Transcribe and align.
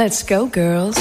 Let's 0.00 0.22
go, 0.22 0.46
girls. 0.46 0.96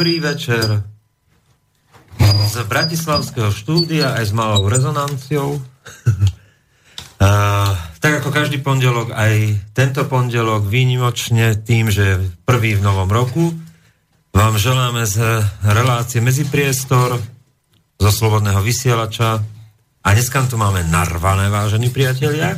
Dobrý 0.00 0.16
večer 0.16 0.64
z 2.48 2.54
Bratislavského 2.64 3.52
štúdia 3.52 4.16
aj 4.16 4.24
s 4.24 4.32
malou 4.32 4.64
rezonanciou. 4.64 5.60
uh, 7.20 7.68
tak 8.00 8.24
ako 8.24 8.32
každý 8.32 8.64
pondelok, 8.64 9.12
aj 9.12 9.60
tento 9.76 10.08
pondelok 10.08 10.64
výnimočne 10.64 11.60
tým, 11.60 11.92
že 11.92 12.16
prvý 12.48 12.80
v 12.80 12.82
novom 12.88 13.12
roku 13.12 13.52
vám 14.32 14.56
želáme 14.56 15.04
z 15.04 15.44
relácie 15.68 16.24
Medzipriestor 16.24 17.20
zo 18.00 18.08
Slobodného 18.08 18.64
vysielača 18.64 19.44
a 20.00 20.08
dneska 20.16 20.48
tu 20.48 20.56
máme 20.56 20.80
narvané, 20.88 21.52
vážení 21.52 21.92
priatelia. 21.92 22.56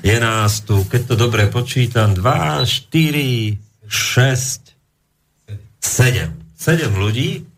Je 0.00 0.16
nás 0.16 0.64
tu, 0.64 0.88
keď 0.88 1.12
to 1.12 1.28
dobre 1.28 1.44
počítam, 1.52 2.16
2, 2.16 2.64
4, 2.64 3.84
6, 3.84 5.60
7 5.76 6.39
sedem 6.60 6.92
ľudí, 6.92 7.48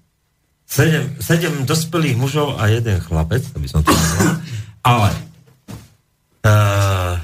sedem, 0.63 1.19
sedem 1.19 1.67
dospelých 1.67 2.15
mužov 2.15 2.55
a 2.63 2.71
jeden 2.71 3.03
chlapec, 3.03 3.43
to 3.51 3.59
by 3.59 3.67
som 3.67 3.83
to 3.83 3.91
nazval. 3.91 4.39
Ale 4.95 5.11
uh, 6.47 7.15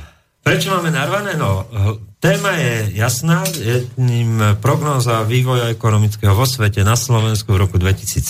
prečo 0.42 0.74
máme 0.74 0.90
narvané? 0.90 1.38
No, 1.38 1.70
téma 2.18 2.58
je 2.58 2.98
jasná, 2.98 3.46
jedným 3.46 4.58
prognóza 4.58 5.22
vývoja 5.22 5.70
ekonomického 5.70 6.34
vo 6.34 6.50
svete 6.50 6.82
na 6.82 6.98
Slovensku 6.98 7.54
v 7.54 7.62
roku 7.62 7.78
2017 7.78 8.26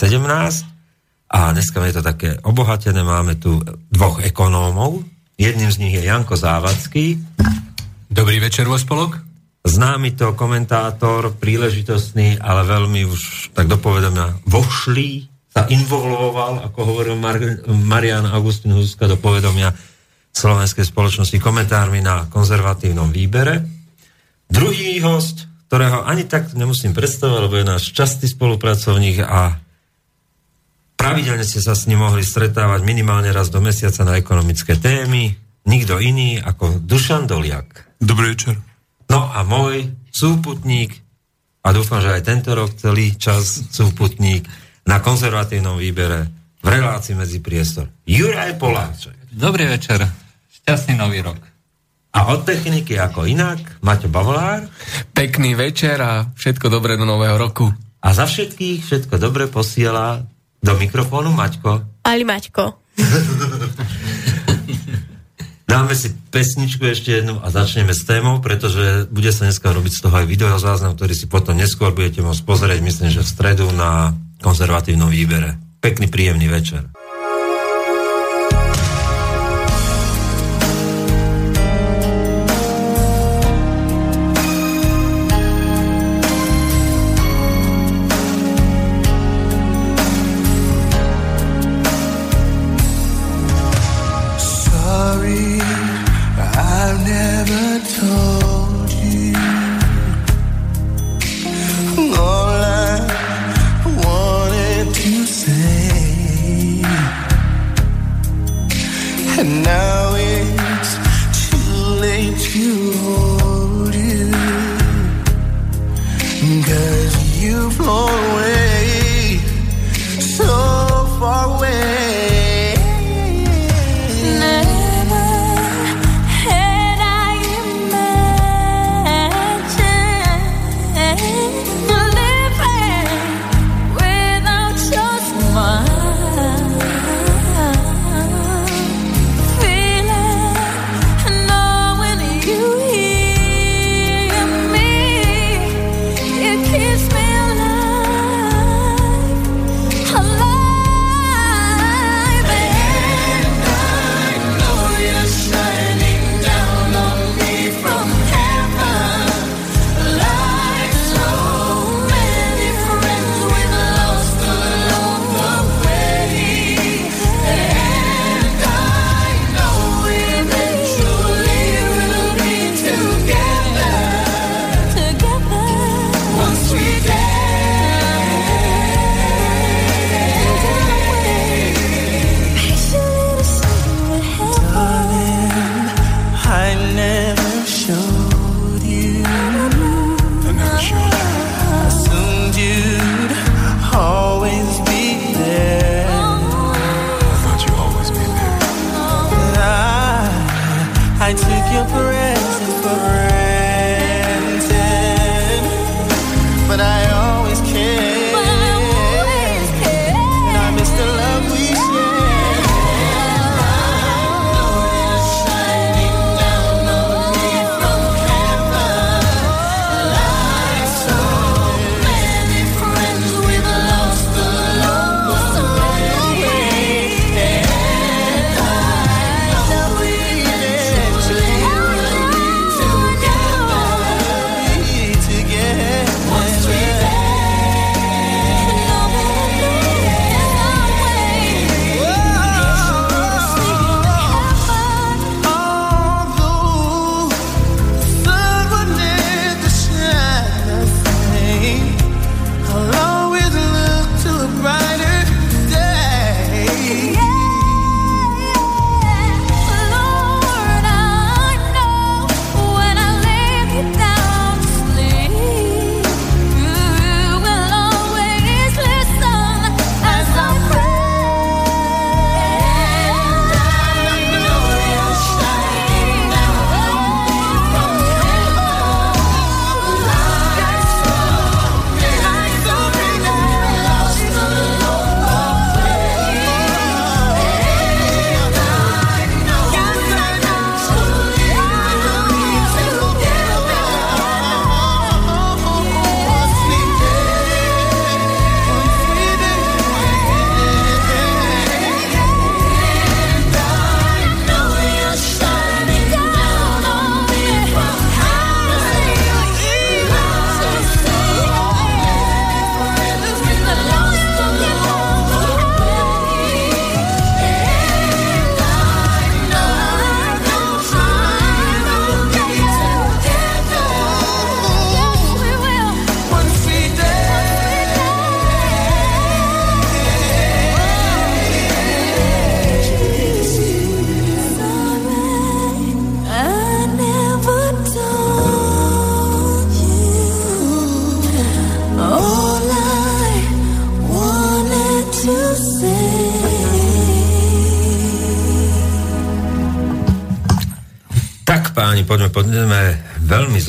a 1.28 1.52
dneska 1.52 1.80
je 1.88 1.96
to 1.96 2.02
také 2.04 2.36
obohatené, 2.44 3.00
máme 3.00 3.40
tu 3.40 3.60
dvoch 3.88 4.20
ekonómov, 4.20 5.04
jedným 5.40 5.72
z 5.72 5.80
nich 5.80 5.94
je 5.96 6.04
Janko 6.04 6.36
Závadský. 6.36 7.20
Dobrý 8.08 8.40
večer, 8.40 8.64
vo 8.64 8.80
spolok 8.80 9.27
známy 9.68 10.16
to 10.16 10.32
komentátor, 10.32 11.36
príležitostný, 11.36 12.40
ale 12.40 12.64
veľmi 12.64 13.04
už 13.04 13.52
tak 13.52 13.68
dopovedomia 13.68 14.40
vošlý, 14.48 15.28
sa 15.58 15.66
involvoval, 15.66 16.70
ako 16.70 16.78
hovoril 16.86 17.16
Mar- 17.18 17.64
Marian 17.66 18.28
Augustin 18.30 18.76
Huska, 18.76 19.10
do 19.10 19.18
povedomia 19.18 19.74
slovenskej 20.30 20.86
spoločnosti 20.86 21.34
komentármi 21.42 21.98
na 21.98 22.30
konzervatívnom 22.30 23.10
výbere. 23.10 23.66
Druhý 24.46 25.02
host, 25.02 25.50
ktorého 25.66 26.06
ani 26.06 26.30
tak 26.30 26.54
nemusím 26.54 26.94
predstavovať, 26.94 27.40
lebo 27.42 27.56
je 27.58 27.66
náš 27.66 27.90
častý 27.90 28.30
spolupracovník 28.30 29.26
a 29.26 29.58
pravidelne 30.94 31.42
ste 31.42 31.58
sa 31.58 31.74
s 31.74 31.90
ním 31.90 32.06
mohli 32.06 32.22
stretávať 32.22 32.86
minimálne 32.86 33.34
raz 33.34 33.50
do 33.50 33.58
mesiaca 33.58 34.06
na 34.06 34.14
ekonomické 34.14 34.78
témy. 34.78 35.34
Nikto 35.66 35.98
iný 35.98 36.38
ako 36.38 36.80
Dušan 36.86 37.26
Doliak. 37.26 37.98
Dobrý 37.98 38.32
večer. 38.32 38.67
No 39.08 39.28
a 39.28 39.40
môj 39.44 39.88
súputník, 40.12 41.00
a 41.64 41.72
dúfam, 41.72 42.00
že 42.00 42.12
aj 42.12 42.22
tento 42.24 42.52
rok 42.56 42.72
celý 42.76 43.16
čas 43.16 43.68
súputník 43.72 44.48
na 44.88 45.04
konzervatívnom 45.04 45.76
výbere 45.76 46.28
v 46.64 46.66
relácii 46.68 47.12
medzi 47.16 47.44
priestor. 47.44 47.92
Juraj 48.08 48.56
Poláček. 48.56 49.16
Dobrý 49.28 49.68
večer. 49.68 50.04
Šťastný 50.62 50.96
nový 50.96 51.20
rok. 51.20 51.40
A 52.16 52.32
od 52.32 52.48
techniky 52.48 52.96
ako 52.96 53.28
inak, 53.28 53.60
Maťo 53.84 54.08
Bavolár. 54.08 54.64
Pekný 55.12 55.52
večer 55.52 56.00
a 56.00 56.24
všetko 56.32 56.72
dobré 56.72 56.96
do 56.96 57.04
nového 57.04 57.36
roku. 57.36 57.68
A 58.00 58.08
za 58.16 58.24
všetkých 58.24 58.80
všetko 58.80 59.20
dobre 59.20 59.44
posiela 59.46 60.24
do 60.58 60.72
mikrofónu 60.80 61.30
Maťko. 61.36 62.02
Ali 62.08 62.24
Maťko. 62.24 62.64
Dáme 65.68 65.92
si 65.92 66.16
pesničku 66.32 66.80
ešte 66.80 67.20
jednu 67.20 67.44
a 67.44 67.52
začneme 67.52 67.92
s 67.92 68.08
témou, 68.08 68.40
pretože 68.40 69.04
bude 69.12 69.28
sa 69.28 69.44
dneska 69.44 69.68
robiť 69.68 69.92
z 69.92 70.00
toho 70.00 70.14
aj 70.16 70.26
videozáznam, 70.26 70.96
ktorý 70.96 71.12
si 71.12 71.28
potom 71.28 71.60
neskôr 71.60 71.92
budete 71.92 72.24
môcť 72.24 72.40
pozrieť, 72.48 72.80
myslím, 72.80 73.12
že 73.12 73.20
v 73.20 73.28
stredu 73.28 73.68
na 73.76 74.16
konzervatívnom 74.40 75.12
výbere. 75.12 75.60
Pekný, 75.84 76.08
príjemný 76.08 76.48
večer. 76.48 76.88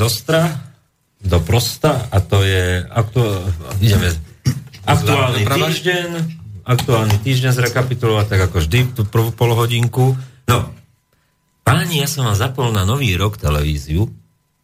Zostra 0.00 0.48
do 1.20 1.36
prosta 1.44 2.08
a 2.08 2.24
to 2.24 2.40
je 2.40 2.80
aktu... 2.88 3.20
ideme 3.84 4.08
aktuálny 4.88 5.44
týždeň 5.44 6.08
aktuálny 6.64 7.16
týždeň 7.20 7.52
zrekapitulovať 7.52 8.26
tak 8.30 8.40
ako 8.48 8.56
vždy 8.62 8.78
tú 8.94 9.02
prvú 9.04 9.34
polohodinku. 9.34 10.14
No, 10.46 10.58
páni, 11.66 12.00
ja 12.00 12.08
som 12.08 12.30
vám 12.30 12.38
zapol 12.38 12.70
na 12.70 12.86
nový 12.86 13.18
rok 13.18 13.36
televíziu 13.36 14.06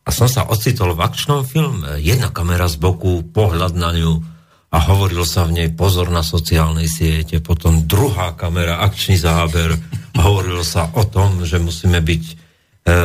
a 0.06 0.15
som 0.15 0.31
sa 0.31 0.47
ocitol 0.47 0.94
v 0.94 1.03
akčnom 1.03 1.43
filme. 1.43 1.99
Jedna 1.99 2.31
kamera 2.31 2.71
z 2.71 2.79
boku, 2.79 3.27
pohľad 3.27 3.75
na 3.75 3.91
ňu 3.91 4.23
a 4.71 4.77
hovoril 4.87 5.27
sa 5.27 5.47
v 5.49 5.62
nej 5.62 5.69
pozor 5.75 6.15
na 6.15 6.23
sociálnej 6.23 6.87
siete, 6.87 7.43
potom 7.43 7.87
druhá 7.91 8.38
kamera, 8.38 8.83
akčný 8.83 9.19
záber, 9.19 9.75
hovorilo 10.15 10.62
sa 10.62 10.91
o 10.94 11.03
tom, 11.06 11.43
že 11.43 11.59
musíme 11.59 11.99
byť 11.99 12.45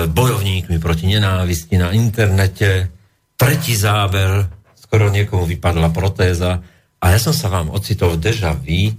bojovníkmi 0.08 0.78
proti 0.78 1.10
nenávisti 1.10 1.78
na 1.78 1.90
internete, 1.90 2.94
tretí 3.34 3.74
záber, 3.74 4.46
skoro 4.78 5.10
niekomu 5.10 5.50
vypadla 5.50 5.90
protéza 5.90 6.62
a 7.02 7.06
ja 7.10 7.18
som 7.18 7.34
sa 7.34 7.50
vám 7.50 7.74
ocitol 7.74 8.18
v 8.18 8.30
deja 8.30 8.54
vu, 8.54 8.94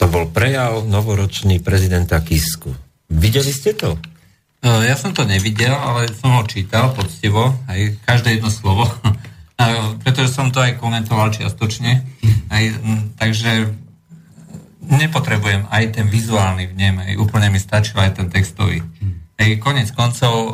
to 0.00 0.04
bol 0.08 0.28
prejav 0.32 0.84
novoročný 0.84 1.60
prezidenta 1.60 2.20
Kisku. 2.24 2.72
Videli 3.12 3.52
ste 3.52 3.76
to? 3.76 4.00
E, 4.60 4.68
ja 4.88 4.96
som 4.96 5.12
to 5.12 5.28
nevidel, 5.28 5.76
ale 5.76 6.08
som 6.12 6.36
ho 6.36 6.42
čítal 6.48 6.92
poctivo, 6.96 7.52
aj 7.68 8.00
každé 8.04 8.40
jedno 8.40 8.48
slovo 8.48 8.88
pretože 10.04 10.36
som 10.36 10.52
to 10.52 10.60
aj 10.60 10.76
komentoval 10.76 11.32
čiastočne. 11.32 12.04
Aj, 12.52 12.64
takže 13.16 13.72
nepotrebujem 14.86 15.66
aj 15.72 15.98
ten 15.98 16.06
vizuálny 16.06 16.70
vnem, 16.70 17.02
aj 17.02 17.12
úplne 17.18 17.50
mi 17.50 17.58
stačil 17.58 17.98
aj 17.98 18.20
ten 18.20 18.28
textový. 18.30 18.84
Aj 19.36 19.50
konec 19.60 19.88
koncov 19.92 20.34
uh, 20.34 20.52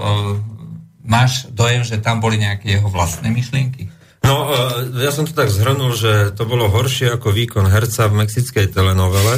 máš 1.07 1.47
dojem, 1.51 1.87
že 1.87 2.03
tam 2.03 2.19
boli 2.19 2.39
nejaké 2.39 2.79
jeho 2.79 2.89
vlastné 2.91 3.31
myšlienky? 3.31 3.91
No, 4.23 4.55
ja 5.03 5.11
som 5.11 5.27
to 5.27 5.35
tak 5.35 5.51
zhrnul, 5.51 5.99
že 5.99 6.31
to 6.39 6.47
bolo 6.47 6.71
horšie 6.71 7.19
ako 7.19 7.35
výkon 7.35 7.67
herca 7.67 8.07
v 8.07 8.23
mexickej 8.23 8.71
telenovele. 8.71 9.35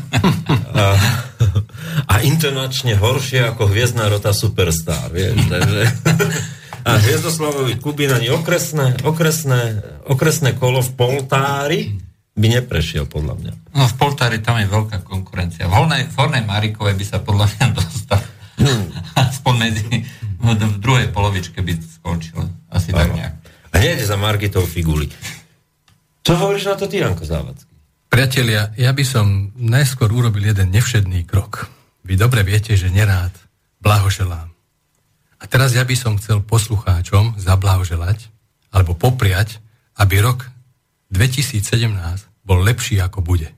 a, 0.80 0.96
a 2.08 2.14
internačne 2.24 2.96
horšie 2.96 3.52
ako 3.52 3.68
hviezdná 3.68 4.08
rota 4.08 4.32
Superstar. 4.32 5.12
Vieš, 5.12 5.52
takže, 5.52 5.82
a 6.88 6.96
Hviezdoslavovi 6.96 7.76
Kubín 7.84 8.08
ani 8.08 8.32
okresné, 8.32 9.04
okresné, 9.04 9.84
okresné 10.08 10.56
kolo 10.56 10.80
v 10.80 10.90
Poltári 10.96 11.80
by 12.32 12.46
neprešiel, 12.48 13.04
podľa 13.04 13.34
mňa. 13.36 13.52
No 13.76 13.84
v 13.84 13.94
Poltári 14.00 14.40
tam 14.40 14.56
je 14.56 14.72
veľká 14.72 15.04
konkurencia. 15.04 15.68
V 15.68 15.74
Hornej, 15.74 16.08
v 16.08 16.16
Hornej 16.16 16.48
Marikovej 16.48 16.96
by 16.96 17.04
sa 17.04 17.20
podľa 17.20 17.52
mňa 17.52 17.66
dostal. 17.76 18.24
Aspoň 19.28 19.54
medzi 19.58 19.82
v 20.42 20.78
druhej 20.78 21.08
polovičke 21.10 21.62
by 21.62 21.72
skončil. 21.78 22.38
Asi 22.70 22.92
tak 22.92 23.12
nejak. 23.14 23.34
A 23.72 23.74
nejde 23.78 24.04
za 24.04 24.16
Margitou 24.16 24.64
Figuli. 24.64 25.08
Čo 26.24 26.32
hovoríš 26.36 26.68
na 26.68 26.76
to 26.76 26.88
ty, 26.88 27.00
Janko 27.00 27.24
Závacký? 27.24 27.68
Priatelia, 28.08 28.72
ja 28.76 28.92
by 28.92 29.04
som 29.04 29.52
najskôr 29.56 30.08
urobil 30.08 30.48
jeden 30.48 30.72
nevšedný 30.72 31.28
krok. 31.28 31.68
Vy 32.04 32.16
dobre 32.16 32.40
viete, 32.40 32.72
že 32.72 32.88
nerád 32.88 33.32
blahoželám 33.84 34.48
a 35.38 35.44
teraz 35.46 35.74
ja 35.74 35.86
by 35.86 35.94
som 35.94 36.18
chcel 36.18 36.42
poslucháčom 36.42 37.38
zablahoželať 37.38 38.30
alebo 38.74 38.98
popriať, 38.98 39.62
aby 39.96 40.18
rok 40.18 40.50
2017 41.14 41.62
bol 42.42 42.60
lepší 42.60 42.98
ako 42.98 43.22
bude. 43.22 43.54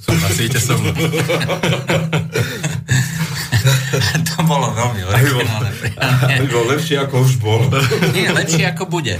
Súhlasíte 0.00 0.62
so 0.62 0.78
mnou? 0.78 0.94
to 4.26 4.42
bolo 4.46 4.70
veľmi 4.72 5.02
originálne. 5.02 5.70
Aby 5.98 6.46
bol 6.50 6.66
lepšie 6.70 6.98
ako 7.02 7.14
už 7.26 7.32
bol. 7.42 7.60
Nie, 8.14 8.30
lepšie 8.30 8.70
ako 8.70 8.86
bude. 8.86 9.18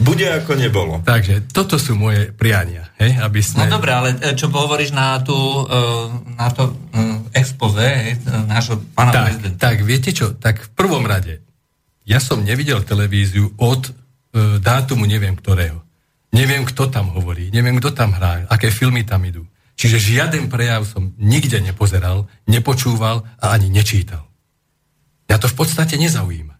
Bude 0.00 0.28
ako 0.28 0.52
nebolo. 0.58 1.00
Takže 1.02 1.40
toto 1.50 1.78
sú 1.80 1.96
moje 1.96 2.32
priania. 2.36 2.92
Hej, 3.00 3.20
aby 3.20 3.40
sme... 3.44 3.68
No 3.68 3.76
dobre, 3.80 3.92
ale 3.92 4.16
e, 4.16 4.32
čo 4.36 4.48
hovoríš 4.48 4.92
na, 4.96 5.20
tú, 5.20 5.36
e, 5.36 5.64
na 6.36 6.48
to 6.48 6.72
e, 6.72 6.74
expoze 7.36 8.16
nášho 8.48 8.80
pána 8.96 9.12
tak, 9.12 9.24
prezidenta? 9.28 9.60
Tak, 9.60 9.76
viete 9.84 10.10
čo, 10.16 10.32
tak 10.36 10.64
v 10.64 10.70
prvom 10.72 11.04
rade, 11.04 11.44
ja 12.08 12.16
som 12.22 12.40
nevidel 12.40 12.86
televíziu 12.86 13.52
od 13.58 13.90
dátumu 14.60 15.08
neviem 15.08 15.32
ktorého. 15.32 15.80
Neviem, 16.28 16.68
kto 16.68 16.92
tam 16.92 17.08
hovorí, 17.16 17.48
neviem, 17.48 17.80
kto 17.80 17.96
tam 17.96 18.12
hrá, 18.12 18.44
aké 18.52 18.68
filmy 18.68 19.00
tam 19.00 19.24
idú. 19.24 19.48
Čiže 19.76 20.00
žiaden 20.00 20.48
prejav 20.48 20.88
som 20.88 21.12
nikde 21.20 21.60
nepozeral, 21.60 22.24
nepočúval 22.48 23.28
a 23.36 23.52
ani 23.52 23.68
nečítal. 23.68 24.24
Ja 25.28 25.36
to 25.36 25.52
v 25.52 25.56
podstate 25.60 26.00
nezaujíma. 26.00 26.56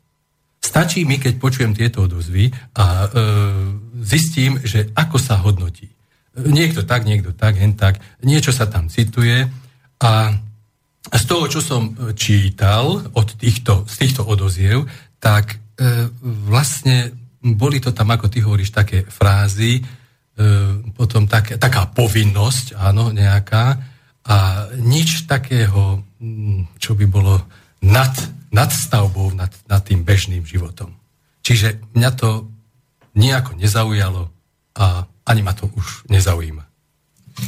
Stačí 0.61 1.09
mi, 1.09 1.17
keď 1.17 1.41
počujem 1.41 1.73
tieto 1.73 2.05
odozvy 2.05 2.53
a 2.77 2.85
e, 2.85 3.09
zistím, 4.05 4.61
že 4.61 4.93
ako 4.93 5.17
sa 5.17 5.41
hodnotí. 5.41 5.89
Niekto 6.37 6.85
tak, 6.85 7.09
niekto 7.09 7.33
tak, 7.33 7.57
hen 7.57 7.73
tak, 7.73 7.97
niečo 8.21 8.53
sa 8.53 8.69
tam 8.69 8.93
cituje 8.93 9.49
a 10.05 10.13
z 11.07 11.25
toho, 11.25 11.47
čo 11.49 11.63
som 11.63 11.95
čítal 12.19 13.09
od 13.15 13.29
týchto, 13.39 13.87
z 13.89 13.95
týchto 14.05 14.27
odoziev, 14.27 14.91
tak 15.23 15.57
e, 15.57 16.11
vlastne 16.51 17.15
boli 17.41 17.79
to 17.79 17.95
tam, 17.95 18.11
ako 18.11 18.27
ty 18.27 18.43
hovoríš, 18.43 18.75
také 18.75 19.07
frázy, 19.07 19.87
potom 20.93 21.25
tak, 21.25 21.57
taká 21.57 21.89
povinnosť, 21.89 22.77
áno, 22.77 23.09
nejaká, 23.09 23.81
a 24.27 24.37
nič 24.77 25.25
takého, 25.25 26.05
mm, 26.21 26.77
čo 26.77 26.93
by 26.99 27.07
bolo 27.09 27.41
nad, 27.81 28.13
nad 28.51 28.69
stavbou, 28.69 29.33
nad, 29.33 29.53
nad 29.71 29.81
tým 29.87 30.03
bežným 30.03 30.43
životom. 30.43 30.93
Čiže 31.47 31.79
mňa 31.95 32.11
to 32.19 32.51
nejako 33.15 33.55
nezaujalo 33.57 34.29
a 34.77 35.07
ani 35.27 35.41
ma 35.41 35.55
to 35.55 35.71
už 35.73 36.11
nezaujíma. 36.11 36.65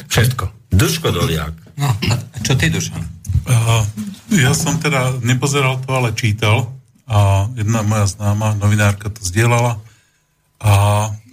Všetko. 0.07 0.73
Duško 0.73 1.11
Doliak. 1.11 1.55
No, 1.77 1.93
čo 2.45 2.55
ty, 2.55 2.71
Dušan? 2.73 3.01
Uh, 3.49 3.85
ja 4.37 4.53
som 4.53 4.77
teda 4.81 5.19
nepozeral 5.25 5.81
to, 5.83 5.89
ale 5.93 6.13
čítal 6.13 6.73
a 7.09 7.49
jedna 7.57 7.81
moja 7.81 8.05
známa 8.05 8.53
novinárka 8.61 9.09
to 9.09 9.25
zdieľala 9.25 9.81
a 10.61 10.73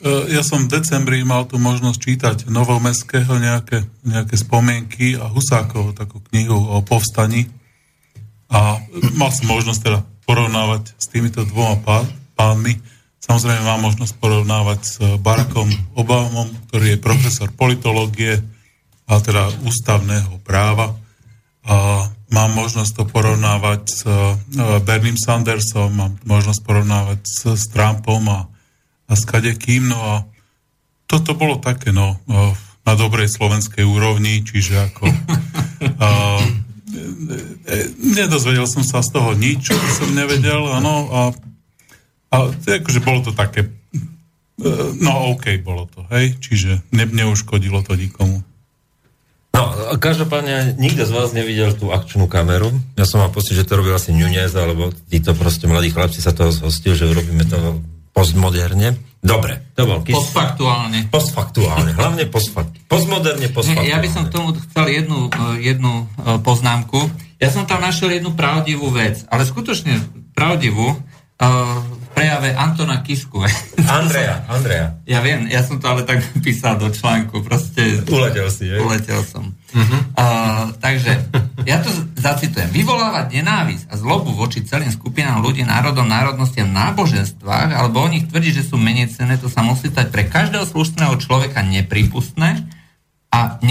ja 0.06 0.46
som 0.46 0.70
v 0.70 0.78
decembri 0.78 1.26
mal 1.26 1.50
tu 1.50 1.58
možnosť 1.58 1.98
čítať 1.98 2.38
Novomestského 2.54 3.42
nejaké, 3.42 3.82
nejaké 4.06 4.38
spomienky 4.38 5.18
a 5.18 5.26
Husákovo 5.26 5.98
takú 5.98 6.22
knihu 6.30 6.54
o 6.54 6.78
povstaní. 6.86 7.50
A 8.54 8.78
mal 9.18 9.34
som 9.34 9.50
možnosť 9.50 9.82
teda 9.82 10.00
porovnávať 10.30 10.94
s 10.94 11.06
týmito 11.10 11.42
dvoma 11.42 12.06
pánmi. 12.38 12.78
Samozrejme 13.18 13.66
mám 13.66 13.82
možnosť 13.82 14.14
porovnávať 14.22 14.80
s 14.86 14.96
Barackom 15.18 15.66
Obamom, 15.98 16.54
ktorý 16.70 16.94
je 16.94 17.02
profesor 17.02 17.50
politológie 17.50 18.38
a 19.10 19.18
teda 19.18 19.50
ústavného 19.66 20.38
práva. 20.46 20.94
A 21.66 22.06
mám 22.30 22.54
možnosť 22.54 22.92
to 22.94 23.04
porovnávať 23.10 23.82
s 23.90 24.06
e, 24.06 24.14
Berným 24.86 25.18
Sandersom, 25.18 25.90
mám 25.98 26.14
možnosť 26.22 26.62
porovnávať 26.62 27.20
s, 27.26 27.42
s 27.58 27.66
Trumpom 27.74 28.22
a 28.30 28.46
a 29.06 29.14
skade 29.14 29.54
kým, 29.54 29.90
no 29.90 30.00
a 30.02 30.14
toto 31.06 31.38
bolo 31.38 31.62
také, 31.62 31.94
no, 31.94 32.18
na 32.86 32.94
dobrej 32.94 33.30
slovenskej 33.30 33.86
úrovni, 33.86 34.42
čiže 34.46 34.94
ako... 34.94 35.06
a, 36.06 36.10
e, 37.66 37.78
nedozvedel 38.02 38.66
som 38.70 38.86
sa 38.86 39.02
z 39.02 39.10
toho 39.14 39.34
nič, 39.34 39.70
čo 39.70 39.78
som 39.94 40.14
nevedel, 40.14 40.62
áno, 40.70 40.94
a, 41.10 41.22
a 42.34 42.36
akože 42.54 43.02
bolo 43.02 43.26
to 43.26 43.32
také, 43.34 43.66
e, 43.66 43.70
no 45.02 45.34
OK 45.34 45.62
bolo 45.62 45.90
to, 45.90 46.06
hej, 46.14 46.38
čiže 46.42 46.82
ne, 46.94 47.06
neuškodilo 47.06 47.82
to 47.86 47.98
nikomu. 47.98 48.42
No, 49.56 49.72
každopádne 49.96 50.76
nikto 50.76 51.08
z 51.08 51.16
vás 51.16 51.32
nevidel 51.32 51.72
tú 51.72 51.88
akčnú 51.88 52.28
kameru. 52.28 52.76
Ja 53.00 53.08
som 53.08 53.24
mal 53.24 53.32
pocit, 53.32 53.56
že 53.56 53.64
to 53.64 53.80
robil 53.80 53.96
asi 53.96 54.12
Nunez, 54.12 54.52
alebo 54.52 54.92
títo 55.08 55.32
proste 55.32 55.64
mladí 55.64 55.96
chlapci 55.96 56.20
sa 56.20 56.36
toho 56.36 56.52
zhostil, 56.52 56.92
že 56.92 57.08
urobíme 57.08 57.48
to 57.48 57.80
postmoderne. 58.16 58.96
Dobre, 59.20 59.60
to 59.76 59.84
bol 59.84 60.00
kys. 60.06 60.16
Postfaktuálne. 60.16 61.12
Postfaktuálne, 61.12 61.92
hlavne 61.92 62.24
postfakt. 62.34 62.72
Postmoderne, 62.88 63.52
postfaktuálne. 63.52 63.92
Ja 63.92 64.00
by 64.00 64.08
som 64.08 64.24
tomu 64.32 64.56
chcel 64.56 65.04
jednu, 65.04 65.28
e, 65.28 65.42
jednu 65.60 66.08
e, 66.24 66.40
poznámku. 66.40 67.12
Ja 67.44 67.52
som 67.52 67.68
tam 67.68 67.84
našiel 67.84 68.16
jednu 68.16 68.32
pravdivú 68.32 68.88
vec, 68.96 69.28
ale 69.28 69.44
skutočne 69.44 70.00
pravdivú. 70.32 70.96
Prejave 72.26 72.58
Antona 72.58 73.06
Kisku. 73.06 73.38
Andreja, 73.86 74.42
Andreja. 74.50 74.98
Ja 75.06 75.22
viem, 75.22 75.46
ja 75.46 75.62
som 75.62 75.78
to 75.78 75.86
ale 75.86 76.02
tak 76.10 76.26
písal 76.42 76.82
do 76.82 76.90
článku, 76.90 77.46
proste... 77.46 78.02
Uletel 78.10 78.50
si, 78.50 78.66
je? 78.66 78.82
Uletel 78.82 79.22
som. 79.22 79.54
Uh-huh. 79.54 80.02
Uh, 80.18 80.74
takže, 80.82 81.22
ja 81.70 81.86
to 81.86 81.94
zacitujem. 82.18 82.74
Vyvolávať 82.74 83.30
nenávisť 83.30 83.94
a 83.94 83.96
zlobu 84.02 84.34
voči 84.34 84.66
celým 84.66 84.90
skupinám 84.90 85.38
ľudí, 85.46 85.62
národom, 85.70 86.10
národnostiam, 86.10 86.66
náboženstvách, 86.66 87.78
alebo 87.78 88.02
o 88.02 88.10
nich 88.10 88.26
tvrdí, 88.26 88.50
že 88.58 88.66
sú 88.66 88.82
menej 88.82 89.14
cenné, 89.14 89.38
to 89.38 89.46
sa 89.46 89.62
musí 89.62 89.94
stať 89.94 90.10
pre 90.10 90.26
každého 90.26 90.66
slušného 90.66 91.22
človeka 91.22 91.62
nepripustné 91.62 92.66
a 93.30 93.62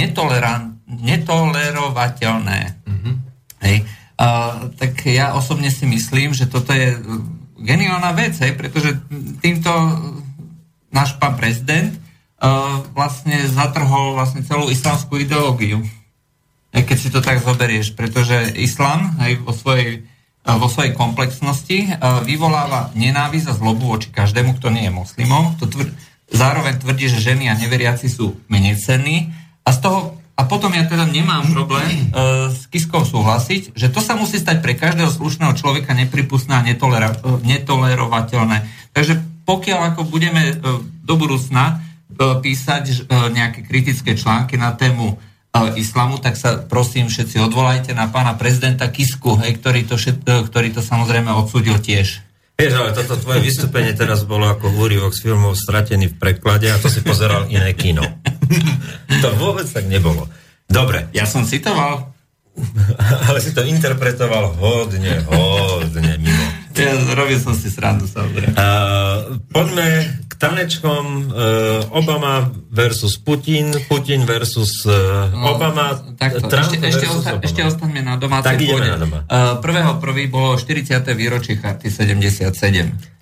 netolerovateľné. 0.86 2.58
Uh-huh. 2.86 3.18
Hej. 3.66 3.82
A 4.14 4.62
tak 4.78 5.10
ja 5.10 5.34
osobne 5.34 5.74
si 5.74 5.90
myslím, 5.90 6.38
že 6.38 6.46
toto 6.46 6.70
je 6.70 6.94
geniálna 7.64 8.12
vec, 8.12 8.36
hej, 8.44 8.52
pretože 8.52 9.00
týmto 9.40 9.72
náš 10.92 11.16
pán 11.16 11.34
prezident 11.40 11.96
uh, 11.96 12.84
vlastne 12.92 13.40
zatrhol 13.48 14.14
vlastne 14.14 14.44
celú 14.44 14.68
islamskú 14.68 15.16
ideológiu. 15.16 15.80
Aj 16.70 16.84
keď 16.84 16.96
si 17.00 17.08
to 17.08 17.24
tak 17.24 17.40
zoberieš, 17.40 17.96
pretože 17.96 18.52
islam 18.60 19.16
aj 19.18 19.40
vo 19.42 19.56
svojej, 19.56 20.04
uh, 20.44 20.60
vo 20.60 20.68
svojej 20.68 20.92
komplexnosti 20.92 21.78
uh, 21.88 22.20
vyvoláva 22.22 22.92
nenávisť 22.92 23.50
a 23.50 23.56
zlobu 23.56 23.88
voči 23.88 24.12
každému, 24.12 24.60
kto 24.60 24.68
nie 24.68 24.84
je 24.86 24.92
moslimom. 24.92 25.56
To 25.58 25.66
tvr- 25.66 25.96
zároveň 26.30 26.78
tvrdí, 26.78 27.08
že 27.08 27.24
ženy 27.32 27.48
a 27.48 27.58
neveriaci 27.58 28.06
sú 28.12 28.38
menej 28.46 28.76
cenní 28.78 29.32
a 29.64 29.72
z 29.72 29.78
toho 29.80 29.98
a 30.34 30.42
potom 30.50 30.74
ja 30.74 30.82
teda 30.82 31.06
nemám 31.06 31.46
problém 31.54 32.10
uh, 32.10 32.50
s 32.58 32.66
Kiskou 32.66 33.06
súhlasiť, 33.06 33.78
že 33.78 33.86
to 33.86 34.02
sa 34.02 34.18
musí 34.18 34.42
stať 34.42 34.58
pre 34.58 34.74
každého 34.74 35.06
slušného 35.06 35.54
človeka 35.54 35.94
nepripustné 35.94 36.58
a 36.58 36.66
netolera- 36.66 37.14
uh, 37.22 37.38
netolerovateľné. 37.46 38.90
Takže 38.90 39.22
pokiaľ 39.46 39.94
ako 39.94 40.02
budeme 40.10 40.50
uh, 40.50 40.82
do 40.82 41.14
budúcna 41.14 41.78
uh, 41.78 42.42
písať 42.42 42.84
uh, 43.06 43.30
nejaké 43.30 43.62
kritické 43.62 44.18
články 44.18 44.58
na 44.58 44.74
tému 44.74 45.18
islamu, 45.78 46.18
tak 46.18 46.34
sa 46.34 46.66
prosím 46.66 47.06
všetci 47.06 47.38
odvolajte 47.38 47.94
na 47.94 48.10
pána 48.10 48.34
prezidenta 48.34 48.90
Kisku, 48.90 49.38
hej, 49.38 49.62
ktorý, 49.62 49.86
to 49.86 49.94
všet, 49.94 50.26
ktorý 50.50 50.74
to 50.74 50.82
samozrejme 50.82 51.30
odsúdil 51.30 51.78
tiež. 51.78 52.26
Vieš, 52.54 52.72
ale 52.78 52.94
toto 52.94 53.18
tvoje 53.18 53.42
vystúpenie 53.42 53.98
teraz 53.98 54.22
bolo 54.22 54.46
ako 54.46 54.70
úrivok 54.78 55.10
z 55.10 55.26
filmov 55.26 55.58
Stratený 55.58 56.14
v 56.14 56.18
preklade 56.22 56.70
a 56.70 56.78
to 56.78 56.86
si 56.86 57.02
pozeral 57.02 57.50
iné 57.50 57.74
kino. 57.74 58.06
to 59.22 59.28
vôbec 59.42 59.66
tak 59.66 59.90
nebolo. 59.90 60.30
Dobre. 60.70 61.10
Ja 61.10 61.26
som 61.26 61.42
citoval. 61.42 62.14
Ale 63.26 63.42
si 63.42 63.50
to 63.50 63.66
interpretoval 63.66 64.54
hodne, 64.54 65.26
hodne 65.26 66.14
mimo. 66.22 66.46
Ja 66.78 66.94
robil 67.18 67.42
som 67.42 67.58
si 67.58 67.66
srandu, 67.66 68.06
samozrejme. 68.06 68.54
Uh, 68.54 69.42
poďme 69.50 70.14
k 70.30 70.33
tanečkom 70.44 71.04
uh, 71.24 71.34
Obama 71.96 72.52
versus 72.68 73.16
Putin, 73.16 73.72
Putin 73.88 74.28
versus 74.28 74.84
uh, 74.84 75.32
no, 75.32 75.56
Obama, 75.56 75.96
takto. 76.20 76.44
Trump 76.52 76.68
ešte, 76.68 76.84
ešte, 76.84 77.06
osta- 77.08 77.32
Obama. 77.34 77.46
ešte 77.48 77.60
ostaňme 77.64 78.00
na 78.04 78.14
domácej 78.20 78.60
tak 78.60 78.68
pôde. 78.68 78.88
na 78.92 78.98
doma. 79.00 79.18
Uh, 79.24 79.56
prvého 79.64 79.92
prvý 79.98 80.28
bolo 80.28 80.60
40. 80.60 81.00
výročie 81.16 81.56
charty 81.56 81.88
77. 81.88 82.52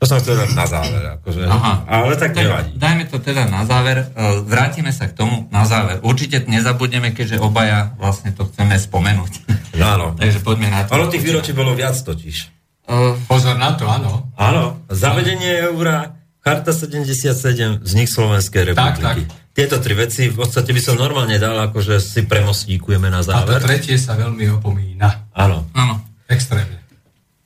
To 0.02 0.04
som 0.10 0.18
chcel 0.18 0.34
dať 0.34 0.50
na 0.58 0.66
záver. 0.66 1.02
Akože. 1.22 1.46
Aha. 1.46 1.72
Ale 1.86 2.18
tak 2.18 2.34
nevadí. 2.34 2.74
Dajme 2.74 3.06
to 3.06 3.22
teda 3.22 3.46
na 3.46 3.62
záver. 3.62 4.10
Uh, 4.18 4.42
vrátime 4.42 4.90
sa 4.90 5.06
k 5.06 5.14
tomu 5.14 5.46
na 5.54 5.62
záver. 5.62 6.02
Určite 6.02 6.42
nezabudneme, 6.50 7.14
keďže 7.14 7.38
obaja 7.38 7.94
vlastne 8.02 8.34
to 8.34 8.50
chceme 8.50 8.74
spomenúť. 8.74 9.32
Áno. 9.78 10.18
Takže 10.18 10.42
poďme 10.42 10.74
na 10.74 10.82
to. 10.84 10.98
Ale 10.98 11.06
tých 11.06 11.22
výročí 11.22 11.54
bolo 11.54 11.72
viac 11.72 11.94
totiž. 11.94 12.62
Uh, 12.82 13.14
Pozor 13.30 13.54
na 13.62 13.78
to, 13.78 13.86
áno. 13.86 14.34
Áno, 14.34 14.82
zavedenie 14.90 15.70
eura, 15.70 16.18
Charta 16.42 16.74
77, 16.74 17.86
vznik 17.86 18.10
Slovenskej 18.10 18.74
republiky. 18.74 19.22
Tak, 19.24 19.30
tak. 19.30 19.54
Tieto 19.54 19.78
tri 19.78 19.94
veci 19.94 20.26
v 20.26 20.42
podstate 20.42 20.74
by 20.74 20.80
som 20.82 20.98
normálne 20.98 21.38
dal, 21.38 21.54
akože 21.70 22.02
si 22.02 22.26
premostíkujeme 22.26 23.06
na 23.06 23.22
záver. 23.22 23.56
A 23.56 23.62
to 23.62 23.70
tretie 23.70 23.94
sa 23.94 24.18
veľmi 24.18 24.50
opomína. 24.58 25.30
Áno. 25.38 25.70
Áno. 25.76 26.02
Extrémne. 26.26 26.82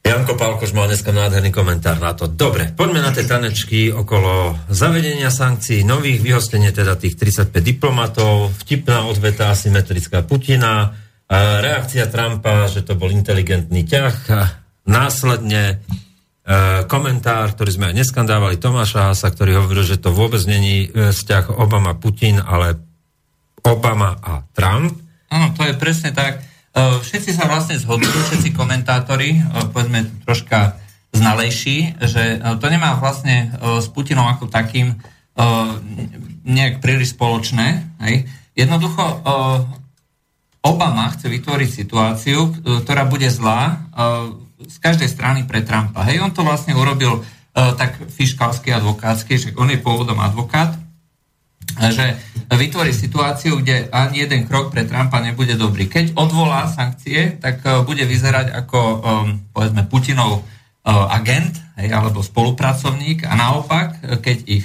Janko 0.06 0.38
Pálkoš 0.38 0.70
mal 0.70 0.86
dneska 0.86 1.10
nádherný 1.10 1.50
komentár 1.50 1.98
na 1.98 2.14
to. 2.14 2.30
Dobre, 2.30 2.70
poďme 2.70 3.02
na 3.02 3.10
tie 3.10 3.26
tanečky 3.26 3.90
okolo 3.90 4.54
zavedenia 4.70 5.34
sankcií, 5.34 5.82
nových 5.82 6.22
vyhostenie 6.22 6.70
teda 6.70 6.94
tých 6.94 7.18
35 7.18 7.50
diplomatov, 7.58 8.54
vtipná 8.62 9.02
odveta 9.10 9.50
asymetrická 9.50 10.22
Putina, 10.22 10.94
reakcia 11.58 12.06
Trumpa, 12.06 12.70
že 12.70 12.86
to 12.86 12.94
bol 12.94 13.10
inteligentný 13.10 13.82
ťah, 13.82 14.14
Následne 14.86 15.82
komentár, 16.86 17.58
ktorý 17.58 17.70
sme 17.74 17.86
aj 17.90 17.94
dneska 17.98 18.22
dávali 18.22 18.54
Tomáša 18.54 19.10
Hasa, 19.10 19.34
ktorý 19.34 19.58
hovoril, 19.58 19.82
že 19.82 19.98
to 19.98 20.14
vôbec 20.14 20.38
není 20.46 20.86
e, 20.86 21.10
vzťah 21.10 21.58
Obama-Putin, 21.58 22.38
ale 22.38 22.78
Obama 23.66 24.14
a 24.22 24.46
Trump. 24.54 24.94
Áno, 25.26 25.50
to 25.58 25.66
je 25.66 25.74
presne 25.74 26.14
tak. 26.14 26.38
E, 26.38 27.02
všetci 27.02 27.34
sa 27.34 27.50
vlastne 27.50 27.74
zhodujú, 27.74 28.14
všetci 28.30 28.54
komentátori, 28.54 29.42
povedzme 29.74 30.06
troška 30.22 30.78
znalejší, 31.10 31.98
že 31.98 32.38
to 32.62 32.66
nemá 32.70 32.94
vlastne 33.00 33.56
s 33.58 33.88
Putinom 33.88 34.28
ako 34.30 34.52
takým 34.52 35.00
nejak 36.44 36.84
príliš 36.84 37.16
spoločné. 37.16 37.96
Hej. 38.04 38.28
Jednoducho 38.52 39.24
Obama 40.60 41.04
chce 41.16 41.32
vytvoriť 41.32 41.70
situáciu, 41.72 42.52
ktorá 42.84 43.08
bude 43.08 43.32
zlá 43.32 43.88
z 44.66 44.76
každej 44.82 45.08
strany 45.08 45.46
pre 45.46 45.62
Trumpa. 45.62 46.02
Hej, 46.04 46.20
on 46.20 46.34
to 46.34 46.42
vlastne 46.42 46.74
urobil 46.74 47.22
uh, 47.22 47.72
tak 47.78 47.96
fiškalsky, 48.10 48.74
advokátsky, 48.74 49.38
že 49.38 49.48
on 49.56 49.70
je 49.70 49.78
pôvodom 49.80 50.18
advokát, 50.18 50.74
že 51.76 52.18
vytvorí 52.50 52.94
situáciu, 52.94 53.58
kde 53.58 53.90
ani 53.90 54.26
jeden 54.26 54.46
krok 54.46 54.70
pre 54.74 54.86
Trumpa 54.86 55.18
nebude 55.22 55.58
dobrý. 55.58 55.90
Keď 55.90 56.14
odvolá 56.14 56.68
sankcie, 56.68 57.38
tak 57.40 57.64
uh, 57.64 57.86
bude 57.86 58.04
vyzerať 58.04 58.52
ako, 58.52 58.80
um, 58.80 59.26
povedzme, 59.54 59.86
Putinov 59.86 60.44
agent, 60.86 61.58
hej, 61.82 61.90
alebo 61.90 62.22
spolupracovník 62.22 63.26
a 63.26 63.34
naopak, 63.34 64.22
keď 64.22 64.38
ich 64.46 64.62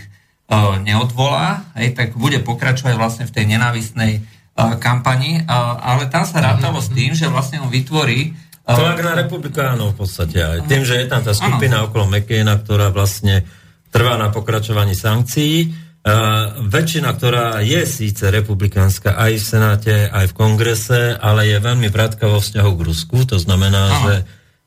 neodvolá, 0.85 1.65
hej, 1.81 1.97
tak 1.97 2.13
bude 2.13 2.37
pokračovať 2.45 2.93
vlastne 2.93 3.25
v 3.25 3.33
tej 3.33 3.49
nenávistnej 3.49 4.21
uh, 4.21 4.77
kampani, 4.77 5.41
ale 5.47 6.11
tam 6.11 6.27
sa 6.27 6.43
rátalo 6.43 6.77
s 6.77 6.93
tým, 6.93 7.17
že 7.17 7.25
vlastne 7.31 7.63
on 7.63 7.71
vytvorí 7.71 8.35
Tlak 8.61 8.99
na 9.01 9.13
republikánov 9.17 9.97
v 9.97 10.05
podstate 10.05 10.37
aj. 10.37 10.57
Tým, 10.69 10.85
že 10.85 11.01
je 11.01 11.07
tam 11.09 11.25
tá 11.25 11.33
skupina 11.33 11.81
ano. 11.81 11.89
okolo 11.89 12.05
McCaina, 12.07 12.61
ktorá 12.61 12.93
vlastne 12.93 13.43
trvá 13.89 14.15
na 14.15 14.29
pokračovaní 14.29 14.93
sankcií. 14.93 15.89
Uh, 16.01 16.65
väčšina, 16.65 17.13
ktorá 17.13 17.61
je 17.61 17.85
síce 17.85 18.25
republikánska 18.25 19.13
aj 19.21 19.31
v 19.37 19.43
Senáte, 19.45 19.95
aj 20.09 20.33
v 20.33 20.37
Kongrese, 20.37 21.13
ale 21.13 21.45
je 21.45 21.61
veľmi 21.61 21.93
vrátka 21.93 22.25
vo 22.25 22.41
vzťahu 22.41 22.71
k 22.73 22.85
Rusku. 22.89 23.17
To 23.29 23.37
znamená, 23.37 23.83
ano. 23.85 24.01
že 24.09 24.15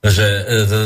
že 0.04 0.26
e, 0.28 0.42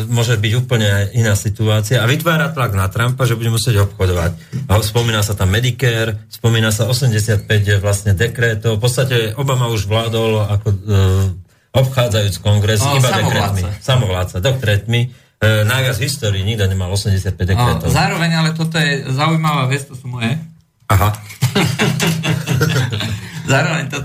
môže 0.07 0.39
byť 0.39 0.53
úplne 0.55 1.11
iná 1.11 1.35
situácia 1.35 1.99
a 1.99 2.07
vytvára 2.07 2.55
tlak 2.55 2.71
na 2.79 2.87
Trumpa, 2.87 3.27
že 3.27 3.35
bude 3.35 3.51
musieť 3.51 3.91
obchodovať. 3.91 4.63
A 4.71 4.79
spomína 4.79 5.27
sa 5.27 5.35
tam 5.35 5.51
Medicare, 5.51 6.23
spomína 6.31 6.71
sa 6.71 6.87
85 6.87 7.51
vlastne 7.83 8.15
dekrétov. 8.15 8.79
V 8.79 8.83
podstate 8.87 9.35
Obama 9.35 9.67
už 9.75 9.91
vládol 9.91 10.47
ako 10.47 10.69
e, 10.71 10.79
obchádzajúc 11.83 12.37
kongres 12.43 12.81
no, 12.83 12.99
iba 12.99 13.09
dekretmi. 13.11 13.63
Samovládca, 13.83 14.37
dekretmi. 14.41 15.01
E, 15.39 15.63
najviac 15.63 15.97
v 15.99 16.05
histórii, 16.11 16.43
nikto 16.43 16.67
nemal 16.67 16.91
85 16.91 17.39
dekretov. 17.39 17.87
No, 17.87 17.95
zároveň, 17.95 18.31
ale 18.35 18.51
toto 18.59 18.75
je 18.75 19.07
zaujímavá 19.07 19.71
vec, 19.71 19.87
to 19.87 19.95
sú 19.95 20.11
moje. 20.11 20.35
Aha. 20.91 21.15
zároveň 23.53 23.85
to, 23.87 24.03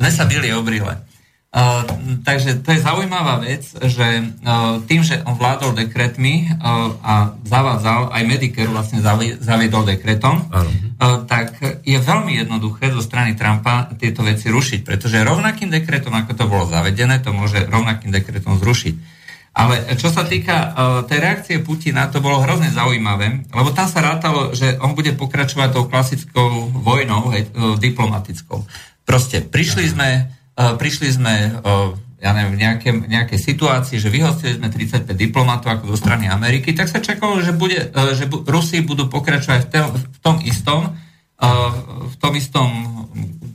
sme 0.00 0.10
sa 0.10 0.24
byli 0.24 0.48
obrile. 0.56 1.09
Uh, 1.50 1.82
takže 2.22 2.62
to 2.62 2.70
je 2.70 2.78
zaujímavá 2.78 3.42
vec, 3.42 3.66
že 3.66 4.22
uh, 4.22 4.78
tým, 4.86 5.02
že 5.02 5.18
on 5.26 5.34
vládol 5.34 5.74
dekretmi 5.74 6.46
uh, 6.46 6.94
a 7.02 7.34
zavádzal, 7.42 8.14
aj 8.14 8.22
Medicare 8.22 8.70
vlastne 8.70 9.02
zaviedol 9.42 9.82
dekretom, 9.82 10.46
uh, 10.46 11.26
tak 11.26 11.58
je 11.82 11.98
veľmi 11.98 12.38
jednoduché 12.38 12.94
zo 12.94 13.02
strany 13.02 13.34
Trumpa 13.34 13.90
tieto 13.98 14.22
veci 14.22 14.46
rušiť, 14.46 14.86
pretože 14.86 15.26
rovnakým 15.26 15.74
dekretom, 15.74 16.14
ako 16.14 16.38
to 16.38 16.44
bolo 16.46 16.70
zavedené, 16.70 17.18
to 17.18 17.34
môže 17.34 17.66
rovnakým 17.66 18.14
dekretom 18.14 18.54
zrušiť. 18.54 19.18
Ale 19.50 19.98
čo 19.98 20.06
sa 20.06 20.22
týka 20.22 20.54
uh, 20.54 20.70
tej 21.02 21.18
reakcie 21.18 21.58
Putina, 21.58 22.06
to 22.06 22.22
bolo 22.22 22.46
hrozne 22.46 22.70
zaujímavé, 22.70 23.50
lebo 23.50 23.74
tam 23.74 23.90
sa 23.90 23.98
rátalo, 23.98 24.54
že 24.54 24.78
on 24.78 24.94
bude 24.94 25.18
pokračovať 25.18 25.74
tou 25.74 25.90
klasickou 25.90 26.70
vojnou, 26.78 27.34
hej, 27.34 27.50
uh, 27.58 27.74
diplomatickou. 27.74 28.62
Proste 29.02 29.42
prišli 29.42 29.90
sme 29.90 30.38
prišli 30.76 31.08
sme 31.08 31.34
eh, 31.48 31.88
ja 32.20 32.36
neviem, 32.36 32.52
v 32.52 32.60
nejaké, 32.60 32.90
nejakej 32.92 33.40
situácii, 33.40 33.96
že 33.96 34.12
vyhostili 34.12 34.60
sme 34.60 34.68
35 34.68 35.16
diplomatov 35.16 35.72
ako 35.72 35.96
zo 35.96 36.04
strany 36.04 36.28
Ameriky, 36.28 36.76
tak 36.76 36.92
sa 36.92 37.00
čakalo, 37.00 37.40
že, 37.40 37.56
bude, 37.56 37.88
eh, 37.88 38.12
že 38.12 38.28
Rusi 38.28 38.84
budú 38.84 39.08
pokračovať 39.08 39.60
v, 39.64 39.68
te, 39.72 39.80
v 39.80 40.18
tom 40.20 40.36
istom 40.44 40.96
v 41.40 42.16
tom 42.20 42.36
istom 42.36 42.68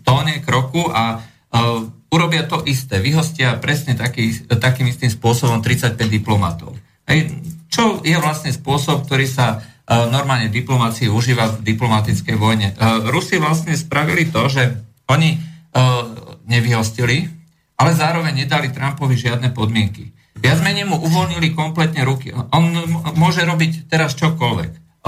tóne, 0.01 0.41
kroku 0.41 0.89
a 0.89 1.21
urobia 2.09 2.49
to 2.49 2.65
isté. 2.65 2.97
Vyhostia 2.97 3.61
presne 3.61 3.93
taký, 3.93 4.33
takým 4.49 4.89
istým 4.89 5.13
spôsobom 5.13 5.61
35 5.61 5.93
diplomatov. 6.09 6.73
Čo 7.69 8.01
je 8.01 8.17
vlastne 8.17 8.49
spôsob, 8.49 9.05
ktorý 9.05 9.29
sa 9.29 9.61
normálne 9.85 10.49
diplomácii 10.49 11.05
užíva 11.13 11.61
v 11.61 11.77
diplomatickej 11.77 12.35
vojne. 12.41 12.73
Rusi 13.05 13.37
vlastne 13.37 13.77
spravili 13.77 14.33
to, 14.33 14.49
že 14.49 14.81
oni 15.05 15.37
nevyhostili, 16.47 17.29
ale 17.75 17.91
zároveň 17.91 18.45
nedali 18.45 18.71
Trumpovi 18.71 19.19
žiadne 19.19 19.51
podmienky. 19.51 20.15
Viac 20.35 20.61
menej 20.61 20.87
mu 20.87 20.99
uvoľnili 20.99 21.55
kompletne 21.55 22.03
ruky. 22.03 22.31
On 22.31 22.63
môže 23.15 23.43
robiť 23.43 23.87
teraz 23.89 24.15
čokoľvek. 24.19 25.03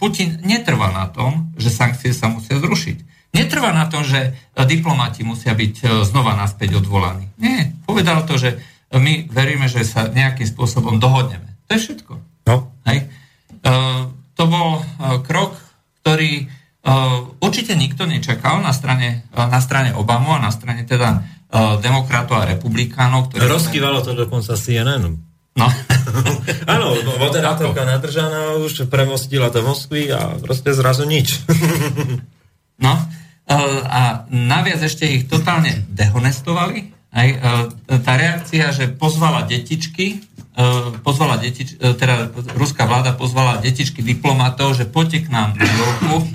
Putin 0.00 0.42
netrvá 0.42 0.90
na 0.90 1.06
tom, 1.06 1.54
že 1.54 1.70
sankcie 1.70 2.10
sa 2.10 2.26
musia 2.26 2.58
zrušiť. 2.58 3.28
Netrvá 3.36 3.70
na 3.70 3.86
tom, 3.86 4.00
že 4.00 4.32
diplomati 4.56 5.20
musia 5.20 5.52
byť 5.52 5.74
e, 5.84 5.84
znova 6.08 6.32
naspäť 6.32 6.80
odvolaní. 6.80 7.28
Nie, 7.36 7.68
povedal 7.84 8.24
to, 8.24 8.40
že 8.40 8.56
e, 8.56 8.96
my 8.96 9.28
veríme, 9.28 9.68
že 9.68 9.84
sa 9.84 10.08
nejakým 10.08 10.48
spôsobom 10.48 10.96
dohodneme. 10.96 11.52
To 11.68 11.76
je 11.76 11.80
všetko. 11.84 12.12
No. 12.48 12.72
Hej. 12.88 13.12
To 14.38 14.44
bol 14.46 14.80
krok, 15.26 15.58
ktorý 16.00 16.46
určite 17.42 17.74
nikto 17.74 18.06
nečakal 18.06 18.62
na 18.62 18.70
strane, 18.70 19.26
uh, 19.34 19.50
na 19.50 19.58
strane 19.58 19.90
Obamu 19.90 20.38
a 20.38 20.42
na 20.42 20.54
strane 20.54 20.86
teda 20.86 21.18
uh, 21.18 21.82
demokratov 21.82 22.46
a 22.46 22.48
republikánov. 22.48 23.34
Ktorí 23.34 23.42
Rozkývalo 23.42 24.06
to 24.06 24.14
dokonca 24.14 24.54
CNN. 24.54 25.18
No. 25.56 25.66
Áno, 26.72 26.86
moderátorka 27.16 27.82
nadržaná 27.82 28.60
už 28.60 28.86
premostila 28.92 29.48
do 29.48 29.64
Moskvy 29.64 30.12
a 30.12 30.36
proste 30.38 30.76
zrazu 30.76 31.08
nič. 31.08 31.42
no. 32.84 32.94
A 33.86 34.26
naviac 34.28 34.82
ešte 34.82 35.06
ich 35.06 35.30
totálne 35.30 35.86
dehonestovali. 35.88 36.92
Aj, 37.14 37.28
tá 38.02 38.12
reakcia, 38.18 38.74
že 38.74 38.90
pozvala 38.90 39.46
detičky, 39.46 40.18
pozvala 41.06 41.38
detič, 41.38 41.78
teda 41.78 42.34
ruská 42.58 42.90
vláda 42.90 43.14
pozvala 43.14 43.62
detičky 43.62 44.02
diplomatov, 44.02 44.74
že 44.74 44.84
poďte 44.84 45.24
k 45.24 45.28
nám 45.30 45.54
do 45.54 45.62
roku 45.64 46.26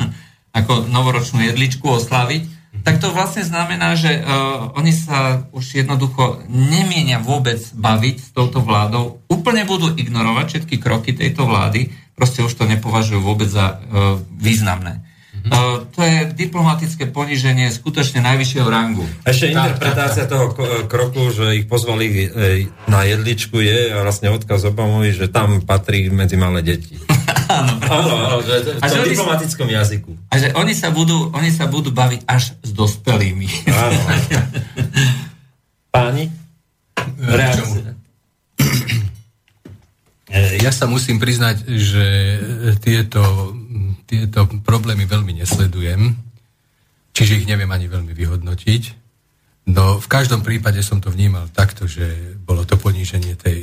ako 0.52 0.88
novoročnú 0.92 1.44
jedličku 1.48 1.88
oslaviť, 1.88 2.62
tak 2.82 3.04
to 3.04 3.12
vlastne 3.12 3.44
znamená, 3.44 4.00
že 4.00 4.16
uh, 4.16 4.72
oni 4.80 4.96
sa 4.96 5.46
už 5.52 5.84
jednoducho 5.84 6.42
nemienia 6.48 7.20
vôbec 7.20 7.60
baviť 7.76 8.16
s 8.18 8.28
touto 8.32 8.64
vládou, 8.64 9.22
úplne 9.28 9.68
budú 9.68 9.92
ignorovať 9.92 10.46
všetky 10.48 10.76
kroky 10.80 11.12
tejto 11.12 11.46
vlády, 11.46 11.92
proste 12.16 12.42
už 12.42 12.56
to 12.56 12.66
nepovažujú 12.66 13.20
vôbec 13.22 13.52
za 13.52 13.76
uh, 13.76 14.18
významné. 14.40 15.04
Uh, 15.42 15.84
to 15.90 16.06
je 16.06 16.32
diplomatické 16.38 17.10
poníženie 17.10 17.70
skutočne 17.74 18.24
najvyššieho 18.24 18.68
rangu. 18.70 19.04
Ešte 19.26 19.52
interpretácia 19.52 20.30
toho 20.30 20.54
kroku, 20.86 21.34
že 21.34 21.62
ich 21.62 21.66
pozvali 21.66 22.30
na 22.86 23.04
jedličku 23.04 23.58
je 23.58 23.94
vlastne 24.00 24.32
odkaz 24.32 24.70
Obamovi, 24.70 25.12
že 25.12 25.34
tam 25.34 25.62
patrí 25.66 26.08
medzi 26.14 26.38
malé 26.38 26.62
deti. 26.62 26.98
Áno, 27.52 27.74
Áno, 27.84 28.13
áno, 28.15 28.38
že 28.39 28.63
to, 28.63 28.70
A 28.80 28.86
to 28.88 28.94
že 28.94 28.98
v 28.98 29.04
sa- 29.04 29.12
diplomatickom 29.12 29.67
jazyku. 29.67 30.12
A 30.28 30.36
že 30.39 30.48
oni 30.56 30.72
sa 30.72 30.88
budú, 30.89 31.28
oni 31.32 31.52
sa 31.52 31.67
budú 31.67 31.91
baviť 31.91 32.24
až 32.24 32.56
s 32.60 32.72
dospelými. 32.72 33.48
Áno. 33.67 34.00
Páni? 35.96 36.32
Reakcia. 37.20 37.91
Ja 40.63 40.72
sa 40.72 40.88
musím 40.88 41.20
priznať, 41.20 41.67
že 41.67 42.06
tieto, 42.80 43.52
tieto 44.08 44.48
problémy 44.63 45.04
veľmi 45.04 45.44
nesledujem, 45.44 46.15
čiže 47.12 47.44
ich 47.44 47.50
neviem 47.50 47.67
ani 47.67 47.91
veľmi 47.91 48.15
vyhodnotiť. 48.15 48.84
No 49.67 50.00
v 50.00 50.08
každom 50.08 50.39
prípade 50.39 50.80
som 50.82 51.04
to 51.04 51.12
vnímal 51.12 51.52
takto, 51.52 51.84
že 51.84 52.08
bolo 52.39 52.63
to 52.63 52.80
poníženie 52.80 53.36
tej 53.36 53.61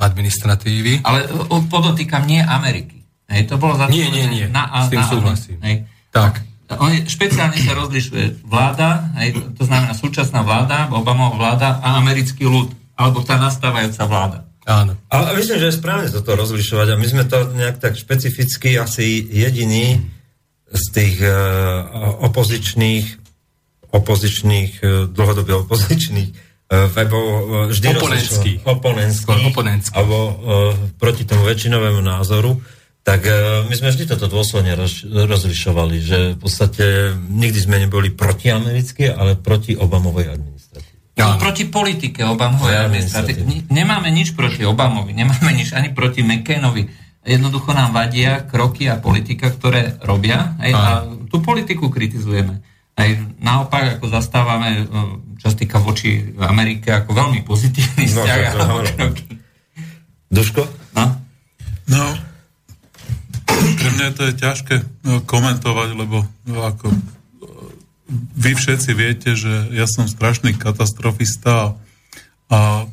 administratívy. 0.00 1.04
Ale 1.04 1.28
o, 1.52 1.60
podotýkam 1.68 2.24
nie 2.24 2.40
Ameriky. 2.40 3.04
Hej, 3.30 3.46
to 3.46 3.60
bolo 3.60 3.78
Nie, 3.86 4.10
nie, 4.10 4.26
nie. 4.26 4.46
Na, 4.50 4.66
a- 4.66 4.88
S 4.88 4.90
tým 4.90 5.04
na, 5.04 5.06
súhlasím. 5.06 5.58
Hej. 5.62 5.76
Tak. 6.10 6.42
Oni, 6.70 7.02
špeciálne 7.06 7.58
sa 7.58 7.74
rozlišuje 7.74 8.46
vláda, 8.46 9.10
hej, 9.18 9.34
to 9.58 9.66
znamená 9.66 9.90
súčasná 9.90 10.46
vláda, 10.46 10.86
Obamová 10.90 11.34
vláda 11.34 11.68
a 11.82 11.98
americký 11.98 12.46
ľud, 12.46 12.70
alebo 12.94 13.26
tá 13.26 13.38
nastávajúca 13.38 14.06
vláda. 14.06 14.38
Áno. 14.70 14.94
Ale 15.10 15.34
myslím, 15.34 15.58
že 15.58 15.66
je 15.74 15.78
správne 15.82 16.08
toto 16.14 16.30
rozlišovať 16.38 16.94
a 16.94 17.00
my 17.00 17.06
sme 17.10 17.24
to 17.26 17.50
nejak 17.58 17.82
tak 17.82 17.98
špecificky 17.98 18.78
asi 18.78 19.18
jediní 19.18 19.98
z 20.70 20.84
tých 20.94 21.18
uh, 21.18 22.22
opozičných, 22.30 23.06
opozičných, 23.90 24.72
uh, 24.78 25.10
dlhodobě 25.10 25.66
opozičných 25.66 26.30
uh, 26.30 26.49
webov 26.70 27.26
uh, 27.26 27.40
vždy 27.66 27.86
Oponentských. 27.90 28.62
rozlišovať- 28.62 28.70
oponentských, 28.70 29.26
Skôr 29.26 29.38
oponentských. 29.44 29.96
alebo 29.96 30.16
uh, 30.16 30.32
proti 30.96 31.22
tomu 31.24 31.42
väčšinovému 31.44 31.98
názoru, 31.98 32.62
tak 33.00 33.20
uh, 33.22 33.34
my 33.66 33.74
sme 33.74 33.90
vždy 33.90 34.04
toto 34.06 34.26
dôsledne 34.26 34.74
roz, 34.74 35.02
rozlišovali, 35.02 35.96
že 35.98 36.18
v 36.34 36.38
podstate 36.38 36.84
nikdy 37.18 37.58
sme 37.58 37.76
neboli 37.76 38.10
protiamerickí, 38.10 39.08
ale 39.08 39.34
proti 39.34 39.74
Obamovej 39.74 40.30
administratíve. 40.30 40.98
No. 41.16 41.36
Proti 41.36 41.66
politike 41.66 42.22
Obamovej 42.22 42.76
administratívy. 42.78 43.42
administratívy. 43.42 43.42
Ni- 43.44 43.64
Nemáme 43.68 44.08
nič 44.08 44.32
proti 44.32 44.62
Obamovi, 44.62 45.10
nemáme 45.12 45.50
nič 45.52 45.72
ani 45.72 45.90
proti 45.90 46.22
McCainovi. 46.22 46.86
Jednoducho 47.20 47.74
nám 47.74 47.92
vadia 47.92 48.40
kroky 48.42 48.86
a 48.86 48.96
politika, 48.96 49.50
ktoré 49.50 50.00
robia. 50.00 50.56
Hej, 50.56 50.72
a 50.72 50.82
tú 51.28 51.42
politiku 51.42 51.92
kritizujeme. 51.92 52.64
Aj 53.00 53.08
naopak, 53.40 53.96
ako 53.96 54.06
zastávame, 54.06 54.68
eh, 54.78 55.08
čo 55.40 55.46
sa 55.48 55.56
týka 55.56 55.80
voči 55.80 56.36
Amerike, 56.36 56.92
ako 56.92 57.16
veľmi 57.16 57.40
pozitívny 57.42 58.04
No, 58.12 58.20
vzťah 58.20 58.38
to- 58.52 58.60
to- 58.60 58.94
kroky. 58.94 59.24
Duško? 60.28 60.62
No? 60.94 61.04
No, 61.88 62.04
pre 63.50 63.88
mňa 63.90 64.08
to 64.14 64.22
je 64.28 64.34
ťažké 64.36 64.74
no, 65.02 65.24
komentovať, 65.24 65.88
lebo 65.92 66.22
no, 66.44 66.58
ako 66.62 66.86
e, 66.86 66.96
vy 68.36 68.52
všetci 68.54 68.90
viete, 68.92 69.34
že 69.34 69.50
ja 69.72 69.84
som 69.84 70.06
strašný 70.06 70.54
katastrofista 70.54 71.50
a, 71.50 71.68
a 72.46 72.58
e, 72.78 72.84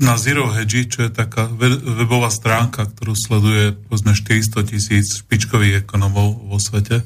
na 0.00 0.16
Zero 0.16 0.48
Hedge, 0.48 0.88
čo 0.88 1.04
je 1.04 1.12
taká 1.12 1.52
we- 1.52 1.76
webová 2.00 2.32
stránka, 2.32 2.88
ktorú 2.88 3.12
sleduje 3.12 3.76
povedzme 3.86 4.16
400 4.16 4.64
tisíc 4.64 5.20
špičkových 5.20 5.84
ekonomov 5.84 6.48
vo 6.48 6.56
svete, 6.56 7.04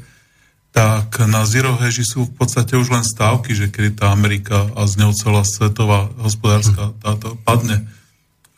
tak 0.74 1.22
na 1.30 1.46
Zero 1.46 1.78
Hedge 1.78 2.02
sú 2.02 2.26
v 2.26 2.34
podstate 2.34 2.74
už 2.74 2.90
len 2.90 3.06
stávky, 3.06 3.54
že 3.54 3.70
kedy 3.70 4.02
tá 4.02 4.10
Amerika 4.10 4.66
a 4.74 4.90
z 4.90 5.06
ňou 5.06 5.14
celá 5.14 5.46
svetová 5.46 6.10
hospodárska 6.18 6.90
táto 6.98 7.38
padne. 7.46 7.86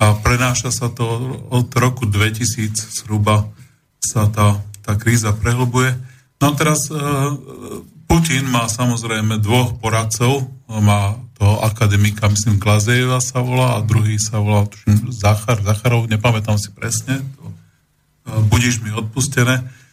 A 0.01 0.17
prenáša 0.17 0.73
sa 0.73 0.89
to 0.89 1.05
od 1.53 1.69
roku 1.77 2.09
2000 2.09 2.73
zhruba 2.73 3.53
sa 4.01 4.33
tá, 4.33 4.65
tá 4.81 4.97
kríza 4.97 5.37
prehlbuje. 5.37 5.93
No 6.41 6.57
teraz 6.57 6.89
e, 6.89 6.97
Putin 8.09 8.49
má 8.49 8.65
samozrejme 8.65 9.37
dvoch 9.37 9.77
poradcov, 9.77 10.49
má 10.73 11.21
toho 11.37 11.61
akademika, 11.69 12.33
myslím, 12.33 12.57
Glazejeva 12.57 13.21
sa 13.21 13.45
volá 13.45 13.77
a 13.77 13.85
druhý 13.85 14.17
sa 14.17 14.41
volá 14.41 14.65
tuším, 14.65 15.13
Zachar, 15.13 15.61
Zacharov, 15.61 16.09
nepamätám 16.09 16.57
si 16.57 16.73
presne, 16.73 17.21
to, 17.37 17.45
e, 17.45 17.53
budíš 18.49 18.81
mi 18.81 18.89
odpustené. 18.89 19.85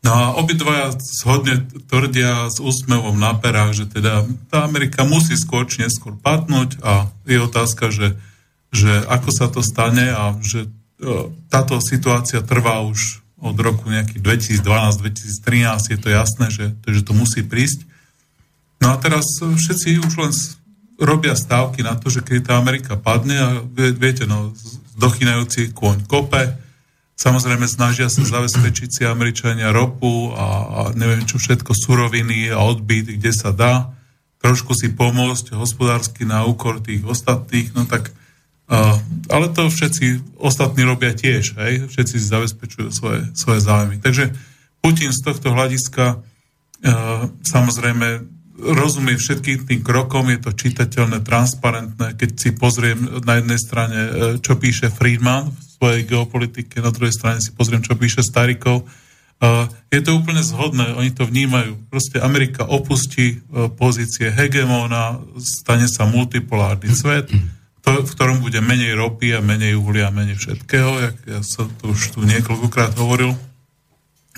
No 0.00 0.10
a 0.16 0.24
obidvaja 0.40 0.96
shodne 0.96 1.68
tvrdia 1.92 2.48
s 2.48 2.56
úsmevom 2.56 3.20
na 3.20 3.36
perách, 3.36 3.84
že 3.84 3.84
teda 3.84 4.24
tá 4.48 4.64
Amerika 4.64 5.04
musí 5.04 5.36
skôr 5.36 5.68
či 5.68 5.84
neskôr 5.84 6.16
padnúť 6.16 6.80
a 6.80 7.12
je 7.28 7.36
otázka, 7.36 7.92
že, 7.92 8.16
že 8.72 8.88
ako 9.04 9.28
sa 9.28 9.46
to 9.52 9.60
stane 9.60 10.08
a 10.08 10.40
že 10.40 10.64
e, 10.64 10.68
táto 11.52 11.76
situácia 11.84 12.40
trvá 12.40 12.80
už 12.80 13.20
od 13.40 13.56
roku 13.60 13.92
nejakých 13.92 14.20
2012-2013, 14.64 15.92
je 15.92 15.98
to 16.00 16.08
jasné, 16.08 16.46
že, 16.48 16.66
že 16.88 17.00
to 17.04 17.12
musí 17.12 17.44
prísť. 17.44 17.84
No 18.80 18.92
a 18.92 19.00
teraz 19.00 19.28
všetci 19.40 20.00
už 20.00 20.12
len 20.16 20.32
robia 21.00 21.36
stávky 21.36 21.84
na 21.84 21.96
to, 21.96 22.12
že 22.12 22.24
keď 22.24 22.52
tá 22.52 22.54
Amerika 22.56 22.96
padne 22.96 23.36
a 23.36 23.48
vie- 23.64 23.96
viete, 23.96 24.28
no, 24.28 24.52
dochynajúci 24.96 25.72
kôň 25.72 26.04
kope, 26.04 26.52
samozrejme 27.20 27.68
snažia 27.68 28.08
sa 28.08 28.24
zabezpečiť 28.24 28.88
si 28.88 29.02
Američania 29.04 29.68
ropu 29.76 30.32
a, 30.32 30.48
a 30.64 30.80
neviem 30.96 31.28
čo 31.28 31.36
všetko, 31.36 31.76
suroviny 31.76 32.48
a 32.48 32.64
odbyt, 32.64 33.20
kde 33.20 33.32
sa 33.36 33.52
dá, 33.52 33.92
trošku 34.40 34.72
si 34.72 34.88
pomôcť 34.88 35.52
hospodársky 35.52 36.24
na 36.24 36.48
úkor 36.48 36.80
tých 36.80 37.04
ostatných, 37.04 37.76
no 37.76 37.84
tak 37.84 38.16
Uh, 38.70 39.02
ale 39.34 39.50
to 39.50 39.66
všetci 39.66 40.38
ostatní 40.38 40.86
robia 40.86 41.10
tiež, 41.10 41.58
hej? 41.58 41.90
všetci 41.90 42.14
si 42.14 42.30
zabezpečujú 42.30 42.94
svoje, 42.94 43.26
svoje 43.34 43.66
záujmy. 43.66 43.98
Takže 43.98 44.30
Putin 44.78 45.10
z 45.10 45.26
tohto 45.26 45.50
hľadiska 45.50 46.22
uh, 46.22 47.26
samozrejme 47.42 48.22
rozumie 48.62 49.18
všetkým 49.18 49.66
tým 49.66 49.82
krokom, 49.82 50.30
je 50.30 50.38
to 50.38 50.54
čitateľné, 50.54 51.18
transparentné, 51.26 52.14
keď 52.14 52.30
si 52.38 52.54
pozriem 52.54 53.18
na 53.26 53.42
jednej 53.42 53.58
strane, 53.58 53.98
uh, 53.98 54.10
čo 54.38 54.54
píše 54.54 54.86
Friedman 54.86 55.50
v 55.50 55.69
svojej 55.80 56.04
geopolitike, 56.04 56.84
na 56.84 56.92
druhej 56.92 57.16
strane 57.16 57.40
si 57.40 57.56
pozriem, 57.56 57.80
čo 57.80 57.96
píše 57.96 58.20
Starikov. 58.20 58.84
Je 59.88 60.04
to 60.04 60.20
úplne 60.20 60.44
zhodné, 60.44 60.92
oni 60.92 61.16
to 61.16 61.24
vnímajú. 61.24 61.88
Proste 61.88 62.20
Amerika 62.20 62.68
opustí 62.68 63.40
uh, 63.40 63.72
pozície 63.72 64.28
hegemóna, 64.28 65.24
stane 65.40 65.88
sa 65.88 66.04
multipolárny 66.04 66.92
svet, 66.92 67.32
to, 67.80 68.04
v 68.04 68.12
ktorom 68.12 68.44
bude 68.44 68.60
menej 68.60 68.92
ropy 68.92 69.32
a 69.32 69.40
menej 69.40 69.80
uhlia 69.80 70.12
a 70.12 70.14
menej 70.14 70.36
všetkého, 70.36 70.90
jak 71.00 71.16
ja 71.24 71.40
som 71.40 71.72
to 71.80 71.96
už 71.96 72.12
tu 72.12 72.28
niekoľkokrát 72.28 72.92
hovoril. 73.00 73.32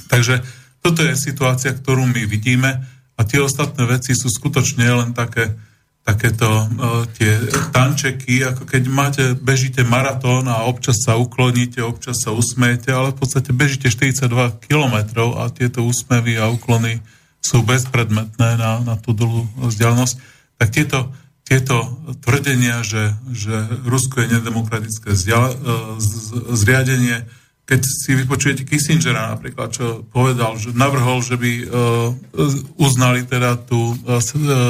Takže 0.07 0.47
toto 0.79 1.03
je 1.03 1.19
situácia, 1.19 1.75
ktorú 1.75 2.07
my 2.07 2.23
vidíme 2.31 2.87
a 3.19 3.21
tie 3.27 3.43
ostatné 3.43 3.83
veci 3.91 4.15
sú 4.15 4.31
skutočne 4.31 4.87
len 4.87 5.11
také, 5.11 5.59
takéto 6.03 6.47
uh, 6.47 7.07
tie 7.15 7.39
tančeky, 7.71 8.43
ako 8.43 8.67
keď 8.67 8.83
máte, 8.91 9.25
bežíte 9.39 9.87
maratón 9.87 10.51
a 10.51 10.67
občas 10.67 10.99
sa 11.07 11.15
ukloníte, 11.15 11.79
občas 11.79 12.27
sa 12.27 12.35
usmejete, 12.35 12.91
ale 12.91 13.15
v 13.15 13.23
podstate 13.23 13.55
bežíte 13.55 13.87
42 13.87 14.27
kilometrov 14.67 15.39
a 15.39 15.47
tieto 15.55 15.87
úsmevy 15.87 16.43
a 16.43 16.51
úklony 16.51 16.99
sú 17.39 17.63
bezpredmetné 17.63 18.59
na, 18.59 18.83
na 18.83 18.95
tú 18.99 19.15
dlhú 19.15 19.47
vzdialenosť. 19.63 20.15
Tak 20.59 20.69
tieto 20.75 20.99
tieto 21.43 22.01
tvrdenia, 22.23 22.81
že, 22.87 23.13
že 23.29 23.53
Rusko 23.85 24.25
je 24.25 24.41
nedemokratické 24.41 25.13
zria, 25.13 25.53
zriadenie, 26.55 27.27
keď 27.63 27.81
si 27.81 28.11
vypočujete 28.19 28.67
Kissingera 28.67 29.33
napríklad, 29.33 29.71
čo 29.71 30.03
povedal, 30.11 30.59
že 30.59 30.75
navrhol, 30.75 31.23
že 31.23 31.39
by 31.39 31.51
uznali 32.77 33.23
teda 33.23 33.55
tú 33.63 33.95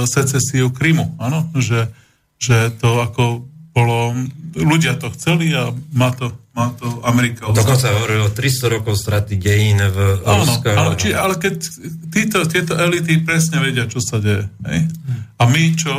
secesiu 0.04 0.68
Krymu, 0.68 1.16
áno? 1.16 1.48
Že, 1.56 1.88
že 2.36 2.70
to 2.76 3.00
ako 3.00 3.48
bolo, 3.72 4.12
ľudia 4.52 5.00
to 5.00 5.08
chceli 5.16 5.56
a 5.56 5.72
má 5.96 6.12
to, 6.12 6.28
má 6.52 6.68
to 6.76 7.00
Amerika. 7.08 7.48
Dokonca 7.48 7.96
hovorilo 7.96 8.28
300 8.28 8.74
rokov 8.76 9.00
straty 9.00 9.40
dejín 9.40 9.80
v 9.80 10.20
Rusko. 10.20 10.68
Ale, 10.76 10.92
či, 11.00 11.16
ale 11.16 11.40
keď 11.40 11.54
títo, 12.12 12.44
tieto 12.44 12.76
elity 12.76 13.24
presne 13.24 13.64
vedia, 13.64 13.88
čo 13.88 14.04
sa 14.04 14.20
deje. 14.20 14.44
Hej? 14.68 14.80
A 15.40 15.48
my, 15.48 15.62
čo, 15.72 15.92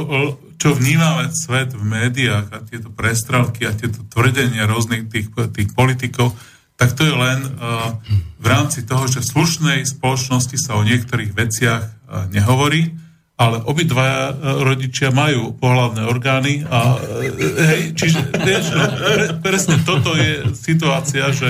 čo 0.62 0.77
vnímame 0.77 1.34
svet 1.34 1.73
v 1.73 1.82
médiách 1.82 2.47
a 2.53 2.62
tieto 2.62 2.93
prestrelky 2.93 3.65
a 3.65 3.73
tieto 3.73 4.06
tvrdenia 4.13 4.69
rôznych 4.69 5.10
tých, 5.10 5.34
tých 5.34 5.73
politikov, 5.73 6.38
tak 6.77 6.97
to 6.97 7.05
je 7.05 7.13
len 7.13 7.39
uh, 7.45 7.95
v 8.41 8.45
rámci 8.49 8.83
toho, 8.83 9.05
že 9.05 9.21
v 9.21 9.29
slušnej 9.29 9.79
spoločnosti 9.86 10.57
sa 10.57 10.75
o 10.75 10.83
niektorých 10.83 11.31
veciach 11.31 11.83
uh, 11.83 12.27
nehovorí, 12.33 12.93
ale 13.33 13.65
obidva 13.65 14.05
e, 14.05 14.31
rodičia 14.62 15.09
majú 15.09 15.57
pohľadné 15.57 16.05
orgány 16.05 16.62
a 16.69 17.01
hej, 17.41 17.97
čiže 17.97 18.29
vieš, 18.29 18.77
no, 18.77 18.86
pre, 18.93 19.25
presne 19.41 19.81
toto 19.81 20.13
je 20.13 20.53
situácia, 20.53 21.33
že, 21.33 21.49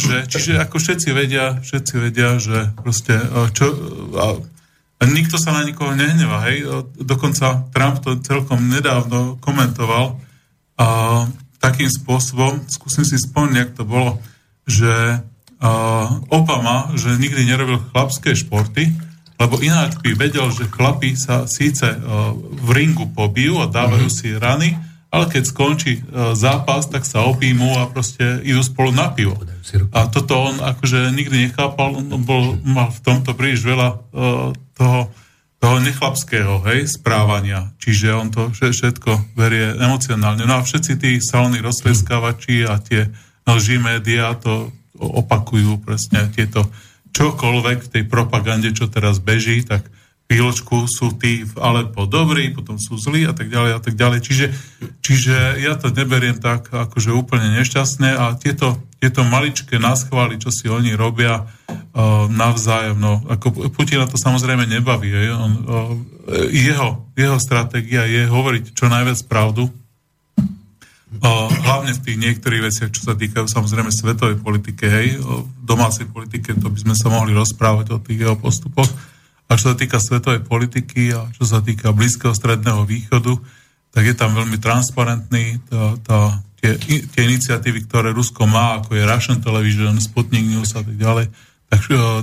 že 0.00 0.24
čiže 0.24 0.56
ako 0.56 0.80
všetci 0.80 1.08
vedia, 1.12 1.60
všetci 1.60 1.94
vedia, 2.00 2.40
že 2.40 2.72
proste 2.72 3.20
čo, 3.52 3.68
a, 4.16 4.40
a 4.96 5.02
nikto 5.04 5.36
sa 5.36 5.52
na 5.52 5.68
nikoho 5.68 5.92
nehneva, 5.92 6.40
hej, 6.48 6.88
dokonca 6.96 7.68
Trump 7.68 8.00
to 8.00 8.16
celkom 8.24 8.72
nedávno 8.72 9.36
komentoval 9.44 10.16
a 10.80 10.88
takým 11.60 11.92
spôsobom, 11.92 12.64
skúsim 12.72 13.04
si 13.04 13.20
spomniť, 13.20 13.56
jak 13.60 13.70
to 13.76 13.84
bolo, 13.84 14.16
že 14.70 15.26
Obama, 16.32 16.88
že 16.96 17.20
nikdy 17.20 17.44
nerobil 17.44 17.84
chlapské 17.92 18.32
športy, 18.32 18.88
lebo 19.36 19.60
ináč 19.60 20.00
by 20.00 20.16
vedel, 20.16 20.48
že 20.52 20.72
chlapi 20.72 21.12
sa 21.16 21.44
síce 21.44 21.84
uh, 21.84 22.32
v 22.36 22.68
ringu 22.72 23.08
pobijú 23.12 23.60
a 23.60 23.68
dávajú 23.68 24.08
mm-hmm. 24.08 24.24
si 24.24 24.36
rany, 24.40 24.76
ale 25.12 25.24
keď 25.28 25.42
skončí 25.48 25.92
uh, 26.00 26.32
zápas, 26.32 26.88
tak 26.88 27.04
sa 27.04 27.28
objímú 27.28 27.76
a 27.76 27.88
proste 27.92 28.40
idú 28.40 28.60
spolu 28.64 28.92
na 28.92 29.12
pivo. 29.12 29.36
A 29.92 30.08
toto 30.08 30.48
on 30.48 30.60
akože 30.64 31.12
nikdy 31.12 31.48
nechápal, 31.48 31.92
on 31.92 32.24
bol, 32.24 32.56
mal 32.64 32.88
v 32.88 33.00
tomto 33.00 33.36
príliš 33.36 33.64
veľa 33.64 33.88
uh, 33.96 34.52
toho, 34.76 35.00
toho 35.60 35.76
nechlapského 35.80 36.64
hej, 36.72 36.88
správania. 36.88 37.72
Čiže 37.80 38.08
on 38.16 38.28
to 38.32 38.48
všetko 38.48 39.36
berie 39.36 39.76
emocionálne. 39.76 40.48
No 40.48 40.56
a 40.56 40.64
všetci 40.64 40.92
tí 40.96 41.20
salní 41.20 41.60
rozveskávači 41.60 42.64
a 42.64 42.80
tie 42.80 43.12
lží 43.56 43.80
médiá 43.80 44.34
to 44.36 44.70
opakujú 45.00 45.80
presne 45.80 46.28
tieto 46.34 46.68
čokoľvek 47.10 47.78
v 47.86 47.92
tej 47.92 48.04
propagande, 48.06 48.70
čo 48.70 48.86
teraz 48.86 49.18
beží, 49.18 49.64
tak 49.66 49.88
chvíľočku 50.30 50.86
sú 50.86 51.18
tí 51.18 51.42
v 51.42 51.54
Alepo 51.58 52.06
dobrí, 52.06 52.54
potom 52.54 52.78
sú 52.78 52.94
zlí 52.94 53.26
a 53.26 53.34
tak 53.34 53.50
ďalej 53.50 53.72
a 53.74 53.80
tak 53.82 53.98
ďalej. 53.98 54.18
Čiže, 54.22 54.46
čiže 55.02 55.36
ja 55.58 55.74
to 55.74 55.90
neberiem 55.90 56.38
tak 56.38 56.70
akože 56.70 57.10
úplne 57.10 57.50
nešťastné 57.58 58.14
a 58.14 58.38
tieto, 58.38 58.78
tieto 59.02 59.26
maličké 59.26 59.82
náschvály, 59.82 60.38
čo 60.38 60.54
si 60.54 60.70
oni 60.70 60.94
robia 60.94 61.42
uh, 61.42 62.30
navzájom, 62.30 62.98
no 63.02 63.26
ako 63.26 63.74
Putina 63.74 64.06
to 64.06 64.14
samozrejme 64.14 64.70
nebaví. 64.70 65.10
Je, 65.10 65.34
on, 65.34 65.52
uh, 65.66 65.92
jeho, 66.54 67.10
jeho 67.18 67.38
stratégia 67.42 68.06
je 68.06 68.22
hovoriť 68.30 68.70
čo 68.70 68.86
najviac 68.86 69.18
pravdu, 69.26 69.66
hlavne 71.18 71.90
v 71.98 72.04
tých 72.06 72.18
niektorých 72.22 72.62
veciach, 72.70 72.90
čo 72.94 73.10
sa 73.10 73.18
týkajú 73.18 73.50
samozrejme 73.50 73.90
svetovej 73.90 74.38
politike, 74.38 74.86
hej, 74.86 75.18
o 75.18 75.42
domácej 75.58 76.06
politike, 76.06 76.54
to 76.54 76.70
by 76.70 76.78
sme 76.78 76.94
sa 76.94 77.10
mohli 77.10 77.34
rozprávať 77.34 77.86
o 77.90 77.98
tých 77.98 78.22
jeho 78.22 78.38
postupoch. 78.38 78.86
A 79.50 79.58
čo 79.58 79.74
sa 79.74 79.76
týka 79.76 79.98
svetovej 79.98 80.46
politiky 80.46 81.10
a 81.10 81.26
čo 81.34 81.42
sa 81.42 81.58
týka 81.58 81.90
Blízkeho 81.90 82.30
stredného 82.30 82.86
východu, 82.86 83.34
tak 83.90 84.06
je 84.06 84.14
tam 84.14 84.38
veľmi 84.38 84.62
transparentný. 84.62 85.58
Tá, 85.66 85.98
tá, 86.06 86.18
tie, 86.62 86.78
tie 87.10 87.22
iniciatívy, 87.26 87.90
ktoré 87.90 88.14
Rusko 88.14 88.46
má, 88.46 88.78
ako 88.78 88.94
je 88.94 89.02
Russian 89.02 89.42
Television, 89.42 89.98
Sputnik 89.98 90.46
News 90.46 90.78
a 90.78 90.86
tak 90.86 90.94
ďalej, 90.94 91.26
tak, 91.66 91.80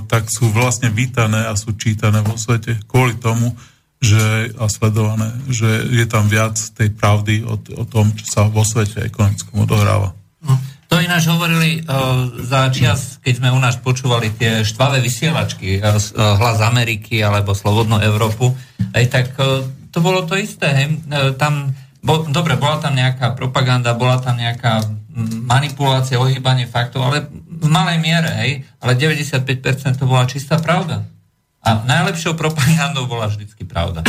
tak 0.08 0.22
sú 0.32 0.48
vlastne 0.48 0.88
vítané 0.88 1.44
a 1.44 1.52
sú 1.56 1.76
čítané 1.76 2.24
vo 2.24 2.40
svete 2.40 2.80
kvôli 2.88 3.20
tomu, 3.20 3.52
že, 3.98 4.54
a 4.54 4.70
sledované, 4.70 5.34
že 5.50 5.66
je 5.90 6.06
tam 6.06 6.30
viac 6.30 6.54
tej 6.54 6.94
pravdy 6.94 7.42
o, 7.42 7.58
o 7.58 7.84
tom, 7.84 8.14
čo 8.14 8.26
sa 8.30 8.42
vo 8.46 8.62
svete 8.62 9.02
ekonomickom 9.02 9.66
odohráva. 9.66 10.14
No, 10.38 10.54
to 10.86 11.02
ináč 11.02 11.26
hovorili 11.26 11.82
uh, 11.82 12.30
za 12.46 12.70
čas, 12.70 13.18
keď 13.20 13.32
sme 13.42 13.48
u 13.50 13.58
nás 13.58 13.76
počúvali 13.82 14.30
tie 14.32 14.62
štvavé 14.62 15.02
vysielačky, 15.02 15.82
uh, 15.82 15.98
hlas 16.14 16.58
Ameriky 16.62 17.20
alebo 17.20 17.58
Slobodnú 17.58 17.98
Európu, 17.98 18.54
aj 18.94 19.04
tak 19.10 19.26
uh, 19.36 19.66
to 19.90 19.98
bolo 19.98 20.22
to 20.24 20.38
isté. 20.38 20.70
Hej. 20.70 20.86
Uh, 21.10 21.34
tam, 21.34 21.74
bo, 21.98 22.22
dobre, 22.30 22.54
bola 22.54 22.78
tam 22.78 22.94
nejaká 22.94 23.34
propaganda, 23.34 23.98
bola 23.98 24.22
tam 24.22 24.38
nejaká 24.38 24.86
manipulácia, 25.26 26.22
ohýbanie 26.22 26.70
faktov, 26.70 27.02
ale 27.02 27.26
v 27.58 27.66
malej 27.66 27.98
miere, 27.98 28.30
hej, 28.38 28.52
ale 28.78 28.94
95% 28.94 29.98
to 29.98 30.06
bola 30.06 30.30
čistá 30.30 30.62
pravda. 30.62 31.02
A 31.62 31.82
najlepšou 31.84 32.38
propagandou 32.38 33.10
bola 33.10 33.26
vždycky 33.26 33.66
pravda. 33.66 34.06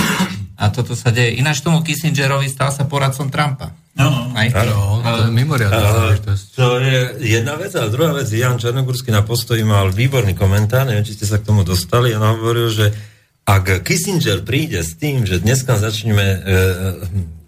A 0.59 0.69
toto 0.69 0.93
sa 0.93 1.09
deje. 1.09 1.39
Ináč 1.39 1.63
tomu 1.63 1.81
Kissingerovi 1.81 2.51
stal 2.51 2.69
sa 2.69 2.85
poradcom 2.85 3.31
Trumpa. 3.31 3.73
No, 3.99 4.31
no, 4.31 5.03
to 5.03 5.27
je 5.27 5.31
mimoriadná 5.35 6.15
To 6.55 6.79
je 6.79 7.19
jedna 7.19 7.59
vec, 7.59 7.75
a 7.75 7.91
druhá 7.91 8.15
vec, 8.15 8.31
Jan 8.31 8.55
Černogórsky 8.55 9.11
na 9.11 9.27
postoji 9.27 9.67
mal 9.67 9.91
výborný 9.91 10.39
komentár, 10.39 10.87
neviem, 10.87 11.03
či 11.03 11.19
ste 11.19 11.27
sa 11.27 11.35
k 11.35 11.51
tomu 11.51 11.67
dostali, 11.67 12.15
on 12.15 12.23
hovoril, 12.23 12.71
že 12.71 12.95
ak 13.43 13.83
Kissinger 13.83 14.45
príde 14.47 14.85
s 14.85 14.95
tým, 14.95 15.27
že 15.27 15.43
dneska 15.43 15.75
začneme 15.75 16.21
e, 16.23 16.39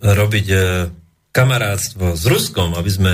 robiť 0.04 0.48
e, 0.52 0.58
kamarátstvo 1.32 2.20
s 2.20 2.24
Ruskom, 2.28 2.76
aby 2.76 2.92
sme 2.92 3.14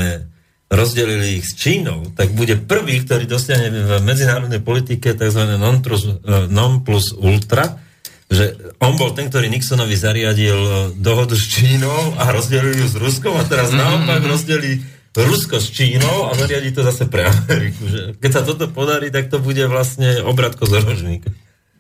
rozdelili 0.68 1.40
ich 1.40 1.48
s 1.48 1.56
Čínou, 1.56 2.12
tak 2.12 2.36
bude 2.36 2.60
prvý, 2.60 3.00
ktorý 3.00 3.24
dosiahne 3.24 3.72
v 3.72 3.92
medzinárodnej 4.04 4.60
politike 4.60 5.16
tzv. 5.16 5.56
non 5.56 5.80
plus, 5.80 6.04
e, 6.04 6.52
non 6.52 6.84
plus 6.84 7.16
ultra, 7.16 7.80
že 8.28 8.76
on 8.84 9.00
bol 9.00 9.16
ten, 9.16 9.32
ktorý 9.32 9.48
Nixonovi 9.48 9.96
zariadil 9.96 10.60
e, 10.60 10.72
dohodu 11.00 11.40
s 11.40 11.48
Čínou 11.48 12.20
a 12.20 12.36
rozdelil 12.36 12.84
ju 12.84 12.88
s 12.92 12.96
Ruskom 13.00 13.40
a 13.40 13.48
teraz 13.48 13.72
mm-hmm. 13.72 13.80
naopak 13.80 14.22
rozdelí 14.28 14.84
Rusko 15.16 15.64
s 15.64 15.72
Čínou 15.72 16.28
a 16.30 16.36
zariadí 16.36 16.76
to 16.76 16.84
zase 16.84 17.08
pre 17.08 17.32
Ameriku. 17.32 17.88
Že 17.88 18.02
keď 18.20 18.32
sa 18.36 18.44
toto 18.44 18.68
podarí, 18.68 19.08
tak 19.08 19.32
to 19.32 19.40
bude 19.40 19.64
vlastne 19.72 20.20
obratko 20.22 20.68
z 20.68 20.84
rožníka. 20.84 21.32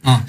No. 0.02 0.24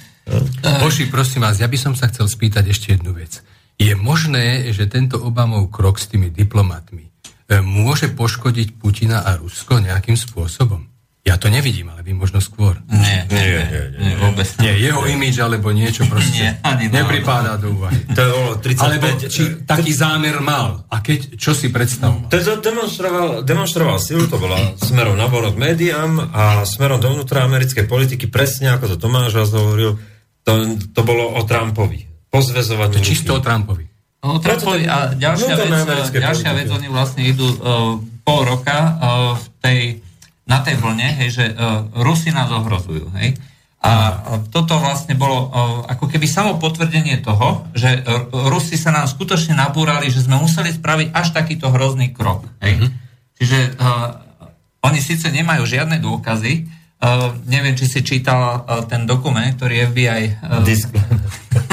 Boši, 0.83 1.09
prosím 1.09 1.47
vás, 1.47 1.57
ja 1.57 1.71
by 1.71 1.79
som 1.79 1.95
sa 1.97 2.11
chcel 2.13 2.29
spýtať 2.29 2.69
ešte 2.69 2.99
jednu 2.99 3.17
vec. 3.17 3.41
Je 3.81 3.95
možné, 3.97 4.75
že 4.77 4.91
tento 4.91 5.17
Obamov 5.17 5.73
krok 5.73 5.97
s 5.97 6.11
tými 6.11 6.29
diplomatmi 6.29 7.09
môže 7.65 8.13
poškodiť 8.13 8.77
Putina 8.77 9.25
a 9.25 9.41
Rusko 9.41 9.81
nejakým 9.81 10.17
spôsobom? 10.17 10.89
Ja 11.29 11.37
to 11.37 11.53
nevidím, 11.53 11.93
ale 11.93 12.01
vy 12.01 12.17
možno 12.17 12.41
skôr. 12.41 12.81
Nie, 12.89 13.29
nie, 13.29 13.37
nie, 13.37 13.65
nie, 13.69 13.83
nie 14.01 14.15
vôbec. 14.17 14.49
Nie, 14.65 14.81
jeho 14.81 15.05
imič 15.05 15.37
alebo 15.45 15.69
niečo 15.77 16.09
proste 16.09 16.41
nie, 16.41 16.49
ani 16.73 16.89
nepripádá 16.89 17.61
do 17.61 17.77
úvahy. 17.77 18.01
To 18.17 18.21
je 18.25 18.33
35... 18.65 18.81
Alebo 18.81 19.07
či 19.29 19.43
taký 19.69 19.93
zámer 19.93 20.41
mal. 20.41 20.89
A 20.89 21.05
keď, 21.05 21.37
čo 21.37 21.53
si 21.53 21.69
predstavoval? 21.69 22.33
To 22.33 22.57
demonstroval, 22.65 23.29
demonstroval 23.45 24.01
silu, 24.01 24.25
to 24.25 24.41
bola 24.41 24.73
smerom 24.81 25.21
na 25.21 25.29
vonok 25.29 25.53
médiám 25.61 26.33
a 26.33 26.65
smerom 26.65 26.97
dovnútra 26.97 27.45
americkej 27.45 27.85
politiky, 27.85 28.33
presne 28.33 28.73
ako 28.73 28.95
to 28.95 28.97
Tomáš 28.97 29.37
hovoril, 29.53 30.01
to, 30.49 30.81
to 30.97 31.01
bolo 31.05 31.37
o 31.37 31.45
Trumpovi. 31.45 32.09
Pozvezovanie. 32.33 33.05
Čisto 33.05 33.37
o 33.37 33.45
Trumpovi. 33.45 33.88
No, 34.19 34.43
Trumpovi 34.43 34.83
a 34.91 35.15
ďalšia 35.15 35.55
vec, 35.55 36.11
ďalšia 36.11 36.51
vec, 36.59 36.67
oni 36.75 36.91
vlastne 36.91 37.23
idú 37.23 37.47
uh, 37.47 38.03
pol 38.27 38.41
roka 38.43 38.75
uh, 38.75 38.91
v 39.39 39.45
tej, 39.63 39.81
na 40.43 40.59
tej 40.59 40.75
vlne, 40.75 41.09
hej, 41.23 41.29
že 41.31 41.45
uh, 41.55 41.87
Rusi 42.03 42.35
nás 42.35 42.51
ohrozujú. 42.51 43.15
Hej. 43.15 43.39
A 43.79 43.91
uh, 43.95 44.11
toto 44.51 44.75
vlastne 44.83 45.15
bolo 45.15 45.39
uh, 45.47 45.51
ako 45.87 46.11
keby 46.11 46.27
samo 46.27 46.59
potvrdenie 46.59 47.23
toho, 47.23 47.71
že 47.79 48.03
uh, 48.03 48.51
Rusi 48.51 48.75
sa 48.75 48.91
nám 48.91 49.07
skutočne 49.07 49.55
nabúrali, 49.55 50.11
že 50.11 50.27
sme 50.27 50.35
museli 50.43 50.75
spraviť 50.75 51.15
až 51.15 51.31
takýto 51.31 51.71
hrozný 51.71 52.11
krok. 52.11 52.43
Hej. 52.59 52.75
Uh-huh. 52.75 52.91
Čiže 53.39 53.79
uh, 53.79 54.19
oni 54.83 54.99
síce 54.99 55.31
nemajú 55.31 55.63
žiadne 55.63 56.03
dôkazy, 56.03 56.67
uh, 56.67 57.39
neviem, 57.47 57.79
či 57.79 57.87
si 57.87 58.03
čítal 58.03 58.67
uh, 58.67 58.83
ten 58.83 59.07
dokument, 59.07 59.47
ktorý 59.55 59.95
FBI... 59.95 60.43
Uh, 60.43 60.67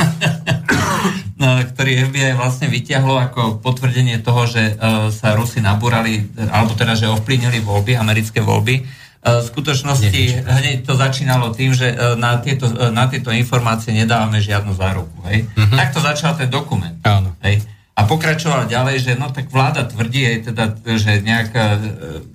ktorý 1.36 2.08
FBI 2.08 2.40
vlastne 2.40 2.72
vyťahlo 2.72 3.20
ako 3.20 3.42
potvrdenie 3.60 4.24
toho, 4.24 4.48
že 4.48 4.72
e, 4.72 4.74
sa 5.12 5.36
Rusi 5.36 5.60
nabúrali, 5.60 6.32
alebo 6.48 6.72
teda, 6.80 6.96
že 6.96 7.12
ovplyvnili 7.12 7.60
voľby, 7.60 8.00
americké 8.00 8.40
voľby. 8.40 8.76
E, 8.80 8.84
v 9.24 9.44
skutočnosti 9.44 10.48
hneď 10.48 10.88
to 10.88 10.96
začínalo 10.96 11.52
tým, 11.52 11.76
že 11.76 11.92
na 12.16 12.40
tieto, 12.40 12.72
na 12.96 13.12
tieto 13.12 13.36
informácie 13.36 13.92
nedávame 13.92 14.40
žiadnu 14.40 14.72
záruku. 14.80 15.28
Hej? 15.28 15.44
Uh-huh. 15.52 15.76
Tak 15.76 15.92
to 15.92 16.00
začal 16.00 16.40
ten 16.40 16.48
dokument. 16.48 16.96
Áno. 17.04 17.36
Hej? 17.44 17.68
A 17.96 18.04
pokračoval 18.04 18.68
ďalej, 18.68 19.08
že 19.08 19.12
no 19.16 19.32
tak 19.32 19.48
vláda 19.48 19.88
tvrdí 19.88 20.28
aj 20.28 20.38
teda, 20.52 20.64
že, 21.00 21.24
nejak, 21.24 21.50
e, 21.56 21.68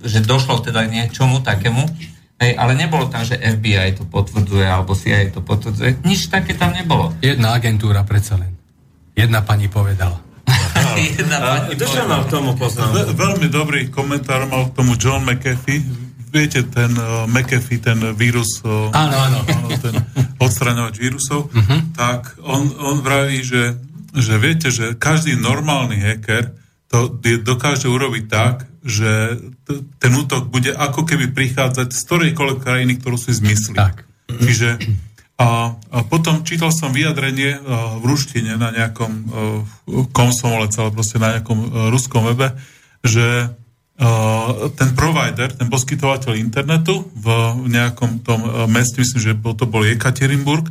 že 0.08 0.24
došlo 0.24 0.64
teda 0.64 0.88
k 0.88 0.92
niečomu 0.92 1.44
takému, 1.44 1.84
hej, 2.40 2.52
ale 2.56 2.72
nebolo 2.72 3.12
tam, 3.12 3.24
že 3.24 3.36
FBI 3.36 3.96
to 4.00 4.08
potvrdzuje 4.08 4.64
alebo 4.64 4.96
CIA 4.96 5.28
to 5.28 5.44
potvrdzuje. 5.44 6.00
Nič 6.08 6.32
také 6.32 6.56
tam 6.56 6.72
nebolo. 6.72 7.12
Jedna 7.20 7.52
agentúra 7.52 8.04
predsa 8.08 8.40
len. 8.40 8.60
Jedna 9.16 9.40
pani 9.42 9.68
povedala. 9.68 10.18
Povedala. 10.90 11.70
mal 12.09 12.23
k 12.27 12.31
tomu 12.31 12.51
poznám? 12.59 12.90
Ve- 12.94 13.11
veľmi 13.14 13.49
dobrý 13.51 13.81
komentár 13.90 14.46
mal 14.51 14.70
k 14.70 14.77
tomu 14.81 14.99
John 14.99 15.23
McAfee. 15.23 15.83
Viete, 16.31 16.62
ten 16.70 16.94
uh, 16.94 17.27
McAfee, 17.27 17.83
ten 17.83 17.99
vírus, 18.14 18.62
uh, 18.62 18.90
Áno, 18.94 19.16
áno. 19.18 19.38
áno, 19.55 19.68
ten 19.83 19.94
odstraňovač 20.40 20.94
vírusov, 20.96 21.53
tak 21.92 22.38
on, 22.40 22.70
on 22.81 23.05
vraví, 23.05 23.44
že, 23.44 23.77
že 24.16 24.40
viete, 24.40 24.73
že 24.73 24.96
každý 24.96 25.37
normálny 25.37 26.01
hacker 26.01 26.57
to 26.88 27.12
dokáže 27.44 27.87
urobiť 27.87 28.25
tak, 28.27 28.66
že 28.83 29.37
t- 29.68 29.85
ten 30.01 30.12
útok 30.16 30.49
bude 30.49 30.73
ako 30.73 31.05
keby 31.05 31.31
prichádzať 31.31 31.92
z 31.92 32.01
ktorejkoľvek 32.09 32.59
krajiny, 32.64 32.99
ktorú 32.99 33.20
si 33.20 33.31
zmyslí. 33.37 33.77
Tak. 33.77 34.09
Čiže 34.31 34.68
a, 35.40 35.72
a 35.72 35.98
potom 36.05 36.44
čítal 36.44 36.68
som 36.68 36.92
vyjadrenie 36.92 37.57
a, 37.57 37.96
v 37.96 38.05
ruštine 38.05 38.61
na 38.61 38.68
nejakom 38.68 39.12
uh, 39.24 39.24
komsomolec, 40.12 40.76
ale 40.76 40.92
proste 40.92 41.16
na 41.16 41.40
nejakom 41.40 41.59
uh, 41.64 41.68
ruskom 41.88 42.29
webe, 42.29 42.53
že 43.00 43.48
uh, 43.48 44.68
ten 44.76 44.92
provider, 44.92 45.48
ten 45.48 45.72
poskytovateľ 45.72 46.37
internetu 46.37 47.09
v 47.16 47.29
nejakom 47.72 48.20
tom 48.20 48.44
uh, 48.44 48.68
meste, 48.68 49.00
myslím, 49.00 49.20
že 49.24 49.40
to 49.57 49.64
bol 49.64 49.81
Ekaterinburg, 49.81 50.68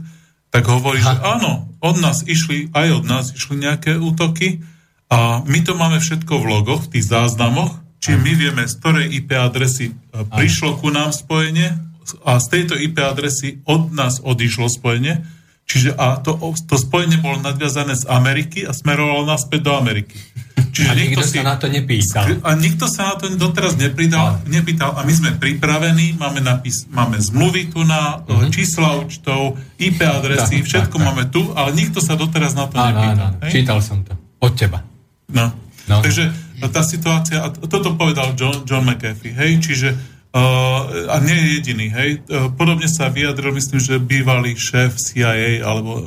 tak 0.54 0.70
hovorí, 0.70 1.02
že 1.02 1.18
áno, 1.18 1.74
od 1.82 1.98
nás 1.98 2.22
išli, 2.30 2.70
aj 2.70 3.02
od 3.02 3.06
nás 3.10 3.34
išli 3.34 3.66
nejaké 3.66 3.98
útoky 3.98 4.62
a 5.10 5.42
my 5.50 5.66
to 5.66 5.74
máme 5.74 5.98
všetko 5.98 6.46
v 6.46 6.46
logoch, 6.46 6.86
v 6.86 7.02
tých 7.02 7.10
záznamoch, 7.10 7.74
čiže 8.06 8.22
my 8.22 8.32
vieme, 8.38 8.64
z 8.70 8.78
ktorej 8.78 9.18
IP 9.18 9.34
adresy 9.34 9.98
uh, 10.14 10.30
prišlo 10.30 10.78
ku 10.78 10.94
nám 10.94 11.10
spojenie 11.10 11.89
a 12.22 12.40
z 12.40 12.46
tejto 12.50 12.74
IP 12.78 12.98
adresy 13.02 13.62
od 13.66 13.94
nás 13.94 14.22
odišlo 14.22 14.70
spojenie, 14.70 15.22
čiže 15.70 15.94
a 15.94 16.18
to, 16.18 16.38
to 16.66 16.76
spojenie 16.78 17.22
bolo 17.22 17.42
nadviazané 17.42 17.94
z 17.94 18.10
Ameriky 18.10 18.66
a 18.66 18.74
smerovalo 18.74 19.26
naspäť 19.26 19.62
do 19.66 19.74
Ameriky. 19.78 20.18
Čiže 20.70 20.86
A 20.86 20.94
nikto 20.94 21.22
sa 21.26 21.42
na 21.42 21.56
to 21.58 21.66
nepýtal. 21.66 22.26
a 22.46 22.50
nikto 22.54 22.86
sa 22.86 23.02
na 23.10 23.16
to 23.18 23.26
doteraz 23.34 23.74
nepridal, 23.74 24.38
nepýtal 24.46 24.94
a 24.94 25.02
my 25.02 25.14
sme 25.18 25.34
pripravení, 25.34 26.14
máme, 26.14 26.46
napis, 26.46 26.86
máme 26.94 27.18
zmluvy 27.18 27.74
tu 27.74 27.82
na 27.82 28.22
uh-huh. 28.22 28.54
čísla 28.54 29.02
účtov, 29.02 29.58
IP 29.82 29.98
adresy, 30.06 30.62
Tak, 30.62 30.68
všetko 30.70 30.96
tak, 30.96 31.02
tak. 31.02 31.08
máme 31.10 31.24
tu, 31.34 31.42
ale 31.58 31.74
nikto 31.74 32.06
sa 32.06 32.14
doteraz 32.14 32.54
na 32.54 32.70
to 32.70 32.78
Áno, 32.78 32.86
nepýtal. 32.86 33.28
áno. 33.34 33.50
Čítal 33.50 33.80
som 33.82 34.06
to. 34.06 34.14
Od 34.46 34.54
teba. 34.54 34.86
No. 35.34 35.50
No. 35.90 36.06
Takže 36.06 36.30
tá 36.70 36.86
situácia, 36.86 37.42
a 37.42 37.50
to- 37.50 37.66
toto 37.66 37.98
povedal 37.98 38.38
John, 38.38 38.62
John 38.62 38.86
McAfee, 38.86 39.34
hej, 39.34 39.58
čiže 39.58 39.98
uh, 40.36 41.10
a 41.10 41.16
nie 41.22 41.36
je 41.36 41.48
jediný, 41.60 41.88
hej, 41.94 42.10
uh, 42.30 42.50
podobne 42.54 42.86
sa 42.86 43.10
vyjadril, 43.10 43.56
myslím, 43.56 43.80
že 43.82 44.02
bývalý 44.02 44.54
šéf 44.56 44.98
CIA, 44.98 45.66
alebo 45.66 45.92
uh, 45.98 46.04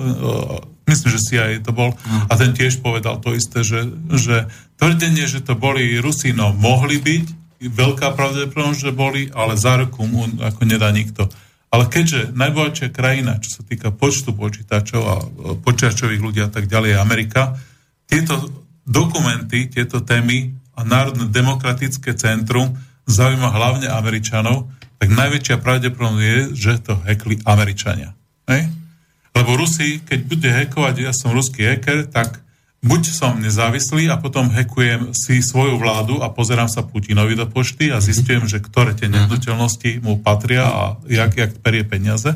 myslím, 0.87 1.11
že 1.15 1.25
CIA 1.27 1.63
to 1.63 1.75
bol, 1.75 1.95
a 2.29 2.33
ten 2.39 2.55
tiež 2.55 2.83
povedal 2.83 3.19
to 3.19 3.35
isté, 3.35 3.63
že, 3.67 3.89
že 4.15 4.51
tvrdenie, 4.79 5.27
že 5.27 5.43
to 5.43 5.55
boli 5.59 5.99
Rusi, 5.99 6.35
no 6.35 6.51
mohli 6.55 6.99
byť, 6.99 7.43
veľká 7.63 8.19
pravdepodobnosť, 8.19 8.81
že 8.83 8.93
boli, 8.95 9.31
ale 9.31 9.55
záruku 9.55 10.03
mu 10.03 10.27
ako 10.43 10.67
nedá 10.67 10.91
nikto. 10.91 11.31
Ale 11.73 11.89
keďže 11.89 12.37
najbohatšia 12.37 12.89
krajina, 12.93 13.41
čo 13.41 13.61
sa 13.61 13.63
týka 13.65 13.95
počtu 13.95 14.37
počítačov 14.37 15.03
a 15.09 15.17
e, 15.17 15.27
počítačových 15.63 16.21
ľudí 16.21 16.41
a 16.45 16.51
tak 16.53 16.69
ďalej, 16.69 16.93
je 16.93 16.99
Amerika, 17.01 17.57
tieto 18.05 18.37
dokumenty, 18.85 19.73
tieto 19.73 20.05
témy 20.05 20.53
a 20.77 20.85
Národné 20.85 21.33
demokratické 21.33 22.13
centrum 22.19 22.77
zaujíma 23.07 23.51
hlavne 23.51 23.89
Američanov, 23.91 24.71
tak 25.03 25.11
najväčšia 25.11 25.59
pravdepodobnosť 25.59 26.23
je, 26.23 26.39
že 26.55 26.73
to 26.79 26.95
hackli 27.03 27.43
Američania. 27.43 28.15
Hej? 28.47 28.71
Lebo 29.35 29.59
Rusi, 29.59 29.99
keď 30.05 30.21
bude 30.29 30.49
hackovať, 30.53 30.95
ja 31.03 31.13
som 31.17 31.35
ruský 31.35 31.67
hacker, 31.67 32.07
tak 32.07 32.39
buď 32.83 33.03
som 33.11 33.39
nezávislý 33.39 34.11
a 34.11 34.19
potom 34.19 34.51
hackujem 34.51 35.15
si 35.15 35.43
svoju 35.43 35.79
vládu 35.79 36.21
a 36.21 36.31
pozerám 36.31 36.69
sa 36.69 36.87
Putinovi 36.87 37.39
do 37.39 37.47
pošty 37.49 37.95
a 37.95 38.03
zistujem, 38.03 38.45
že 38.47 38.63
ktoré 38.63 38.93
tie 38.93 39.11
nehnuteľnosti 39.11 40.03
mu 40.03 40.19
patria 40.21 40.67
a 40.67 40.83
jak, 41.07 41.33
jak 41.35 41.53
perie 41.63 41.87
peniaze. 41.87 42.35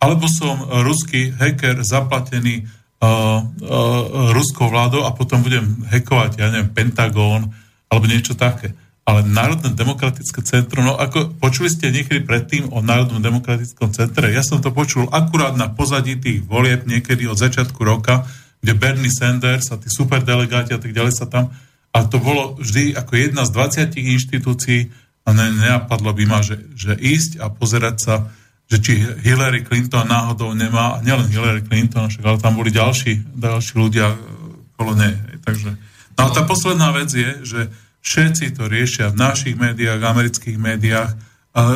Alebo 0.00 0.28
som 0.28 0.64
ruský 0.84 1.32
hacker 1.36 1.84
zaplatený 1.84 2.64
uh, 2.64 2.68
uh, 3.04 4.32
ruskou 4.32 4.68
vládou 4.72 5.04
a 5.04 5.12
potom 5.12 5.44
budem 5.44 5.84
hackovať, 5.88 6.40
ja 6.40 6.48
neviem, 6.48 6.72
Pentagón 6.72 7.52
alebo 7.90 8.04
niečo 8.08 8.36
také. 8.36 8.72
Ale 9.10 9.26
Národné 9.26 9.74
demokratické 9.74 10.38
centrum, 10.46 10.86
no 10.86 10.94
ako 10.94 11.34
počuli 11.42 11.66
ste 11.66 11.90
niekedy 11.90 12.22
predtým 12.22 12.70
o 12.70 12.78
Národnom 12.78 13.18
demokratickom 13.18 13.90
centre? 13.90 14.30
Ja 14.30 14.46
som 14.46 14.62
to 14.62 14.70
počul 14.70 15.10
akurát 15.10 15.58
na 15.58 15.66
pozadí 15.66 16.14
tých 16.14 16.46
volieb 16.46 16.86
niekedy 16.86 17.26
od 17.26 17.34
začiatku 17.34 17.82
roka, 17.82 18.22
kde 18.62 18.78
Bernie 18.78 19.10
Sanders 19.10 19.74
a 19.74 19.82
tí 19.82 19.90
superdelegáti 19.90 20.70
a 20.70 20.78
tak 20.78 20.94
ďalej 20.94 21.14
sa 21.18 21.26
tam 21.26 21.50
a 21.90 22.06
to 22.06 22.22
bolo 22.22 22.54
vždy 22.58 22.94
ako 22.94 23.12
jedna 23.18 23.42
z 23.42 23.50
20 23.90 23.98
inštitúcií 23.98 24.80
a 25.26 25.34
ne, 25.34 25.46
nenapadlo 25.58 26.14
by 26.14 26.24
ma, 26.26 26.40
že, 26.40 26.62
že 26.78 26.94
ísť 26.94 27.42
a 27.42 27.50
pozerať 27.50 27.96
sa, 27.98 28.14
že 28.70 28.78
či 28.78 28.92
Hillary 29.26 29.66
Clinton 29.66 30.06
náhodou 30.06 30.54
nemá, 30.54 30.98
a 30.98 31.02
nielen 31.02 31.26
Hillary 31.26 31.66
Clinton, 31.66 32.06
však, 32.06 32.22
ale 32.22 32.38
tam 32.38 32.54
boli 32.54 32.70
ďalší, 32.70 33.26
ďalší 33.34 33.72
ľudia 33.74 34.14
e, 34.14 34.18
okolo 34.74 34.94
nej. 34.94 35.14
Takže, 35.42 35.74
no 36.14 36.20
a 36.22 36.28
tá 36.30 36.46
posledná 36.46 36.94
vec 36.94 37.10
je, 37.10 37.30
že 37.42 37.60
všetci 38.00 38.56
to 38.56 38.68
riešia 38.68 39.12
v 39.12 39.20
našich 39.20 39.56
médiách, 39.56 40.00
amerických 40.00 40.56
médiách, 40.56 41.12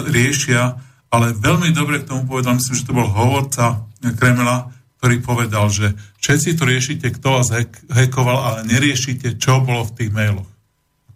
riešia, 0.08 0.80
ale 1.12 1.36
veľmi 1.36 1.70
dobre 1.70 2.02
k 2.02 2.08
tomu 2.10 2.26
povedal, 2.26 2.56
myslím, 2.56 2.74
že 2.74 2.86
to 2.88 2.96
bol 2.96 3.06
hovorca 3.06 3.84
Kremla, 4.00 4.72
ktorý 4.98 5.16
povedal, 5.20 5.68
že 5.68 5.92
všetci 6.22 6.56
to 6.56 6.64
riešite, 6.64 7.06
kto 7.20 7.28
vás 7.40 7.52
hack, 7.52 7.70
hackoval, 7.92 8.38
ale 8.40 8.58
neriešite, 8.64 9.36
čo 9.36 9.60
bolo 9.60 9.84
v 9.84 9.92
tých 10.00 10.10
mailoch. 10.16 10.48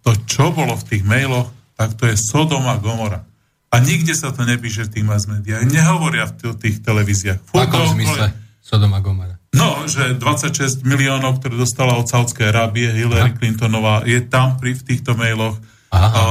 To, 0.04 0.12
čo 0.28 0.52
bolo 0.52 0.76
v 0.76 0.84
tých 0.84 1.04
mailoch, 1.08 1.48
tak 1.78 1.96
to 1.96 2.04
je 2.04 2.20
Sodom 2.20 2.68
a 2.68 2.76
Gomora. 2.76 3.24
A 3.72 3.80
nikde 3.80 4.12
sa 4.12 4.28
to 4.28 4.44
nepíše 4.44 4.88
v 4.88 4.92
tých 4.92 5.06
mass 5.08 5.24
médiách. 5.24 5.64
Nehovoria 5.68 6.28
v 6.28 6.56
tých 6.56 6.84
televíziách. 6.84 7.48
V 7.48 7.52
akom 7.56 7.96
zmysle 7.96 8.32
Sodoma 8.60 9.00
Gomara? 9.00 9.37
No, 9.48 9.88
že 9.88 10.12
26 10.14 10.84
miliónov, 10.84 11.40
ktoré 11.40 11.56
dostala 11.56 11.96
od 11.96 12.04
Saudskej 12.04 12.52
Arábie, 12.52 12.92
Hillary 12.92 13.32
Clintonová, 13.32 14.04
je 14.04 14.20
tam 14.20 14.60
pri 14.60 14.76
v 14.76 14.82
týchto 14.84 15.16
mailoch. 15.16 15.56
Aha. 15.88 16.12
A, 16.12 16.22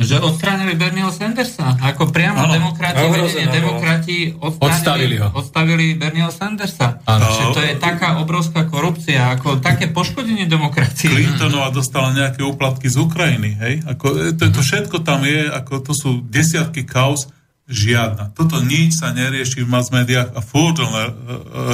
Že 0.00 0.18
odstránili 0.18 0.74
Bernieho 0.74 1.12
Sandersa. 1.12 1.76
Ako 1.78 2.08
priamo 2.10 2.42
Áno. 2.48 2.56
demokrati, 2.56 3.04
vedenie 3.06 3.46
demokrati 3.52 4.16
Odstavili 4.34 4.66
odstavili, 4.66 5.14
ho. 5.20 5.28
odstavili 5.36 5.86
Bernieho 5.94 6.32
Sandersa. 6.32 6.98
Že 7.06 7.44
to 7.54 7.60
je 7.60 7.74
taká 7.78 8.18
obrovská 8.18 8.66
korupcia, 8.66 9.30
ako 9.36 9.60
také 9.62 9.92
poškodenie 9.92 10.48
demokracie. 10.48 11.06
Clintonová 11.06 11.70
dostala 11.70 12.10
nejaké 12.10 12.42
úplatky 12.42 12.90
z 12.90 12.96
Ukrajiny, 12.98 13.50
hej? 13.60 13.74
Ako, 13.86 14.06
e, 14.10 14.34
to, 14.34 14.48
to 14.50 14.60
všetko 14.64 15.04
tam 15.04 15.22
je, 15.22 15.46
ako 15.52 15.84
to 15.84 15.92
sú 15.94 16.10
desiatky 16.26 16.82
kauz, 16.82 17.28
žiadna. 17.70 18.34
Toto 18.34 18.58
nič 18.60 18.98
sa 18.98 19.14
nerieši 19.14 19.62
v 19.62 19.70
mass 19.70 19.94
médiách 19.94 20.34
a 20.34 20.40
furt 20.42 20.82
len 20.82 20.90
e, 20.90 20.98
e, 20.98 21.12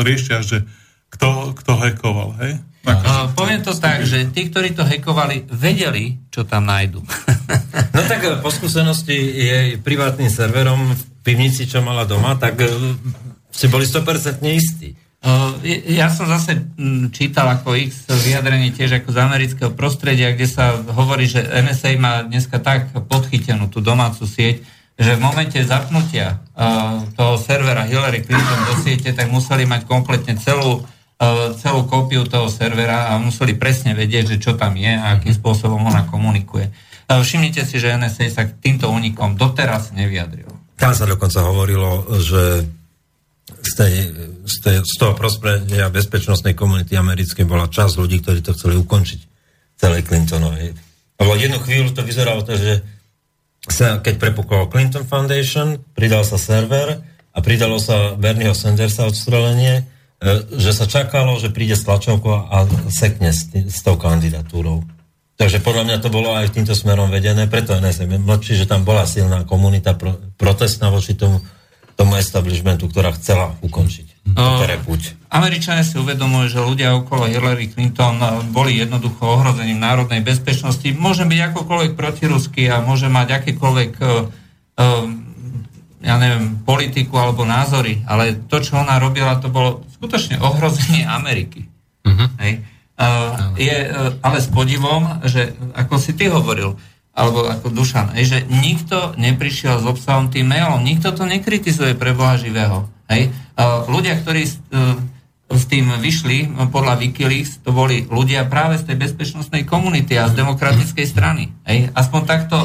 riešia, 0.05 0.45
že 0.45 0.63
kto, 1.09 1.57
kto 1.57 1.73
hackoval, 1.81 2.37
hej? 2.45 2.61
Uh, 2.87 3.27
poviem 3.35 3.67
to 3.67 3.75
tak, 3.75 4.07
že 4.07 4.31
tí, 4.31 4.47
ktorí 4.47 4.71
to 4.71 4.87
hackovali, 4.87 5.51
vedeli, 5.51 6.23
čo 6.31 6.47
tam 6.47 6.69
nájdu. 6.69 7.03
No 7.95 8.03
tak 8.05 8.21
e, 8.27 8.43
po 8.43 8.51
skúsenosti 8.51 9.15
jej 9.17 9.69
privátnym 9.81 10.27
serverom 10.29 10.93
v 10.93 11.03
pivnici, 11.23 11.65
čo 11.65 11.81
mala 11.81 12.03
doma, 12.03 12.35
tak 12.35 12.59
si 13.55 13.67
boli 13.71 13.87
100% 13.87 14.43
istí. 14.51 14.99
Ja 15.97 16.13
som 16.13 16.29
zase 16.31 16.71
čítal 17.11 17.51
ako 17.51 17.75
X 17.75 18.07
vyjadrenie 18.07 18.71
tiež 18.71 19.03
ako 19.03 19.11
z 19.11 19.19
amerického 19.19 19.71
prostredia, 19.75 20.35
kde 20.35 20.47
sa 20.47 20.77
hovorí, 20.79 21.27
že 21.27 21.43
NSA 21.43 21.91
má 21.99 22.23
dneska 22.23 22.61
tak 22.63 22.95
podchytenú 22.95 23.67
tú 23.67 23.83
domácu 23.83 24.29
sieť, 24.29 24.63
že 24.97 25.13
v 25.13 25.21
momente 25.21 25.61
zapnutia 25.61 26.41
uh, 26.57 27.05
toho 27.13 27.37
servera 27.37 27.85
Hillary 27.85 28.25
Clinton 28.25 28.61
do 28.65 28.75
siete, 28.81 29.13
tak 29.13 29.29
museli 29.29 29.69
mať 29.69 29.85
kompletne 29.85 30.41
celú, 30.41 30.81
uh, 30.81 31.53
celú 31.61 31.85
kópiu 31.85 32.25
toho 32.25 32.49
servera 32.49 33.13
a 33.13 33.21
museli 33.21 33.53
presne 33.53 33.93
vedieť, 33.93 34.37
že 34.37 34.41
čo 34.41 34.57
tam 34.57 34.73
je 34.81 34.89
a 34.89 35.21
akým 35.21 35.37
spôsobom 35.37 35.85
ona 35.85 36.09
komunikuje. 36.09 36.73
Uh, 37.13 37.21
všimnite 37.21 37.69
si, 37.69 37.77
že 37.77 37.93
NSA 37.93 38.27
sa 38.33 38.43
k 38.49 38.57
týmto 38.57 38.89
únikom 38.89 39.37
doteraz 39.37 39.93
nevyjadril. 39.93 40.49
Tam 40.81 40.97
sa 40.97 41.05
dokonca 41.05 41.45
hovorilo, 41.45 42.09
že 42.17 42.65
z, 43.47 43.73
tej, 43.77 43.95
z, 44.49 44.57
tej, 44.65 44.77
z 44.81 44.95
toho 44.97 45.13
prostredia 45.13 45.93
bezpečnostnej 45.93 46.57
komunity 46.57 46.97
americkej 46.97 47.45
bola 47.45 47.69
časť 47.69 48.01
ľudí, 48.01 48.25
ktorí 48.25 48.41
to 48.41 48.57
chceli 48.57 48.81
ukončiť 48.81 49.21
celej 49.77 50.09
Clintonovej. 50.09 50.73
Lebo 51.17 51.33
jednu 51.37 51.61
chvíľu 51.61 51.93
to 51.93 52.05
vyzeralo 52.05 52.45
to, 52.45 52.57
že 52.57 52.96
sa, 53.73 53.99
keď 53.99 54.15
prepukol 54.19 54.71
Clinton 54.71 55.07
Foundation, 55.07 55.83
pridal 55.95 56.23
sa 56.23 56.39
server 56.39 57.03
a 57.35 57.39
pridalo 57.43 57.77
sa 57.83 58.15
Bernieho 58.15 58.57
Sandersa 58.57 59.07
odstrelenie 59.07 59.87
že 60.57 60.73
sa 60.73 60.89
čakalo, 60.89 61.37
že 61.37 61.53
príde 61.53 61.77
s 61.77 61.85
tlačovkou 61.85 62.49
a 62.49 62.65
sekne 62.89 63.37
s, 63.37 63.53
tý, 63.53 63.69
s 63.69 63.85
tou 63.85 64.01
kandidatúrou. 64.01 64.81
Takže 65.37 65.61
podľa 65.61 65.85
mňa 65.85 65.97
to 66.01 66.09
bolo 66.09 66.33
aj 66.33 66.57
týmto 66.57 66.73
smerom 66.73 67.13
vedené, 67.13 67.45
preto 67.45 67.77
NSM 67.77 68.25
mlčí, 68.25 68.57
že 68.57 68.65
tam 68.65 68.89
bola 68.89 69.05
silná 69.05 69.45
komunita 69.45 69.93
pro, 69.93 70.17
protestná 70.41 70.89
voči 70.89 71.13
tomu, 71.13 71.45
tomu 71.93 72.17
establishmentu, 72.17 72.89
ktorá 72.89 73.13
chcela 73.13 73.53
ukončiť 73.61 74.16
uh, 74.35 74.83
puť. 74.83 75.29
Američania 75.31 75.87
si 75.87 76.01
uvedomujú, 76.01 76.51
že 76.51 76.65
ľudia 76.65 76.97
okolo 76.99 77.29
Hillary 77.31 77.71
Clinton 77.71 78.19
boli 78.51 78.81
jednoducho 78.81 79.23
ohrozením 79.23 79.79
národnej 79.79 80.25
bezpečnosti. 80.25 80.87
Môže 80.97 81.29
byť 81.29 81.41
akokoľvek 81.53 81.93
protirusky 81.95 82.67
a 82.67 82.83
môže 82.83 83.07
mať 83.07 83.45
akékoľvek 83.45 83.93
uh, 84.01 84.09
uh, 84.81 85.07
ja 86.07 86.23
neviem, 86.23 86.63
politiku 86.63 87.19
alebo 87.19 87.43
názory, 87.43 88.07
ale 88.07 88.39
to, 88.47 88.63
čo 88.63 88.79
ona 88.79 89.03
robila, 89.03 89.43
to 89.43 89.51
bolo 89.51 89.83
skutočne 89.99 90.39
ohrozenie 90.39 91.03
Ameriky. 91.03 91.67
Uh-huh. 92.07 92.31
Hej? 92.39 92.63
Uh, 92.97 93.53
je 93.59 93.77
uh, 93.91 94.15
ale 94.23 94.39
s 94.39 94.49
podivom, 94.49 95.27
že 95.27 95.53
ako 95.75 95.99
si 95.99 96.15
ty 96.15 96.31
hovoril, 96.31 96.79
alebo 97.17 97.49
ako 97.49 97.73
Dušan, 97.73 98.15
je, 98.21 98.39
že 98.39 98.39
nikto 98.47 99.17
neprišiel 99.19 99.83
s 99.83 99.85
obsahom 99.89 100.29
tým 100.31 100.47
mailom, 100.53 100.85
nikto 100.85 101.11
to 101.11 101.25
nekritizuje 101.27 101.97
pre 101.97 102.15
Boha 102.15 102.39
živého. 102.39 102.87
Hej? 103.09 103.33
Uh, 103.57 103.89
ľudia, 103.89 104.21
ktorí 104.21 104.45
uh, 104.45 105.01
s 105.47 105.65
tým 105.71 105.87
vyšli, 106.03 106.51
podľa 106.75 106.99
Wikileaks, 106.99 107.63
to 107.63 107.71
boli 107.71 108.03
ľudia 108.11 108.51
práve 108.51 108.83
z 108.83 108.91
tej 108.91 108.97
bezpečnostnej 108.99 109.63
komunity 109.63 110.19
a 110.19 110.27
z 110.27 110.35
demokratickej 110.43 111.07
strany. 111.07 111.55
Hej? 111.63 111.95
Aspoň 111.95 112.21
takto 112.27 112.59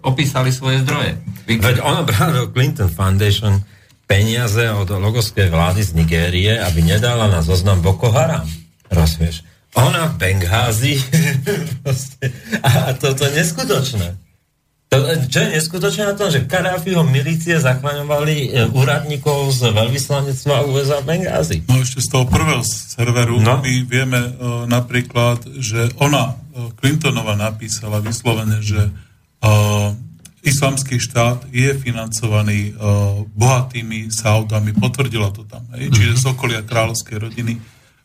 opísali 0.00 0.48
svoje 0.48 0.80
zdroje. 0.88 1.20
Veď 1.44 1.84
ono 1.84 2.08
bralo 2.08 2.48
Clinton 2.54 2.88
Foundation 2.88 3.60
peniaze 4.08 4.72
od 4.72 4.88
logovskej 4.88 5.52
vlády 5.52 5.84
z 5.84 5.90
Nigérie, 6.00 6.52
aby 6.56 6.80
nedala 6.80 7.28
na 7.28 7.44
zoznam 7.44 7.84
Boko 7.84 8.08
Haram. 8.08 8.48
Rozumieš? 8.88 9.44
Ona 9.76 10.08
v 10.08 10.14
Bengházi. 10.16 10.96
a 12.64 12.96
to, 12.96 13.12
to 13.12 13.24
neskutočné. 13.36 14.16
To, 14.92 14.96
čo 15.26 15.38
je 15.42 15.48
neskutočné 15.58 16.06
na 16.06 16.14
tom, 16.14 16.30
že 16.30 16.46
Kadáfiho 16.46 17.02
milície 17.02 17.58
zachraňovali 17.58 18.36
e, 18.54 18.70
úradníkov 18.70 19.50
z 19.50 19.74
veľvyslanectva 19.74 20.70
USA 20.70 21.02
v 21.02 21.08
Bengházi. 21.10 21.58
No 21.66 21.82
ešte 21.82 21.98
z 22.04 22.08
toho 22.14 22.24
prvého 22.30 22.62
serveru 22.62 23.42
no? 23.42 23.58
my 23.58 23.74
vieme 23.82 24.20
uh, 24.22 24.68
napríklad, 24.70 25.42
že 25.58 25.90
ona, 25.98 26.38
uh, 26.38 26.70
Clintonova 26.78 27.34
napísala 27.34 27.98
vyslovene, 27.98 28.62
že 28.62 28.86
uh, 28.86 29.90
islamský 30.46 31.02
štát 31.02 31.50
je 31.50 31.74
financovaný 31.74 32.76
uh, 32.76 33.24
bohatými 33.34 34.14
Saudami, 34.14 34.76
potvrdila 34.78 35.34
to 35.34 35.42
tam, 35.42 35.66
hej? 35.74 35.90
Čiže 35.90 36.22
z 36.22 36.24
okolia 36.30 36.62
kráľovskej 36.62 37.18
rodiny 37.18 37.54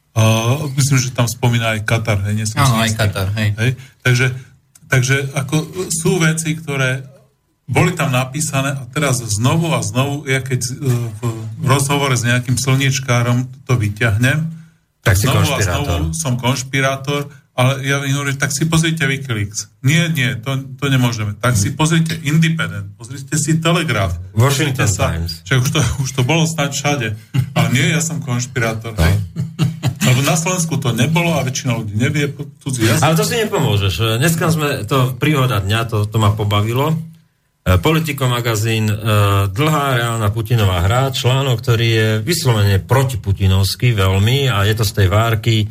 Uh, 0.09 0.65
myslím, 0.73 0.97
že 0.97 1.13
tam 1.13 1.29
spomína 1.29 1.77
aj 1.77 1.85
Katar, 1.85 2.17
hej? 2.25 2.41
Áno, 2.57 2.81
aj 2.81 2.91
Katar, 2.97 3.29
hej. 3.37 3.53
hej? 3.55 3.71
Takže, 4.01 4.33
takže 4.89 5.31
ako 5.37 5.87
sú 5.93 6.17
veci, 6.19 6.57
ktoré 6.57 7.05
boli 7.69 7.93
tam 7.93 8.09
napísané 8.09 8.73
a 8.73 8.83
teraz 8.89 9.21
znovu 9.21 9.69
a 9.77 9.85
znovu, 9.85 10.25
ja 10.25 10.41
keď 10.41 10.61
uh, 10.65 10.73
v 11.61 11.65
rozhovore 11.69 12.17
s 12.17 12.25
nejakým 12.25 12.57
slniečkárom 12.57 13.45
to 13.69 13.77
vyťahnem, 13.77 14.49
tak 15.05 15.15
znovu 15.15 15.53
a 15.53 15.59
znovu 15.61 16.11
som 16.17 16.35
konšpirátor, 16.35 17.29
ale 17.59 17.83
ja 17.83 17.99
hovorím, 17.99 18.39
tak 18.39 18.55
si 18.55 18.63
pozrite 18.71 19.03
Wikileaks. 19.03 19.67
Nie, 19.83 20.07
nie, 20.07 20.39
to, 20.39 20.63
to 20.79 20.87
nemôžeme. 20.87 21.35
Tak 21.35 21.59
si 21.59 21.75
pozrite 21.75 22.15
Independent, 22.23 22.95
pozrite 22.95 23.35
si 23.35 23.59
Telegraph. 23.59 24.15
Washington 24.31 24.87
sa, 24.87 25.11
Times. 25.11 25.43
Čiže 25.43 25.67
už 25.67 25.69
to, 25.75 25.79
už 26.07 26.09
to 26.15 26.21
bolo 26.23 26.47
snáď 26.47 26.71
všade. 26.71 27.07
Ale 27.51 27.67
nie, 27.75 27.91
ja 27.91 27.99
som 27.99 28.23
konšpirátor. 28.23 28.95
No. 28.95 29.03
Lebo 30.07 30.23
na 30.23 30.39
Slovensku 30.39 30.79
to 30.79 30.95
nebolo 30.95 31.35
a 31.35 31.43
väčšina 31.43 31.75
ľudí 31.75 31.99
nevie 31.99 32.31
cudzí 32.63 32.87
jazyk. 32.87 33.03
Ale 33.03 33.19
to 33.19 33.27
si 33.27 33.35
nepomôžeš. 33.43 33.93
Dneska 34.23 34.45
sme, 34.55 34.69
to 34.87 35.19
príhoda 35.19 35.59
dňa, 35.59 35.79
to, 35.91 36.07
to 36.07 36.15
ma 36.15 36.31
pobavilo. 36.31 36.95
E, 36.95 37.75
Politico 37.83 38.31
magazín, 38.31 38.87
e, 38.87 38.95
dlhá 39.51 39.99
reálna 39.99 40.31
Putinová 40.31 40.87
hra, 40.87 41.11
článok, 41.11 41.59
ktorý 41.59 41.87
je 41.91 42.09
vyslovene 42.23 42.79
protiputinovský 42.79 43.91
veľmi 43.91 44.47
a 44.47 44.63
je 44.63 44.79
to 44.79 44.87
z 44.87 44.95
tej 44.95 45.07
várky 45.11 45.67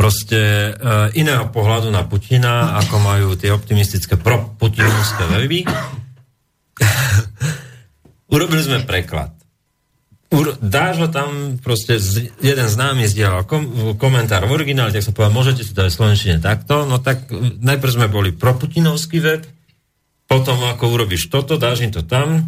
proste 0.00 0.40
e, 0.40 0.70
iného 1.20 1.52
pohľadu 1.52 1.92
na 1.92 2.08
Putina, 2.08 2.80
ako 2.80 2.96
majú 3.04 3.36
tie 3.36 3.52
optimistické 3.52 4.16
pro-putinovské 4.16 5.28
weby. 5.28 5.68
Urobili 8.32 8.64
sme 8.64 8.88
preklad 8.88 9.36
dáš 10.62 11.02
ho 11.02 11.08
tam, 11.10 11.58
proste 11.58 11.98
z, 11.98 12.30
jeden 12.38 12.68
známy 12.70 13.10
zdieľal 13.10 13.42
kom, 13.50 13.66
komentár 13.98 14.46
v 14.46 14.62
originále, 14.62 14.94
tak 14.94 15.02
som 15.02 15.10
povedal, 15.10 15.34
môžete 15.34 15.66
si 15.66 15.74
v 15.74 15.90
slovenčine 15.90 16.38
takto, 16.38 16.86
no 16.86 17.02
tak 17.02 17.26
e, 17.34 17.58
najprv 17.58 17.90
sme 17.90 18.06
boli 18.06 18.30
pro 18.30 18.54
Putinovský 18.54 19.18
web, 19.18 19.42
potom 20.30 20.62
ako 20.62 20.94
urobíš 20.94 21.26
toto, 21.26 21.58
dáš 21.58 21.82
im 21.82 21.90
to 21.90 22.06
tam, 22.06 22.46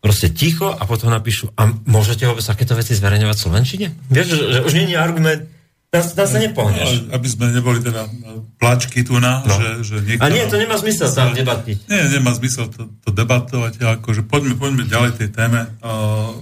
proste 0.00 0.32
ticho 0.32 0.72
a 0.72 0.82
potom 0.88 1.12
napíšu, 1.12 1.52
a 1.52 1.68
môžete 1.84 2.24
vôbec 2.24 2.42
takéto 2.42 2.72
veci 2.72 2.96
zverejňovať 2.96 3.36
v 3.36 3.44
Slovenčine? 3.44 3.86
Vieš, 4.08 4.26
že, 4.32 4.36
že 4.48 4.60
už 4.64 4.72
nie 4.72 4.96
je 4.96 4.98
argument, 4.98 5.44
tam, 5.92 6.00
tam 6.00 6.26
sa 6.26 6.38
nepohneš. 6.40 7.12
Aby 7.12 7.28
sme 7.28 7.52
neboli 7.52 7.84
teda 7.84 8.08
plačky 8.56 9.04
tu 9.04 9.20
na, 9.20 9.44
no. 9.44 9.52
že, 9.52 9.68
že 9.84 9.96
niekto... 10.00 10.24
A 10.24 10.32
nie, 10.32 10.48
to 10.48 10.56
nemá 10.56 10.80
zmysel 10.80 11.12
tam 11.12 11.36
debatiť. 11.36 11.84
Nie, 11.92 12.08
nemá 12.08 12.32
zmysel 12.32 12.72
to, 12.72 12.88
to 13.04 13.12
debatovať, 13.12 14.00
akože 14.00 14.24
poďme, 14.24 14.56
poďme 14.56 14.88
ďalej 14.88 15.20
tej 15.20 15.28
téme. 15.28 15.68
Uh, 15.84 16.32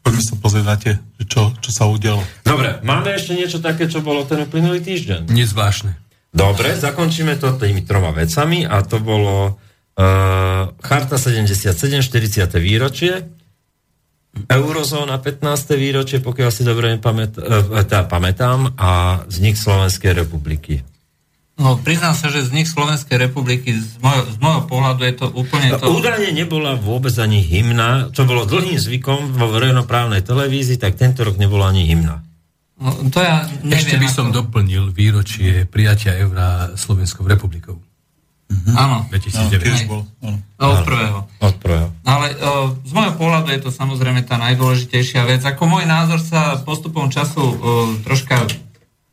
Poďme 0.00 0.22
sa 0.24 0.34
pozrieť 0.40 0.64
na 0.64 0.76
tie, 0.80 0.96
čo, 1.28 1.52
čo 1.60 1.70
sa 1.70 1.84
udialo. 1.84 2.24
Dobre, 2.40 2.80
máme 2.80 3.12
ešte 3.12 3.36
niečo 3.36 3.60
také, 3.60 3.84
čo 3.84 4.00
bolo 4.00 4.24
ten 4.24 4.48
uplynulý 4.48 4.80
týždeň? 4.80 5.28
Nezvláštne. 5.28 5.92
Dobre, 6.32 6.72
zakončíme 6.72 7.36
to 7.36 7.52
tými 7.60 7.84
troma 7.84 8.08
vecami 8.08 8.64
a 8.64 8.80
to 8.80 8.96
bolo 8.96 9.60
uh, 10.00 10.72
Charta 10.80 11.20
77, 11.20 11.76
40. 12.00 12.48
výročie, 12.56 13.28
Eurozóna 14.30 15.18
15. 15.18 15.74
výročie, 15.74 16.22
pokiaľ 16.22 16.50
si 16.54 16.62
dobre 16.62 16.94
pamät, 17.02 17.34
uh, 17.34 17.82
teda 17.82 18.06
pamätám, 18.06 18.74
a 18.78 19.22
vznik 19.26 19.58
Slovenskej 19.58 20.14
republiky. 20.14 20.86
No, 21.60 21.76
priznám 21.76 22.16
sa, 22.16 22.32
že 22.32 22.48
z 22.48 22.56
nich 22.56 22.72
Slovenskej 22.72 23.20
republiky, 23.20 23.76
z 23.76 24.00
môjho, 24.00 24.24
z 24.32 24.38
môjho 24.40 24.64
pohľadu 24.64 25.02
je 25.04 25.14
to 25.18 25.26
úplne 25.28 25.76
to... 25.76 25.92
Údajne 25.92 26.32
nebola 26.32 26.72
vôbec 26.72 27.12
ani 27.20 27.44
hymna, 27.44 28.08
čo 28.16 28.24
bolo 28.24 28.48
dlhým 28.48 28.80
zvykom 28.80 29.36
vo 29.36 29.52
verejnoprávnej 29.52 30.24
televízii, 30.24 30.80
tak 30.80 30.96
tento 30.96 31.20
rok 31.20 31.36
nebola 31.36 31.68
ani 31.68 31.84
hymna. 31.84 32.24
No, 32.80 32.96
to 33.12 33.20
ja 33.20 33.44
neviem, 33.60 33.76
Ešte 33.76 34.00
by 34.00 34.08
som 34.08 34.26
ako... 34.32 34.36
doplnil 34.40 34.88
výročie 34.88 35.68
prijatia 35.68 36.16
eura 36.16 36.72
Slovenskou 36.80 37.28
republikou. 37.28 37.76
Mhm. 38.50 38.72
Áno. 38.74 38.96
2009. 39.14 39.86
bol. 39.86 40.02
Od 40.58 40.78
prvého. 40.82 41.18
Od 41.38 41.54
prvého. 41.62 41.88
Ale 42.02 42.34
o, 42.34 42.74
z 42.82 42.92
môjho 42.92 43.14
pohľadu 43.14 43.54
je 43.54 43.62
to 43.62 43.70
samozrejme 43.70 44.26
tá 44.26 44.36
najdôležitejšia 44.42 45.22
vec. 45.24 45.40
Ako 45.46 45.70
môj 45.70 45.86
názor 45.86 46.18
sa 46.18 46.58
postupom 46.60 47.08
času 47.08 47.40
o, 47.40 47.54
troška 48.02 48.50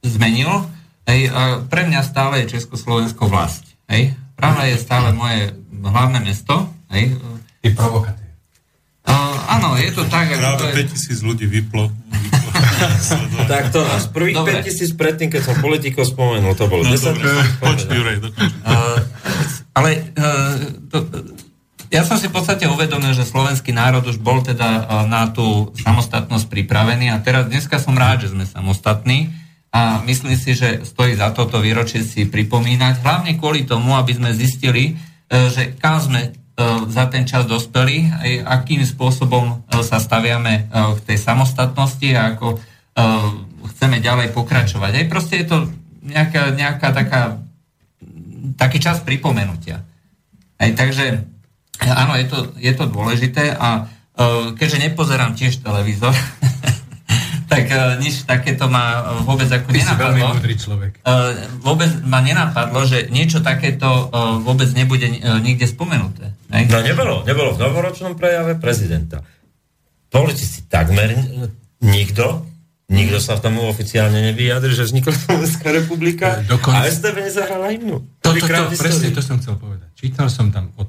zmenil, 0.01 0.65
Hej, 1.07 1.31
a 1.31 1.63
pre 1.63 1.87
mňa 1.87 2.03
stále 2.03 2.43
je 2.43 2.59
Československo 2.59 3.31
vlast. 3.31 3.63
Hej. 3.87 4.11
Praha 4.35 4.67
je 4.67 4.75
stále 4.75 5.15
moje 5.15 5.55
hlavné 5.71 6.19
mesto. 6.19 6.67
Hej. 6.91 7.15
Ty 7.63 7.67
provokatív. 7.71 8.26
Uh, 9.07 9.35
áno, 9.47 9.79
je 9.79 9.91
to 9.95 10.03
tak. 10.11 10.35
Práve 10.35 10.75
je... 10.75 10.83
5000 10.91 11.23
ľudí 11.23 11.45
vyplo. 11.47 11.87
vyplo 11.87 13.45
tak 13.51 13.71
to 13.71 13.79
nás 13.87 14.11
prvých 14.11 14.35
dobre. 14.35 14.59
5000 14.59 14.99
predtým, 14.99 15.27
keď 15.31 15.41
som 15.47 15.55
politiko 15.63 16.03
spomenul, 16.03 16.53
to 16.59 16.67
bolo 16.67 16.83
no, 16.83 16.91
10 16.91 17.15
Poď, 17.63 17.79
Jurej, 17.87 18.17
uh, 18.19 18.99
Ale 19.71 20.11
uh, 20.19 20.55
to, 20.91 20.97
ja 21.87 22.03
som 22.03 22.19
si 22.19 22.27
v 22.27 22.35
podstate 22.35 22.67
uvedomil, 22.67 23.15
že 23.15 23.23
slovenský 23.23 23.71
národ 23.71 24.03
už 24.03 24.19
bol 24.19 24.43
teda 24.43 24.83
uh, 24.83 25.07
na 25.07 25.31
tú 25.31 25.71
samostatnosť 25.79 26.51
pripravený 26.51 27.15
a 27.15 27.23
teraz 27.23 27.47
dneska 27.47 27.79
som 27.79 27.95
rád, 27.95 28.27
že 28.27 28.35
sme 28.35 28.43
samostatní 28.43 29.31
a 29.71 30.01
myslím 30.07 30.35
si, 30.39 30.55
že 30.55 30.87
stojí 30.87 31.13
za 31.19 31.35
toto 31.35 31.59
výročie 31.59 32.01
si 32.01 32.25
pripomínať, 32.25 33.03
hlavne 33.03 33.35
kvôli 33.35 33.67
tomu, 33.67 33.93
aby 33.99 34.15
sme 34.15 34.31
zistili, 34.31 34.95
e, 35.27 35.51
že 35.51 35.75
kam 35.75 35.99
sme 35.99 36.21
e, 36.23 36.29
za 36.89 37.05
ten 37.05 37.29
čas 37.29 37.45
dospeli, 37.45 38.09
akým 38.41 38.81
spôsobom 38.81 39.45
e, 39.69 39.85
sa 39.85 40.01
staviame 40.01 40.65
k 40.73 40.99
tej 41.05 41.17
samostatnosti 41.21 42.09
a 42.17 42.33
ako 42.33 42.57
chceme 43.77 44.01
ďalej 44.01 44.33
pokračovať. 44.33 44.91
Aj 44.97 45.05
proste 45.05 45.37
je 45.37 45.45
to 45.45 45.57
nejaká, 46.01 46.49
nejaká 46.57 46.89
taká, 46.89 47.37
taký 48.57 48.81
čas 48.81 49.05
pripomenutia. 49.05 49.85
Aj 50.57 50.69
takže 50.73 51.21
áno, 51.85 52.17
je 52.17 52.25
to, 52.25 52.37
je 52.57 52.73
to 52.73 52.89
dôležité 52.89 53.53
a 53.53 53.85
keďže 54.57 54.89
nepozerám 54.89 55.37
tiež 55.37 55.61
televízor, 55.61 56.17
tak 57.47 57.65
uh, 57.71 57.95
nič 57.97 58.27
takéto 58.27 58.67
ma 58.67 58.85
uh, 58.99 59.23
vôbec 59.23 59.47
ako 59.47 59.71
Ty 59.71 59.79
nenapadlo. 59.79 59.95
si 59.95 60.19
veľmi 60.19 60.21
múdry 60.35 60.55
človek. 60.55 60.91
Uh, 61.01 61.31
vôbec 61.63 61.91
ma 62.03 62.19
nenapadlo, 62.19 62.83
že 62.83 63.07
niečo 63.07 63.39
takéto 63.39 63.87
uh, 64.07 64.37
vôbec 64.43 64.67
nebude 64.75 65.07
uh, 65.07 65.39
nikde 65.39 65.65
spomenuté. 65.65 66.35
Ne? 66.51 66.67
No 66.67 66.83
nebolo, 66.83 67.23
nebolo 67.23 67.55
v 67.55 67.59
novoročnom 67.63 68.19
prejave 68.19 68.59
prezidenta. 68.59 69.23
Politici 70.07 70.67
takmer 70.67 71.15
nikto, 71.79 72.47
Nikto 72.87 73.19
sa 73.19 73.35
tomu 73.35 73.67
oficiálne 73.67 74.31
nevyjadri, 74.31 74.71
že 74.71 74.87
vznikla 74.87 75.11
Slovenská 75.11 75.75
republika 75.75 76.39
E, 76.39 76.47
dokonca- 76.47 76.87
a 76.87 76.87
STB 76.87 77.19
nezahrala 77.19 77.67
hymnu. 77.75 77.99
To, 78.23 78.31
to, 78.31 78.47
to, 78.47 78.63
v 78.71 78.79
presne, 78.79 79.11
to 79.11 79.19
som 79.19 79.43
chcel 79.43 79.59
povedať. 79.59 79.91
Čítal 79.99 80.31
som 80.31 80.55
tam 80.55 80.71
od 80.79 80.87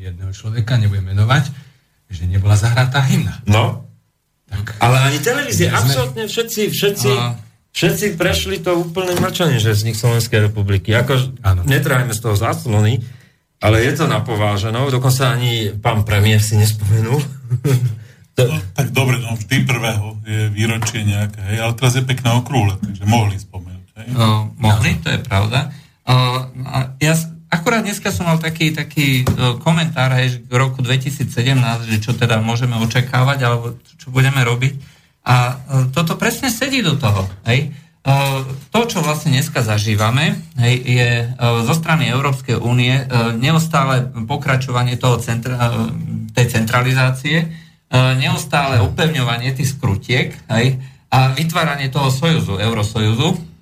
jedného 0.00 0.32
človeka, 0.32 0.80
nebudem 0.80 1.12
menovať, 1.12 1.52
že 2.08 2.24
nebola 2.24 2.56
zahratá 2.56 3.04
hymna. 3.04 3.36
No, 3.44 3.83
Tak, 4.44 4.76
ale 4.78 4.96
ani 5.02 5.18
televízie, 5.18 5.68
Sme- 5.68 5.78
absolútne 5.78 6.24
všetci, 6.28 6.62
všetci, 6.70 7.10
A- 7.10 7.34
všetci 7.72 8.06
prešli 8.14 8.60
to 8.60 8.76
úplným 8.78 9.18
mlčaním, 9.18 9.58
že 9.58 9.72
vznik 9.72 9.96
Slovenskej 9.96 10.46
republiky. 10.46 10.94
Ako, 10.94 11.34
netrajme 11.64 12.12
z 12.12 12.20
toho 12.20 12.36
záslony, 12.36 13.02
ale 13.58 13.80
je 13.82 13.92
to 13.96 14.04
napováženou, 14.06 14.92
dokonca 14.92 15.32
ani 15.32 15.72
pán 15.74 16.04
premiér 16.04 16.38
si 16.38 16.54
nespomenul. 16.54 17.18
to, 18.36 18.42
No, 18.44 18.58
tak 18.74 18.90
dobre, 18.90 19.22
no 19.22 19.38
vždy 19.38 19.62
prvého 19.62 20.18
je 20.26 20.50
výročie 20.50 21.06
nejaké, 21.06 21.38
hej, 21.54 21.58
ale 21.62 21.72
teraz 21.78 21.94
je 21.94 22.02
pekná 22.02 22.34
okrúhle, 22.36 22.76
takže 22.82 23.06
mohli 23.06 23.38
spomenúť. 23.38 23.88
Hej. 23.94 24.08
Uh, 24.10 24.50
mohli, 24.58 24.98
to 25.00 25.08
je 25.08 25.20
pravda. 25.22 25.70
Uh, 26.04 26.50
ja 26.98 27.14
akurát 27.54 27.86
dneska 27.86 28.10
som 28.10 28.26
mal 28.26 28.42
taký, 28.42 28.74
taký 28.74 29.22
uh, 29.22 29.54
komentár 29.62 30.10
že 30.26 30.42
k 30.42 30.52
roku 30.52 30.82
2017, 30.82 31.30
že 31.86 31.98
čo 32.02 32.10
teda 32.18 32.42
môžeme 32.42 32.74
očakávať, 32.82 33.38
alebo 33.46 33.78
čo 33.94 34.10
budeme 34.10 34.42
robiť. 34.42 34.74
A 35.22 35.34
uh, 35.54 35.54
toto 35.94 36.18
presne 36.18 36.50
sedí 36.50 36.82
do 36.82 36.98
toho. 36.98 37.30
Hej. 37.46 37.70
Uh, 38.04 38.42
to, 38.74 38.84
čo 38.90 38.98
vlastne 39.00 39.32
dneska 39.32 39.62
zažívame, 39.62 40.36
hej, 40.60 40.74
je 40.82 41.08
zo 41.40 41.74
strany 41.78 42.10
Európskej 42.12 42.60
únie 42.60 42.92
neustále 43.40 44.12
pokračovanie 44.28 45.00
toho 45.00 45.16
centra, 45.24 45.88
tej 46.36 46.52
centralizácie, 46.52 47.48
neustále 48.18 48.82
upevňovanie 48.84 49.56
tých 49.56 49.72
skrutiek 49.72 50.36
hej, 50.52 50.76
a 51.08 51.32
vytváranie 51.32 51.88
toho 51.88 52.12
sojuzu, 52.12 52.60
Eurosojuzu, 52.60 53.54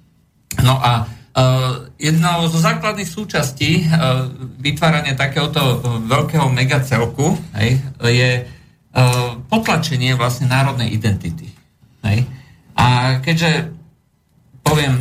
No 0.61 0.77
a 0.77 1.09
jednou 1.97 2.45
zo 2.53 2.61
základných 2.61 3.09
súčastí 3.09 3.89
uh, 3.89 4.29
vytvárania 4.61 5.17
takéhoto 5.17 5.61
uh, 5.61 5.97
veľkého 6.05 6.53
megacelku 6.53 7.41
hej, 7.57 7.81
je 8.05 8.31
potlačenie 9.49 10.13
vlastne 10.21 10.53
národnej 10.53 10.93
identity. 10.93 11.49
Hej. 12.05 12.29
A 12.77 13.17
keďže 13.25 13.73
poviem 14.61 15.01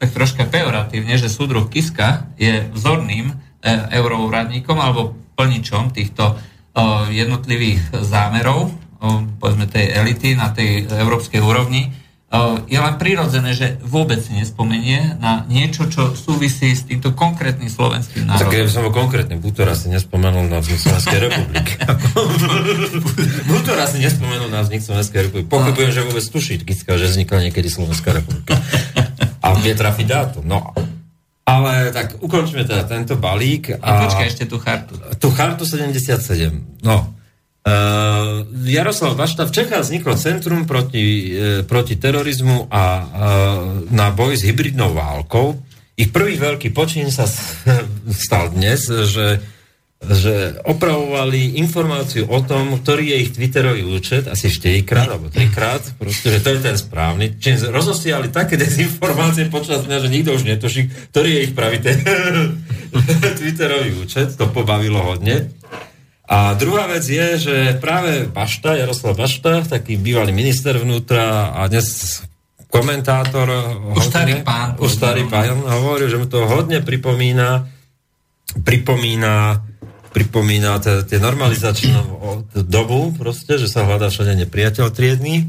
tak 0.00 0.08
troška 0.16 0.48
pejoratívne, 0.48 1.20
že 1.20 1.28
súdruh 1.28 1.68
Kiska 1.68 2.32
je 2.40 2.64
vzorným 2.72 3.36
euroúradníkom 3.92 4.80
alebo 4.80 5.12
plničom 5.36 5.92
týchto 5.92 6.40
jednotlivých 7.12 7.92
zámerov, 8.08 8.72
povedzme 9.36 9.68
tej 9.68 9.92
elity 9.92 10.32
na 10.32 10.48
tej 10.48 10.88
európskej 10.88 11.44
úrovni, 11.44 11.92
je 12.68 12.76
len 12.76 12.94
prirodzené, 13.00 13.56
že 13.56 13.80
vôbec 13.80 14.20
nespomenie 14.28 15.16
na 15.16 15.48
niečo, 15.48 15.88
čo 15.88 16.12
súvisí 16.12 16.76
s 16.76 16.84
týmto 16.84 17.16
konkrétnym 17.16 17.72
slovenským 17.72 18.28
tak 18.28 18.44
národom. 18.44 18.52
keby 18.52 18.68
som 18.68 18.84
bol 18.84 18.92
konkrétny, 18.92 19.40
Butora 19.40 19.72
si 19.72 19.88
nespomenul 19.88 20.44
na 20.44 20.60
vznik 20.60 20.76
Slovenskej 20.76 21.18
republiky. 21.24 21.72
Butora 23.48 23.88
si 23.88 24.04
nespomenul 24.04 24.52
na 24.52 24.60
vznik 24.60 24.84
Slovenskej 24.84 25.32
republiky. 25.32 25.48
Pochybujem, 25.48 25.88
že 25.88 26.00
vôbec 26.04 26.24
tuší 26.28 26.60
Kiska, 26.60 27.00
že 27.00 27.08
vznikla 27.08 27.48
niekedy 27.48 27.68
Slovenská 27.72 28.12
republika. 28.12 28.60
A 29.40 29.56
vie 29.64 29.72
trafiť 29.72 30.06
dátum. 30.06 30.44
No, 30.44 30.76
ale 31.48 31.96
tak 31.96 32.20
ukončíme 32.20 32.68
teda 32.68 32.84
tento 32.84 33.16
balík. 33.16 33.80
A 33.80 34.04
A 34.04 34.04
počkaj 34.04 34.28
ešte 34.28 34.44
tú 34.44 34.60
chartu. 34.60 35.00
tú 35.16 35.32
chartu 35.32 35.64
77. 35.64 36.84
No. 36.84 37.08
Uh, 37.68 38.48
Jaroslav 38.64 39.12
Bašta, 39.12 39.44
v 39.44 39.52
Čechách 39.52 39.84
vzniklo 39.84 40.16
Centrum 40.16 40.64
proti, 40.64 41.04
uh, 41.04 41.68
proti 41.68 42.00
terorizmu 42.00 42.72
a 42.72 42.84
uh, 42.96 43.04
na 43.92 44.08
boj 44.08 44.40
s 44.40 44.42
hybridnou 44.48 44.96
válkou. 44.96 45.60
Ich 45.92 46.08
prvý 46.08 46.40
veľký 46.40 46.72
počin 46.72 47.12
sa 47.12 47.28
stal 48.24 48.56
dnes, 48.56 48.88
že, 48.88 49.44
že 50.00 50.56
opravovali 50.64 51.60
informáciu 51.60 52.24
o 52.32 52.40
tom, 52.40 52.80
ktorý 52.80 53.12
je 53.12 53.16
ich 53.28 53.34
Twitterový 53.36 53.84
účet, 53.84 54.32
asi 54.32 54.48
4 54.48 54.88
krát 54.88 55.12
alebo 55.12 55.28
3 55.28 55.52
krát, 55.52 55.84
proste, 56.00 56.32
že 56.32 56.40
to 56.40 56.56
je 56.56 56.64
ten 56.64 56.76
správny. 56.78 57.36
Čím 57.36 57.68
rozosiali 57.68 58.32
také 58.32 58.56
dezinformácie 58.56 59.52
počas 59.52 59.84
dňa, 59.84 60.08
že 60.08 60.08
nikto 60.08 60.32
už 60.32 60.48
netuší, 60.48 60.88
ktorý 61.12 61.36
je 61.36 61.40
ich 61.44 61.52
pravý 61.52 61.84
ten 61.84 62.00
Twitterový 63.44 64.00
účet, 64.00 64.40
to 64.40 64.48
pobavilo 64.48 65.04
hodne. 65.04 65.52
A 66.28 66.52
druhá 66.60 66.84
vec 66.92 67.08
je, 67.08 67.40
že 67.40 67.56
práve 67.80 68.28
Bašta, 68.28 68.76
Jaroslav 68.76 69.16
Bašta, 69.16 69.64
taký 69.64 69.96
bývalý 69.96 70.36
minister 70.36 70.76
vnútra 70.76 71.56
a 71.56 71.64
dnes 71.72 72.20
komentátor... 72.68 73.48
Už 73.96 74.12
starý 74.12 74.44
pán. 74.44 74.76
Už 74.76 74.92
starý 74.92 75.24
pán 75.24 75.64
hovoril, 75.64 76.12
že 76.12 76.20
mu 76.20 76.28
to 76.28 76.44
hodne 76.44 76.84
pripomína 76.84 77.64
pripomína 78.64 79.64
pripomína 80.08 80.80
tie 80.80 81.20
normalizačnú 81.20 82.00
dobu 82.64 83.12
proste, 83.12 83.60
že 83.60 83.68
sa 83.68 83.84
hľadá 83.84 84.08
všade 84.08 84.40
nepriateľ 84.44 84.88
triedný. 84.88 85.48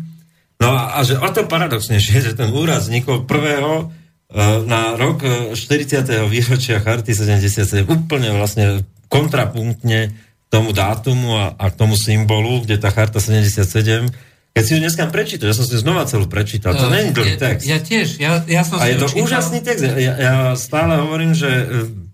No 0.60 0.76
a, 0.76 1.00
a 1.00 1.08
že 1.08 1.16
o 1.16 1.30
to 1.32 1.48
paradoxnejšie, 1.48 2.32
že 2.32 2.34
ten 2.36 2.52
úraz 2.52 2.92
vznikol 2.92 3.24
prvého 3.24 3.88
e, 3.88 4.36
na 4.68 5.00
rok 5.00 5.24
e, 5.24 5.56
40. 5.56 6.28
výročia 6.28 6.84
Charty 6.84 7.16
77 7.16 7.88
úplne 7.88 8.36
vlastne 8.36 8.84
kontrapunktne 9.08 10.12
tomu 10.50 10.74
dátumu 10.74 11.38
a, 11.38 11.54
a 11.56 11.70
k 11.70 11.78
tomu 11.78 11.94
symbolu, 11.94 12.66
kde 12.66 12.82
tá 12.82 12.90
Charta 12.90 13.22
77 13.22 14.10
keď 14.50 14.64
si 14.66 14.72
ju 14.76 14.80
dneska 14.82 15.06
prečítal, 15.14 15.54
ja 15.54 15.56
som 15.56 15.64
si 15.64 15.78
znova 15.78 16.10
celú 16.10 16.26
prečítal, 16.26 16.74
to 16.74 16.90
Uh, 16.90 16.92
nie 16.92 17.02
je 17.08 17.16
dlhý 17.16 17.36
ja- 17.38 17.40
text. 17.40 17.64
Ja 17.70 17.80
tiež, 17.80 18.08
ja, 18.18 18.32
ja 18.44 18.62
som 18.66 18.82
A 18.82 18.90
si 18.90 18.92
je 18.92 18.96
to 18.98 19.08
čítal. 19.08 19.24
úžasný 19.24 19.60
text. 19.62 19.82
Ja, 19.86 20.14
ja 20.18 20.36
stále 20.58 21.00
hovorím, 21.00 21.38
že 21.38 21.48
eh, 21.48 22.10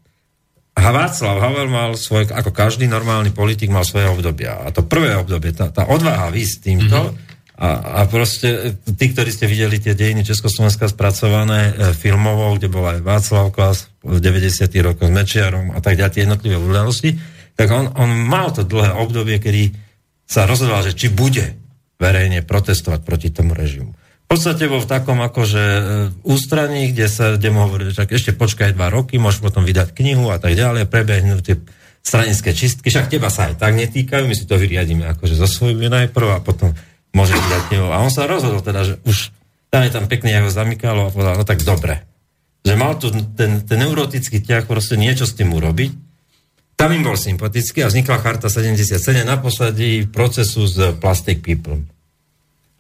Václav 0.75 1.39
Havel 1.39 1.71
mal 1.71 1.95
svoj, 1.95 2.29
ako 2.29 2.51
každý 2.51 2.85
normálny 2.85 3.31
politik, 3.31 3.71
mal 3.71 3.87
svoje 3.87 4.11
obdobia. 4.11 4.61
A 4.61 4.69
to 4.69 4.83
prvé 4.83 5.15
obdobie, 5.15 5.55
tá, 5.55 5.71
tá 5.71 5.87
odvaha 5.87 6.29
výsť 6.29 6.57
týmto, 6.59 7.15
mm-hmm. 7.15 7.57
a, 7.57 7.67
a 7.97 8.11
proste 8.11 8.75
eh, 8.75 8.93
tí, 8.93 9.15
ktorí 9.15 9.31
ste 9.31 9.47
videli 9.47 9.79
tie 9.79 9.95
dejiny 9.95 10.27
Československa 10.27 10.91
spracované 10.91 11.71
e, 11.71 11.95
filmovo, 11.95 12.53
kde 12.59 12.67
bol 12.67 12.83
aj 12.83 12.99
Václav 12.99 13.55
Klas 13.55 13.89
v 14.03 14.19
90. 14.21 14.69
rokoch 14.85 15.07
s 15.07 15.15
Mečiarom 15.15 15.71
a 15.71 15.79
tak 15.79 15.97
ďalej, 15.97 16.13
tie 16.13 16.23
jednotlivé 16.27 16.59
udalosti, 16.59 17.15
tak 17.55 17.67
on, 17.71 17.91
on 17.95 18.11
mal 18.11 18.51
to 18.51 18.67
dlhé 18.67 18.91
obdobie, 18.95 19.39
kedy 19.39 19.75
sa 20.27 20.43
rozhodoval, 20.47 20.83
že 20.83 20.95
či 20.95 21.07
bude 21.11 21.55
verejne 21.95 22.43
protestovať 22.43 23.01
proti 23.07 23.31
tomu 23.31 23.55
režimu. 23.55 23.95
V 24.25 24.27
podstate 24.27 24.65
bol 24.65 24.81
v 24.81 24.89
takom 24.89 25.21
akože 25.21 25.63
e, 25.63 25.81
ústraní, 26.25 26.89
kde 26.89 27.05
sa, 27.05 27.37
kde 27.37 27.53
mu 27.53 27.69
hovorili, 27.69 27.93
že 27.93 28.09
ešte 28.09 28.33
počkaj 28.33 28.73
dva 28.73 28.89
roky, 28.89 29.21
môžeš 29.21 29.39
potom 29.39 29.61
vydať 29.61 29.93
knihu 29.93 30.33
a 30.33 30.41
tak 30.41 30.57
ďalej, 30.57 30.89
prebehnú 30.89 31.39
tie 31.45 31.61
stranické 32.01 32.57
čistky, 32.57 32.89
však 32.89 33.13
teba 33.13 33.29
sa 33.29 33.53
aj 33.53 33.61
tak 33.61 33.77
netýkajú, 33.77 34.25
my 34.25 34.33
si 34.33 34.49
to 34.49 34.57
vyriadíme 34.57 35.05
akože 35.13 35.37
zo 35.37 35.45
svojimi 35.45 35.89
najprv 35.89 36.27
a 36.35 36.39
potom 36.41 36.73
môžeš 37.13 37.37
vydať 37.37 37.61
knihu. 37.69 37.87
A 37.93 38.01
on 38.01 38.09
sa 38.09 38.25
rozhodol 38.25 38.65
teda, 38.65 38.81
že 38.81 38.93
už 39.05 39.29
tam 39.69 39.85
je 39.85 39.91
tam 39.93 40.05
pekne, 40.09 40.33
ako 40.41 40.49
zamykalo 40.49 41.01
a 41.07 41.13
povedal, 41.13 41.37
no 41.37 41.45
tak 41.45 41.61
dobre. 41.61 42.01
Že 42.65 42.73
mal 42.81 42.97
tu 42.97 43.13
ten, 43.13 43.61
ten 43.61 43.77
neurotický 43.77 44.41
ťah 44.41 44.65
proste 44.65 44.97
niečo 44.97 45.29
s 45.29 45.37
tým 45.37 45.53
urobiť. 45.53 45.91
Tam 46.75 46.91
im 46.91 47.07
bol 47.07 47.15
sympatický 47.15 47.87
a 47.87 47.91
vznikla 47.91 48.19
Charta 48.19 48.51
77 48.51 48.99
na 49.23 49.39
posledí 49.39 50.11
procesu 50.11 50.67
s 50.67 50.75
Plastic 50.99 51.39
People. 51.39 51.79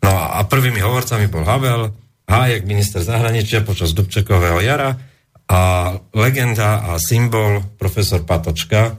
No 0.03 0.11
a 0.11 0.43
prvými 0.43 0.83
hovorcami 0.83 1.31
bol 1.31 1.47
Havel, 1.47 1.95
Hájek, 2.27 2.67
minister 2.67 3.01
zahraničia 3.01 3.63
počas 3.63 3.95
Dubčekového 3.95 4.59
jara 4.59 4.99
a 5.47 5.93
legenda 6.11 6.91
a 6.91 6.91
symbol 6.99 7.63
profesor 7.79 8.25
Patočka, 8.25 8.97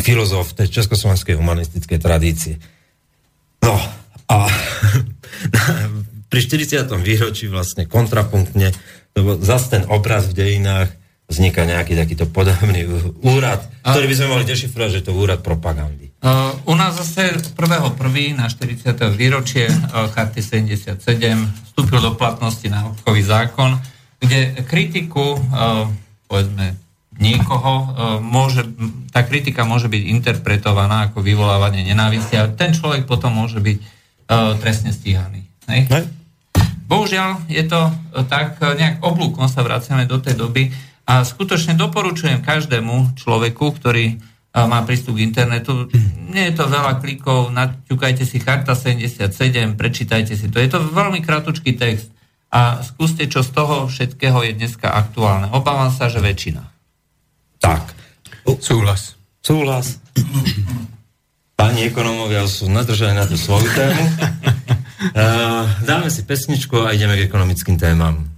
filozof 0.00 0.56
tej 0.56 0.70
československej 0.70 1.36
humanistickej 1.36 1.98
tradície. 2.00 2.54
No 3.60 3.74
a 4.30 4.38
pri 6.32 6.40
40. 6.40 6.86
výročí 7.02 7.50
vlastne 7.50 7.84
kontrapunktne, 7.84 8.72
lebo 9.12 9.36
zase 9.42 9.78
ten 9.78 9.82
obraz 9.90 10.30
v 10.30 10.38
dejinách 10.38 10.90
vzniká 11.26 11.66
nejaký 11.66 11.98
takýto 11.98 12.30
podobný 12.30 12.86
úrad, 13.34 13.62
ktorý 13.82 14.06
by 14.06 14.16
sme 14.16 14.30
mohli 14.30 14.44
dešifrovať, 14.46 14.90
že 14.90 15.02
to 15.06 15.10
je 15.12 15.18
úrad 15.18 15.40
propagandy. 15.42 16.10
Uh, 16.22 16.54
u 16.66 16.74
nás 16.74 16.96
zase 16.96 17.38
1.1. 17.54 17.92
na 18.34 18.48
40. 18.48 18.96
výročie 19.14 19.68
uh, 19.68 20.10
Charty 20.10 20.42
77 20.42 20.98
vstúpil 21.70 22.00
do 22.02 22.16
platnosti 22.16 22.66
náukový 22.66 23.22
zákon, 23.22 23.78
kde 24.18 24.64
kritiku, 24.64 25.36
uh, 25.36 25.86
povedzme, 26.26 26.74
niekoho, 27.20 27.72
uh, 27.74 27.84
môže, 28.18 28.64
tá 29.12 29.22
kritika 29.22 29.68
môže 29.68 29.86
byť 29.92 30.02
interpretovaná 30.08 31.12
ako 31.12 31.20
vyvolávanie 31.20 31.84
nenávisti 31.84 32.34
a 32.40 32.48
ten 32.50 32.74
človek 32.74 33.04
potom 33.04 33.34
môže 33.34 33.60
byť 33.62 33.98
trestne 34.58 34.90
stíhaný. 34.90 35.46
Hej? 35.70 35.86
Ne? 35.86 36.02
Bohužiaľ 36.86 37.50
je 37.50 37.66
to 37.66 37.90
e, 37.90 37.92
tak, 38.30 38.62
e, 38.62 38.78
nejak 38.78 39.02
oblúkom 39.02 39.50
sa 39.50 39.66
vraciame 39.66 40.06
do 40.06 40.22
tej 40.22 40.38
doby 40.38 40.70
a 41.06 41.22
skutočne 41.22 41.78
doporučujem 41.78 42.42
každému 42.42 43.14
človeku, 43.14 43.78
ktorý 43.78 44.04
e, 44.10 44.16
má 44.66 44.82
prístup 44.82 45.16
k 45.16 45.24
internetu. 45.24 45.86
Nie 46.34 46.50
je 46.50 46.58
to 46.58 46.66
veľa 46.66 46.98
klikov, 46.98 47.54
naťukajte 47.54 48.26
si 48.26 48.42
Charta 48.42 48.74
77, 48.74 49.30
prečítajte 49.78 50.34
si 50.34 50.50
to. 50.50 50.58
Je 50.58 50.66
to 50.66 50.82
veľmi 50.82 51.22
kratučký 51.22 51.78
text 51.78 52.10
a 52.50 52.82
skúste, 52.82 53.30
čo 53.30 53.46
z 53.46 53.50
toho 53.54 53.86
všetkého 53.86 54.42
je 54.50 54.52
dneska 54.58 54.90
aktuálne. 54.90 55.54
Obávam 55.54 55.94
sa, 55.94 56.10
že 56.10 56.18
väčšina. 56.18 56.66
Tak. 57.62 57.94
Súhlas. 58.58 59.14
Súhlas. 59.42 60.02
Páni 61.56 61.88
ekonomovia 61.88 62.44
sú 62.50 62.66
nadržaní 62.66 63.14
na 63.14 63.30
tú 63.30 63.38
svoju 63.38 63.66
tému. 63.72 64.02
Dáme 65.88 66.10
si 66.10 66.26
pesničku 66.26 66.82
a 66.82 66.92
ideme 66.92 67.16
k 67.16 67.26
ekonomickým 67.30 67.78
témam. 67.78 68.35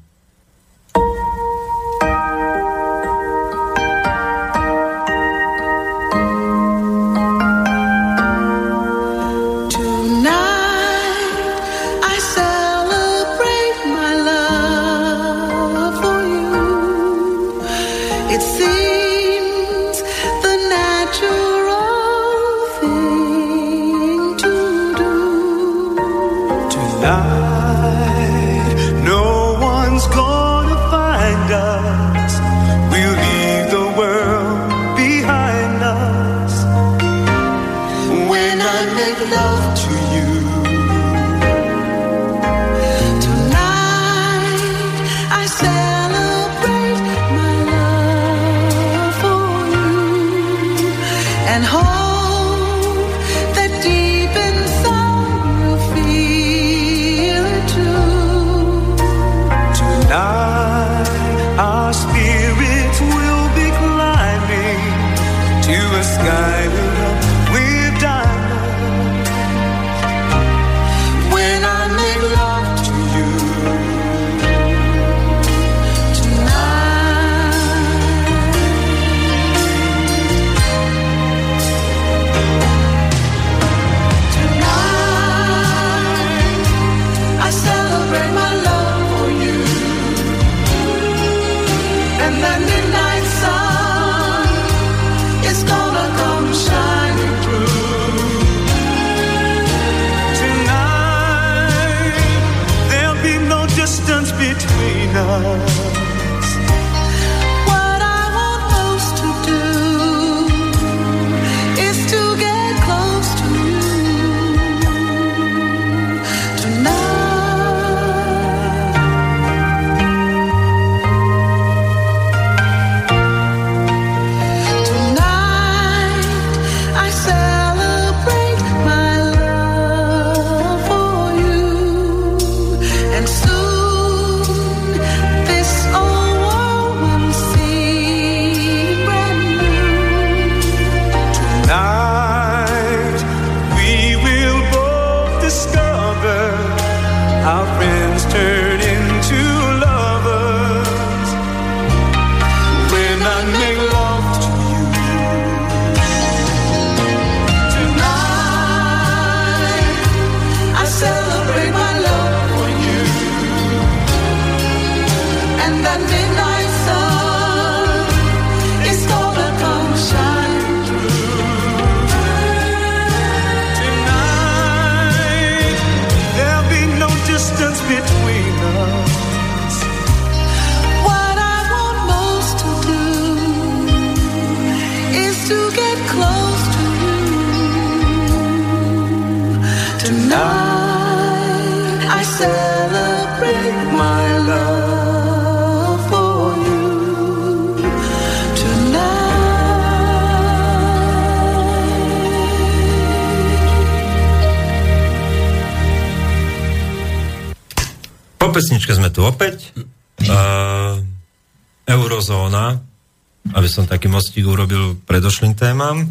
Aby 213.68 213.76
som 213.76 213.84
taký 213.84 214.08
mostík 214.08 214.48
urobil 214.48 214.96
predošlým 215.04 215.52
témam. 215.52 216.08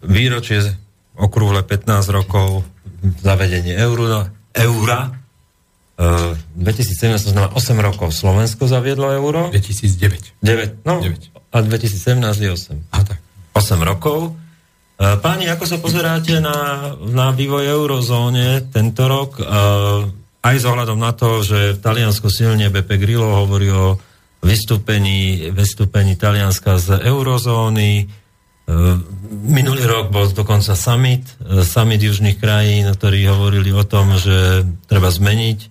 Výročie 0.00 0.72
okrúhle 1.20 1.60
15 1.60 1.84
rokov 2.08 2.64
zavedenie 3.20 3.76
euro, 3.76 4.24
eura. 4.56 5.12
Uh, 6.00 6.32
2017 6.56 7.28
to 7.28 7.36
znamená 7.36 7.52
8 7.52 7.76
rokov 7.76 8.16
Slovensko 8.16 8.64
zaviedlo 8.64 9.12
euro. 9.12 9.52
2009. 9.52 10.40
9, 10.40 10.88
no 10.88 11.04
9. 11.04 11.52
a 11.52 11.60
2017 11.60 12.40
je 12.40 12.48
8. 12.48 12.88
A 12.88 13.04
tak. 13.04 13.20
8 13.52 13.76
rokov. 13.84 14.32
Uh, 14.96 15.20
páni, 15.20 15.52
ako 15.52 15.68
sa 15.68 15.76
pozeráte 15.76 16.40
na, 16.40 16.88
na 17.04 17.36
vývoj 17.36 17.68
eurozóne 17.68 18.64
tento 18.72 19.12
rok? 19.12 19.36
Uh, 19.44 20.08
aj 20.40 20.56
s 20.56 20.64
ohľadom 20.64 20.96
na 20.96 21.12
to, 21.12 21.44
že 21.44 21.76
v 21.76 21.82
Taliansku 21.84 22.32
silne 22.32 22.72
BP 22.72 22.96
Grillo 22.96 23.44
hovorí 23.44 23.68
o 23.68 24.00
vystúpení, 24.42 25.48
vystúpení 25.54 26.18
Talianska 26.18 26.76
z 26.76 26.98
eurozóny. 27.06 27.90
E, 28.02 28.04
minulý 29.46 29.86
rok 29.86 30.10
bol 30.10 30.26
dokonca 30.34 30.74
summit, 30.74 31.22
e, 31.46 31.62
summit 31.62 32.02
južných 32.02 32.42
krajín, 32.42 32.90
ktorí 32.90 33.22
hovorili 33.30 33.70
o 33.70 33.86
tom, 33.86 34.18
že 34.18 34.66
treba 34.90 35.14
zmeniť, 35.14 35.58
e, 35.62 35.68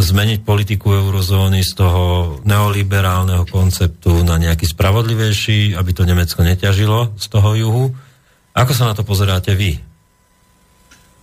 zmeniť 0.00 0.40
politiku 0.40 0.96
eurozóny 0.96 1.60
z 1.60 1.72
toho 1.76 2.04
neoliberálneho 2.48 3.44
konceptu 3.44 4.24
na 4.24 4.40
nejaký 4.40 4.64
spravodlivejší, 4.64 5.76
aby 5.76 5.90
to 5.92 6.08
Nemecko 6.08 6.40
neťažilo 6.40 7.20
z 7.20 7.26
toho 7.28 7.52
juhu. 7.52 7.84
Ako 8.56 8.72
sa 8.72 8.88
na 8.88 8.96
to 8.96 9.04
pozeráte 9.04 9.52
vy? 9.52 9.76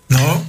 No, 0.08 0.40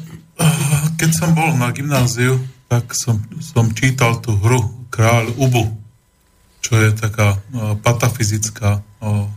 keď 1.01 1.11
som 1.11 1.35
bol 1.35 1.51
na 1.59 1.75
gymnáziu, 1.75 2.39
tak 2.71 2.95
som, 2.95 3.19
som 3.43 3.73
čítal 3.75 4.21
tú 4.23 4.37
hru 4.39 4.87
Kráľ 4.93 5.35
Ubu, 5.35 5.88
čo 6.65 6.77
je 6.79 6.91
taká 6.95 7.39
uh, 7.39 7.79
patafyzická 7.81 8.83
uh, 9.03 9.29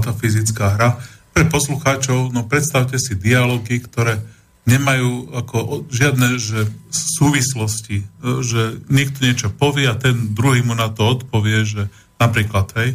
tá 0.00 0.14
fyzická 0.14 0.78
hra. 0.78 0.90
Pre 1.34 1.44
poslucháčov, 1.50 2.30
no 2.30 2.46
predstavte 2.46 2.96
si 2.96 3.18
dialógy, 3.18 3.82
ktoré 3.82 4.22
nemajú 4.64 5.34
ako 5.34 5.86
žiadne 5.90 6.38
že 6.38 6.70
súvislosti, 6.90 8.06
že 8.22 8.78
niekto 8.86 9.26
niečo 9.26 9.48
povie 9.50 9.90
a 9.90 9.98
ten 9.98 10.30
druhý 10.30 10.62
mu 10.62 10.78
na 10.78 10.86
to 10.92 11.06
odpovie, 11.06 11.66
že 11.66 11.82
napríklad, 12.22 12.70
hej, 12.78 12.90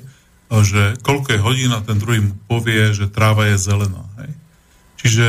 že 0.63 0.95
koľko 1.03 1.35
je 1.35 1.43
hodín 1.43 1.71
a 1.75 1.83
ten 1.83 1.99
druhý 1.99 2.23
mu 2.23 2.33
povie, 2.47 2.95
že 2.95 3.11
tráva 3.11 3.51
je 3.51 3.57
zelená, 3.59 4.07
hej. 4.23 4.31
Čiže 5.05 5.25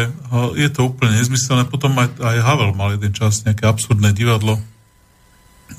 je 0.56 0.68
to 0.72 0.88
úplne 0.88 1.20
nezmyselné. 1.20 1.68
Potom 1.68 1.92
aj, 2.00 2.16
aj 2.16 2.36
Havel 2.40 2.72
mal 2.72 2.96
jeden 2.96 3.12
čas 3.12 3.44
nejaké 3.44 3.68
absurdné 3.68 4.16
divadlo. 4.16 4.56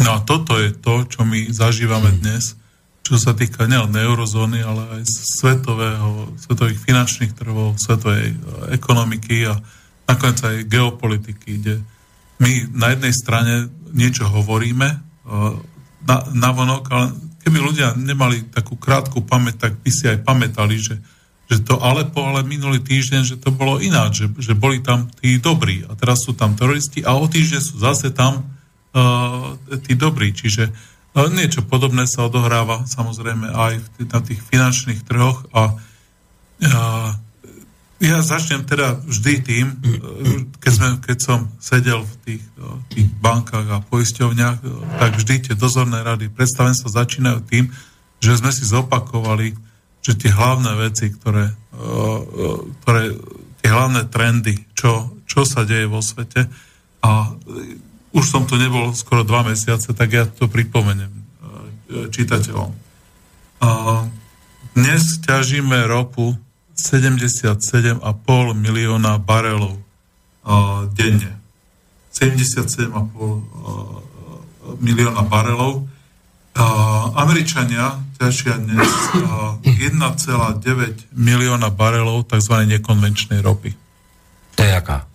No 0.03 0.09
a 0.15 0.19
toto 0.21 0.59
je 0.59 0.75
to, 0.75 1.07
čo 1.07 1.23
my 1.23 1.47
zažívame 1.49 2.11
dnes, 2.19 2.59
čo 3.07 3.15
sa 3.15 3.31
týka 3.31 3.71
nielen 3.71 3.95
eurozóny, 3.95 4.59
ale 4.59 4.99
aj 4.99 5.03
svetového, 5.07 6.35
svetových 6.35 6.83
finančných 6.83 7.31
trhov, 7.31 7.79
svetovej 7.79 8.35
ekonomiky 8.75 9.47
a 9.47 9.55
nakoniec 10.11 10.43
aj 10.43 10.67
geopolitiky, 10.67 11.63
kde 11.63 11.75
my 12.43 12.75
na 12.75 12.91
jednej 12.91 13.13
strane 13.15 13.53
niečo 13.95 14.27
hovoríme 14.27 14.87
e, 14.91 14.97
na, 16.03 16.17
na 16.35 16.49
vonok, 16.51 16.83
ale 16.91 17.05
keby 17.47 17.57
ľudia 17.63 17.95
nemali 17.95 18.51
takú 18.51 18.75
krátku 18.75 19.23
pamäť, 19.23 19.71
tak 19.71 19.79
by 19.79 19.87
si 19.87 20.11
aj 20.11 20.27
pamätali, 20.27 20.75
že, 20.75 20.99
že 21.47 21.63
to 21.63 21.79
Alepo, 21.79 22.27
ale 22.27 22.43
minulý 22.43 22.83
týždeň, 22.83 23.21
že 23.23 23.39
to 23.39 23.55
bolo 23.55 23.79
ináč, 23.79 24.27
že, 24.27 24.51
že 24.51 24.53
boli 24.53 24.83
tam 24.83 25.07
tí 25.23 25.39
dobrí 25.39 25.87
a 25.87 25.95
teraz 25.95 26.27
sú 26.27 26.35
tam 26.35 26.59
teroristi 26.59 27.07
a 27.07 27.15
o 27.15 27.23
týždeň 27.23 27.61
sú 27.63 27.79
zase 27.79 28.11
tam 28.11 28.56
tí 29.85 29.93
dobrí. 29.93 30.33
Čiže 30.33 30.69
uh, 30.69 31.29
niečo 31.33 31.65
podobné 31.65 32.05
sa 32.05 32.29
odohráva 32.29 32.85
samozrejme 32.85 33.49
aj 33.49 33.73
na 34.13 34.19
tých 34.21 34.41
finančných 34.45 35.01
trhoch 35.01 35.49
a 35.49 35.73
uh, 35.73 37.09
ja 37.97 38.21
začnem 38.21 38.61
teda 38.61 39.01
vždy 39.09 39.33
tým, 39.41 39.67
keď, 40.61 40.71
sme, 40.71 40.89
keď 41.01 41.17
som 41.17 41.39
sedel 41.57 42.05
v 42.05 42.13
tých, 42.29 42.43
tých 42.93 43.09
bankách 43.17 43.73
a 43.73 43.81
poisťovniach, 43.89 44.61
tak 45.01 45.17
vždy 45.17 45.49
tie 45.49 45.55
dozorné 45.57 46.05
rady 46.05 46.29
predstavenstva 46.29 46.93
začínajú 46.93 47.41
tým, 47.49 47.73
že 48.21 48.37
sme 48.37 48.53
si 48.53 48.69
zopakovali, 48.69 49.57
že 50.05 50.13
tie 50.13 50.29
hlavné 50.29 50.77
veci, 50.77 51.09
ktoré, 51.09 51.49
ktoré 52.85 53.17
tie 53.65 53.69
hlavné 53.73 54.05
trendy, 54.13 54.61
čo, 54.77 55.17
čo 55.25 55.41
sa 55.41 55.65
deje 55.65 55.89
vo 55.89 56.05
svete 56.05 56.45
a 57.01 57.33
už 58.17 58.25
som 58.25 58.49
tu 58.49 58.57
nebol 58.57 58.97
skoro 58.97 59.21
dva 59.21 59.45
mesiace, 59.45 59.93
tak 59.93 60.09
ja 60.09 60.25
to 60.25 60.49
pripomeniem 60.49 61.13
čitateľom. 61.87 62.73
Dnes 64.77 65.03
ťažíme 65.25 65.89
ropu 65.89 66.37
77,5 66.77 67.97
milióna 68.53 69.17
barelov 69.17 69.81
uh, 70.45 70.85
denne. 70.93 71.33
77,5 72.13 72.93
uh, 72.93 73.41
milióna 74.77 75.25
barelov. 75.25 75.89
Američania 77.17 78.01
ťažia 78.17 78.57
dnes 78.57 78.89
uh, 79.17 79.57
1,9 79.61 81.13
milióna 81.13 81.69
barelov 81.73 82.29
tzv. 82.29 82.53
nekonvenčnej 82.65 83.41
ropy. 83.41 83.86
To 84.57 84.65
je 84.65 84.73
aká? 84.73 85.05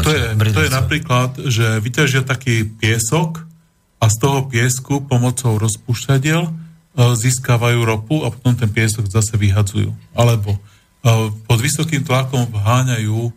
To 0.00 0.10
je, 0.16 0.24
to 0.32 0.60
je 0.64 0.70
napríklad, 0.72 1.30
že 1.44 1.76
vyťažia 1.84 2.24
taký 2.24 2.64
piesok 2.64 3.44
a 4.00 4.08
z 4.08 4.16
toho 4.16 4.48
piesku 4.48 5.04
pomocou 5.04 5.60
rozpúšťadiel 5.60 6.66
E, 6.96 7.12
získavajú 7.12 7.84
ropu 7.84 8.24
a 8.24 8.32
potom 8.32 8.56
ten 8.56 8.72
piesok 8.72 9.04
zase 9.12 9.36
vyhadzujú. 9.36 9.92
Alebo 10.16 10.56
e, 10.56 10.60
pod 11.44 11.58
vysokým 11.60 12.00
tlakom 12.00 12.48
vháňajú 12.48 13.20
e, 13.20 13.32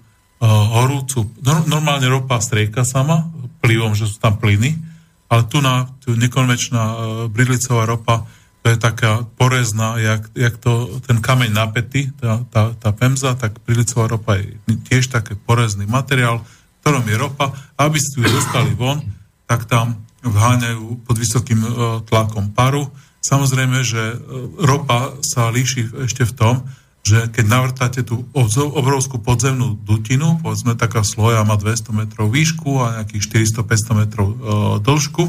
horúcu, 0.47 1.28
normálne 1.67 2.07
ropa 2.07 2.39
strieka 2.39 2.88
sama, 2.88 3.28
plivom, 3.59 3.91
že 3.91 4.07
sú 4.07 4.24
tam 4.24 4.39
plyny, 4.39 4.80
ale 5.28 5.43
tu 5.51 5.59
na 5.59 5.91
tu 5.99 6.15
nekonvečná 6.15 6.82
bridlicová 7.28 7.84
ropa, 7.84 8.24
to 8.70 8.78
je 8.78 8.86
taká 8.86 9.26
porezná, 9.34 9.97
jak, 9.97 10.30
jak 10.38 10.61
to, 10.61 11.01
ten 11.01 11.17
kameň 11.17 11.49
napätý, 11.49 12.13
tá, 12.22 12.45
tá, 12.53 12.78
tá 12.78 12.93
pemza, 12.93 13.34
tak 13.34 13.57
bridlicová 13.65 14.05
ropa 14.05 14.38
je 14.38 14.53
tiež 14.86 15.09
taký 15.09 15.34
porezný 15.34 15.89
materiál, 15.89 16.45
v 16.45 16.78
ktorom 16.86 17.01
je 17.09 17.17
ropa. 17.17 17.49
Aby 17.82 17.97
ste 17.97 18.22
ju 18.22 18.30
dostali 18.30 18.70
von, 18.78 19.01
tak 19.49 19.65
tam 19.65 20.05
vháňajú 20.22 21.01
pod 21.01 21.17
vysokým 21.17 21.65
tlakom 22.05 22.53
paru, 22.53 22.86
Samozrejme, 23.20 23.84
že 23.84 24.15
e, 24.15 24.17
ropa 24.63 25.20
sa 25.20 25.51
líši 25.51 26.07
ešte 26.07 26.24
v 26.24 26.34
tom, 26.36 26.55
že 27.03 27.32
keď 27.32 27.45
navrtáte 27.47 28.01
tú 28.03 28.28
obrovskú 28.36 29.20
podzemnú 29.24 29.80
dutinu, 29.88 30.39
povedzme 30.43 30.76
taká 30.76 31.03
sloja 31.03 31.43
má 31.47 31.55
200 31.55 31.95
metrov 31.95 32.28
výšku 32.32 32.80
a 32.84 33.03
nejakých 33.03 33.45
400-500 33.59 34.01
metrov 34.01 34.28
e, 34.32 34.36
dĺžku, 34.84 35.24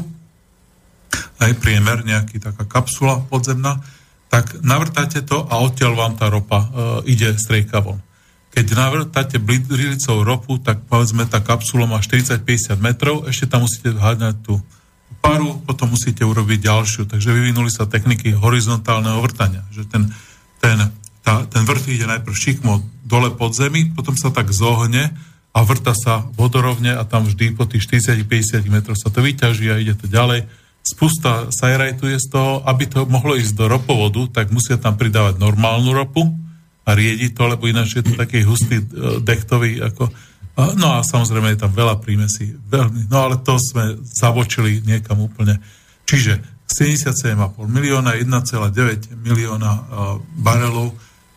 aj 1.41 1.51
priemer, 1.59 2.03
nejaký 2.05 2.39
taká 2.39 2.63
kapsula 2.65 3.23
podzemná, 3.27 3.81
tak 4.31 4.63
navrtáte 4.63 5.19
to 5.25 5.43
a 5.43 5.59
odtiaľ 5.59 5.93
vám 5.97 6.13
tá 6.15 6.31
ropa 6.31 6.63
e, 6.63 6.67
ide 7.11 7.35
strieka 7.35 7.83
von. 7.83 7.99
Keď 8.51 8.65
navrtáte 8.75 9.39
brilicou 9.39 10.23
ropu, 10.27 10.59
tak 10.59 10.83
povedzme 10.87 11.23
tá 11.27 11.39
kapsula 11.39 11.87
má 11.87 12.03
40-50 12.03 12.79
metrov, 12.79 13.23
ešte 13.27 13.47
tam 13.47 13.63
musíte 13.63 13.95
vháňať 13.95 14.35
tú 14.43 14.59
paru, 15.23 15.59
potom 15.63 15.91
musíte 15.91 16.23
urobiť 16.23 16.67
ďalšiu. 16.67 17.07
Takže 17.07 17.31
vyvinuli 17.31 17.71
sa 17.71 17.87
techniky 17.87 18.35
horizontálneho 18.35 19.23
vrtania, 19.23 19.63
že 19.71 19.87
ten, 19.87 20.07
ten, 20.59 20.79
tá, 21.23 21.47
ten 21.47 21.63
vrch 21.63 21.95
ide 21.95 22.07
najprv 22.07 22.35
šikmo 22.35 22.83
dole 23.03 23.31
pod 23.35 23.55
zemi, 23.55 23.91
potom 23.91 24.15
sa 24.15 24.31
tak 24.31 24.51
zohne 24.51 25.11
a 25.51 25.59
vrta 25.67 25.91
sa 25.91 26.23
vodorovne 26.39 26.95
a 26.95 27.03
tam 27.03 27.27
vždy 27.27 27.55
po 27.55 27.67
tých 27.67 27.83
40-50 27.87 28.67
metrov 28.71 28.95
sa 28.95 29.11
to 29.11 29.19
vyťaží 29.19 29.67
a 29.67 29.79
ide 29.79 29.95
to 29.99 30.07
ďalej. 30.07 30.47
Spusta 30.81 31.53
sajrajtuje 31.53 32.17
z 32.17 32.27
toho, 32.33 32.65
aby 32.65 32.89
to 32.89 33.05
mohlo 33.05 33.37
ísť 33.37 33.53
do 33.53 33.65
ropovodu, 33.69 34.41
tak 34.41 34.49
musia 34.49 34.81
tam 34.81 34.97
pridávať 34.97 35.37
normálnu 35.37 35.93
ropu 35.93 36.25
a 36.85 36.89
riediť 36.97 37.37
to, 37.37 37.43
lebo 37.45 37.69
ináč 37.69 38.01
je 38.01 38.03
to 38.03 38.13
taký 38.17 38.41
hustý 38.41 38.81
e, 38.81 38.85
dechtový 39.21 39.77
ako 39.77 40.09
No 40.57 40.99
a 40.99 41.01
samozrejme 41.01 41.55
je 41.55 41.63
tam 41.63 41.71
veľa 41.71 42.03
prímesí. 42.03 42.51
Veľmi, 42.67 43.07
no 43.07 43.17
ale 43.23 43.39
to 43.39 43.55
sme 43.55 43.97
zavočili 44.03 44.83
niekam 44.83 45.23
úplne. 45.23 45.63
Čiže 46.03 46.43
77,5 46.67 47.55
milióna, 47.71 48.19
1,9 48.19 49.15
milióna 49.15 49.71
uh, 49.71 49.81
barelov 50.43 50.91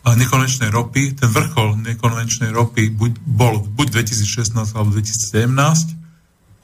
nekonvenčnej 0.05 0.69
ropy. 0.69 1.15
Ten 1.15 1.31
vrchol 1.31 1.79
nekonvenčnej 1.81 2.51
ropy 2.51 2.91
buď, 2.91 3.13
bol 3.23 3.63
buď 3.63 4.03
2016 4.03 4.75
alebo 4.75 4.93
2017 4.93 6.04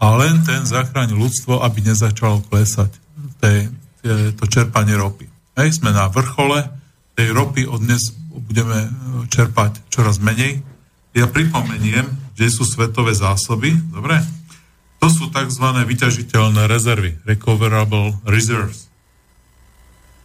a 0.01 0.07
len 0.17 0.41
ten 0.49 0.65
zachránil 0.65 1.21
ľudstvo, 1.21 1.61
aby 1.61 1.85
nezačalo 1.85 2.41
klesať 2.49 2.89
tej, 3.37 3.69
tej, 4.01 4.33
to 4.33 4.45
čerpanie 4.49 4.97
ropy. 4.97 5.29
Hej, 5.61 5.85
sme 5.85 5.93
na 5.93 6.09
vrchole 6.09 6.65
tej 7.13 7.37
ropy, 7.37 7.69
od 7.69 7.85
dnes 7.85 8.17
budeme 8.33 8.89
čerpať 9.29 9.85
čoraz 9.93 10.17
menej. 10.17 10.65
Ja 11.13 11.29
pripomeniem, 11.29 12.09
kde 12.33 12.49
sú 12.49 12.65
svetové 12.65 13.13
zásoby, 13.13 13.77
dobre? 13.93 14.17
To 15.05 15.13
sú 15.13 15.29
tzv. 15.29 15.65
vyťažiteľné 15.85 16.65
rezervy, 16.65 17.21
recoverable 17.29 18.17
reserves. 18.25 18.89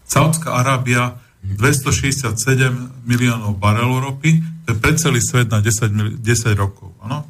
Saudská 0.08 0.56
Arábia 0.56 1.20
267 1.44 3.04
miliónov 3.04 3.60
barelov 3.60 4.08
ropy, 4.08 4.40
to 4.64 4.74
je 4.74 4.78
pre 4.80 4.96
celý 4.96 5.20
svet 5.20 5.52
na 5.52 5.60
10, 5.60 6.24
10 6.24 6.24
rokov. 6.56 6.96
Ano? 7.04 7.28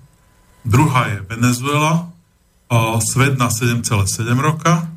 Druhá 0.61 1.09
je 1.09 1.19
Venezuela, 1.25 2.14
svet 3.01 3.37
na 3.37 3.49
7,7 3.49 4.05
roka, 4.39 4.87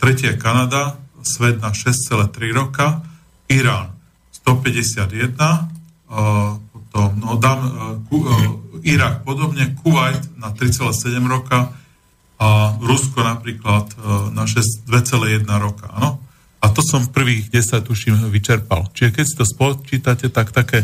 tretia 0.00 0.32
je 0.32 0.38
Kanada, 0.38 0.96
svet 1.22 1.62
na 1.62 1.70
6,3 1.70 2.52
roka, 2.52 3.02
Irán 3.48 3.92
151, 4.32 5.38
a 6.12 6.20
potom 6.72 7.08
no, 7.16 7.36
dám, 7.40 7.60
uh, 8.10 8.82
Irak 8.82 9.22
podobne, 9.24 9.76
Kuwait 9.80 10.20
na 10.36 10.50
3,7 10.50 11.22
roka 11.30 11.72
a 12.42 12.74
Rusko 12.82 13.22
napríklad 13.22 13.94
e, 13.94 14.34
na 14.34 14.42
2,1 14.42 15.46
roka. 15.62 15.86
Áno? 15.94 16.18
A 16.58 16.66
to 16.74 16.82
som 16.82 17.06
prvých 17.06 17.54
10, 17.54 17.86
tuším, 17.86 18.18
vyčerpal. 18.30 18.90
Čiže 18.90 19.10
keď 19.14 19.24
si 19.26 19.34
to 19.38 19.46
spočítate, 19.46 20.26
tak 20.26 20.50
také, 20.50 20.82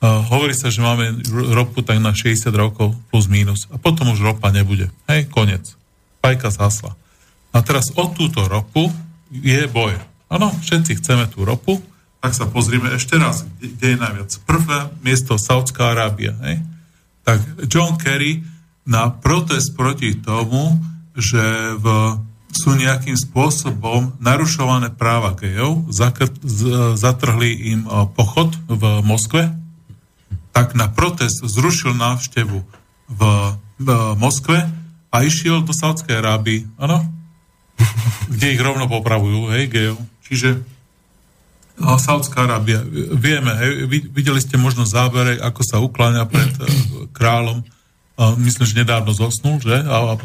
uh, 0.00 0.22
hovorí 0.28 0.54
sa, 0.54 0.68
že 0.70 0.82
máme 0.82 1.22
ropu 1.54 1.82
tak 1.82 1.98
na 2.02 2.14
60 2.14 2.50
rokov 2.54 2.94
plus 3.10 3.26
mínus. 3.26 3.70
A 3.70 3.76
potom 3.76 4.10
už 4.12 4.20
ropa 4.22 4.50
nebude. 4.50 4.90
Hej, 5.10 5.30
konec. 5.30 5.74
Pajka 6.18 6.50
zhasla. 6.50 6.98
A 7.54 7.58
teraz 7.62 7.90
o 7.94 8.04
túto 8.10 8.44
ropu 8.46 8.90
je 9.30 9.66
boj. 9.70 9.96
Áno, 10.28 10.52
všetci 10.52 11.00
chceme 11.00 11.24
tú 11.30 11.44
ropu, 11.46 11.80
tak 12.18 12.34
sa 12.34 12.50
pozrieme 12.50 12.92
ešte 12.92 13.16
raz, 13.16 13.46
kde, 13.62 13.94
je 13.94 13.98
najviac. 13.98 14.30
Prvé 14.44 14.90
miesto 15.00 15.38
Saudská 15.38 15.94
Arábia. 15.94 16.34
Hej? 16.44 16.60
tak 17.28 17.44
John 17.68 18.00
Kerry 18.00 18.40
na 18.88 19.12
protest 19.12 19.76
proti 19.76 20.16
tomu, 20.16 20.80
že 21.12 21.76
v 21.76 22.16
sú 22.48 22.72
nejakým 22.72 23.12
spôsobom 23.12 24.16
narušované 24.24 24.88
práva 24.96 25.36
gejov, 25.36 25.84
zakr- 25.92 26.32
z- 26.40 26.96
zatrhli 26.96 27.76
im 27.76 27.84
pochod 28.16 28.56
v 28.64 29.04
Moskve, 29.04 29.52
tak 30.58 30.74
na 30.74 30.90
protest 30.90 31.38
zrušil 31.38 31.94
návštevu 31.94 32.58
v, 33.06 33.20
v 33.78 33.88
Moskve 34.18 34.66
a 35.06 35.16
išiel 35.22 35.62
do 35.62 35.70
Saudskej 35.70 36.18
Arábii, 36.18 36.66
áno, 36.74 37.06
kde 38.34 38.58
ich 38.58 38.58
rovno 38.58 38.90
popravujú, 38.90 39.54
hej, 39.54 39.70
gejov. 39.70 40.02
Čiže 40.26 40.58
Saudská 41.78 42.50
Arábia, 42.50 42.82
vieme, 43.14 43.54
hej, 43.54 43.86
videli 44.10 44.42
ste 44.42 44.58
možno 44.58 44.82
zábere, 44.82 45.38
ako 45.38 45.62
sa 45.62 45.78
ukláňa 45.78 46.26
pred 46.26 46.50
uh, 46.58 46.66
kráľom, 47.14 47.62
uh, 47.62 48.34
myslím, 48.42 48.66
že 48.66 48.82
nedávno 48.82 49.14
zosnul, 49.14 49.62
že, 49.62 49.78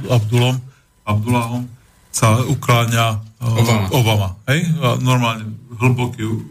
Abdulom, 0.10 0.58
Abdullahom 1.06 1.70
sa 2.10 2.42
ukláňa 2.42 3.22
uh, 3.22 3.62
Obama. 3.62 3.88
Obama 3.94 4.28
hej, 4.50 4.66
a 4.82 4.98
normálne 4.98 5.46
hlboký 5.78 6.26
uh, 6.26 6.42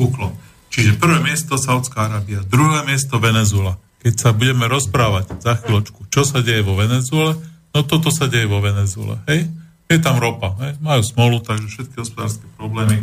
úklon. 0.00 0.32
Čiže 0.76 1.00
prvé 1.00 1.24
miesto 1.24 1.56
Saudská 1.56 2.12
Arábia, 2.12 2.44
druhé 2.44 2.84
miesto 2.84 3.16
Venezuela. 3.16 3.80
Keď 4.04 4.14
sa 4.20 4.30
budeme 4.36 4.68
rozprávať 4.68 5.40
za 5.40 5.56
chvíľočku, 5.56 6.04
čo 6.12 6.22
sa 6.28 6.44
deje 6.44 6.60
vo 6.60 6.76
Venezuele, 6.76 7.40
no 7.72 7.80
toto 7.80 8.12
sa 8.12 8.28
deje 8.28 8.44
vo 8.44 8.60
Venezuele, 8.60 9.16
hej, 9.24 9.48
je 9.88 9.98
tam 10.04 10.20
ropa, 10.20 10.52
hej, 10.60 10.76
majú 10.84 11.00
smolu, 11.00 11.40
takže 11.40 11.72
všetky 11.72 11.96
hospodárske 11.96 12.44
problémy 12.60 13.00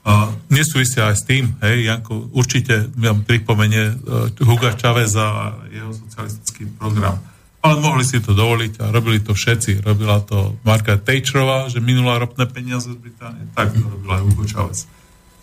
a 0.00 0.32
nesúvisia 0.48 1.12
aj 1.12 1.16
s 1.20 1.24
tým, 1.28 1.44
hej, 1.60 1.92
Janko, 1.92 2.32
určite 2.32 2.88
ja 2.88 3.12
pripomenie 3.12 3.92
uh, 3.92 4.32
Huga 4.40 4.72
Čaveza 4.72 5.28
a 5.28 5.44
jeho 5.68 5.92
socialistický 5.92 6.72
program. 6.80 7.20
Ale 7.60 7.76
mohli 7.84 8.08
si 8.08 8.16
to 8.24 8.32
dovoliť 8.32 8.80
a 8.80 8.88
robili 8.88 9.20
to 9.20 9.36
všetci. 9.36 9.84
Robila 9.84 10.24
to 10.24 10.56
Marka 10.64 10.96
Thatcherová, 10.96 11.68
že 11.68 11.84
minula 11.84 12.16
ropné 12.16 12.48
peniaze 12.48 12.88
z 12.88 12.96
Británie, 12.96 13.44
tak 13.52 13.76
to 13.76 13.84
robila 13.84 14.16
aj 14.16 14.22
Hugo 14.24 14.44
Chavez. 14.48 14.88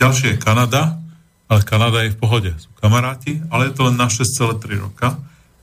Ďalšie 0.01 0.27
je 0.33 0.41
Kanada, 0.41 0.97
ale 1.47 1.63
Kanada 1.63 2.03
je 2.03 2.11
v 2.11 2.19
pohode, 2.19 2.51
sú 2.59 2.67
kamaráti, 2.75 3.39
ale 3.47 3.71
je 3.71 3.73
to 3.79 3.87
len 3.87 3.95
na 3.95 4.11
6,3 4.11 4.83
roka. 4.83 5.15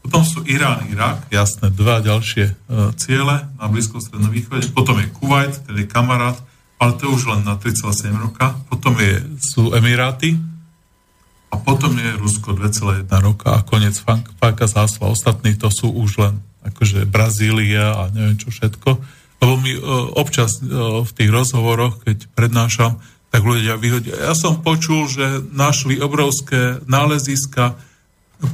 Potom 0.05 0.21
sú 0.25 0.45
Irán, 0.45 0.85
Irak, 0.89 1.29
jasné, 1.33 1.73
dva 1.73 2.01
ďalšie 2.01 2.45
uh, 2.53 2.93
ciele 2.97 3.45
na 3.57 3.67
Blízkom 3.69 4.01
strednom 4.01 4.33
východe. 4.33 4.69
Potom 4.73 5.01
je 5.01 5.09
Kuwait, 5.09 5.53
ten 5.65 5.77
je 5.81 5.89
kamarát, 5.89 6.37
ale 6.77 6.93
to 7.01 7.09
už 7.09 7.29
len 7.33 7.41
na 7.45 7.57
3,7 7.57 8.13
roka. 8.17 8.57
Potom 8.69 8.97
je, 9.01 9.25
sú 9.41 9.73
Emiráty 9.73 10.37
a 11.53 11.57
potom 11.57 11.97
je 11.97 12.09
Rusko 12.21 12.57
2,1 12.57 13.09
roka 13.21 13.57
a 13.57 13.65
konec 13.65 13.97
Fáka 14.41 14.67
zásla. 14.69 15.09
Ostatní 15.09 15.57
to 15.57 15.73
sú 15.73 15.89
už 15.89 16.21
len 16.21 16.35
akože 16.65 17.05
Brazília 17.05 17.93
a 17.93 18.03
neviem 18.13 18.41
čo 18.41 18.49
všetko. 18.51 18.91
Lebo 19.45 19.55
my 19.61 19.73
občas 20.17 20.65
v 20.65 21.11
tých 21.13 21.29
rozhovoroch, 21.29 22.01
keď 22.01 22.33
prednášam, 22.33 22.97
tak 23.35 23.43
ľudia 23.43 23.75
vyhodia. 23.75 24.31
Ja 24.31 24.39
som 24.39 24.63
počul, 24.63 25.11
že 25.11 25.43
našli 25.51 25.99
obrovské 25.99 26.79
náleziska 26.87 27.75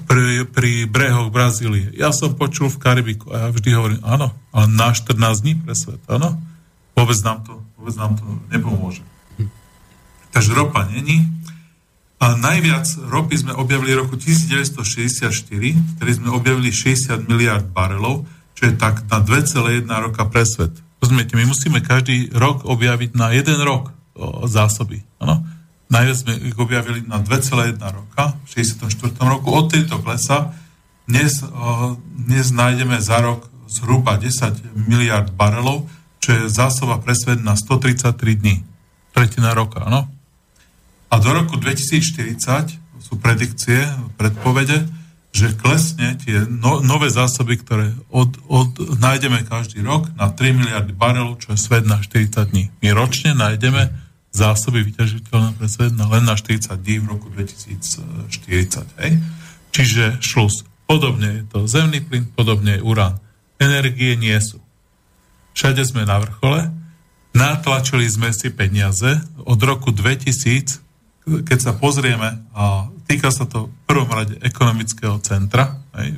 pri, 0.09 0.49
pri 0.49 0.89
brehoch 0.89 1.29
Brazílie. 1.29 1.93
Ja 1.93 2.17
som 2.17 2.33
počul 2.33 2.73
v 2.73 2.81
Karibiku 2.81 3.29
a 3.29 3.45
ja 3.45 3.49
vždy 3.53 3.69
hovorím, 3.77 4.01
áno, 4.01 4.33
ale 4.57 4.73
na 4.73 4.97
14 4.97 5.21
dní 5.45 5.61
pre 5.61 5.77
svet, 5.77 6.01
áno. 6.09 6.41
Vôbec 6.97 7.21
nám 7.21 7.45
to 7.45 7.61
vôbec 7.77 7.97
nám 7.97 8.17
to 8.17 8.25
nepomôže. 8.53 9.05
Takže 10.33 10.53
ropa 10.53 10.85
není. 10.89 11.29
A 12.21 12.37
najviac 12.37 12.85
ropy 13.09 13.37
sme 13.41 13.57
objavili 13.57 13.97
v 13.97 14.05
roku 14.05 14.17
1964, 14.17 15.33
ktorý 15.97 16.11
sme 16.13 16.29
objavili 16.33 16.69
60 16.69 17.25
miliard 17.25 17.65
barelov, 17.73 18.29
čo 18.53 18.69
je 18.69 18.77
tak 18.77 19.09
na 19.09 19.25
2,1 19.25 19.89
roka 19.89 20.29
pre 20.29 20.45
svet. 20.45 20.73
Rozumiete, 21.01 21.33
my 21.37 21.49
musíme 21.49 21.81
každý 21.81 22.29
rok 22.37 22.69
objaviť 22.69 23.17
na 23.17 23.33
jeden 23.33 23.65
rok 23.65 23.97
o, 24.15 24.47
zásoby. 24.47 25.03
Ano? 25.19 25.45
Najviac 25.91 26.17
sme 26.23 26.33
ich 26.47 26.57
objavili 26.59 27.03
na 27.07 27.19
2,1 27.19 27.79
roka, 27.81 28.39
v 28.47 28.49
64. 28.55 29.19
roku. 29.27 29.51
Od 29.51 29.67
tejto 29.71 29.99
klesa 30.03 30.55
dnes, 31.11 31.43
o, 31.43 31.99
dnes 32.15 32.55
nájdeme 32.55 32.99
za 33.03 33.19
rok 33.19 33.51
zhruba 33.71 34.19
10 34.19 34.75
miliard 34.75 35.31
barelov, 35.35 35.87
čo 36.21 36.37
je 36.37 36.53
zásoba 36.53 37.01
pre 37.01 37.17
svet 37.17 37.41
na 37.41 37.59
133 37.59 38.15
dní. 38.39 38.63
Tretina 39.15 39.55
roka, 39.57 39.83
áno? 39.83 40.07
A 41.11 41.19
do 41.19 41.31
roku 41.35 41.59
2040 41.59 42.79
sú 43.03 43.19
predikcie, 43.19 43.83
predpovede, 44.15 45.00
že 45.31 45.55
klesne 45.55 46.19
tie 46.19 46.43
no, 46.51 46.83
nové 46.83 47.07
zásoby, 47.07 47.63
ktoré 47.63 47.95
od, 48.11 48.35
od, 48.51 48.99
nájdeme 48.99 49.47
každý 49.47 49.79
rok 49.87 50.11
na 50.19 50.31
3 50.31 50.59
miliardy 50.59 50.91
barelov, 50.91 51.39
čo 51.39 51.55
je 51.55 51.63
svet 51.63 51.87
na 51.87 52.03
40 52.03 52.51
dní. 52.51 52.75
My 52.83 52.91
ročne 52.91 53.39
nájdeme 53.39 53.95
zásoby 54.35 54.83
vyťažiteľné 54.91 55.55
pre 55.55 55.67
svet 55.71 55.95
na 55.95 56.11
len 56.11 56.27
na 56.27 56.35
40 56.35 56.75
dní 56.83 56.99
v 57.03 57.07
roku 57.15 57.31
2040. 57.31 58.27
Hej? 59.07 59.13
Čiže 59.71 60.19
šlus. 60.19 60.67
Podobne 60.91 61.43
je 61.43 61.45
to 61.47 61.59
zemný 61.71 62.03
plyn, 62.03 62.27
podobne 62.35 62.79
je 62.79 62.83
urán. 62.83 63.23
Energie 63.63 64.19
nie 64.19 64.35
sú 64.43 64.59
všade 65.55 65.83
sme 65.85 66.09
na 66.09 66.17
vrchole, 66.17 66.73
natlačili 67.37 68.09
sme 68.09 68.33
si 68.33 68.49
peniaze 68.49 69.21
od 69.45 69.61
roku 69.61 69.93
2000, 69.93 70.81
keď 71.25 71.59
sa 71.61 71.73
pozrieme, 71.77 72.43
a 72.57 72.89
týka 73.05 73.29
sa 73.31 73.45
to 73.45 73.69
v 73.69 73.73
prvom 73.87 74.11
rade 74.11 74.35
ekonomického 74.41 75.21
centra, 75.21 75.77
aj, 75.93 76.09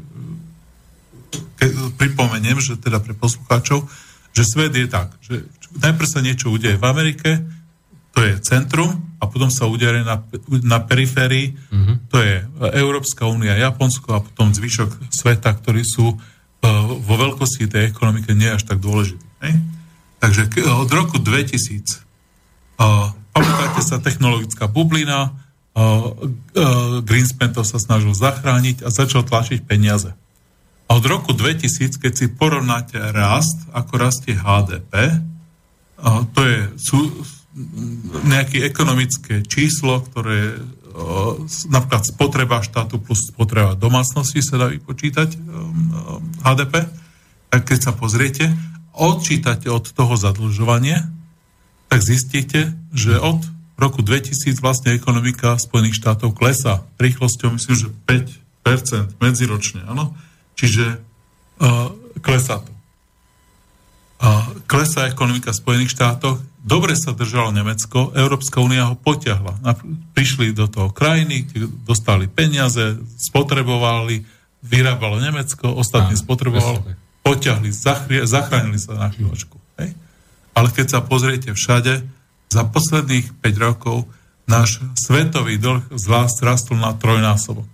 ke, 1.59 1.67
pripomeniem, 1.99 2.59
že 2.63 2.79
teda 2.79 3.03
pre 3.03 3.17
poslucháčov, 3.17 3.87
že 4.33 4.43
svet 4.47 4.73
je 4.73 4.89
tak, 4.89 5.13
že 5.21 5.45
najprv 5.81 6.09
sa 6.09 6.21
niečo 6.25 6.53
udeje 6.53 6.77
v 6.79 6.85
Amerike, 6.85 7.31
to 8.13 8.21
je 8.21 8.37
centrum, 8.45 9.13
a 9.23 9.25
potom 9.31 9.49
sa 9.49 9.71
udeje 9.71 10.05
na, 10.05 10.21
na 10.67 10.79
periférii, 10.83 11.55
mm-hmm. 11.55 11.97
to 12.13 12.19
je 12.21 12.45
Európska 12.77 13.25
únia, 13.25 13.57
Japonsko 13.57 14.19
a 14.19 14.25
potom 14.25 14.53
zvyšok 14.53 15.15
sveta, 15.15 15.55
ktorí 15.55 15.87
sú 15.87 16.13
uh, 16.13 16.19
vo 17.01 17.15
veľkosti 17.17 17.71
tej 17.71 17.89
ekonomike 17.89 18.35
nie 18.35 18.51
až 18.51 18.67
tak 18.67 18.83
dôležití. 18.83 19.25
Hej? 19.47 19.55
Takže 20.19 20.43
od 20.75 20.91
roku 20.91 21.23
2000 21.23 22.03
uh, 22.83 23.15
pamätáte 23.33 23.81
sa 23.81 23.99
technologická 23.99 24.69
bublina, 24.69 25.33
uh, 25.75 26.13
uh, 26.15 27.01
Greenspan 27.03 27.51
to 27.57 27.65
sa 27.65 27.81
snažil 27.81 28.13
zachrániť 28.13 28.85
a 28.85 28.89
začal 28.93 29.25
tlačiť 29.25 29.65
peniaze. 29.65 30.13
A 30.87 31.01
od 31.01 31.05
roku 31.09 31.33
2000, 31.33 31.97
keď 31.97 32.13
si 32.13 32.27
porovnáte 32.29 33.01
rast, 33.01 33.65
ako 33.73 33.93
rastie 33.97 34.37
HDP, 34.37 34.93
uh, 35.17 36.23
to 36.37 36.41
je 36.45 36.59
sú, 36.77 36.99
nejaké 38.25 38.65
ekonomické 38.65 39.45
číslo, 39.45 40.01
ktoré 40.09 40.57
napríklad 41.69 42.05
spotreba 42.05 42.61
štátu 42.61 43.01
plus 43.01 43.33
spotreba 43.33 43.73
domácnosti 43.73 44.45
sa 44.45 44.61
dá 44.61 44.67
vypočítať 44.69 45.37
HDP, 46.45 46.75
tak 47.49 47.63
keď 47.69 47.79
sa 47.81 47.93
pozriete, 47.97 48.53
odčítate 48.93 49.73
od 49.73 49.89
toho 49.89 50.17
zadlžovania, 50.17 51.09
tak 51.93 52.01
zistíte, 52.01 52.73
že 52.97 53.21
od 53.21 53.45
roku 53.77 54.01
2000 54.01 54.65
vlastne 54.65 54.97
ekonomika 54.97 55.61
Spojených 55.61 56.01
štátov 56.01 56.33
klesá 56.33 56.81
rýchlosťou, 56.97 57.53
myslím, 57.61 57.77
že 57.77 57.89
5% 58.65 59.21
medziročne, 59.21 59.85
áno. 59.85 60.17
Čiže 60.57 60.97
uh, 61.61 61.93
klesá 62.25 62.65
to. 62.65 62.73
Uh, 64.25 64.57
klesá 64.65 65.13
ekonomika 65.13 65.53
Spojených 65.53 65.93
štátov, 65.93 66.41
dobre 66.65 66.97
sa 66.97 67.13
držalo 67.13 67.53
Nemecko, 67.53 68.17
Európska 68.17 68.65
únia 68.65 68.89
ho 68.89 68.97
potiahla. 68.97 69.61
Prišli 70.17 70.57
do 70.57 70.73
toho 70.73 70.89
krajiny, 70.97 71.45
dostali 71.85 72.25
peniaze, 72.25 72.97
spotrebovali, 73.21 74.25
vyrábalo 74.65 75.21
Nemecko, 75.21 75.77
ostatní 75.77 76.17
spotrebovali 76.17 76.97
zachrie, 77.69 78.25
zachránili 78.25 78.79
sa 78.81 78.97
na 78.97 79.09
chvíľočku. 79.13 79.59
Hej? 79.77 79.93
Ale 80.53 80.69
keď 80.69 80.87
sa 80.89 81.01
pozriete 81.01 81.53
všade, 81.57 82.05
za 82.53 82.69
posledných 82.69 83.41
5 83.41 83.67
rokov 83.67 84.05
náš 84.45 84.85
svetový 84.93 85.57
dlh 85.57 85.89
z 85.97 86.05
vás 86.05 86.37
rastol 86.45 86.77
na 86.77 86.93
trojnásobok. 86.93 87.65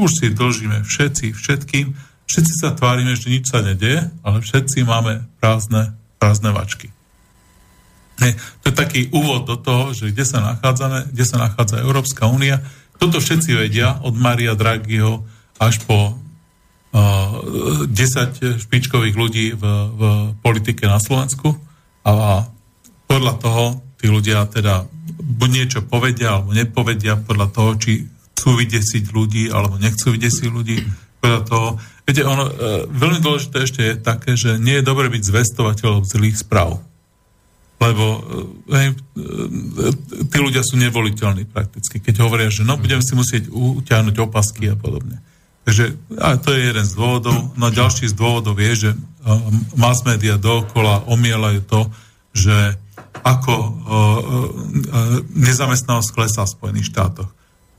Už 0.00 0.10
si 0.16 0.32
dlžíme 0.32 0.80
všetci, 0.80 1.36
všetkým. 1.36 1.92
Všetci 2.24 2.52
sa 2.56 2.72
tvárime, 2.72 3.12
že 3.12 3.28
nič 3.28 3.52
sa 3.52 3.60
nedieje, 3.60 4.08
ale 4.24 4.40
všetci 4.40 4.88
máme 4.88 5.28
prázdne, 5.44 5.92
prázdne 6.16 6.56
vačky. 6.56 6.88
Hej. 8.24 8.40
To 8.64 8.72
je 8.72 8.74
taký 8.74 9.00
úvod 9.12 9.44
do 9.44 9.60
toho, 9.60 9.92
že 9.92 10.08
kde 10.08 10.24
sa 10.24 10.40
nachádzame, 10.40 11.12
kde 11.12 11.24
sa 11.28 11.36
nachádza 11.44 11.84
Európska 11.84 12.24
únia. 12.24 12.64
Toto 12.96 13.20
všetci 13.20 13.52
vedia, 13.52 14.00
od 14.00 14.16
Maria 14.16 14.56
Draghiho 14.56 15.26
až 15.60 15.84
po 15.84 16.16
10 16.94 17.90
špičkových 18.62 19.18
ľudí 19.18 19.46
v, 19.58 19.62
v 19.98 20.02
politike 20.40 20.86
na 20.86 21.02
Slovensku 21.02 21.58
a 22.04 22.44
podľa 23.08 23.34
toho 23.40 23.64
tí 23.96 24.12
ľudia 24.12 24.44
teda 24.52 24.84
buď 25.16 25.48
niečo 25.48 25.80
povedia 25.80 26.36
alebo 26.36 26.52
nepovedia 26.52 27.16
podľa 27.16 27.48
toho, 27.48 27.70
či 27.80 28.04
chcú 28.36 28.60
vydesiť 28.60 29.04
ľudí 29.08 29.48
alebo 29.48 29.80
nechcú 29.80 30.12
vydesiť 30.12 30.48
ľudí. 30.52 30.76
Podľa 31.24 31.40
toho, 31.48 31.80
viete, 32.04 32.20
ono, 32.28 32.44
e, 32.44 32.52
veľmi 32.92 33.24
dôležité 33.24 33.56
ešte 33.64 33.80
je 33.80 33.94
také, 33.96 34.36
že 34.36 34.60
nie 34.60 34.76
je 34.76 34.84
dobre 34.84 35.08
byť 35.08 35.22
zvestovateľom 35.24 36.04
zlých 36.04 36.36
správ. 36.36 36.84
lebo 37.80 38.04
e, 38.04 38.20
hej, 38.76 38.88
e, 38.92 38.96
tí 40.28 40.38
ľudia 40.40 40.60
sú 40.60 40.76
nevoliteľní 40.76 41.48
prakticky, 41.48 42.00
keď 42.00 42.24
hovoria, 42.24 42.52
že 42.52 42.64
no 42.64 42.76
budem 42.76 43.00
si 43.00 43.16
musieť 43.16 43.48
utiahnuť 43.48 44.20
opasky 44.24 44.68
a 44.72 44.76
podobne. 44.76 45.20
Takže 45.64 45.96
a 46.20 46.36
to 46.36 46.52
je 46.52 46.60
jeden 46.70 46.84
z 46.84 46.92
dôvodov. 46.92 47.56
No 47.56 47.72
ďalší 47.72 48.12
z 48.12 48.14
dôvodov 48.14 48.60
je, 48.60 48.72
že 48.76 48.90
e, 48.92 48.98
mass 49.80 50.04
media 50.04 50.36
dookola 50.36 51.08
omielajú 51.08 51.60
to, 51.64 51.80
že 52.36 52.76
ako 53.24 53.54
uh, 53.56 53.64
uh, 53.64 55.24
nezamestnanosť 55.32 56.10
klesá 56.12 56.44
v 56.44 56.54
Spojených 56.60 56.92
štátoch. 56.92 57.30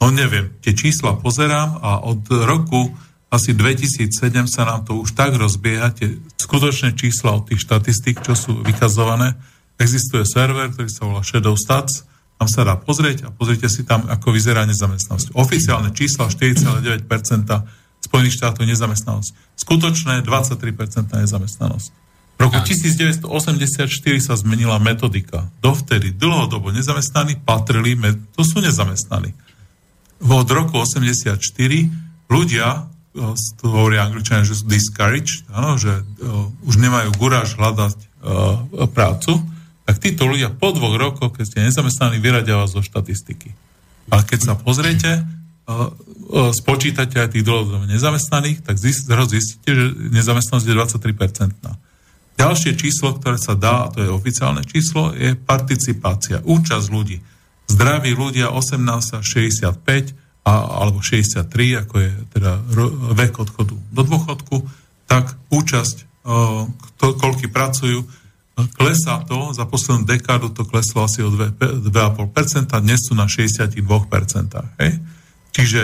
No 0.01 0.09
neviem, 0.09 0.49
tie 0.65 0.73
čísla 0.73 1.21
pozerám 1.21 1.85
a 1.85 2.01
od 2.01 2.25
roku 2.49 2.89
asi 3.29 3.53
2007 3.53 4.15
sa 4.49 4.65
nám 4.65 4.89
to 4.89 4.97
už 4.97 5.13
tak 5.13 5.37
rozbieha, 5.37 5.93
tie 5.93 6.17
skutočné 6.39 6.97
čísla 6.97 7.37
od 7.37 7.51
tých 7.51 7.61
štatistík, 7.61 8.25
čo 8.25 8.33
sú 8.33 8.63
vykazované, 8.63 9.37
existuje 9.75 10.23
server, 10.23 10.71
ktorý 10.71 10.89
sa 10.89 11.03
volá 11.03 11.21
Shadow 11.21 11.53
Stats, 11.59 12.07
tam 12.35 12.47
sa 12.51 12.67
dá 12.67 12.75
pozrieť 12.75 13.27
a 13.27 13.29
pozrite 13.31 13.71
si 13.71 13.87
tam, 13.87 14.03
ako 14.11 14.35
vyzerá 14.35 14.67
nezamestnanosť. 14.67 15.31
Oficiálne 15.39 15.95
čísla 15.95 16.27
4,9% 16.27 17.07
Spojených 18.05 18.35
štátov 18.37 18.67
nezamestnanosť. 18.67 19.31
Skutočné 19.55 20.21
23% 20.21 21.15
nezamestnanosť. 21.25 21.89
V 22.35 22.39
roku 22.43 22.59
1984 22.59 23.87
sa 24.19 24.35
zmenila 24.35 24.75
metodika. 24.83 25.47
Dovtedy 25.63 26.11
dlhodobo 26.11 26.75
nezamestnaní 26.75 27.39
patrili, 27.39 27.95
to 28.35 28.43
sú 28.43 28.59
nezamestnaní. 28.59 29.31
Od 30.19 30.47
roku 30.51 30.75
84 30.83 31.39
ľudia, 32.27 32.91
to 33.55 33.65
hovoria 33.71 34.03
angličania, 34.03 34.43
že 34.43 34.59
sú 34.59 34.67
discouraged, 34.67 35.47
áno, 35.47 35.79
že 35.79 36.03
uh, 36.03 36.67
už 36.67 36.75
nemajú 36.75 37.15
guráž 37.15 37.55
hľadať 37.55 37.95
uh, 37.95 38.83
prácu, 38.91 39.39
tak 39.85 40.01
títo 40.01 40.25
ľudia 40.25 40.49
po 40.49 40.73
dvoch 40.73 40.97
rokoch, 40.97 41.37
keď 41.37 41.45
ste 41.45 41.65
nezamestnaní, 41.69 42.17
vyradia 42.17 42.57
vás 42.57 42.73
zo 42.73 42.81
štatistiky. 42.81 43.53
Ale 44.09 44.25
keď 44.25 44.39
sa 44.41 44.53
pozriete, 44.57 45.21
spočítate 46.53 47.21
aj 47.21 47.37
tých 47.37 47.45
dlhodobo 47.45 47.85
nezamestnaných, 47.89 48.65
tak 48.65 48.77
zistíte, 48.77 49.71
že 49.71 49.85
nezamestnanosť 50.13 50.65
je 50.65 50.75
23%. 50.77 52.35
Ďalšie 52.35 52.71
číslo, 52.75 53.15
ktoré 53.15 53.39
sa 53.39 53.55
dá, 53.55 53.87
a 53.87 53.91
to 53.93 54.03
je 54.03 54.09
oficiálne 54.11 54.65
číslo, 54.67 55.15
je 55.15 55.37
participácia, 55.39 56.43
účasť 56.43 56.85
ľudí. 56.91 57.23
Zdraví 57.65 58.11
ľudia 58.13 58.51
18 58.51 59.21
až 59.21 59.25
65 59.25 60.13
a, 60.45 60.53
alebo 60.83 61.01
63, 61.01 61.81
ako 61.87 61.95
je 61.97 62.11
teda 62.35 62.61
vek 63.15 63.33
odchodu 63.41 63.73
do 63.73 64.01
dôchodku, 64.05 64.57
tak 65.09 65.33
účasť, 65.49 66.25
kto, 66.67 67.05
koľky 67.17 67.49
pracujú, 67.49 68.05
klesá 68.55 69.19
to, 69.27 69.51
za 69.51 69.67
poslednú 69.67 70.07
dekádu 70.07 70.47
to 70.55 70.63
kleslo 70.63 71.03
asi 71.03 71.19
o 71.19 71.27
2,5%, 71.27 72.71
dnes 72.79 73.03
sú 73.03 73.11
na 73.11 73.27
62%. 73.27 73.83
Hej? 74.79 74.91
Čiže 75.51 75.81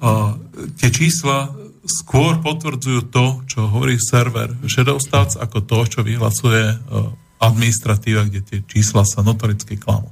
uh, 0.00 0.32
tie 0.80 0.88
čísla 0.88 1.52
skôr 1.84 2.40
potvrdzujú 2.40 3.12
to, 3.12 3.44
čo 3.44 3.68
hovorí 3.68 4.00
server 4.00 4.56
Shadowstats, 4.64 5.36
ako 5.36 5.68
to, 5.68 5.78
čo 5.84 6.00
vyhlasuje 6.00 6.64
uh, 6.64 7.12
administratíva, 7.44 8.24
kde 8.24 8.40
tie 8.40 8.58
čísla 8.64 9.04
sa 9.04 9.20
notoricky 9.20 9.76
klamú. 9.76 10.08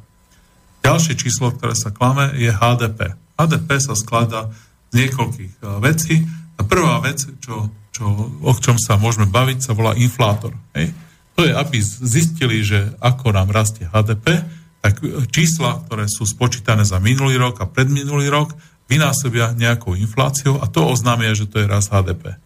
Ďalšie 0.84 1.16
číslo, 1.16 1.48
ktoré 1.56 1.72
sa 1.72 1.88
klame, 1.88 2.36
je 2.36 2.52
HDP. 2.52 3.16
HDP 3.40 3.68
sa 3.80 3.96
skladá 3.96 4.52
z 4.92 5.00
niekoľkých 5.00 5.54
uh, 5.64 5.80
vecí. 5.80 6.20
A 6.60 6.68
prvá 6.68 7.00
vec, 7.00 7.24
čo, 7.40 7.72
čo, 7.88 8.04
o 8.44 8.52
čom 8.60 8.76
sa 8.76 9.00
môžeme 9.00 9.24
baviť, 9.32 9.64
sa 9.64 9.72
volá 9.72 9.96
inflátor. 9.96 10.52
Hej? 10.76 10.92
To 11.36 11.48
je, 11.48 11.52
aby 11.52 11.78
zistili, 11.82 12.60
že 12.60 12.92
ako 13.00 13.32
nám 13.32 13.48
rastie 13.50 13.88
HDP, 13.88 14.44
tak 14.82 14.98
čísla, 15.30 15.80
ktoré 15.86 16.10
sú 16.10 16.26
spočítané 16.26 16.82
za 16.82 16.98
minulý 16.98 17.38
rok 17.38 17.62
a 17.62 17.70
predminulý 17.70 18.28
rok, 18.28 18.52
vynásobia 18.90 19.54
nejakou 19.54 19.94
infláciou 19.96 20.60
a 20.60 20.66
to 20.68 20.84
oznámia, 20.84 21.32
že 21.32 21.48
to 21.48 21.62
je 21.62 21.70
rast 21.70 21.88
HDP. 21.88 22.36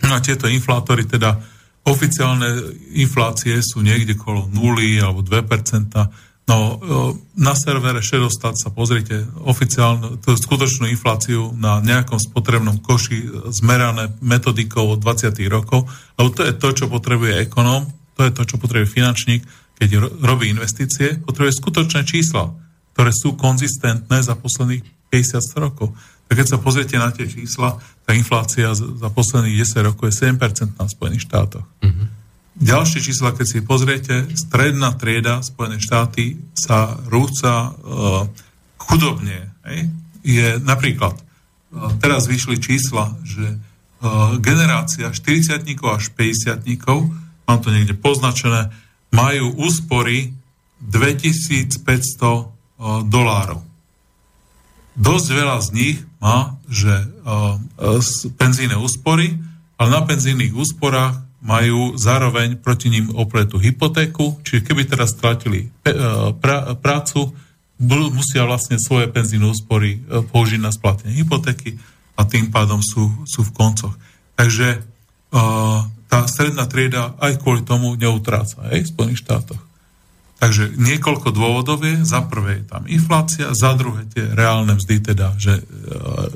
No 0.00 0.16
a 0.16 0.24
tieto 0.24 0.48
inflátory, 0.48 1.04
teda 1.04 1.36
oficiálne 1.84 2.78
inflácie 2.96 3.58
sú 3.60 3.82
niekde 3.82 4.14
kolo 4.16 4.48
0 4.48 4.78
alebo 5.02 5.20
2%, 5.20 5.92
No, 6.52 6.76
na 7.32 7.56
servere 7.56 8.04
Shadowstat 8.04 8.60
sa 8.60 8.68
pozrite 8.68 9.24
oficiálnu, 9.40 10.20
to 10.20 10.36
skutočnú 10.36 10.84
infláciu 10.84 11.48
na 11.56 11.80
nejakom 11.80 12.20
spotrebnom 12.20 12.76
koši 12.84 13.48
zmerané 13.48 14.12
metodikou 14.20 14.84
od 14.92 15.00
20. 15.00 15.32
rokov, 15.48 15.88
lebo 16.20 16.28
to 16.28 16.44
je 16.44 16.52
to, 16.52 16.68
čo 16.76 16.92
potrebuje 16.92 17.48
ekonóm, 17.48 17.88
to 18.20 18.28
je 18.28 18.32
to, 18.36 18.42
čo 18.44 18.60
potrebuje 18.60 18.92
finančník, 18.92 19.40
keď 19.80 20.12
robí 20.20 20.52
investície, 20.52 21.16
potrebuje 21.24 21.56
skutočné 21.56 22.04
čísla, 22.04 22.52
ktoré 22.92 23.16
sú 23.16 23.32
konzistentné 23.32 24.20
za 24.20 24.36
posledných 24.36 24.84
50 25.08 25.56
rokov. 25.56 25.96
Tak 26.28 26.36
keď 26.36 26.46
sa 26.52 26.60
pozriete 26.60 27.00
na 27.00 27.08
tie 27.08 27.32
čísla, 27.32 27.80
tá 28.04 28.12
inflácia 28.12 28.76
za 28.76 29.08
posledných 29.08 29.56
10 29.56 29.88
rokov 29.88 30.12
je 30.12 30.28
7% 30.28 30.76
na 30.76 30.84
Spojených 30.84 31.24
štátoch. 31.24 31.64
Mm-hmm. 31.80 32.21
Ďalšie 32.52 33.00
čísla, 33.00 33.32
keď 33.32 33.46
si 33.48 33.58
pozriete, 33.64 34.28
stredná 34.36 34.92
trieda 35.00 35.40
Spojené 35.40 35.80
štáty 35.80 36.36
sa 36.52 37.00
rúca 37.08 37.72
uh, 37.72 38.28
chudobne. 38.76 39.48
Hej? 39.64 39.88
Je 40.20 40.48
napríklad, 40.60 41.16
uh, 41.16 41.96
teraz 41.96 42.28
vyšli 42.28 42.60
čísla, 42.60 43.16
že 43.24 43.56
uh, 43.56 44.36
generácia 44.36 45.08
40 45.08 45.64
až 45.64 46.04
50 46.12 46.60
mám 47.48 47.58
to 47.64 47.72
niekde 47.72 47.96
poznačené, 47.96 48.68
majú 49.08 49.56
úspory 49.56 50.36
2500 50.84 51.80
uh, 51.80 52.44
dolárov. 53.08 53.64
Dosť 54.92 55.26
veľa 55.32 55.56
z 55.64 55.68
nich 55.72 55.96
má, 56.20 56.60
že 56.68 56.92
uh, 57.24 57.56
penzíne 58.36 58.76
úspory, 58.76 59.40
ale 59.80 59.88
na 59.88 60.04
penzínnych 60.04 60.52
úsporách 60.52 61.31
majú 61.42 61.98
zároveň 61.98 62.54
proti 62.62 62.86
ním 62.86 63.10
opletú 63.18 63.58
hypotéku, 63.58 64.38
čiže 64.46 64.62
keby 64.62 64.86
teraz 64.86 65.18
stratili 65.18 65.66
e, 65.66 65.90
pra, 66.38 66.78
prácu, 66.78 67.34
musia 68.14 68.46
vlastne 68.46 68.78
svoje 68.78 69.10
penzínu 69.10 69.50
úspory 69.50 69.98
e, 69.98 70.22
použiť 70.22 70.62
na 70.62 70.70
splatenie 70.70 71.18
hypotéky 71.18 71.82
a 72.14 72.22
tým 72.22 72.54
pádom 72.54 72.78
sú, 72.78 73.10
sú 73.26 73.42
v 73.42 73.54
koncoch. 73.56 73.94
Takže 74.36 74.80
uh, 75.32 75.80
tá 76.12 76.28
stredná 76.28 76.68
trieda 76.68 77.16
aj 77.20 77.40
kvôli 77.40 77.64
tomu 77.64 77.96
neutráca 77.96 78.60
aj 78.68 78.84
v 78.84 78.90
Spojených 78.92 79.22
štátoch. 79.24 79.62
Takže 80.42 80.76
niekoľko 80.76 81.32
dôvodov 81.32 81.80
je. 81.80 82.04
Za 82.04 82.26
prvé 82.26 82.60
je 82.60 82.64
tam 82.68 82.84
inflácia, 82.90 83.48
za 83.54 83.72
druhé 83.78 84.04
tie 84.10 84.28
reálne 84.34 84.76
mzdy 84.76 85.14
teda, 85.14 85.38
že 85.38 85.62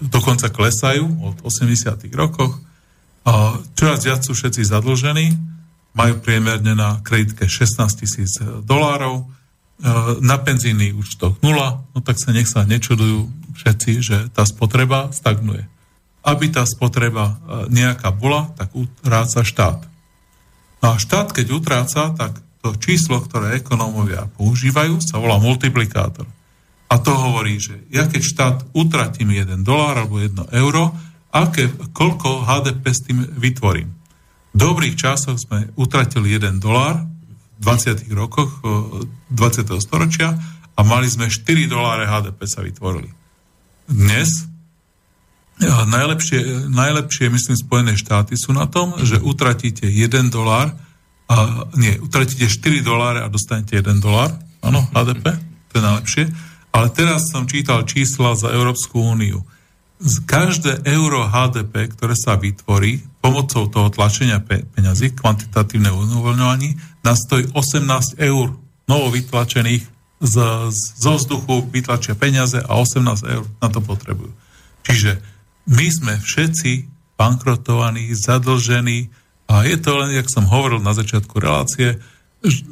dokonca 0.01 0.49
klesajú 0.49 1.05
od 1.27 1.37
80. 1.43 2.07
rokoch 2.15 2.63
Čoraz 3.74 4.07
viac 4.07 4.22
sú 4.22 4.39
všetci 4.39 4.62
zadlžení, 4.70 5.35
majú 5.97 6.20
priemerne 6.22 6.79
na 6.79 7.03
kreditke 7.03 7.51
16 7.51 7.99
tisíc 7.99 8.39
dolárov, 8.62 9.24
e, 9.24 9.27
na 10.22 10.37
penzíny 10.39 10.93
účtoch 10.93 11.41
nula, 11.41 11.83
no 11.97 11.99
tak 12.05 12.20
sa 12.20 12.31
nech 12.31 12.47
sa 12.47 12.68
nečudujú 12.68 13.27
všetci, 13.57 13.91
že 14.05 14.16
tá 14.31 14.45
spotreba 14.45 15.11
stagnuje. 15.11 15.64
Aby 16.22 16.53
tá 16.53 16.62
spotreba 16.68 17.33
e, 17.33 17.35
nejaká 17.72 18.12
bola, 18.12 18.53
tak 18.55 18.77
utráca 18.77 19.43
štát. 19.43 19.81
No 20.85 20.95
a 20.95 21.01
štát, 21.01 21.33
keď 21.33 21.47
utráca, 21.57 22.12
tak 22.12 22.39
to 22.61 22.77
číslo, 22.77 23.24
ktoré 23.24 23.59
ekonómovia 23.59 24.29
používajú, 24.37 25.01
sa 25.01 25.16
volá 25.16 25.41
multiplikátor. 25.41 26.29
A 26.87 27.03
to 27.03 27.11
hovorí, 27.11 27.59
že 27.59 27.83
ja 27.91 28.07
keď 28.07 28.22
štát 28.22 28.57
utratím 28.77 29.35
1 29.35 29.66
dolár 29.66 29.99
alebo 29.99 30.22
1 30.22 30.55
euro, 30.55 30.95
aké, 31.45 31.68
koľko 31.93 32.49
HDP 32.49 32.84
s 32.89 33.01
tým 33.05 33.18
vytvorím. 33.37 33.93
V 34.53 34.57
dobrých 34.57 34.97
časoch 34.97 35.37
sme 35.37 35.68
utratili 35.76 36.32
1 36.32 36.57
dolár 36.62 37.05
v 37.57 37.62
20. 37.64 38.09
rokoch 38.16 38.64
20. 39.28 39.68
storočia 39.80 40.32
a 40.76 40.80
mali 40.80 41.09
sme 41.09 41.28
4 41.28 41.45
doláre 41.68 42.09
HDP 42.09 42.41
sa 42.49 42.64
vytvorili. 42.64 43.09
Dnes 43.89 44.49
najlepšie, 45.64 46.68
najlepšie, 46.68 47.32
myslím, 47.32 47.57
Spojené 47.57 47.97
štáty 47.97 48.37
sú 48.37 48.53
na 48.53 48.68
tom, 48.68 48.93
že 49.01 49.16
utratíte 49.20 49.89
1 49.89 50.28
dolár 50.28 50.72
a 51.26 51.68
nie, 51.80 51.97
utratíte 51.97 52.49
4 52.49 52.84
doláre 52.84 53.24
a 53.24 53.32
dostanete 53.32 53.80
1 53.80 54.05
dolár, 54.05 54.37
áno, 54.61 54.84
HDP, 54.93 55.32
to 55.72 55.72
je 55.80 55.82
najlepšie. 55.82 56.24
Ale 56.76 56.93
teraz 56.93 57.32
som 57.32 57.49
čítal 57.49 57.89
čísla 57.89 58.37
za 58.37 58.53
Európsku 58.53 59.01
úniu 59.01 59.41
každé 60.28 60.84
euro 60.84 61.24
HDP, 61.24 61.88
ktoré 61.88 62.12
sa 62.12 62.36
vytvorí 62.36 63.01
pomocou 63.24 63.64
toho 63.66 63.88
tlačenia 63.88 64.44
pe- 64.44 64.62
peňazí, 64.76 65.16
kvantitatívne 65.16 65.88
uvoľňovanie, 65.88 67.01
nás 67.01 67.24
stojí 67.24 67.49
18 67.57 68.20
eur 68.20 68.53
novo 68.86 69.07
vytlačených 69.11 69.84
z, 70.20 70.36
zo 70.72 71.12
vzduchu, 71.16 71.68
vytlačia 71.72 72.16
peniaze 72.16 72.61
a 72.61 72.72
18 72.76 73.34
eur 73.34 73.44
na 73.61 73.68
to 73.68 73.80
potrebujú. 73.80 74.32
Čiže 74.84 75.20
my 75.66 75.86
sme 75.90 76.14
všetci 76.20 76.88
bankrotovaní, 77.16 78.12
zadlžení 78.12 79.09
a 79.49 79.64
je 79.64 79.76
to 79.80 79.97
len, 79.97 80.12
jak 80.12 80.28
som 80.28 80.47
hovoril 80.47 80.78
na 80.84 80.92
začiatku 80.92 81.40
relácie, 81.40 81.99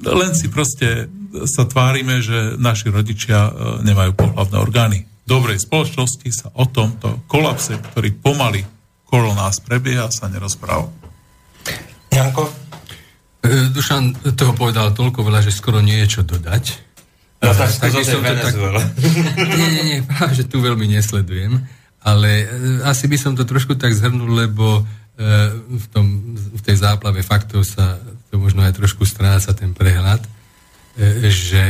len 0.05 0.33
si 0.37 0.47
proste 0.53 1.09
sa 1.51 1.67
tvárime, 1.67 2.23
že 2.23 2.55
naši 2.61 2.95
rodičia 2.95 3.51
e, 3.51 3.53
nemajú 3.83 4.15
pohľavné 4.15 4.57
orgány. 4.61 4.99
Dobrej 5.25 5.65
spoločnosti 5.65 6.29
sa 6.33 6.49
o 6.53 6.69
tomto 6.69 7.25
kolapse, 7.25 7.81
ktorý 7.81 8.13
pomaly 8.13 8.61
kolo 9.09 9.33
nás 9.33 9.63
prebieha, 9.63 10.11
sa 10.13 10.29
nerozpráva. 10.29 10.91
Janko? 12.13 12.51
E, 13.41 13.71
Dušan 13.73 14.35
toho 14.37 14.53
povedal 14.53 14.93
toľko 14.93 15.25
veľa, 15.25 15.41
že 15.41 15.55
skoro 15.55 15.81
nie 15.81 15.97
je 16.05 16.19
čo 16.19 16.23
dodať. 16.27 16.65
No 17.45 17.53
tak, 17.53 17.71
tak 17.77 17.93
som 17.93 18.25
to 18.25 18.33
tak... 18.41 18.55
Nie, 19.61 19.69
nie, 19.69 19.85
nie, 19.85 19.99
práve, 20.01 20.33
že 20.41 20.49
tu 20.49 20.65
veľmi 20.65 20.89
nesledujem, 20.89 21.61
ale 22.01 22.31
e, 22.43 22.47
asi 22.89 23.05
by 23.07 23.17
som 23.21 23.33
to 23.37 23.45
trošku 23.45 23.77
tak 23.77 23.93
zhrnul, 23.93 24.33
lebo 24.33 24.83
v, 25.15 25.87
tom, 25.95 26.35
v 26.35 26.63
tej 26.67 26.83
záplave 26.83 27.23
faktov 27.23 27.63
sa 27.63 28.03
to 28.35 28.35
možno 28.35 28.67
aj 28.67 28.75
trošku 28.75 29.07
stráca 29.07 29.55
ten 29.55 29.71
prehľad, 29.71 30.19
e, 30.19 30.29
že 31.27 31.65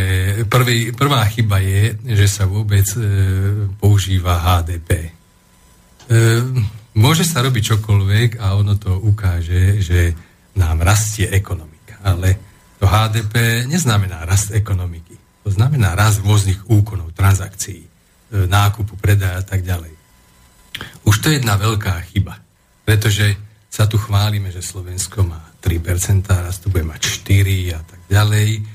prvý, 0.52 0.92
prvá 0.92 1.24
chyba 1.24 1.56
je, 1.58 1.96
že 2.12 2.28
sa 2.28 2.44
vôbec 2.44 2.84
e, 2.92 3.00
používa 3.80 4.36
HDP. 4.36 4.90
E, 5.00 5.10
môže 6.92 7.24
sa 7.24 7.40
robiť 7.40 7.72
čokoľvek 7.72 8.30
a 8.36 8.52
ono 8.52 8.76
to 8.76 9.00
ukáže, 9.00 9.80
že 9.80 10.12
nám 10.60 10.84
rastie 10.84 11.24
ekonomika. 11.32 11.96
Ale 12.04 12.36
to 12.76 12.84
HDP 12.84 13.64
neznamená 13.64 14.28
rast 14.28 14.52
ekonomiky. 14.52 15.16
To 15.44 15.48
znamená 15.48 15.96
rast 15.96 16.20
rôznych 16.20 16.68
úkonov, 16.68 17.16
transakcií, 17.16 17.80
e, 17.80 17.88
nákupu, 18.44 19.00
predaja 19.00 19.40
a 19.40 19.44
tak 19.44 19.64
ďalej. 19.64 19.92
Už 21.08 21.16
to 21.24 21.32
je 21.32 21.40
jedna 21.40 21.56
veľká 21.56 21.96
chyba, 22.12 22.36
pretože 22.84 23.40
sa 23.72 23.88
tu 23.88 23.96
chválime, 23.96 24.52
že 24.52 24.60
Slovensko 24.60 25.24
má 25.24 25.40
3%, 25.64 26.28
raz 26.28 26.60
tu 26.60 26.68
bude 26.68 26.84
mať 26.84 27.24
4 27.24 27.72
a 27.72 27.80
tak 27.80 28.00
ďalej, 28.12 28.73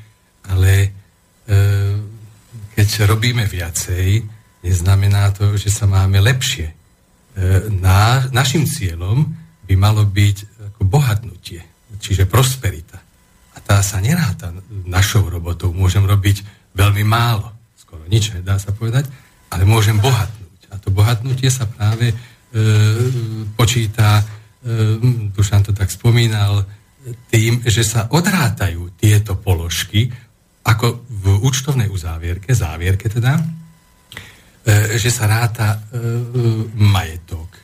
ale 0.49 0.71
e, 0.81 0.89
keď 2.73 3.05
robíme 3.05 3.45
viacej, 3.45 4.25
neznamená 4.65 5.31
to, 5.31 5.55
že 5.55 5.69
sa 5.69 5.85
máme 5.85 6.19
lepšie. 6.19 6.67
E, 6.69 6.73
na, 7.79 8.25
našim 8.33 8.65
cieľom 8.65 9.29
by 9.69 9.75
malo 9.77 10.03
byť 10.03 10.37
ako 10.73 10.81
bohatnutie, 10.89 11.61
čiže 12.01 12.25
prosperita. 12.25 12.97
A 13.53 13.57
tá 13.61 13.85
sa 13.85 14.01
neráta 14.01 14.49
našou 14.89 15.29
robotou. 15.29 15.69
Môžem 15.69 16.03
robiť 16.03 16.41
veľmi 16.73 17.05
málo, 17.05 17.53
skoro 17.77 18.01
nič, 18.09 18.33
dá 18.41 18.57
sa 18.57 18.73
povedať, 18.73 19.05
ale 19.53 19.63
môžem 19.65 19.97
bohatnúť. 20.01 20.61
A 20.73 20.81
to 20.81 20.89
bohatnutie 20.89 21.49
sa 21.53 21.69
práve 21.69 22.09
e, 22.09 22.15
počíta, 23.53 24.21
e, 24.21 24.23
Dušan 25.33 25.69
to 25.69 25.71
tak 25.73 25.93
spomínal, 25.93 26.65
tým, 27.31 27.63
že 27.63 27.81
sa 27.81 28.11
odrátajú 28.11 28.93
tieto 28.99 29.39
položky, 29.39 30.11
ako 30.69 31.01
v 31.09 31.25
účtovnej 31.41 31.89
uzávierke, 31.89 32.53
závierke 32.53 33.09
teda, 33.09 33.41
e, 33.41 33.43
že 35.01 35.09
sa 35.09 35.25
ráta 35.25 35.81
e, 35.89 35.99
majetok, 36.77 37.49
e, 37.49 37.61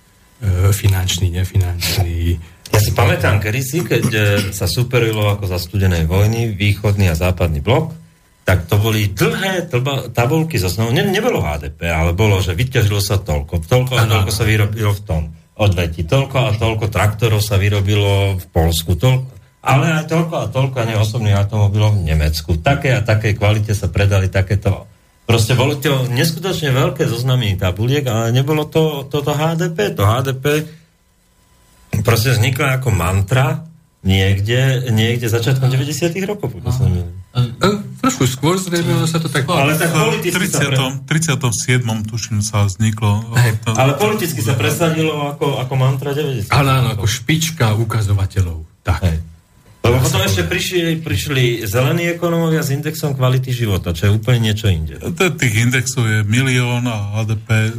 finančný, 0.74 1.30
nefinančný. 1.30 2.42
Ja 2.74 2.80
si 2.82 2.92
pamätám 2.98 3.38
kedysi, 3.38 3.86
keď 3.86 4.06
sa 4.50 4.66
superilo 4.66 5.30
ako 5.30 5.46
za 5.46 5.62
studenej 5.62 6.10
vojny 6.10 6.50
východný 6.58 7.14
a 7.14 7.16
západný 7.16 7.62
blok, 7.62 7.94
tak 8.46 8.70
to 8.70 8.78
boli 8.78 9.10
dlhé 9.10 9.70
tabulky 10.14 10.62
zo 10.62 10.70
Ne, 10.94 11.02
nebolo 11.02 11.42
HDP, 11.42 11.90
ale 11.90 12.14
bolo, 12.14 12.42
že 12.42 12.54
vyťažilo 12.54 13.02
sa 13.02 13.18
toľko, 13.22 13.66
toľko 13.66 13.94
a 13.98 14.06
toľko 14.06 14.32
sa 14.34 14.44
vyrobilo 14.46 14.92
v 14.94 15.02
tom 15.02 15.22
odvetí. 15.58 16.06
Toľko 16.06 16.38
a 16.38 16.50
toľko 16.54 16.86
traktorov 16.94 17.42
sa 17.42 17.58
vyrobilo 17.58 18.38
v 18.38 18.46
Polsku, 18.54 18.94
toľko, 19.00 19.35
ale 19.66 19.86
aj 20.02 20.06
toľko 20.06 20.36
a 20.38 20.46
toľko 20.54 20.78
neosobných 20.86 21.38
automobilov 21.42 21.98
v 21.98 22.14
Nemecku. 22.14 22.62
Také 22.62 22.94
a 22.94 23.02
také 23.02 23.34
kvalite 23.34 23.74
sa 23.74 23.90
predali 23.90 24.30
takéto. 24.30 24.86
Proste 25.26 25.58
bolo 25.58 25.74
to 25.82 26.06
neskutočne 26.06 26.70
veľké 26.70 27.10
zoznamy 27.10 27.58
tabuliek, 27.58 28.06
ale 28.06 28.30
nebolo 28.30 28.70
to 28.70 29.10
toto 29.10 29.34
HDP. 29.34 29.98
To 29.98 30.06
HDP 30.06 30.70
proste 32.06 32.38
vzniklo 32.38 32.78
ako 32.78 32.94
mantra 32.94 33.66
niekde, 34.06 34.94
niekde 34.94 35.26
začiatkom 35.26 35.66
90 35.66 36.14
rokov, 36.30 36.54
pokiaľ 36.54 36.72
sa 36.72 36.86
Trošku 38.06 38.30
skôr 38.30 38.56
zrejme 38.62 39.02
sa 39.10 39.18
to 39.18 39.28
tak... 39.34 39.50
Ale 39.50 39.74
tak 39.76 39.92
politicky 39.92 40.46
30, 40.46 40.54
sa 40.54 40.62
pre... 40.70 40.78
37. 41.42 41.84
tuším 42.06 42.40
sa 42.46 42.70
vzniklo. 42.70 43.34
Hey, 43.34 43.58
to, 43.60 43.74
ale 43.74 43.98
politicky 43.98 44.46
sa 44.46 44.54
presadilo 44.54 45.34
ako, 45.34 45.58
ako 45.58 45.74
mantra 45.74 46.14
90. 46.14 46.54
Áno, 46.54 46.70
áno, 46.70 46.88
ako 46.94 47.10
špička 47.10 47.74
ukazovateľov. 47.82 48.62
Tak. 48.86 49.02
Hey. 49.02 49.18
Lebo 49.86 50.02
potom 50.02 50.22
ešte 50.26 50.44
prišli, 50.50 51.06
prišli 51.06 51.44
zelení 51.70 52.10
ekonómovia 52.18 52.66
s 52.66 52.74
indexom 52.74 53.14
kvality 53.14 53.54
života, 53.54 53.94
čo 53.94 54.10
je 54.10 54.12
úplne 54.18 54.50
niečo 54.50 54.66
inde. 54.66 54.98
Tých 55.14 55.56
indexov 55.62 56.10
je 56.10 56.20
milión 56.26 56.90
a 56.90 57.22
HDP 57.22 57.70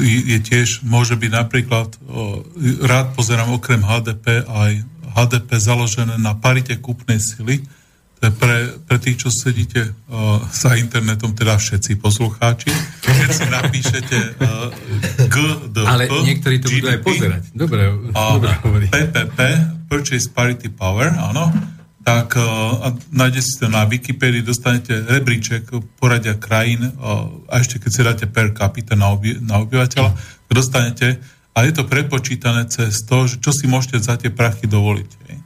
je 0.00 0.38
tiež, 0.40 0.82
môže 0.88 1.20
byť 1.20 1.30
napríklad, 1.30 1.88
rád 2.80 3.12
pozerám 3.12 3.52
okrem 3.52 3.84
HDP 3.84 4.46
aj 4.48 4.72
HDP 5.10 5.50
založené 5.58 6.16
na 6.16 6.38
parite 6.38 6.78
kúpnej 6.78 7.20
sily, 7.20 7.60
pre, 8.20 8.76
pre 8.84 9.00
tých, 9.00 9.24
čo 9.24 9.32
sedíte 9.32 9.80
uh, 9.80 10.44
za 10.52 10.76
internetom, 10.76 11.32
teda 11.32 11.56
všetci 11.56 11.96
poslucháči, 11.96 12.68
keď 13.00 13.28
si 13.32 13.46
napíšete 13.48 14.18
uh, 14.36 14.68
GDP, 15.24 15.88
Ale 15.88 16.04
niektorí 16.28 16.60
to 16.60 16.68
GDP, 16.68 16.76
budú 16.76 16.86
aj 16.92 17.00
pozerať. 17.00 17.42
Dobre, 17.56 17.80
a 18.12 18.20
dobre 18.36 18.52
hovorí. 18.60 18.86
PPP, 18.92 19.38
Purchase 19.90 20.30
Parity 20.30 20.70
Power, 20.70 21.10
áno, 21.10 21.50
tak 22.00 22.38
uh, 22.38 22.94
nájdete 23.10 23.42
si 23.44 23.58
to 23.58 23.66
na 23.66 23.84
Wikipedii, 23.84 24.46
dostanete 24.46 25.02
rebríček 25.04 25.68
poradia 25.98 26.38
krajín 26.38 26.94
uh, 26.96 27.28
a 27.50 27.58
ešte 27.58 27.82
keď 27.82 27.90
si 27.90 28.00
dáte 28.06 28.26
per 28.30 28.54
capita 28.54 28.94
na, 28.94 29.10
oby, 29.12 29.36
na 29.42 29.60
obyvateľa, 29.60 30.14
dostanete 30.48 31.18
a 31.50 31.66
je 31.66 31.72
to 31.74 31.84
prepočítané 31.84 32.70
cez 32.70 33.02
to, 33.04 33.26
že 33.26 33.42
čo 33.42 33.50
si 33.50 33.66
môžete 33.66 33.98
za 34.00 34.14
tie 34.14 34.30
prachy 34.30 34.70
dovoliť. 34.70 35.10
Hej. 35.28 35.36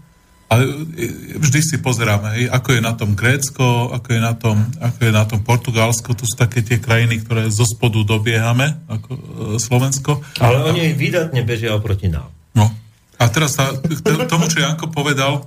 Ale 0.52 0.62
e, 0.94 1.40
vždy 1.40 1.60
si 1.64 1.76
pozeráme, 1.80 2.38
hej, 2.38 2.46
ako 2.52 2.68
je 2.76 2.80
na 2.84 2.92
tom 2.94 3.16
Grécko, 3.16 3.90
ako 3.90 4.08
je 4.12 4.20
na 4.20 4.36
tom, 4.36 4.56
ako 4.78 4.98
je 5.00 5.12
na 5.12 5.24
tom 5.24 5.40
Portugalsko, 5.40 6.14
to 6.14 6.28
sú 6.28 6.36
také 6.36 6.60
tie 6.60 6.78
krajiny, 6.78 7.24
ktoré 7.24 7.48
zo 7.48 7.64
spodu 7.64 7.98
dobiehame, 8.04 8.84
ako 8.86 9.10
Slovensko. 9.56 10.20
Ale 10.38 10.70
oni 10.70 10.92
výdatne 10.92 11.40
bežia 11.42 11.72
oproti 11.72 12.12
nám. 12.12 12.28
No. 12.52 12.70
A 13.18 13.24
teraz 13.30 13.54
sa, 13.54 13.70
k 13.78 14.26
tomu, 14.26 14.50
čo 14.50 14.62
Janko 14.64 14.90
povedal, 14.90 15.46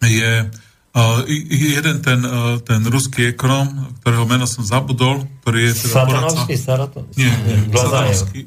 je 0.00 0.48
uh, 0.96 1.20
jeden 1.52 2.00
ten, 2.00 2.20
uh, 2.24 2.56
ten 2.64 2.80
ruský 2.88 3.36
ekonom, 3.36 3.92
ktorého 4.00 4.24
meno 4.24 4.48
som 4.48 4.64
zabudol, 4.64 5.28
ktorý 5.44 5.70
je 5.70 5.72
teda 5.84 5.94
Satanovský, 6.06 6.54
Saraton? 6.56 7.04
Nie, 7.20 7.28
nie, 7.44 7.68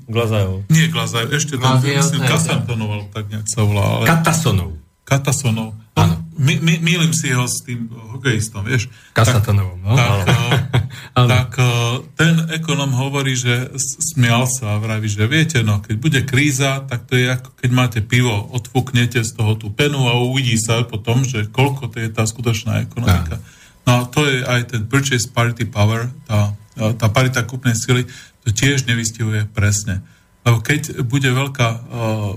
Glazajov. 0.10 0.66
Nie, 0.72 0.90
Glazajov, 0.90 1.30
ešte 1.30 1.62
ten, 1.62 1.72
myslím, 1.84 2.22
Kasantonov, 2.26 3.14
tak 3.14 3.30
nejak 3.30 3.46
sa 3.46 3.62
volá. 3.62 4.02
Ale... 4.02 4.06
Katasonov. 4.10 4.70
Katasonov. 5.06 5.78
Áno. 5.94 6.23
My, 6.34 6.58
my, 6.62 6.94
si 7.14 7.30
ho 7.30 7.46
s 7.46 7.62
tým 7.62 7.90
hokejistom, 7.90 8.66
vieš. 8.66 8.90
Kasatonovom, 9.14 9.78
no. 9.86 9.94
Tak, 9.94 10.26
uh, 10.26 11.28
tak 11.34 11.52
uh, 11.62 12.02
ten 12.18 12.50
ekonom 12.50 12.90
hovorí, 12.94 13.38
že 13.38 13.70
smial 13.78 14.50
sa 14.50 14.78
a 14.78 14.82
vraví, 14.82 15.06
že 15.06 15.30
viete, 15.30 15.62
no, 15.62 15.82
keď 15.82 15.96
bude 16.02 16.20
kríza, 16.26 16.82
tak 16.90 17.06
to 17.06 17.18
je 17.18 17.30
ako 17.30 17.54
keď 17.54 17.70
máte 17.70 18.00
pivo, 18.02 18.34
odfúknete 18.50 19.22
z 19.22 19.32
toho 19.34 19.54
tú 19.54 19.70
penu 19.70 20.10
a 20.10 20.18
uvidí 20.18 20.58
sa 20.58 20.82
potom, 20.84 21.22
že 21.22 21.50
koľko 21.50 21.94
to 21.94 21.98
je 22.02 22.10
tá 22.10 22.26
skutočná 22.26 22.86
ekonomika. 22.86 23.38
No 23.84 24.02
a 24.02 24.10
to 24.10 24.26
je 24.26 24.42
aj 24.42 24.62
ten 24.74 24.82
purchase 24.88 25.28
parity 25.28 25.68
power, 25.68 26.10
tá, 26.26 26.56
tá 26.76 27.08
parita 27.12 27.44
kúpnej 27.44 27.78
sily, 27.78 28.08
to 28.44 28.50
tiež 28.52 28.88
nevystihuje 28.90 29.48
presne. 29.52 30.04
Lebo 30.44 30.60
keď 30.60 31.04
bude 31.08 31.32
veľká 31.32 31.68
uh, 31.72 32.36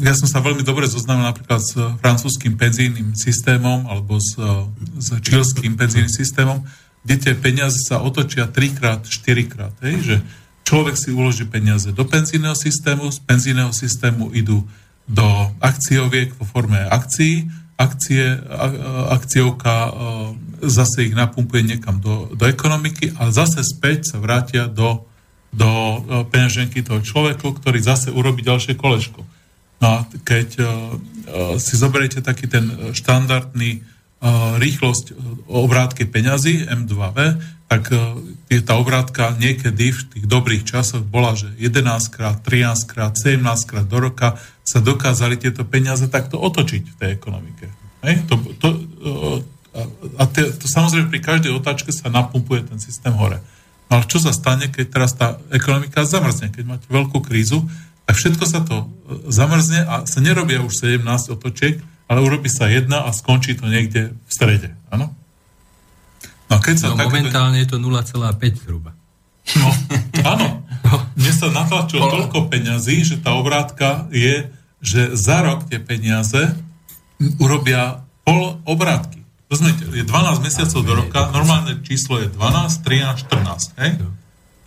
ja 0.00 0.14
som 0.16 0.28
sa 0.28 0.40
veľmi 0.40 0.64
dobre 0.64 0.88
zoznámil 0.88 1.28
napríklad 1.28 1.60
s 1.60 1.76
francúzským 2.00 2.56
penzijným 2.56 3.12
systémom 3.12 3.84
alebo 3.84 4.16
s, 4.16 4.34
s 4.96 5.08
čilským 5.20 5.76
penzijným 5.76 6.08
systémom, 6.08 6.64
kde 7.04 7.16
tie 7.20 7.34
peniaze 7.36 7.80
sa 7.84 8.00
otočia 8.00 8.48
trikrát, 8.48 9.04
štyrikrát. 9.04 9.76
Hej? 9.84 9.94
Že 10.00 10.16
človek 10.64 10.96
si 10.96 11.12
uloží 11.12 11.44
peniaze 11.44 11.92
do 11.92 12.04
penzijného 12.08 12.56
systému, 12.56 13.12
z 13.12 13.20
penzijného 13.24 13.72
systému 13.76 14.32
idú 14.32 14.64
do 15.04 15.26
akcioviek 15.60 16.32
vo 16.38 16.48
forme 16.48 16.80
akcií, 16.86 17.50
akcie, 17.80 18.36
akciovka 19.08 19.90
zase 20.60 21.08
ich 21.08 21.14
napumpuje 21.16 21.64
niekam 21.64 21.96
do, 21.96 22.28
do 22.36 22.44
ekonomiky 22.44 23.16
a 23.16 23.32
zase 23.32 23.64
späť 23.64 24.14
sa 24.14 24.16
vrátia 24.20 24.68
do, 24.68 25.08
do 25.48 25.68
peňaženky 26.28 26.84
toho 26.84 27.00
človeku, 27.00 27.56
ktorý 27.56 27.80
zase 27.80 28.12
urobí 28.12 28.44
ďalšie 28.44 28.76
kolečko. 28.76 29.24
No 29.80 29.86
a 29.88 29.98
keď 30.22 30.48
uh, 30.60 30.68
si 31.56 31.74
zoberiete 31.74 32.20
taký 32.20 32.46
ten 32.46 32.92
štandardný 32.92 33.80
uh, 33.80 34.60
rýchlosť 34.60 35.16
obrátky 35.48 36.04
peňazí 36.06 36.68
M2V, 36.68 37.16
tak 37.70 37.86
tá 38.66 38.74
obrátka 38.74 39.30
niekedy 39.38 39.94
v 39.94 40.02
tých 40.10 40.26
dobrých 40.26 40.66
časoch 40.66 41.06
bola, 41.06 41.38
že 41.38 41.54
11 41.54 41.86
krát, 42.10 42.42
13 42.42 42.82
krát, 42.90 43.14
17 43.14 43.46
krát 43.70 43.86
do 43.86 43.98
roka 44.02 44.42
sa 44.66 44.82
dokázali 44.82 45.38
tieto 45.38 45.62
peniaze 45.62 46.10
takto 46.10 46.42
otočiť 46.42 46.82
v 46.82 46.98
tej 46.98 47.10
ekonomike. 47.14 47.70
Hej? 48.02 48.26
To, 48.26 48.34
to, 48.58 48.68
a 50.18 50.24
te, 50.26 50.50
to 50.50 50.66
samozrejme 50.66 51.14
pri 51.14 51.22
každej 51.22 51.54
otáčke 51.54 51.94
sa 51.94 52.10
napumpuje 52.10 52.66
ten 52.66 52.82
systém 52.82 53.14
hore. 53.14 53.38
No 53.86 54.02
ale 54.02 54.06
čo 54.10 54.18
sa 54.18 54.34
stane, 54.34 54.70
keď 54.70 54.86
teraz 54.90 55.14
tá 55.14 55.38
ekonomika 55.54 56.02
zamrzne, 56.02 56.50
keď 56.50 56.64
máte 56.66 56.86
veľkú 56.90 57.22
krízu, 57.22 57.66
tak 58.10 58.18
všetko 58.18 58.42
sa 58.42 58.66
to 58.66 58.76
e, 58.82 58.86
zamrzne 59.30 59.86
a 59.86 60.02
sa 60.02 60.18
nerobia 60.18 60.58
už 60.66 60.98
17 60.98 61.06
otočiek, 61.30 61.78
ale 62.10 62.18
urobí 62.18 62.50
sa 62.50 62.66
jedna 62.66 63.06
a 63.06 63.14
skončí 63.14 63.54
to 63.54 63.70
niekde 63.70 64.10
v 64.10 64.30
strede. 64.34 64.74
Áno? 64.90 65.14
No, 66.50 66.58
keď 66.58 66.74
sa 66.74 66.86
no 66.90 66.98
tak... 66.98 67.06
momentálne 67.06 67.62
je 67.62 67.70
to 67.70 67.78
0,5 67.78 68.66
zhruba. 68.66 68.98
No, 69.62 69.70
áno. 70.26 70.66
Mne 71.22 71.30
sa 71.30 71.54
natlačilo 71.54 72.10
toľko 72.10 72.50
peňazí, 72.50 73.06
že 73.06 73.22
tá 73.22 73.38
obrátka 73.38 74.10
je, 74.10 74.50
že 74.82 75.14
za 75.14 75.46
rok 75.46 75.70
tie 75.70 75.78
peniaze 75.78 76.58
urobia 77.38 78.02
pol 78.26 78.58
obrátky. 78.66 79.22
Rozumiete, 79.46 79.86
je 79.86 80.02
12 80.02 80.42
mesiacov 80.42 80.80
do 80.82 80.92
roka, 80.98 81.30
normálne 81.30 81.78
číslo 81.86 82.18
je 82.18 82.26
12, 82.26 82.82
13, 82.82 83.30
14, 83.30 83.78
hej? 83.86 84.02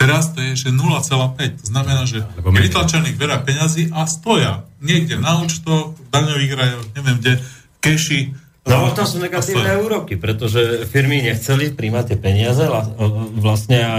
Teraz 0.04 0.36
to 0.36 0.40
je, 0.44 0.52
že 0.60 0.70
0,5. 0.76 1.64
To 1.64 1.66
znamená, 1.66 2.04
že 2.04 2.28
je 2.28 2.62
vytlačených 2.68 3.16
veľa 3.16 3.38
peňazí 3.48 3.90
a 3.96 4.04
stoja 4.04 4.68
niekde 4.84 5.16
na 5.16 5.40
účtoch, 5.40 5.96
v 5.96 6.08
daňových 6.12 6.54
rajoch, 6.60 6.86
neviem 7.00 7.18
kde, 7.24 7.34
keši. 7.80 8.36
No 8.68 8.92
to 8.96 9.04
sú 9.04 9.20
negatívne 9.20 9.80
úroky, 9.80 10.16
pretože 10.16 10.88
firmy 10.88 11.20
nechceli 11.20 11.72
príjmať 11.72 12.16
tie 12.16 12.18
peniaze 12.20 12.64
vlastne 13.40 13.80
a 13.84 13.96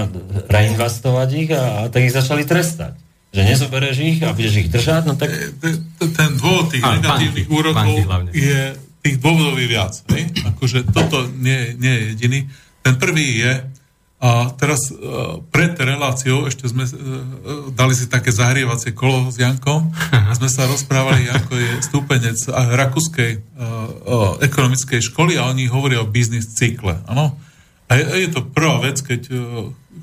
reinvestovať 0.49 1.29
ich 1.37 1.51
a, 1.53 1.85
a 1.85 1.93
tak 1.93 2.05
ich 2.05 2.15
začali 2.15 2.45
trestať 2.45 3.01
že 3.35 3.43
nezoberieš 3.43 3.99
ich 3.99 4.19
a 4.23 4.31
budeš 4.31 4.63
ich 4.63 4.71
držať, 4.71 5.11
no 5.11 5.19
tak... 5.19 5.27
Ten 5.99 6.39
dôvod 6.39 6.71
tých 6.71 6.87
negatívnych 6.87 7.51
úrokov 7.51 8.07
je 8.31 8.79
tých 9.05 9.21
dôvodov 9.21 9.61
je 9.61 9.69
viac. 9.69 9.93
Akože 10.57 10.89
toto 10.89 11.29
nie, 11.29 11.77
nie 11.77 11.93
je 11.93 12.03
jediný. 12.17 12.41
Ten 12.81 12.97
prvý 12.97 13.45
je, 13.45 13.53
a 14.25 14.49
teraz 14.57 14.89
uh, 14.89 15.45
pred 15.53 15.77
reláciou 15.77 16.49
ešte 16.49 16.65
sme 16.65 16.89
uh, 16.89 17.69
dali 17.77 17.93
si 17.93 18.09
také 18.09 18.33
zahrievacie 18.33 18.97
kolo 18.97 19.29
s 19.29 19.37
Jankom 19.37 19.93
a 20.09 20.33
sme 20.33 20.49
sa 20.49 20.65
rozprávali, 20.65 21.29
ako 21.29 21.53
je 21.53 21.71
stúpenec 21.85 22.39
rakúskej 22.49 23.45
ekonomickej 24.41 25.01
školy 25.13 25.37
a 25.37 25.53
oni 25.53 25.69
hovoria 25.69 26.01
o 26.01 26.09
biznis 26.09 26.57
cykle. 26.57 27.05
Ano? 27.05 27.37
A 27.93 28.01
je, 28.01 28.25
je 28.25 28.29
to 28.33 28.49
prvá 28.49 28.81
vec, 28.81 28.97
keď 29.05 29.29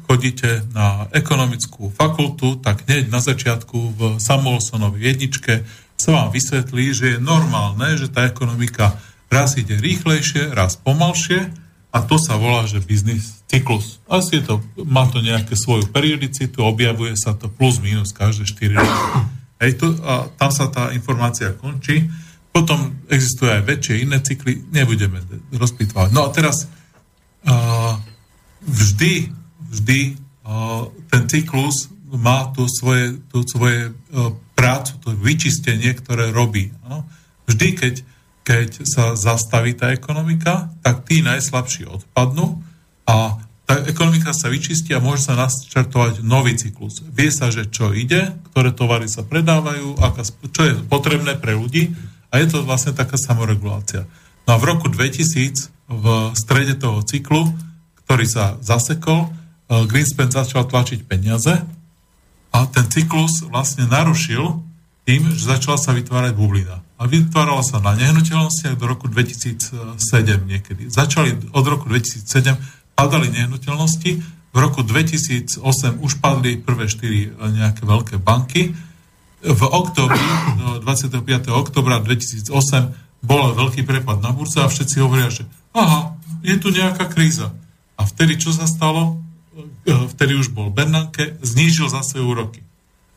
chodíte 0.06 0.68
na 0.76 1.08
ekonomickú 1.16 1.90
fakultu, 1.96 2.60
tak 2.60 2.84
hneď 2.86 3.08
na 3.08 3.24
začiatku 3.24 3.78
v 3.96 4.02
Samuelsonovej 4.20 5.02
jedničke 5.02 5.64
sa 5.96 6.10
vám 6.12 6.30
vysvetlí, 6.34 6.86
že 6.92 7.06
je 7.16 7.20
normálne, 7.22 7.96
že 7.96 8.12
tá 8.12 8.28
ekonomika 8.28 8.98
raz 9.32 9.56
ide 9.56 9.80
rýchlejšie, 9.80 10.52
raz 10.52 10.76
pomalšie 10.76 11.48
a 11.92 11.98
to 12.00 12.16
sa 12.16 12.40
volá, 12.40 12.64
že 12.64 12.80
biznis 12.80 13.44
cyklus. 13.52 14.00
Asi 14.08 14.40
to, 14.40 14.64
má 14.88 15.12
to 15.12 15.20
nejaké 15.20 15.60
svoju 15.60 15.92
periodicitu, 15.92 16.64
objavuje 16.64 17.20
sa 17.20 17.36
to 17.36 17.52
plus 17.52 17.84
minus 17.84 18.16
každé 18.16 18.48
4 18.48 18.80
roky. 18.80 19.08
Hej, 19.62 19.72
to, 19.78 19.94
a 20.08 20.32
tam 20.40 20.50
sa 20.56 20.72
tá 20.72 20.96
informácia 20.96 21.52
končí. 21.52 22.08
Potom 22.56 22.96
existujú 23.12 23.52
aj 23.52 23.64
väčšie 23.68 24.08
iné 24.08 24.24
cykly, 24.24 24.64
nebudeme 24.72 25.20
rozpitvať. 25.52 26.16
No 26.16 26.28
a 26.28 26.30
teraz 26.32 26.68
uh, 27.44 28.00
vždy, 28.64 29.28
vždy 29.72 30.00
uh, 30.48 30.88
ten 31.12 31.28
cyklus 31.28 31.92
má 32.12 32.52
tu 32.56 32.68
svoje, 32.72 33.20
tu 33.32 33.44
svoje 33.48 33.92
uh, 33.92 34.36
prácu, 34.56 34.96
to 35.04 35.12
vyčistenie, 35.16 35.92
ktoré 35.96 36.32
robí. 36.32 36.72
No? 36.88 37.04
Vždy, 37.48 37.68
keď, 37.76 37.94
keď 38.52 38.84
sa 38.84 39.16
zastaví 39.16 39.72
tá 39.72 39.96
ekonomika, 39.96 40.68
tak 40.84 41.08
tí 41.08 41.24
najslabší 41.24 41.88
odpadnú 41.88 42.60
a 43.08 43.40
tá 43.64 43.80
ekonomika 43.88 44.36
sa 44.36 44.52
vyčistí 44.52 44.92
a 44.92 45.00
môže 45.00 45.24
sa 45.24 45.40
naštartovať 45.40 46.20
nový 46.20 46.60
cyklus. 46.60 47.00
Vie 47.16 47.32
sa, 47.32 47.48
že 47.48 47.72
čo 47.72 47.96
ide, 47.96 48.36
ktoré 48.52 48.76
tovary 48.76 49.08
sa 49.08 49.24
predávajú, 49.24 49.96
aká, 50.04 50.28
čo 50.28 50.62
je 50.68 50.74
potrebné 50.84 51.40
pre 51.40 51.56
ľudí 51.56 51.96
a 52.28 52.44
je 52.44 52.52
to 52.52 52.68
vlastne 52.68 52.92
taká 52.92 53.16
samoregulácia. 53.16 54.04
No 54.44 54.60
a 54.60 54.60
v 54.60 54.68
roku 54.68 54.92
2000 54.92 55.72
v 55.88 56.36
strede 56.36 56.76
toho 56.76 57.08
cyklu, 57.08 57.48
ktorý 58.04 58.28
sa 58.28 58.60
zasekol, 58.60 59.32
eh, 59.32 59.88
Greenspan 59.88 60.28
začal 60.28 60.68
tlačiť 60.68 61.08
peniaze 61.08 61.56
a 62.52 62.58
ten 62.68 62.84
cyklus 62.92 63.48
vlastne 63.48 63.88
narušil 63.88 64.60
tým, 65.08 65.32
že 65.40 65.56
začala 65.56 65.80
sa 65.80 65.96
vytvárať 65.96 66.36
bublina. 66.36 66.84
A 67.02 67.10
vytvárala 67.10 67.66
sa 67.66 67.82
na 67.82 67.98
nehnuteľnostiach 67.98 68.78
do 68.78 68.86
roku 68.86 69.10
2007 69.10 69.98
niekedy. 70.46 70.86
Začali 70.86 71.50
od 71.50 71.66
roku 71.66 71.90
2007, 71.90 72.30
padali 72.94 73.34
nehnuteľnosti, 73.34 74.12
v 74.52 74.58
roku 74.60 74.84
2008 74.84 75.64
už 75.98 76.20
padli 76.20 76.60
prvé 76.60 76.92
štyri 76.92 77.20
e, 77.26 77.30
nejaké 77.34 77.88
veľké 77.88 78.20
banky. 78.20 78.76
V 79.42 79.62
oktobri, 79.66 80.22
25. 80.84 81.24
oktobra 81.50 81.98
2008 82.04 82.52
bol 83.26 83.56
veľký 83.58 83.82
prepad 83.82 84.22
na 84.22 84.30
burze 84.36 84.62
a 84.62 84.70
všetci 84.70 85.02
hovoria, 85.02 85.34
že 85.34 85.48
aha, 85.74 86.14
je 86.46 86.54
tu 86.60 86.70
nejaká 86.70 87.10
kríza. 87.10 87.50
A 87.98 88.06
vtedy 88.06 88.38
čo 88.38 88.52
sa 88.54 88.68
stalo? 88.68 89.24
E, 89.88 89.96
vtedy 90.14 90.36
už 90.36 90.52
bol 90.54 90.70
Bernanke, 90.70 91.40
znížil 91.42 91.88
zase 91.88 92.20
úroky. 92.20 92.62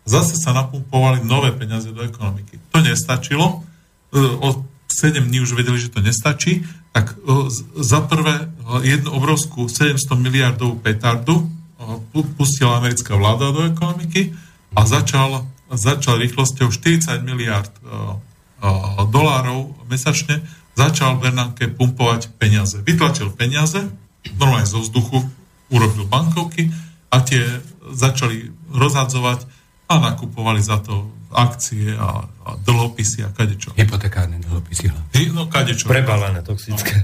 Zase 0.07 0.39
sa 0.39 0.55
napumpovali 0.55 1.27
nové 1.27 1.51
peniaze 1.51 1.91
do 1.91 2.01
ekonomiky. 2.01 2.63
To 2.73 2.79
nestačilo. 2.79 3.74
E, 4.15 4.19
o 4.19 4.65
7 4.89 5.27
dní 5.27 5.43
už 5.43 5.53
vedeli, 5.59 5.81
že 5.81 5.91
to 5.91 6.01
nestačí. 6.01 6.63
Tak 6.95 7.13
e, 7.13 7.51
za 7.83 8.01
prvé 8.07 8.49
jednu 8.87 9.11
obrovskú 9.11 9.67
700 9.69 10.15
miliardovú 10.17 10.79
petardu 10.79 11.51
pustila 12.39 12.81
americká 12.81 13.13
vláda 13.13 13.53
do 13.53 13.67
ekonomiky 13.69 14.33
a 14.73 14.89
začal, 14.89 15.45
začal 15.69 16.17
rýchlosťou 16.17 16.73
40 16.73 17.21
miliard 17.21 17.69
dolárov 19.13 19.77
mesačne 19.93 20.41
začal 20.75 21.19
Bernanke 21.23 21.71
pumpovať 21.71 22.35
peniaze. 22.37 22.83
Vytlačil 22.83 23.31
peniaze, 23.35 23.87
normálne 24.37 24.67
zo 24.67 24.83
vzduchu, 24.83 25.23
urobil 25.71 26.05
bankovky 26.07 26.71
a 27.11 27.23
tie 27.23 27.43
začali 27.95 28.51
rozhadzovať 28.75 29.47
a 29.87 29.95
nakupovali 30.03 30.61
za 30.61 30.83
to 30.83 31.09
akcie 31.35 31.99
a, 31.99 32.25
a 32.25 32.51
dlhopisy 32.63 33.27
a 33.27 33.31
kadečo. 33.35 33.75
Hypotekárne 33.75 34.39
dlhopisy. 34.39 34.89
Hy, 34.89 35.35
no 35.35 35.51
kadečo. 35.51 35.91
Prebalené, 35.91 36.41
toxické. 36.47 37.03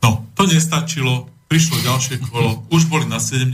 No. 0.00 0.24
no, 0.24 0.32
to 0.32 0.48
nestačilo, 0.48 1.28
prišlo 1.46 1.76
ďalšie 1.84 2.16
kolo, 2.26 2.64
už 2.72 2.88
boli 2.88 3.04
na 3.04 3.20
70, 3.20 3.52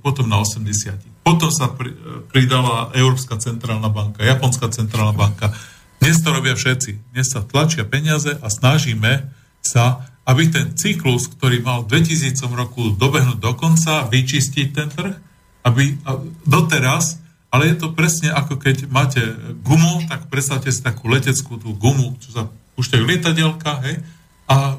potom 0.00 0.26
na 0.26 0.40
80. 0.40 1.22
Potom 1.22 1.52
sa 1.52 1.68
pri, 1.68 1.92
pridala 2.32 2.88
Európska 2.96 3.36
centrálna 3.36 3.92
banka, 3.92 4.24
Japonská 4.24 4.72
centrálna 4.72 5.12
banka. 5.12 5.52
Dnes 6.00 6.18
to 6.24 6.32
robia 6.32 6.56
všetci. 6.56 7.12
Dnes 7.12 7.28
sa 7.28 7.44
tlačia 7.44 7.84
peniaze 7.84 8.32
a 8.32 8.48
snažíme 8.48 9.28
sa 9.60 10.08
aby 10.28 10.52
ten 10.52 10.76
cyklus, 10.76 11.32
ktorý 11.32 11.64
mal 11.64 11.88
v 11.88 12.04
2000 12.04 12.36
roku 12.52 12.92
dobehnúť 12.92 13.40
do 13.40 13.52
konca, 13.56 14.04
vyčistiť 14.12 14.66
ten 14.76 14.92
trh, 14.92 15.16
aby 15.64 15.96
doteraz, 16.44 17.16
ale 17.48 17.72
je 17.72 17.76
to 17.80 17.92
presne 17.96 18.28
ako 18.28 18.60
keď 18.60 18.88
máte 18.92 19.20
gumu, 19.64 20.04
tak 20.08 20.28
predstavte 20.28 20.68
si 20.68 20.84
takú 20.84 21.08
leteckú 21.08 21.56
tú 21.56 21.72
gumu, 21.72 22.16
čo 22.20 22.32
sa 22.32 22.42
púšťajú 22.76 23.02
lietadielka, 23.04 23.80
hej, 23.88 24.04
a 24.48 24.76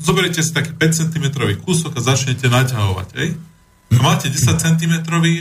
zoberiete 0.00 0.44
si 0.44 0.52
taký 0.52 0.72
5 0.76 1.00
cm 1.08 1.26
kúsok 1.64 1.96
a 1.96 2.00
začnete 2.04 2.48
naťahovať, 2.48 3.08
hej. 3.20 3.36
A 3.94 4.00
máte 4.02 4.26
10 4.28 4.42
cm 4.58 4.94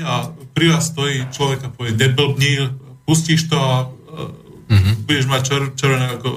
a 0.06 0.30
pri 0.54 0.66
vás 0.70 0.94
stojí 0.94 1.26
človek 1.34 1.66
a 1.66 1.74
povie, 1.74 1.98
neblbni, 1.98 2.70
pustíš 3.10 3.50
to 3.50 3.58
a 3.58 3.90
mm-hmm. 4.70 4.94
budeš 5.10 5.26
mať 5.26 5.42
čer, 5.42 5.62
červené 5.74 6.08
ako 6.16 6.30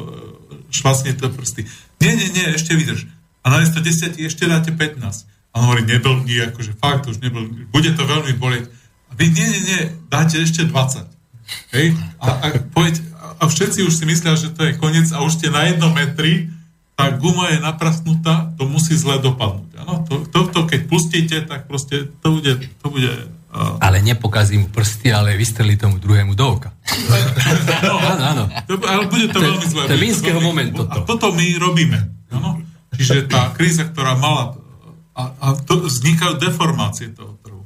švastnete 0.73 1.29
prsty 1.29 1.69
nie, 1.99 2.13
nie, 2.15 2.29
nie, 2.31 2.47
ešte 2.55 2.79
vydrž. 2.79 3.11
A 3.43 3.51
na 3.51 3.63
miesto 3.63 3.83
10 3.83 4.19
ešte 4.23 4.47
dáte 4.47 4.71
15. 4.71 5.03
A 5.51 5.55
on 5.59 5.67
hovorí, 5.67 5.83
neblbni, 5.83 6.55
akože 6.55 6.79
fakt 6.79 7.11
už 7.11 7.19
neblbni. 7.19 7.67
Bude 7.71 7.91
to 7.95 8.07
veľmi 8.07 8.39
bolieť. 8.39 8.71
A 9.09 9.13
vy, 9.17 9.25
nie, 9.33 9.47
nie, 9.47 9.61
nie, 9.65 9.81
dáte 10.13 10.39
ešte 10.39 10.69
20. 10.69 11.09
Hej? 11.73 11.97
A, 12.21 12.27
a, 12.29 12.47
poď, 12.73 13.01
a 13.41 13.49
všetci 13.49 13.85
už 13.85 13.93
si 13.93 14.05
myslia, 14.05 14.37
že 14.37 14.53
to 14.53 14.69
je 14.69 14.77
koniec 14.77 15.09
a 15.13 15.25
už 15.25 15.41
ste 15.41 15.49
na 15.49 15.69
jednom 15.69 15.93
metri, 15.93 16.53
tá 16.99 17.15
guma 17.15 17.55
je 17.55 17.63
naprasnutá, 17.63 18.51
to 18.59 18.67
musí 18.67 18.99
zle 18.99 19.23
dopadnúť. 19.23 19.71
Ano? 19.87 20.03
To, 20.11 20.27
to, 20.27 20.51
to, 20.51 20.61
keď 20.67 20.81
pustíte, 20.91 21.37
tak 21.47 21.71
proste 21.71 22.11
to 22.21 22.39
bude, 22.39 22.53
to 22.83 22.87
bude 22.91 23.13
Uh, 23.49 23.81
ale 23.81 24.05
nepokazí 24.05 24.61
mu 24.61 24.69
prsty, 24.69 25.09
ale 25.09 25.33
vystrelí 25.33 25.81
tomu 25.81 25.97
druhému 25.97 26.37
do 26.37 26.61
oka. 26.61 26.69
no, 27.81 27.97
áno, 27.97 28.25
áno. 28.29 28.45
To, 28.69 28.77
ale 28.85 29.09
bude 29.09 29.33
to, 29.33 29.41
to 29.41 29.47
veľmi 29.49 29.67
zlé. 29.73 29.83
To 29.89 29.95
je 29.97 30.05
minského 30.05 30.41
momentu. 30.45 30.85
A 30.85 31.01
toto 31.01 31.33
my 31.33 31.57
robíme. 31.57 31.97
Ano? 32.29 32.61
Čiže 32.93 33.25
tá 33.25 33.49
kríza, 33.57 33.89
ktorá 33.89 34.21
mala... 34.21 34.53
A, 35.17 35.33
a 35.41 35.47
to, 35.65 35.81
vznikajú 35.89 36.37
deformácie 36.37 37.17
toho 37.17 37.41
trhu. 37.41 37.58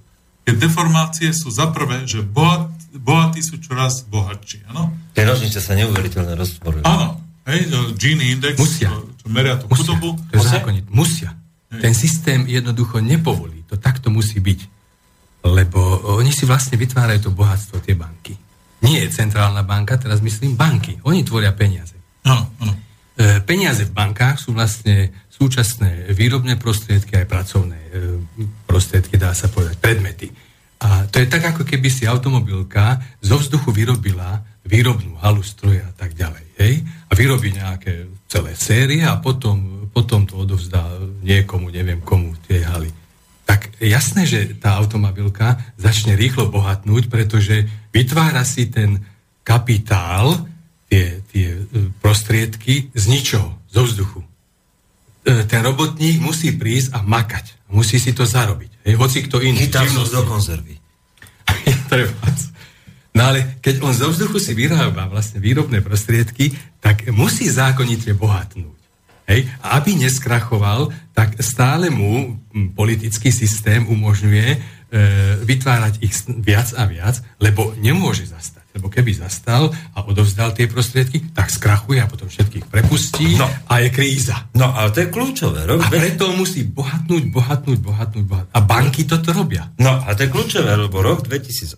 Tie 0.42 0.54
deformácie 0.58 1.30
sú 1.30 1.54
za 1.54 1.70
prvé, 1.70 2.02
že 2.04 2.22
bohat, 2.22 2.66
bohatí 2.98 3.38
sú 3.40 3.62
čoraz 3.62 4.02
bohatší. 4.10 4.66
Ano? 4.74 4.90
Tie 5.14 5.22
nožnice 5.22 5.62
sa 5.62 5.78
neuveriteľne 5.78 6.34
roztvorujú. 6.34 6.82
Áno. 6.82 7.22
Hej, 7.42 7.74
Gini 7.98 8.38
index, 8.38 8.54
Musia. 8.54 8.90
čo 9.18 9.26
meria 9.26 9.58
tú 9.58 9.66
Musia. 9.66 9.94
chudobu. 9.94 10.14
To 10.30 10.34
je 10.38 10.46
zákonit. 10.46 10.86
Musia. 10.90 11.34
Ten 11.72 11.94
systém 11.96 12.46
jednoducho 12.46 13.02
nepovolí. 13.02 13.66
To 13.66 13.80
takto 13.80 14.12
musí 14.12 14.38
byť. 14.38 14.60
Lebo 15.42 15.80
oni 16.22 16.30
si 16.30 16.46
vlastne 16.46 16.78
vytvárajú 16.78 17.26
to 17.26 17.30
bohatstvo, 17.34 17.82
tie 17.82 17.98
banky. 17.98 18.38
Nie 18.82 19.06
je 19.06 19.14
centrálna 19.14 19.62
banka, 19.66 19.98
teraz 19.98 20.22
myslím 20.22 20.54
banky. 20.54 21.02
Oni 21.02 21.26
tvoria 21.26 21.50
peniaze. 21.50 21.94
Áno, 22.22 22.50
áno. 22.62 22.74
E, 23.12 23.44
peniaze 23.44 23.84
v 23.84 23.92
bankách 23.92 24.40
sú 24.40 24.56
vlastne 24.56 25.12
súčasné 25.28 26.12
výrobné 26.16 26.56
prostriedky 26.56 27.20
aj 27.20 27.26
pracovné 27.28 27.78
e, 27.78 27.90
prostriedky, 28.64 29.20
dá 29.20 29.36
sa 29.36 29.52
povedať, 29.52 29.76
predmety. 29.76 30.32
A 30.82 31.06
to 31.06 31.22
je 31.22 31.30
tak, 31.30 31.44
ako 31.54 31.62
keby 31.62 31.92
si 31.92 32.08
automobilka 32.08 32.98
zo 33.22 33.38
vzduchu 33.38 33.70
vyrobila 33.70 34.42
výrobnú 34.66 35.18
halu 35.20 35.44
stroja 35.44 35.86
a 35.86 35.94
tak 35.94 36.16
ďalej. 36.16 36.44
Hej? 36.58 36.74
A 37.06 37.12
vyrobí 37.14 37.54
nejaké 37.54 38.08
celé 38.26 38.56
série 38.56 39.04
a 39.04 39.20
potom, 39.20 39.86
potom 39.92 40.24
to 40.24 40.40
odovzdá 40.40 40.82
niekomu, 41.22 41.68
neviem 41.68 42.00
komu, 42.00 42.34
tie 42.48 42.64
haly. 42.64 42.90
Tak 43.44 43.76
jasné, 43.82 44.24
že 44.24 44.56
tá 44.56 44.80
automobilka 44.80 45.60
začne 45.76 46.16
rýchlo 46.16 46.48
bohatnúť, 46.48 47.12
pretože 47.12 47.68
vytvára 47.92 48.42
si 48.46 48.70
ten 48.72 49.02
kapitál, 49.42 50.48
tie, 50.92 51.24
tie 51.32 51.48
e, 51.56 51.88
prostriedky 52.04 52.92
z 52.92 53.04
ničoho, 53.08 53.56
zo 53.72 53.88
vzduchu. 53.88 54.20
E, 55.24 55.48
ten 55.48 55.64
robotník 55.64 56.20
musí 56.20 56.52
prísť 56.52 56.92
a 56.92 57.00
makať. 57.00 57.72
Musí 57.72 57.96
si 57.96 58.12
to 58.12 58.28
zarobiť. 58.28 58.84
Hej, 58.84 59.00
hoci 59.00 59.24
kto 59.24 59.40
iný. 59.40 59.64
Chytá 59.64 59.88
živnosti. 59.88 60.12
do 60.12 60.22
konzervy. 60.28 60.76
No 63.12 63.28
ale 63.28 63.60
keď 63.60 63.84
on 63.84 63.92
zo 63.92 64.08
vzduchu 64.08 64.40
si 64.40 64.56
vyrába 64.56 65.04
vlastne 65.04 65.36
výrobné 65.36 65.84
prostriedky, 65.84 66.56
tak 66.80 67.12
musí 67.12 67.44
zákonite 67.44 68.16
bohatnúť. 68.16 68.80
Hej? 69.28 69.52
A 69.60 69.76
aby 69.76 70.00
neskrachoval, 70.00 70.88
tak 71.12 71.36
stále 71.44 71.92
mu 71.92 72.40
hm, 72.56 72.72
politický 72.72 73.28
systém 73.28 73.84
umožňuje 73.84 74.48
e, 74.48 74.58
vytvárať 75.44 76.00
ich 76.00 76.16
viac 76.40 76.72
a 76.72 76.88
viac, 76.88 77.20
lebo 77.36 77.76
nemôže 77.76 78.32
zastať. 78.32 78.61
Lebo 78.72 78.88
keby 78.88 79.12
zastal 79.12 79.68
a 79.92 80.00
odovzdal 80.02 80.56
tie 80.56 80.64
prostriedky, 80.64 81.32
tak 81.32 81.52
skrachuje 81.52 82.00
a 82.00 82.08
potom 82.08 82.26
všetkých 82.26 82.66
prepustí 82.66 83.36
No. 83.36 83.44
a 83.68 83.74
je 83.84 83.92
kríza. 83.92 84.48
No 84.56 84.72
ale 84.72 84.88
to 84.90 85.04
je 85.04 85.08
kľúčové. 85.12 85.68
Rok 85.68 85.84
A 85.84 85.92
preto 85.92 86.32
musí 86.32 86.64
bohatnúť, 86.64 87.28
bohatnúť, 87.28 87.78
bohatnúť, 87.78 88.24
bohatnúť. 88.24 88.54
A 88.56 88.60
banky 88.64 89.04
toto 89.04 89.30
robia. 89.30 89.68
No 89.76 90.00
a 90.00 90.08
to 90.16 90.24
je 90.24 90.32
kľúčové, 90.32 90.72
lebo 90.72 91.04
rok 91.04 91.28
2008 91.28 91.76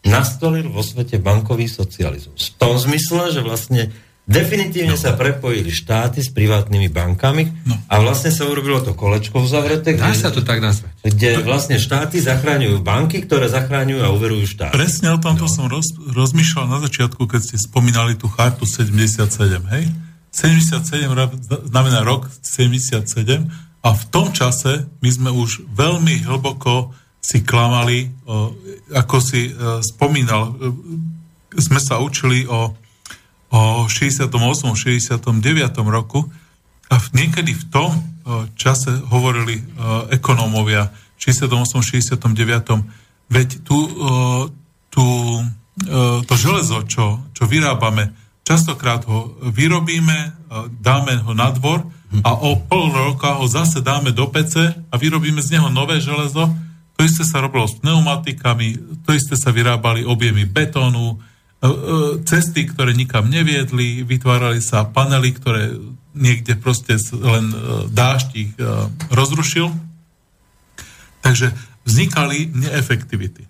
nastolil 0.00 0.66
vo 0.66 0.80
svete 0.80 1.20
bankový 1.20 1.68
socializmus. 1.68 2.52
V 2.52 2.58
tom 2.58 2.74
zmysle, 2.74 3.30
že 3.30 3.44
vlastne 3.44 3.92
definitívne 4.30 4.94
sa 4.94 5.18
prepojili 5.18 5.74
štáty 5.74 6.22
s 6.22 6.30
privátnymi 6.30 6.86
bankami 6.86 7.50
a 7.90 7.98
vlastne 7.98 8.30
sa 8.30 8.46
urobilo 8.46 8.78
to 8.78 8.94
kolečko 8.94 9.42
uzavreté, 9.42 9.98
Dá 9.98 10.14
kde, 10.14 10.22
sa 10.22 10.30
to 10.30 10.46
tak 10.46 10.62
nazvať. 10.62 10.94
kde 11.02 11.42
vlastne 11.42 11.76
štáty 11.82 12.22
zachráňujú 12.22 12.78
banky, 12.78 13.26
ktoré 13.26 13.50
zachráňujú 13.50 14.00
a 14.00 14.14
uverujú 14.14 14.46
štát. 14.46 14.70
Presne 14.70 15.10
o 15.10 15.18
tomto 15.18 15.44
no. 15.44 15.52
som 15.52 15.66
roz, 15.66 15.90
rozmýšľal 15.98 16.66
na 16.70 16.78
začiatku, 16.86 17.26
keď 17.26 17.40
ste 17.42 17.56
spomínali 17.58 18.14
tú 18.14 18.30
chartu 18.30 18.62
77, 18.62 19.26
hej? 19.74 19.84
77 20.30 21.10
ra- 21.10 21.34
znamená 21.66 22.06
rok 22.06 22.30
77 22.46 23.50
a 23.82 23.88
v 23.90 24.02
tom 24.14 24.30
čase 24.30 24.86
my 25.02 25.10
sme 25.10 25.30
už 25.34 25.66
veľmi 25.74 26.22
hlboko 26.22 26.94
si 27.20 27.44
klamali, 27.44 28.08
o, 28.24 28.56
ako 28.96 29.16
si 29.20 29.50
e, 29.50 29.52
spomínal, 29.84 30.56
e, 30.56 31.60
sme 31.60 31.76
sa 31.82 32.00
učili 32.00 32.48
o, 32.48 32.72
o 33.50 33.86
68. 33.86 34.30
69. 34.30 35.26
roku 35.90 36.26
a 36.90 36.96
niekedy 37.14 37.54
v 37.54 37.64
tom 37.70 37.90
čase 38.54 38.94
hovorili 39.10 39.58
ekonómovia 40.14 40.90
v 40.90 41.18
68. 41.18 42.26
69. 42.26 42.30
Veď 43.30 43.48
tu, 43.62 43.78
tu 44.90 45.04
to 46.26 46.34
železo, 46.34 46.82
čo, 46.86 47.24
čo 47.32 47.44
vyrábame, 47.46 48.12
častokrát 48.42 49.06
ho 49.06 49.38
vyrobíme, 49.42 50.34
dáme 50.82 51.22
ho 51.22 51.32
na 51.32 51.54
dvor 51.54 51.86
a 52.26 52.34
o 52.34 52.58
pol 52.58 52.90
roka 52.90 53.38
ho 53.38 53.46
zase 53.46 53.78
dáme 53.78 54.10
do 54.10 54.26
pece 54.26 54.74
a 54.90 54.94
vyrobíme 54.98 55.38
z 55.38 55.56
neho 55.56 55.70
nové 55.70 56.02
železo. 56.02 56.50
To 56.98 57.00
isté 57.06 57.22
sa 57.22 57.40
robilo 57.40 57.70
s 57.70 57.78
pneumatikami, 57.80 58.98
to 59.06 59.14
isté 59.14 59.38
sa 59.38 59.54
vyrábali 59.54 60.02
objemy 60.04 60.44
betónu, 60.44 61.22
cesty, 62.24 62.64
ktoré 62.64 62.96
nikam 62.96 63.28
neviedli, 63.28 64.00
vytvárali 64.00 64.64
sa 64.64 64.88
panely, 64.88 65.36
ktoré 65.36 65.76
niekde 66.16 66.56
proste 66.58 66.96
len 67.14 67.52
e, 67.52 67.56
dážď 67.92 68.28
ich 68.34 68.52
e, 68.56 68.64
rozrušil. 69.12 69.70
Takže 71.20 71.52
vznikali 71.84 72.50
neefektivity. 72.50 73.44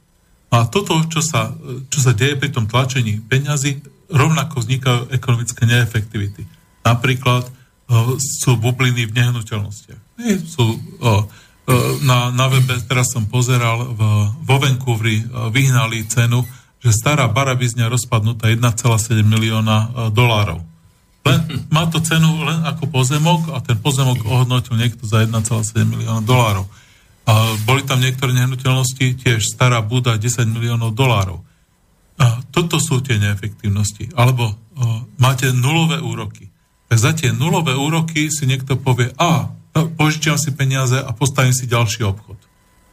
A 0.51 0.67
toto, 0.67 0.99
čo 1.07 1.23
sa, 1.23 1.55
čo 1.87 1.99
sa 2.03 2.11
deje 2.11 2.35
pri 2.35 2.51
tom 2.51 2.67
tlačení 2.67 3.23
peňazí, 3.23 3.79
rovnako 4.11 4.67
vznikajú 4.67 5.15
ekonomické 5.15 5.63
neefektivity. 5.65 6.45
Napríklad 6.83 7.47
e, 7.47 7.51
sú 8.19 8.59
bubliny 8.59 9.07
v 9.07 9.15
nehnuteľnostiach. 9.15 10.01
Sú, 10.45 10.67
e, 10.67 10.79
e, 11.07 11.15
na, 12.05 12.35
na 12.35 12.47
webe, 12.51 12.77
teraz 12.85 13.15
som 13.15 13.31
pozeral, 13.31 13.95
v, 13.95 14.01
vo 14.43 14.57
Vancouveri 14.59 15.23
e, 15.23 15.25
vyhnali 15.55 16.11
cenu, 16.11 16.43
že 16.81 16.91
stará 16.97 17.29
barabizňa 17.29 17.93
rozpadnutá 17.93 18.49
1,7 18.49 19.21
milióna 19.21 19.77
e, 19.77 19.89
dolárov. 20.17 20.65
Len, 21.29 21.41
má 21.75 21.85
to 21.93 22.01
cenu 22.01 22.41
len 22.45 22.65
ako 22.65 22.89
pozemok 22.89 23.53
a 23.53 23.61
ten 23.61 23.77
pozemok 23.77 24.25
ohodnotil 24.25 24.81
niekto 24.81 25.05
za 25.05 25.25
1,7 25.29 25.85
milióna 25.85 26.25
dolárov. 26.25 26.65
A 27.29 27.55
boli 27.69 27.85
tam 27.85 28.01
niektoré 28.01 28.33
nehnuteľnosti, 28.33 29.21
tiež 29.21 29.45
stará 29.45 29.85
Buda 29.85 30.17
10 30.17 30.51
miliónov 30.51 30.97
dolárov. 30.97 31.45
A 32.21 32.41
toto 32.53 32.81
sú 32.81 33.05
tie 33.05 33.21
neefektívnosti. 33.21 34.13
Alebo 34.17 34.51
o, 34.51 34.55
máte 35.21 35.53
nulové 35.53 36.01
úroky. 36.01 36.49
Tak 36.91 36.99
za 36.99 37.13
tie 37.15 37.31
nulové 37.31 37.77
úroky 37.77 38.33
si 38.33 38.49
niekto 38.49 38.75
povie, 38.81 39.13
a 39.21 39.53
no, 39.53 39.81
požičiam 39.95 40.41
si 40.41 40.51
peniaze 40.51 40.99
a 40.99 41.13
postavím 41.15 41.55
si 41.55 41.71
ďalší 41.71 42.03
obchod. 42.09 42.40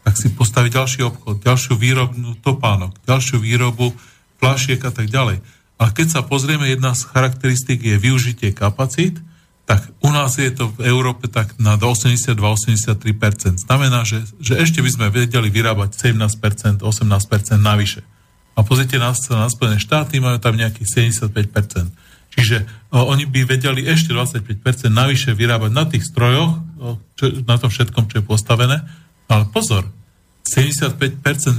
Tak 0.08 0.16
si 0.16 0.32
postaví 0.32 0.72
ďalší 0.72 1.04
obchod, 1.04 1.44
ďalšiu 1.44 1.76
výrobnú 1.76 2.40
topánok, 2.40 2.96
ďalšiu 3.04 3.44
výrobu 3.44 3.92
flašiek 4.40 4.80
a 4.88 4.92
tak 4.96 5.12
ďalej. 5.12 5.44
A 5.76 5.92
keď 5.92 6.08
sa 6.08 6.22
pozrieme, 6.24 6.72
jedna 6.72 6.96
z 6.96 7.12
charakteristík 7.12 7.84
je 7.84 8.00
využitie 8.00 8.56
kapacít, 8.56 9.20
tak 9.68 9.84
u 10.00 10.08
nás 10.16 10.40
je 10.40 10.48
to 10.48 10.72
v 10.80 10.88
Európe 10.88 11.28
tak 11.28 11.60
na 11.60 11.76
82-83%. 11.76 13.68
Znamená, 13.68 14.08
že, 14.08 14.24
že 14.40 14.56
ešte 14.56 14.80
by 14.80 14.90
sme 14.96 15.08
vedeli 15.12 15.52
vyrábať 15.52 16.00
17%, 16.16 16.88
18% 16.88 17.60
navyše. 17.60 18.00
A 18.56 18.64
pozrite 18.64 18.96
na, 18.96 19.12
na 19.12 19.48
Spojené 19.52 19.76
štáty, 19.76 20.24
majú 20.24 20.40
tam 20.40 20.56
nejakých 20.56 21.12
75%. 21.12 21.92
Čiže 22.32 22.64
o, 22.96 23.12
oni 23.12 23.28
by 23.28 23.44
vedeli 23.44 23.84
ešte 23.84 24.16
25% 24.16 24.88
navyše 24.88 25.36
vyrábať 25.36 25.72
na 25.76 25.84
tých 25.84 26.08
strojoch, 26.08 26.64
o, 26.80 26.96
čo, 27.20 27.44
na 27.44 27.60
tom 27.60 27.68
všetkom, 27.68 28.08
čo 28.08 28.24
je 28.24 28.26
postavené. 28.26 28.88
Ale 29.28 29.52
pozor, 29.52 29.84
75% 30.48 30.96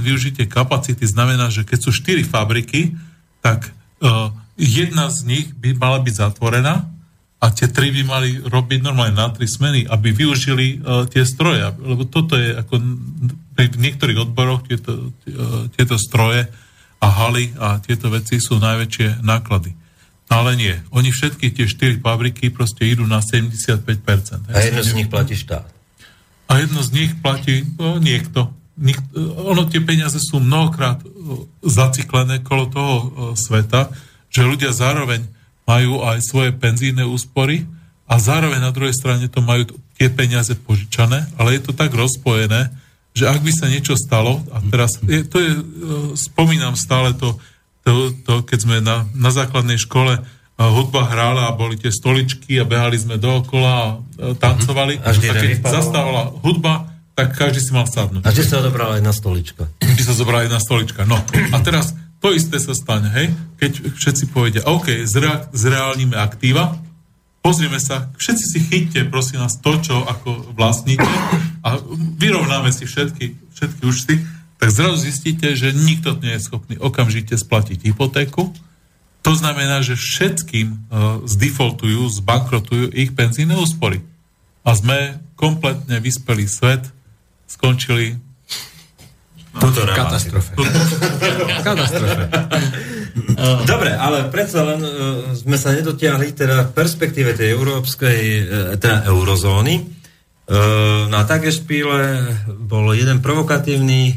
využitie 0.01 0.49
kapacity 0.49 1.05
znamená, 1.05 1.53
že 1.53 1.61
keď 1.61 1.79
sú 1.79 1.91
4 1.93 2.25
fabriky, 2.25 2.97
tak 3.39 3.69
uh, 4.01 4.33
jedna 4.57 5.13
z 5.13 5.29
nich 5.29 5.47
by 5.53 5.77
mala 5.77 6.01
byť 6.01 6.13
zatvorená 6.17 6.89
a 7.39 7.45
tie 7.55 7.71
tri 7.71 7.93
by 7.95 8.03
mali 8.03 8.29
robiť 8.43 8.83
normálne 8.83 9.15
na 9.15 9.31
tri 9.31 9.47
smeny, 9.47 9.87
aby 9.87 10.11
využili 10.11 10.81
uh, 10.81 11.07
tie 11.07 11.23
stroje. 11.23 11.63
Lebo 11.79 12.03
toto 12.09 12.35
je 12.35 12.51
ako 12.51 12.75
pri 13.55 13.71
niektorých 13.77 14.27
odboroch 14.27 14.67
tieto, 14.67 15.13
uh, 15.13 15.69
tieto 15.71 15.95
stroje 15.95 16.49
a 16.99 17.07
haly 17.07 17.55
a 17.55 17.79
tieto 17.79 18.11
veci 18.11 18.43
sú 18.43 18.59
najväčšie 18.59 19.23
náklady. 19.23 19.71
Ale 20.29 20.53
nie. 20.53 20.75
Oni 20.93 21.09
všetky 21.09 21.49
tie 21.49 21.65
štyri 21.65 21.97
fabriky 21.97 22.53
proste 22.53 22.85
idú 22.85 23.07
na 23.07 23.17
75%. 23.23 24.53
A 24.53 24.61
jedno 24.61 24.83
z 24.85 24.93
nich 24.93 25.09
platí 25.09 25.33
štát. 25.33 25.65
A 26.49 26.61
jedno 26.61 26.81
z 26.85 26.89
nich 26.93 27.11
platí 27.17 27.65
no, 27.77 27.97
niekto. 27.97 28.53
Ono 29.51 29.67
tie 29.67 29.83
peniaze 29.83 30.17
sú 30.23 30.39
mnohokrát 30.39 31.03
o, 31.03 31.45
zaciklené 31.61 32.39
kolo 32.39 32.71
toho 32.71 32.95
o, 32.95 33.05
sveta, 33.35 33.91
že 34.31 34.47
ľudia 34.47 34.71
zároveň 34.71 35.27
majú 35.67 36.01
aj 36.01 36.23
svoje 36.25 36.51
penzíne 36.55 37.05
úspory 37.05 37.67
a 38.09 38.17
zároveň 38.17 38.63
na 38.63 38.73
druhej 38.73 38.95
strane 38.95 39.29
to 39.29 39.43
majú 39.43 39.69
tie 39.99 40.09
peniaze 40.09 40.55
požičané, 40.65 41.29
ale 41.37 41.59
je 41.59 41.61
to 41.69 41.77
tak 41.77 41.93
rozpojené, 41.93 42.71
že 43.13 43.27
ak 43.27 43.43
by 43.43 43.51
sa 43.51 43.67
niečo 43.67 43.99
stalo, 43.99 44.41
a 44.49 44.63
teraz 44.65 44.97
je, 45.03 45.21
to 45.27 45.37
je, 45.43 45.51
spomínam 46.15 46.73
stále 46.79 47.13
to, 47.13 47.35
to, 47.83 48.15
to 48.23 48.33
keď 48.47 48.59
sme 48.63 48.77
na, 48.79 49.05
na 49.13 49.29
základnej 49.29 49.77
škole 49.77 50.23
hudba 50.59 51.07
hrála 51.07 51.47
a 51.47 51.55
boli 51.55 51.79
tie 51.79 51.87
stoličky 51.87 52.59
a 52.59 52.67
behali 52.67 52.99
sme 52.99 53.15
dookola 53.15 53.71
a 53.71 53.87
tancovali. 54.35 54.99
A 54.99 55.15
vždy 55.15 55.27
a 55.31 55.33
keď 55.39 55.49
vypadalo. 55.55 55.75
zastávala 55.79 56.23
hudba, 56.43 56.88
tak 57.19 57.35
každý 57.35 57.59
si 57.59 57.75
mal 57.75 57.83
sadnúť. 57.83 58.23
A 58.23 58.31
že 58.31 58.47
sa 58.47 58.63
odobrala 58.63 58.95
jedna 58.95 59.11
stolička. 59.11 59.67
Vždy 59.83 60.03
sa 60.07 60.15
zobrala 60.15 60.47
jedna 60.47 60.63
stolička. 60.63 61.03
No 61.03 61.19
a 61.51 61.57
teraz 61.59 61.91
to 62.23 62.31
isté 62.31 62.55
sa 62.63 62.71
stane, 62.71 63.11
hej? 63.11 63.35
Keď 63.59 63.91
všetci 63.99 64.23
povedia, 64.31 64.63
OK, 64.63 65.03
zrea- 65.03 65.51
zreálnime 65.51 66.15
aktíva, 66.15 66.79
pozrieme 67.43 67.75
sa, 67.75 68.07
všetci 68.15 68.45
si 68.47 68.59
chyťte, 68.71 69.11
prosím 69.11 69.43
nás, 69.43 69.59
to, 69.59 69.75
čo 69.83 70.07
ako 70.07 70.55
vlastníte 70.55 71.03
a 71.59 71.75
vyrovnáme 72.15 72.71
si 72.71 72.87
všetky, 72.87 73.35
všetky 73.51 73.81
účty, 73.83 74.15
tak 74.59 74.71
zrazu 74.71 75.03
zistíte, 75.03 75.55
že 75.55 75.75
nikto 75.75 76.15
nie 76.23 76.35
je 76.39 76.43
schopný 76.43 76.75
okamžite 76.79 77.35
splatiť 77.35 77.83
hypotéku. 77.83 78.51
To 79.27 79.31
znamená, 79.35 79.83
že 79.83 79.99
všetkým 79.99 80.67
uh, 80.71 81.23
zdefaultujú, 81.27 82.07
zbankrotujú 82.23 82.95
ich 82.95 83.11
penzíne 83.11 83.59
úspory. 83.59 84.03
A 84.63 84.75
sme 84.75 85.19
kompletne 85.39 86.03
vyspelý 86.03 86.47
svet, 86.47 86.83
skončili 87.49 88.29
Tuto 89.57 89.81
Katastrofe. 89.81 90.53
Katastrofe. 91.67 92.23
Dobre, 93.65 93.91
ale 93.97 94.29
predsa 94.29 94.61
len 94.61 94.79
uh, 94.85 94.93
sme 95.33 95.57
sa 95.57 95.73
nedotiahli 95.73 96.37
teda 96.37 96.69
v 96.69 96.71
perspektíve 96.77 97.33
tej 97.33 97.57
európskej, 97.57 98.19
uh, 98.21 98.45
teda 98.77 99.09
eurozóny. 99.09 99.97
Uh, 100.49 101.09
na 101.09 101.25
Tagesspiele 101.25 102.29
bol 102.69 102.93
jeden 102.93 103.25
provokatívny 103.25 104.01
uh, 104.05 104.15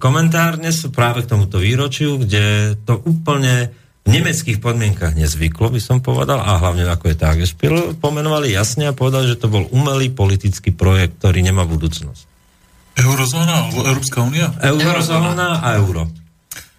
komentár 0.00 0.56
dnes 0.56 0.80
práve 0.88 1.28
k 1.28 1.30
tomuto 1.36 1.60
výročiu, 1.60 2.16
kde 2.16 2.76
to 2.84 3.00
úplne 3.04 3.72
v 4.00 4.08
nemeckých 4.16 4.64
podmienkach 4.64 5.12
nezvyklo, 5.12 5.76
by 5.76 5.80
som 5.80 6.00
povedal, 6.00 6.40
a 6.40 6.56
hlavne 6.56 6.88
ako 6.88 7.12
je 7.12 7.16
Tagesspiel, 7.20 7.74
pomenovali 8.00 8.56
jasne 8.56 8.88
a 8.88 8.96
povedali, 8.96 9.36
že 9.36 9.40
to 9.40 9.52
bol 9.52 9.68
umelý 9.76 10.08
politický 10.08 10.72
projekt, 10.72 11.20
ktorý 11.20 11.44
nemá 11.44 11.68
budúcnosť. 11.68 12.29
Eurozóna 12.98 13.66
alebo 13.66 13.86
Európska 13.86 14.18
únia? 14.24 14.50
Eurozóna 14.60 15.62
a 15.62 15.68
euro. 15.78 16.10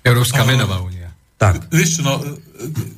Európska 0.02 0.44
menová 0.44 0.82
únia. 0.82 1.14
Tak. 1.42 1.74
Vieš 1.74 1.90
čo, 1.98 2.02
no, 2.06 2.22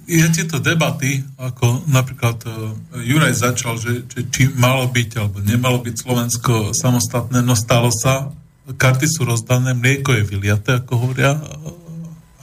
je 0.04 0.28
tieto 0.36 0.60
debaty, 0.60 1.24
ako 1.40 1.88
napríklad 1.88 2.44
uh, 2.44 2.76
Juraj 3.00 3.40
začal, 3.40 3.80
že, 3.80 4.04
že 4.12 4.28
či 4.28 4.52
malo 4.52 4.84
byť 4.92 5.10
alebo 5.16 5.40
nemalo 5.40 5.80
byť 5.80 5.96
Slovensko 5.96 6.76
samostatné, 6.76 7.40
no 7.40 7.56
stalo 7.56 7.88
sa, 7.88 8.36
karty 8.68 9.08
sú 9.08 9.24
rozdané, 9.24 9.72
mlieko 9.72 10.12
je 10.12 10.28
vyliaté, 10.28 10.84
ako 10.84 11.08
hovoria 11.08 11.40
uh, 11.40 11.40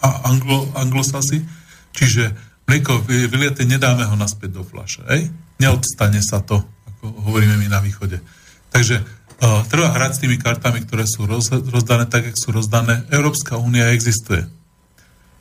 a 0.01 0.25
anglo, 0.33 0.73
anglosasi, 0.73 1.45
čiže 1.93 2.33
mlieko 2.65 3.05
vyliaté, 3.05 3.69
nedáme 3.69 4.09
ho 4.09 4.17
naspäť 4.17 4.57
do 4.57 4.65
flaše, 4.65 5.05
ej? 5.13 5.29
Neodstane 5.61 6.25
sa 6.25 6.41
to, 6.41 6.65
ako 6.97 7.29
hovoríme 7.29 7.61
my 7.61 7.69
na 7.69 7.85
východe. 7.85 8.25
Takže 8.73 9.05
uh, 9.41 9.65
treba 9.67 9.91
hrať 9.93 10.11
s 10.17 10.21
tými 10.23 10.37
kartami, 10.37 10.85
ktoré 10.85 11.05
sú 11.09 11.25
roz, 11.27 11.51
rozdané 11.51 12.07
tak, 12.07 12.29
jak 12.29 12.37
sú 12.37 12.53
rozdané. 12.53 13.05
Európska 13.11 13.57
únia 13.57 13.91
existuje 13.93 14.45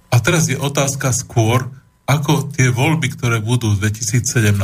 a 0.09 0.15
teraz 0.17 0.49
je 0.49 0.57
otázka 0.57 1.13
skôr, 1.13 1.69
ako 2.09 2.49
tie 2.49 2.73
voľby, 2.73 3.13
ktoré 3.13 3.37
budú 3.37 3.77
v 3.77 3.85
2017, 3.85 4.57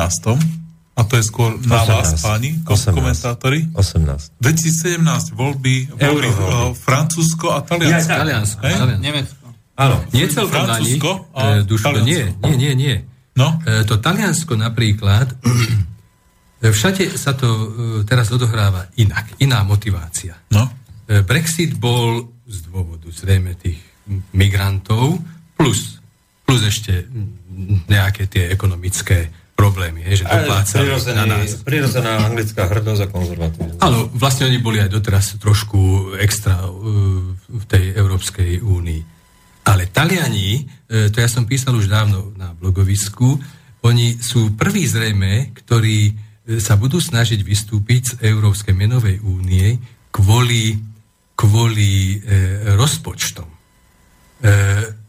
a 0.95 1.01
to 1.03 1.13
je 1.19 1.23
skôr 1.27 1.59
na 1.67 1.83
18, 1.83 1.91
vás, 1.91 2.09
páni, 2.23 2.49
18, 2.65 2.95
komentátori. 2.95 3.59
18. 3.77 4.41
2017 4.41 5.35
voľby, 5.35 5.91
voľby 5.91 6.29
uh, 6.31 6.71
Francúzsko 6.73 7.51
a 7.53 7.61
Taliansko. 7.61 8.09
Ja, 8.09 8.19
Taliansko. 8.23 8.61
Hej? 8.63 8.75
Taliansko. 8.79 9.03
Nemecko. 9.03 9.45
Áno. 9.75 9.95
Nie 10.15 10.25
celkom 10.31 10.63
na 10.65 10.79
nich. 10.79 10.95
E, 10.95 11.67
Duško, 11.67 11.83
Taliansko. 11.83 12.07
nie, 12.07 12.23
nie, 12.47 12.55
nie, 12.55 12.73
nie. 12.73 12.95
No, 13.35 13.59
E, 13.67 13.83
To 13.83 13.99
Taliansko 13.99 14.55
napríklad, 14.55 15.35
všade 16.71 17.13
sa 17.19 17.35
to 17.35 17.47
e, 17.47 17.67
teraz 18.07 18.31
odohráva 18.31 18.87
inak, 18.95 19.37
iná 19.43 19.61
motivácia. 19.67 20.39
no. 20.53 20.69
E, 21.05 21.21
Brexit 21.21 21.77
bol 21.77 22.33
z 22.45 22.65
dôvodu 22.69 23.09
zrejme 23.09 23.53
tých 23.57 23.77
migrantov 24.33 25.17
plus, 25.57 25.97
plus 26.45 26.61
ešte 26.61 27.09
nejaké 27.89 28.29
tie 28.29 28.53
ekonomické 28.53 29.29
problémy, 29.57 30.03
hej, 30.05 30.21
že 30.21 30.25
doplácali 30.29 30.87
na 31.15 31.25
nás. 31.25 31.63
Prirodzená 31.63 32.21
anglická 32.21 32.69
hrdosť 32.69 33.01
a 33.01 33.07
konzervatívnosť. 33.07 33.79
Áno, 33.81 34.11
vlastne 34.13 34.51
oni 34.51 34.59
boli 34.59 34.77
aj 34.83 34.91
doteraz 34.91 35.39
trošku 35.41 36.13
extra 36.19 36.59
v 37.49 37.63
tej 37.65 37.95
Európskej 37.95 38.59
únii. 38.61 39.01
Ale 39.65 39.89
Taliani, 39.89 40.67
to 40.85 41.17
ja 41.17 41.25
som 41.31 41.47
písal 41.47 41.79
už 41.79 41.87
dávno 41.89 42.35
na 42.35 42.51
blogovisku, 42.53 43.39
oni 43.85 44.17
sú 44.17 44.57
prví 44.57 44.89
zrejme, 44.89 45.53
ktorí 45.53 46.24
sa 46.61 46.77
budú 46.77 47.01
snažiť 47.01 47.41
vystúpiť 47.41 48.03
z 48.05 48.13
Európskej 48.29 48.77
menovej 48.77 49.17
únie 49.25 49.81
kvôli, 50.13 50.77
kvôli 51.33 52.21
uh, 52.21 52.77
rozpočtom. 52.77 53.49
Uh, 54.45 55.05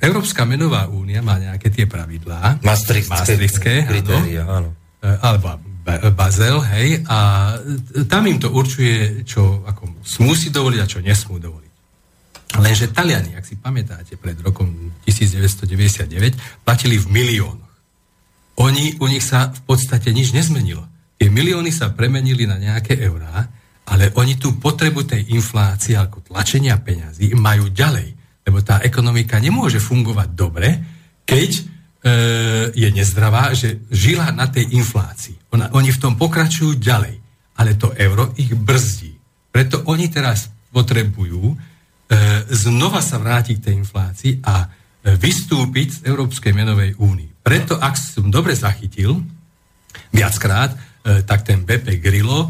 Európska 0.00 0.48
menová 0.48 0.88
únia 0.88 1.20
má 1.20 1.36
nejaké 1.36 1.68
tie 1.68 1.84
pravidlá. 1.84 2.64
Maastrichtské 3.12 3.84
kritéria, 3.84 4.48
áno. 4.48 4.72
E, 5.00 5.08
alebo 5.20 5.60
Ba- 5.84 6.12
Bazel, 6.12 6.60
hej, 6.76 7.04
a 7.08 7.18
e, 7.56 8.04
tam 8.08 8.24
im 8.28 8.40
to 8.40 8.52
určuje, 8.52 9.24
čo 9.24 9.64
ako 9.64 10.04
smú 10.04 10.32
si 10.36 10.48
dovoliť 10.52 10.80
a 10.80 10.88
čo 10.88 11.00
nesmú 11.04 11.36
dovoliť. 11.40 11.72
Lenže 12.60 12.90
Taliani, 12.90 13.38
ak 13.38 13.46
si 13.46 13.54
pamätáte, 13.56 14.18
pred 14.18 14.36
rokom 14.42 14.92
1999 15.06 16.66
platili 16.66 16.98
v 16.98 17.06
miliónoch. 17.08 17.69
Oni, 18.58 18.98
u 18.98 19.06
nich 19.06 19.22
sa 19.22 19.54
v 19.54 19.60
podstate 19.62 20.10
nič 20.10 20.34
nezmenilo. 20.34 20.82
Tie 21.20 21.28
milióny 21.28 21.68
sa 21.68 21.92
premenili 21.92 22.48
na 22.48 22.56
nejaké 22.56 22.96
eurá, 22.96 23.44
ale 23.90 24.14
oni 24.16 24.38
tú 24.40 24.56
potrebu 24.56 25.04
tej 25.04 25.34
inflácie 25.34 25.98
ako 25.98 26.24
tlačenia 26.24 26.78
peňazí 26.78 27.36
majú 27.36 27.68
ďalej. 27.68 28.16
Lebo 28.46 28.64
tá 28.64 28.80
ekonomika 28.80 29.36
nemôže 29.36 29.82
fungovať 29.82 30.28
dobre, 30.32 30.68
keď 31.28 31.50
e, 31.54 31.62
je 32.72 32.88
nezdravá, 32.88 33.52
že 33.52 33.84
žila 33.92 34.32
na 34.32 34.48
tej 34.48 34.72
inflácii. 34.78 35.52
Ona, 35.52 35.74
oni 35.76 35.92
v 35.92 36.00
tom 36.00 36.14
pokračujú 36.16 36.80
ďalej. 36.80 37.20
Ale 37.60 37.76
to 37.76 37.92
euro 37.98 38.32
ich 38.40 38.56
brzdí. 38.56 39.12
Preto 39.52 39.84
oni 39.90 40.08
teraz 40.08 40.48
potrebujú 40.72 41.52
e, 41.52 41.56
znova 42.54 43.04
sa 43.04 43.20
vrátiť 43.20 43.54
k 43.60 43.64
tej 43.68 43.74
inflácii 43.82 44.32
a 44.46 44.64
e, 44.64 44.66
vystúpiť 45.18 45.88
z 46.00 46.00
Európskej 46.08 46.54
menovej 46.54 46.96
únii. 46.96 47.29
Preto, 47.40 47.76
ak 47.76 47.96
som 47.96 48.28
dobre 48.28 48.52
zachytil, 48.52 49.20
viackrát, 50.12 50.76
e, 51.02 51.22
tak 51.24 51.42
ten 51.42 51.64
BP 51.64 51.98
Grillo 51.98 52.46
e, 52.46 52.48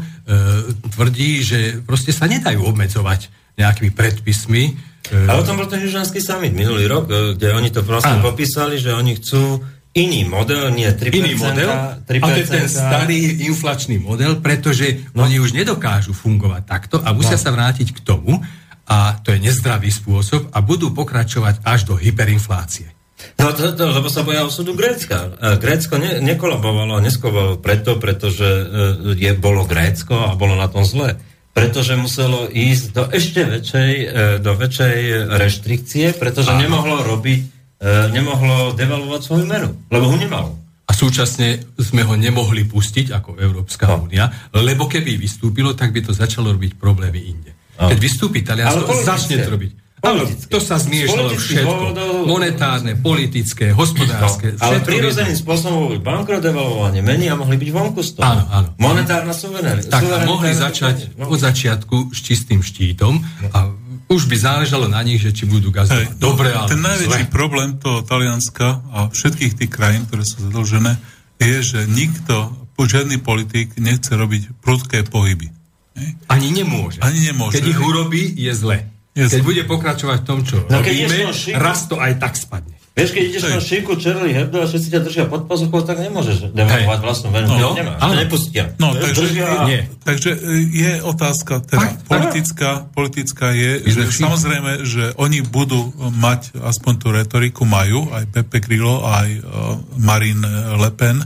tvrdí, 0.91 1.41
že 1.41 1.59
proste 1.81 2.11
sa 2.11 2.27
nedajú 2.27 2.61
obmedzovať 2.65 3.31
nejakými 3.57 3.91
predpismi. 3.95 4.63
E, 5.09 5.27
Ale 5.27 5.41
o 5.41 5.47
tom 5.47 5.57
bol 5.57 5.67
ten 5.67 5.81
južanský 5.81 6.19
summit 6.19 6.51
minulý 6.51 6.85
rok, 6.87 7.07
kde 7.07 7.47
oni 7.53 7.69
to 7.71 7.81
proste 7.81 8.19
Áno. 8.19 8.23
popísali, 8.25 8.77
že 8.77 8.91
oni 8.93 9.17
chcú 9.17 9.63
iný 9.91 10.23
model, 10.23 10.71
nie 10.71 10.87
3%. 10.87 11.11
iný 11.11 11.33
model, 11.35 11.67
3%, 12.07 12.23
a 12.23 12.27
to 12.31 12.39
je 12.39 12.47
ten 12.47 12.65
starý 12.71 13.19
inflačný 13.43 13.99
model, 13.99 14.39
pretože 14.39 15.11
no. 15.11 15.27
oni 15.27 15.43
už 15.43 15.51
nedokážu 15.51 16.15
fungovať 16.15 16.63
takto 16.63 16.95
a 17.03 17.11
musia 17.11 17.35
No. 17.35 17.43
sa 17.43 17.51
vrátiť 17.51 17.91
k 17.91 17.99
tomu, 17.99 18.39
a 18.87 19.19
to 19.19 19.35
je 19.35 19.39
nezdravý 19.39 19.91
spôsob, 19.91 20.47
a 20.51 20.59
budú 20.63 20.91
pokračovať 20.95 21.63
až 21.63 21.87
do 21.91 21.99
hyperinflácie. 21.99 22.87
No 23.39 23.53
to, 23.53 23.73
to, 23.73 23.83
lebo 23.89 24.07
sa 24.09 24.21
boja 24.21 24.45
osudu 24.45 24.77
Grécka. 24.77 25.33
Grécko 25.57 25.97
ne, 25.97 26.21
nekolabovalo 26.21 26.97
a 26.97 27.01
neskovalo 27.01 27.57
preto, 27.57 27.97
pretože 27.97 28.45
e, 28.45 28.63
je, 29.17 29.31
bolo 29.33 29.65
Grécko 29.65 30.29
a 30.29 30.37
bolo 30.37 30.53
na 30.53 30.69
tom 30.69 30.85
zle. 30.85 31.17
Pretože 31.51 31.99
muselo 31.99 32.47
ísť 32.47 32.85
do 32.95 33.03
ešte 33.11 33.41
väčšej, 33.43 33.93
e, 33.93 34.07
do 34.39 34.51
väčšej 34.55 34.99
reštrikcie, 35.35 36.15
pretože 36.15 36.53
Áno. 36.53 36.63
nemohlo 36.63 37.01
robiť, 37.03 37.41
e, 37.81 37.89
nemohlo 38.13 38.77
devalvovať 38.77 39.21
svoju 39.25 39.45
menu, 39.49 39.69
lebo 39.89 40.05
ho 40.07 40.15
nemalo. 40.15 40.55
A 40.87 40.91
súčasne 40.93 41.63
sme 41.79 42.03
ho 42.03 42.19
nemohli 42.19 42.67
pustiť 42.67 43.15
ako 43.15 43.39
Európska 43.39 43.87
No. 43.87 44.05
únia, 44.05 44.27
lebo 44.53 44.91
keby 44.91 45.15
vystúpilo, 45.17 45.71
tak 45.71 45.95
by 45.95 46.03
to 46.03 46.11
začalo 46.11 46.51
robiť 46.51 46.75
problémy 46.77 47.19
inde. 47.31 47.51
Áno. 47.79 47.89
Keď 47.89 47.97
vystúpi 47.97 48.45
Taliansko, 48.45 48.91
začne 49.01 49.41
to 49.41 49.49
robiť. 49.55 49.80
Áno, 50.01 50.25
Politické. 50.25 50.49
to 50.49 50.59
sa 50.59 50.81
zmiešalo 50.81 51.29
všetko. 51.29 51.61
dôvodov- 51.61 52.25
Monetárne, 52.25 52.97
politické, 52.97 53.69
hospodárske. 53.69 54.57
No, 54.57 54.65
ale 54.65 54.81
prirodzeným 54.81 55.37
spôsobom 55.37 55.93
boli 55.93 56.01
bankrot, 56.01 56.41
mení 57.05 57.29
a 57.29 57.37
mohli 57.37 57.53
byť 57.55 57.69
vonku 57.69 58.01
z 58.01 58.17
toho. 58.17 58.25
Áno, 58.25 58.43
áno. 58.49 58.67
Monetárna 58.81 59.29
suverenita. 59.29 59.93
Tak 59.93 60.03
a 60.09 60.25
mohli 60.25 60.57
začať 60.57 61.13
No. 61.21 61.29
od 61.29 61.37
začiatku 61.37 62.09
s 62.11 62.19
čistým 62.19 62.65
štítom 62.65 63.21
a 63.53 63.69
už 64.09 64.25
by 64.25 64.35
záležalo 64.35 64.89
na 64.89 65.05
nich, 65.05 65.21
že 65.21 65.31
či 65.31 65.45
budú 65.45 65.69
gazovať. 65.69 66.03
Hej, 66.03 66.19
Dobre, 66.19 66.49
no, 66.49 66.65
ale 66.65 66.67
ten 66.67 66.81
najväčší 66.81 67.23
zle. 67.23 67.31
problém 67.31 67.77
toho 67.77 68.01
Talianska 68.01 68.81
a 68.91 68.97
všetkých 69.07 69.53
tých 69.55 69.71
krajín, 69.71 70.09
ktoré 70.09 70.25
sú 70.25 70.49
zadlžené, 70.49 70.97
je, 71.37 71.57
že 71.61 71.79
nikto, 71.85 72.57
žiadny 72.81 73.21
politik 73.21 73.77
nechce 73.77 74.09
robiť 74.09 74.57
prudké 74.59 75.05
pohyby. 75.05 75.53
Ani 76.25 76.49
nemôže. 76.49 76.97
Ani 76.99 77.21
nemôže. 77.21 77.61
Keď 77.61 77.65
ich 77.69 77.77
urobí, 77.77 78.33
je 78.33 78.49
zle. 78.51 78.89
Je 79.11 79.27
Keď 79.27 79.43
bude 79.43 79.63
pokračovať 79.67 80.23
v 80.23 80.25
tom, 80.25 80.39
čo 80.47 80.63
No, 80.71 80.79
robíme, 80.79 81.35
šiku- 81.35 81.59
raz 81.59 81.83
to 81.91 81.99
aj 81.99 82.15
tak 82.15 82.39
spadne. 82.39 82.79
Vieš, 82.91 83.15
keď 83.15 83.23
ideš 83.23 83.43
na 83.47 83.59
šíku 83.63 83.95
Charlie 83.95 84.35
Hebdo 84.35 84.59
a 84.59 84.67
všetci 84.67 84.87
ťa 84.91 84.99
držia 84.99 85.23
pod 85.31 85.47
pazuchou, 85.47 85.79
tak 85.79 86.03
nemôžeš 86.03 86.51
devalvovať 86.51 86.99
vlastnú 86.99 87.31
menu. 87.31 87.47
No, 87.47 87.71
nemáš, 87.71 88.03
áno. 88.03 88.19
nepustia. 88.19 88.75
No, 88.83 88.91
takže, 88.91 89.31
držia... 89.31 89.47
Nie. 89.63 89.81
takže 90.03 90.35
e, 90.35 90.39
je 90.67 90.91
otázka, 90.99 91.63
teda 91.63 91.87
Fakt? 91.87 92.03
politická, 92.11 92.69
politická 92.91 93.55
je, 93.55 93.79
My 93.79 93.91
že 93.95 94.01
všichni. 94.11 94.23
samozrejme, 94.27 94.71
že 94.83 95.03
oni 95.15 95.39
budú 95.39 95.87
mať 96.19 96.51
aspoň 96.59 96.93
tú 96.99 97.07
retoriku, 97.15 97.63
majú, 97.63 98.11
aj 98.11 98.27
Pepe 98.27 98.59
Grillo, 98.59 99.07
aj 99.07 99.29
uh, 99.39 99.79
Marine 99.95 100.43
Le 100.75 100.91
Pen, 100.91 101.23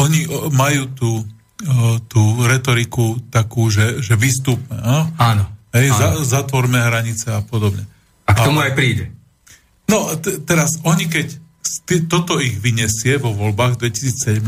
oni 0.00 0.20
majú 0.52 0.82
tú, 0.96 1.10
tú 2.08 2.22
retoriku 2.46 3.20
takú, 3.28 3.68
že, 3.68 4.00
že 4.00 4.14
vystúpme. 4.16 4.76
No? 4.80 5.12
Áno. 5.18 5.55
Hej. 5.74 5.94
Za, 5.94 6.08
zatvorme 6.22 6.78
hranice 6.78 7.32
a 7.34 7.40
podobne. 7.42 7.86
A 8.26 8.34
k 8.34 8.38
tomu 8.42 8.62
aj 8.62 8.74
príde. 8.74 9.10
No, 9.86 10.10
t- 10.18 10.42
teraz 10.42 10.82
oni, 10.82 11.06
keď 11.06 11.38
st- 11.62 12.06
toto 12.10 12.42
ich 12.42 12.58
vyniesie 12.58 13.18
vo 13.22 13.30
voľbách 13.30 13.78
v 13.78 13.90
2017, 13.90 14.42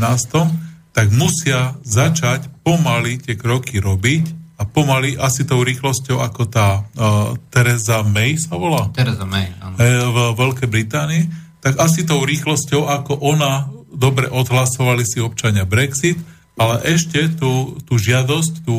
tak 0.91 1.07
musia 1.15 1.79
začať 1.85 2.51
pomaly 2.65 3.23
tie 3.23 3.39
kroky 3.39 3.79
robiť 3.79 4.39
a 4.59 4.67
pomaly 4.67 5.15
asi 5.15 5.47
tou 5.47 5.63
rýchlosťou, 5.63 6.19
ako 6.19 6.41
tá 6.51 6.83
uh, 6.83 7.31
Teresa 7.47 8.03
May 8.03 8.35
sa 8.35 8.59
volá? 8.59 8.91
Teresa 8.91 9.23
May, 9.23 9.47
áno. 9.63 9.79
E, 9.79 9.87
v 9.87 10.17
Veľkej 10.35 10.67
Británii, 10.67 11.23
tak 11.63 11.79
asi 11.79 12.03
tou 12.03 12.19
rýchlosťou, 12.27 12.83
ako 12.83 13.23
ona 13.23 13.71
dobre 13.87 14.27
odhlasovali 14.27 15.07
si 15.07 15.23
občania 15.23 15.63
Brexit, 15.63 16.19
ale 16.59 16.75
ešte 16.91 17.31
tú, 17.39 17.79
tú 17.87 17.95
žiadosť, 17.95 18.67
tú 18.67 18.75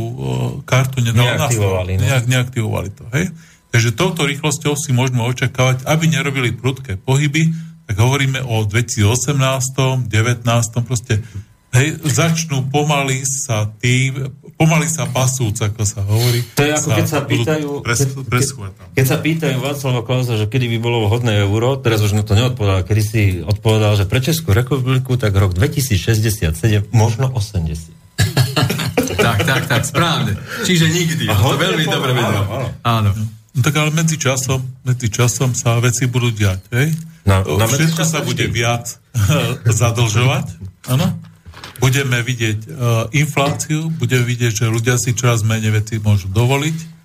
kartu 0.69 1.01
nedala 1.01 1.49
Neaktivovali, 1.49 1.97
no. 1.97 2.01
Nejak, 2.05 2.25
neaktivovali 2.29 2.91
to, 2.93 3.09
hej? 3.17 3.33
Takže 3.73 3.97
touto 3.97 4.29
rýchlosťou 4.29 4.77
si 4.77 4.93
môžeme 4.93 5.25
očakávať, 5.25 5.89
aby 5.89 6.05
nerobili 6.13 6.53
prudké 6.53 7.01
pohyby, 7.01 7.49
tak 7.89 7.97
hovoríme 7.97 8.45
o 8.45 8.69
2018, 8.69 10.07
19, 10.07 10.45
proste 10.85 11.25
hej, 11.75 11.97
začnú 12.03 12.69
pomaly 12.69 13.23
sa 13.25 13.71
tým, 13.81 14.29
pomaly 14.61 14.85
sa 14.85 15.09
pasúc, 15.09 15.57
ako 15.57 15.81
sa 15.83 16.05
hovorí. 16.05 16.45
To 16.53 16.61
je 16.61 16.73
ako 16.77 16.89
keď 16.93 17.07
sa 17.09 17.21
pýtajú... 17.25 17.69
Pres, 17.81 18.05
keď- 18.05 18.29
presúvať 18.29 18.73
tam. 18.77 18.87
Keď 18.93 19.07
sa 19.09 19.17
pýtajú 19.17 19.57
Václava 19.57 20.01
Klausa, 20.05 20.37
že 20.37 20.45
kedy 20.45 20.69
by 20.77 20.79
bolo 20.79 21.09
vhodné 21.09 21.41
euro, 21.41 21.81
teraz 21.81 22.05
už 22.05 22.13
na 22.13 22.21
to 22.21 22.37
neodpovedal, 22.37 22.85
kedy 22.85 23.03
si 23.03 23.21
odpovedal, 23.41 23.97
že 23.97 24.05
pre 24.05 24.21
Českú 24.21 24.53
republiku 24.53 25.17
tak 25.17 25.33
rok 25.33 25.57
2067, 25.57 26.53
možno 26.93 27.33
80. 27.33 27.89
Tak, 29.11 29.45
tak, 29.45 29.69
tak, 29.69 29.83
správne. 29.85 30.33
Čiže 30.65 30.89
nikdy. 30.89 31.29
A 31.29 31.37
to 31.37 31.53
veľmi 31.55 31.85
dobre 31.85 32.17
vedel. 32.17 32.41
áno. 32.81 33.13
No 33.53 33.61
tak 33.61 33.77
ale 33.77 33.93
medzi 33.93 34.17
časom, 34.17 34.65
medzi 34.81 35.13
časom 35.13 35.53
sa 35.53 35.77
veci 35.77 36.09
budú 36.09 36.33
diať, 36.33 36.65
hej? 36.73 36.89
Na- 37.29 37.45
na 37.45 37.69
Všetko 37.69 38.01
sa 38.01 38.25
bude 38.25 38.49
viac 38.49 38.97
zadlžovať, 39.83 40.47
áno? 40.89 41.21
Budeme 41.81 42.21
vidieť 42.21 42.59
uh, 42.69 43.09
infláciu, 43.17 43.89
budeme 43.97 44.29
vidieť, 44.29 44.53
že 44.53 44.67
ľudia 44.69 45.01
si 45.01 45.17
čoraz 45.17 45.41
menej 45.41 45.81
veci 45.81 45.97
môžu 45.99 46.29
dovoliť. 46.29 47.01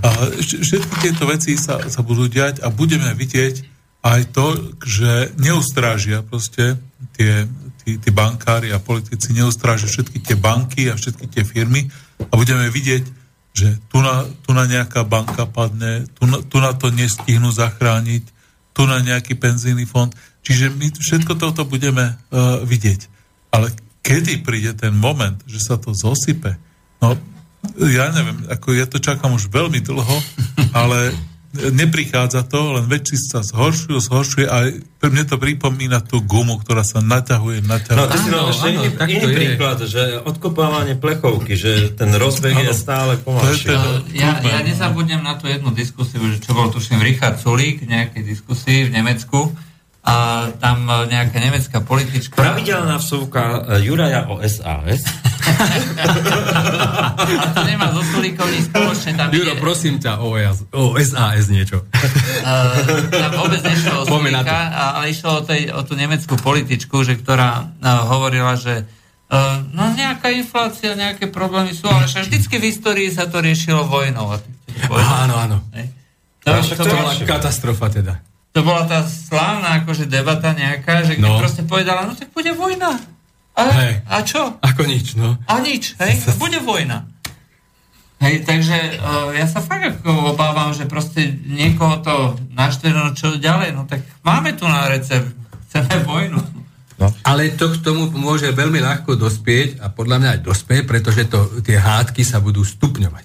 Vš- 0.00 0.60
všetky 0.64 0.94
tieto 1.02 1.26
veci 1.26 1.58
sa, 1.58 1.82
sa 1.90 2.00
budú 2.00 2.30
diať 2.30 2.62
a 2.62 2.70
budeme 2.70 3.10
vidieť 3.12 3.66
aj 4.00 4.20
to, 4.32 4.76
že 4.80 5.36
neustrážia 5.36 6.24
proste 6.24 6.80
tie, 7.16 7.44
tí, 7.84 8.00
tí 8.00 8.10
bankári 8.14 8.72
a 8.72 8.80
politici 8.80 9.36
neustrážia 9.36 9.92
všetky 9.92 10.24
tie 10.24 10.36
banky 10.40 10.88
a 10.88 10.96
všetky 10.96 11.26
tie 11.28 11.44
firmy 11.44 11.90
a 12.16 12.32
budeme 12.32 12.72
vidieť, 12.72 13.04
že 13.52 13.76
tu 13.92 14.00
na, 14.00 14.24
tu 14.46 14.56
na 14.56 14.64
nejaká 14.64 15.04
banka 15.04 15.44
padne, 15.44 16.08
tu 16.16 16.24
na, 16.24 16.40
tu 16.40 16.56
na 16.62 16.72
to 16.72 16.88
nestihnú 16.88 17.52
zachrániť, 17.52 18.24
tu 18.72 18.88
na 18.88 19.02
nejaký 19.04 19.36
penzijný 19.36 19.84
fond. 19.84 20.08
Čiže 20.40 20.72
my 20.72 20.86
všetko 20.96 21.36
toto 21.36 21.68
budeme 21.68 22.16
uh, 22.16 22.64
vidieť. 22.64 23.00
Ale 23.52 23.74
kedy 24.10 24.32
príde 24.40 24.72
ten 24.74 24.90
moment, 24.92 25.38
že 25.44 25.58
sa 25.58 25.74
to 25.74 25.92
zosype? 25.92 26.58
No, 26.98 27.14
ja 27.78 28.10
neviem, 28.10 28.42
ako 28.46 28.72
ja 28.72 28.84
to 28.84 28.98
čakám 28.98 29.30
už 29.30 29.46
veľmi 29.48 29.78
dlho, 29.80 30.16
ale 30.72 31.14
neprichádza 31.50 32.46
to, 32.46 32.78
len 32.78 32.86
veci 32.86 33.18
sa 33.18 33.42
zhoršujú, 33.42 33.98
zhoršuje 33.98 34.46
a 34.46 34.70
pre 34.96 35.08
mne 35.08 35.24
to 35.24 35.34
pripomína 35.34 35.98
tú 36.00 36.22
gumu, 36.22 36.54
ktorá 36.56 36.86
sa 36.86 37.00
naťahuje, 37.00 37.58
No, 37.60 37.74
naťahuje. 37.74 38.06
ty 38.06 38.16
si 38.16 38.28
Áno, 38.28 38.36
mal 38.36 38.46
ešte 38.48 38.68
áno, 38.68 38.74
iný, 38.76 38.88
tak 38.94 39.08
to 39.08 39.14
iný 39.16 39.26
je. 39.26 39.34
príklad, 39.34 39.78
že 39.82 40.02
odkopávanie 40.22 40.94
plechovky, 40.94 41.52
že 41.54 41.70
ten 41.92 42.14
rozbeh 42.14 42.54
je 42.54 42.70
Áno. 42.70 42.76
stále 42.76 43.12
je 43.12 43.20
pomalší. 43.20 43.66
ten- 43.66 44.14
ja, 44.14 44.38
ja 44.38 44.62
nezabudnem 44.62 45.18
na 45.20 45.34
tú 45.34 45.44
jednu 45.44 45.72
diskusiu, 45.72 46.22
že 46.24 46.38
čo 46.38 46.54
bol 46.54 46.70
tuším 46.70 47.02
Richard 47.02 47.36
Sulík 47.36 47.82
v 47.82 47.88
nejakej 47.88 48.22
diskusii 48.22 48.86
v 48.86 48.94
Nemecku 48.94 49.50
a 50.00 50.14
tam 50.56 50.88
e, 50.88 51.12
nejaká 51.12 51.36
nemecká 51.36 51.84
politička... 51.84 52.32
Pravidelná 52.32 52.96
vsúvka 52.96 53.68
e, 53.76 53.84
Juraja 53.84 54.24
o 54.32 54.40
SAS. 54.40 55.04
A 57.40 57.46
to 57.52 57.60
nemá 57.68 57.92
so 57.92 58.00
Sulíkom 58.08 58.48
nič 58.48 58.72
spoločné. 58.72 59.16
Tam 59.16 59.28
Juro, 59.28 59.52
ide- 59.56 59.60
prosím 59.60 60.00
ťa, 60.00 60.24
o, 60.24 60.32
SAS, 60.36 60.58
o 60.72 60.96
SAS 60.96 61.46
niečo. 61.52 61.84
Uh, 61.84 63.08
tam 63.12 63.30
vôbec 63.36 63.60
nešlo 63.60 64.04
o. 64.04 64.08
Sulíka, 64.08 64.58
ale 64.96 65.12
išlo 65.12 65.40
o, 65.40 65.42
tej, 65.44 65.68
o 65.72 65.80
tú 65.84 65.92
nemeckú 65.96 66.34
političku, 66.40 67.04
že, 67.04 67.20
ktorá 67.20 67.68
uh, 67.68 68.08
hovorila, 68.08 68.56
že 68.56 68.88
uh, 69.28 69.60
no 69.72 69.92
nejaká 69.92 70.32
inflácia, 70.32 70.96
nejaké 70.96 71.28
problémy 71.28 71.76
sú, 71.76 71.88
ale 71.88 72.08
však 72.08 72.24
vždycky 72.30 72.54
v 72.56 72.64
histórii 72.72 73.08
sa 73.12 73.28
to 73.28 73.44
riešilo 73.44 73.84
vojnou. 73.84 74.32
A 74.32 74.40
povedať, 74.88 75.12
Áno, 75.28 75.34
áno. 75.36 75.56
hej? 75.76 75.86
To, 76.40 76.56
to, 76.56 76.88
To 76.88 76.94
bola 76.96 77.12
katastrofa 77.20 77.92
teda. 77.92 78.14
To 78.50 78.60
bola 78.60 78.82
tá 78.84 79.06
slávna 79.06 79.82
akože 79.82 80.10
debata 80.10 80.50
nejaká, 80.50 81.06
že 81.06 81.14
keď 81.16 81.22
No. 81.22 81.38
proste 81.38 81.62
povedala, 81.62 82.04
no 82.04 82.18
tak 82.18 82.34
bude 82.34 82.50
vojna. 82.50 82.98
A, 83.54 83.62
Hej. 83.70 83.92
a 84.06 84.16
čo? 84.22 84.42
Ako 84.58 84.82
nič, 84.86 85.14
no. 85.14 85.36
A 85.46 85.60
nič, 85.60 85.94
hej, 85.98 86.18
bude 86.42 86.58
vojna. 86.58 87.06
Hej, 88.20 88.44
takže 88.44 88.76
uh, 89.00 89.32
ja 89.32 89.48
sa 89.48 89.64
fakt 89.64 90.00
ako 90.00 90.36
obávam, 90.36 90.76
že 90.76 90.84
proste 90.84 91.24
niekoho 91.40 92.04
to 92.04 92.14
naštve, 92.52 92.92
no 92.92 93.16
čo 93.16 93.40
ďalej, 93.40 93.72
no 93.72 93.88
tak 93.88 94.04
máme 94.20 94.52
tu 94.52 94.68
na 94.68 94.92
recept, 94.92 95.30
chceme 95.68 96.04
vojnu. 96.04 96.36
Ale 97.24 97.48
to 97.56 97.72
k 97.72 97.80
tomu 97.80 98.12
môže 98.12 98.52
veľmi 98.52 98.76
ľahko 98.76 99.16
dospieť 99.16 99.80
a 99.80 99.88
podľa 99.88 100.16
mňa 100.20 100.30
aj 100.36 100.40
dospieť, 100.44 100.82
pretože 100.84 101.24
to, 101.32 101.64
tie 101.64 101.80
hádky 101.80 102.20
sa 102.20 102.44
budú 102.44 102.60
stupňovať. 102.60 103.24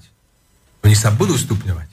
Oni 0.88 0.96
sa 0.96 1.12
budú 1.12 1.36
stupňovať. 1.36 1.92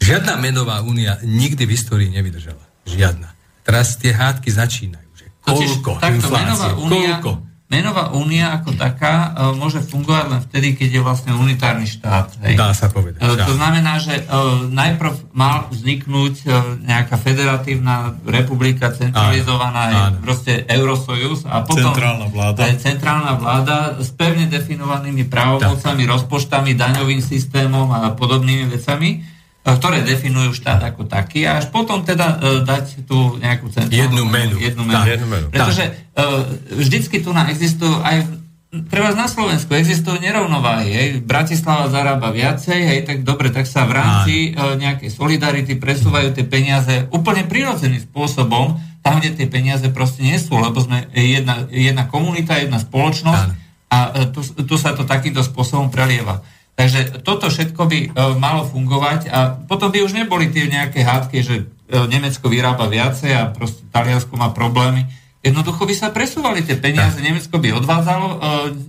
Žiadna 0.00 0.34
menová 0.36 0.80
únia 0.80 1.20
nikdy 1.22 1.68
v 1.68 1.70
histórii 1.76 2.08
nevydržala. 2.08 2.64
Žiadna. 2.88 3.28
Teraz 3.62 3.94
tie 3.94 4.10
hádky 4.10 4.48
začínajú. 4.48 5.08
Že 5.14 5.26
koľko 5.44 5.90
takto, 6.00 6.26
inflácie, 6.26 6.40
menová 6.42 6.68
únia, 6.74 7.14
koľko. 7.20 7.32
menová 7.70 8.04
únia 8.10 8.46
ako 8.50 8.70
taká 8.74 9.14
uh, 9.30 9.54
môže 9.54 9.78
fungovať 9.78 10.24
len 10.26 10.40
vtedy, 10.42 10.68
keď 10.74 10.88
je 10.90 11.00
vlastne 11.04 11.32
unitárny 11.36 11.86
štát. 11.86 12.32
Hej. 12.42 12.58
Dá 12.58 12.74
sa 12.74 12.90
povedať. 12.90 13.22
E, 13.22 13.46
To 13.46 13.54
znamená, 13.54 14.00
že 14.02 14.24
uh, 14.26 14.66
najprv 14.66 15.12
mal 15.30 15.70
vzniknúť 15.70 16.34
uh, 16.42 16.50
nejaká 16.82 17.14
federatívna 17.14 18.16
republika 18.26 18.90
centralizovaná, 18.90 19.82
Áno, 19.86 19.98
áno. 20.10 20.18
proste 20.24 20.64
Eurosojus 20.66 21.46
a 21.46 21.62
potom 21.62 21.92
Centrálna 21.94 22.26
vláda. 22.26 22.66
aj 22.66 22.74
centrálna 22.80 23.32
vláda 23.38 23.76
s 24.02 24.10
pevne 24.16 24.48
definovanými 24.48 25.28
právomocami, 25.28 26.02
rozpočtami, 26.08 26.74
daňovým 26.74 27.22
systémom 27.22 27.86
a 27.92 28.10
podobnými 28.16 28.66
vecami, 28.66 29.38
ktoré 29.64 30.00
definujú 30.00 30.56
štát 30.56 30.80
ako 30.92 31.04
taký 31.04 31.44
a 31.44 31.60
až 31.60 31.68
potom 31.68 32.00
teda 32.00 32.40
uh, 32.40 32.60
dať 32.64 33.04
tú 33.04 33.36
nejakú 33.36 33.68
centrálnu 33.68 33.92
Jednu 33.92 34.22
menu. 34.24 34.56
Jednu 34.56 34.82
menu. 34.88 35.04
jednu 35.04 35.28
menu. 35.28 35.46
Pretože 35.52 35.84
uh, 36.16 36.44
vždycky 36.80 37.20
tu 37.20 37.36
na 37.36 37.52
existujú 37.52 38.00
aj 38.00 38.40
Treba 38.70 39.10
na 39.18 39.26
Slovensku 39.26 39.74
existujú 39.74 40.22
nerovnováhy. 40.22 40.94
Hej. 40.94 41.08
Bratislava 41.26 41.90
zarába 41.90 42.30
viacej, 42.30 42.78
hej, 42.78 43.00
tak 43.02 43.26
dobre, 43.26 43.50
tak 43.50 43.66
sa 43.66 43.82
v 43.82 43.98
rámci 43.98 44.34
e, 44.46 44.50
nejakej 44.54 45.10
solidarity 45.10 45.74
presúvajú 45.74 46.30
tie 46.30 46.46
peniaze 46.46 47.10
úplne 47.10 47.50
prirodzeným 47.50 47.98
spôsobom, 47.98 48.78
tam, 49.02 49.18
kde 49.18 49.42
tie 49.42 49.50
peniaze 49.50 49.82
proste 49.90 50.22
nie 50.22 50.38
sú, 50.38 50.54
lebo 50.54 50.78
sme 50.78 51.10
jedna, 51.10 51.66
jedna 51.66 52.06
komunita, 52.06 52.62
jedna 52.62 52.78
spoločnosť 52.78 53.42
Áno. 53.50 53.54
a 53.90 53.98
e, 54.06 54.10
tu, 54.30 54.46
tu 54.46 54.74
sa 54.78 54.94
to 54.94 55.02
takýmto 55.02 55.42
spôsobom 55.42 55.90
prelieva. 55.90 56.46
Takže 56.80 57.20
toto 57.20 57.52
všetko 57.52 57.82
by 57.84 57.98
e, 58.00 58.08
malo 58.40 58.64
fungovať 58.64 59.28
a 59.28 59.52
potom 59.52 59.92
by 59.92 60.00
už 60.00 60.16
neboli 60.16 60.48
tie 60.48 60.64
nejaké 60.64 61.04
hádky, 61.04 61.38
že 61.44 61.54
e, 61.60 61.64
Nemecko 62.08 62.48
vyrába 62.48 62.88
viacej 62.88 63.30
a 63.36 63.52
proste 63.52 63.84
Taliansko 63.92 64.32
má 64.32 64.48
problémy. 64.48 65.04
Jednoducho 65.40 65.84
by 65.84 65.92
sa 65.92 66.08
presúvali 66.08 66.64
tie 66.64 66.76
peniaze, 66.76 67.20
Nemecko 67.20 67.60
by 67.60 67.76
odvádzalo 67.76 68.26
e, 68.28 68.36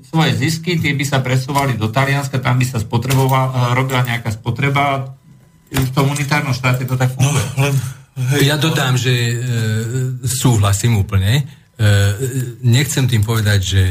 svoje 0.08 0.32
zisky, 0.40 0.80
tie 0.80 0.96
by 0.96 1.04
sa 1.04 1.20
presúvali 1.20 1.76
do 1.76 1.92
Talianska, 1.92 2.40
tam 2.40 2.56
by 2.56 2.68
sa 2.68 2.80
spotrebovala, 2.80 3.76
e, 3.76 3.76
robila 3.76 4.08
nejaká 4.08 4.32
spotreba, 4.32 5.12
v 5.72 5.92
tom 5.92 6.12
unitárnom 6.12 6.52
štáte 6.52 6.84
to 6.84 6.96
tak 6.96 7.12
No, 7.16 7.28
funguje. 7.28 7.44
len, 7.60 7.74
hej, 8.36 8.44
Ja 8.48 8.56
dodám, 8.56 8.96
že 8.96 9.12
e, 9.12 9.36
súhlasím 10.28 11.00
úplne. 11.00 11.44
E, 11.82 12.14
nechcem 12.62 13.10
tým 13.10 13.26
povedať, 13.26 13.60
že 13.66 13.84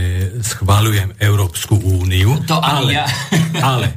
schválujem 0.46 1.10
Európsku 1.18 1.74
úniu, 1.74 2.38
To 2.46 2.62
ale, 2.62 3.02
ja. 3.02 3.06
ale 3.74 3.88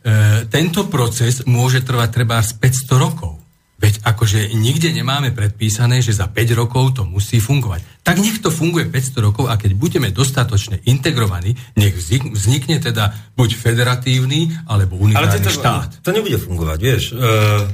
e, 0.00 0.48
tento 0.48 0.88
proces 0.88 1.44
môže 1.44 1.84
trvať 1.84 2.08
treba 2.16 2.40
z 2.40 2.56
500 2.56 2.96
rokov. 2.96 3.36
Veď 3.76 3.98
akože 4.08 4.56
nikde 4.56 4.94
nemáme 4.94 5.34
predpísané, 5.36 6.00
že 6.00 6.16
za 6.16 6.30
5 6.32 6.54
rokov 6.56 6.96
to 6.96 7.02
musí 7.04 7.42
fungovať. 7.42 8.00
Tak 8.00 8.24
nech 8.24 8.40
to 8.40 8.48
funguje 8.48 8.88
500 8.88 9.20
rokov 9.20 9.44
a 9.52 9.60
keď 9.60 9.76
budeme 9.76 10.08
dostatočne 10.08 10.80
integrovaní, 10.88 11.52
nech 11.76 11.92
vznik- 11.92 12.32
vznikne 12.32 12.80
teda 12.80 13.12
buď 13.36 13.50
federatívny, 13.52 14.48
alebo 14.64 14.96
Ale 14.96 15.12
unitárny 15.12 15.44
to, 15.44 15.52
štát. 15.52 15.90
to 16.00 16.10
nebude 16.14 16.38
fungovať, 16.40 16.78
vieš. 16.80 17.04
Uh, 17.12 17.68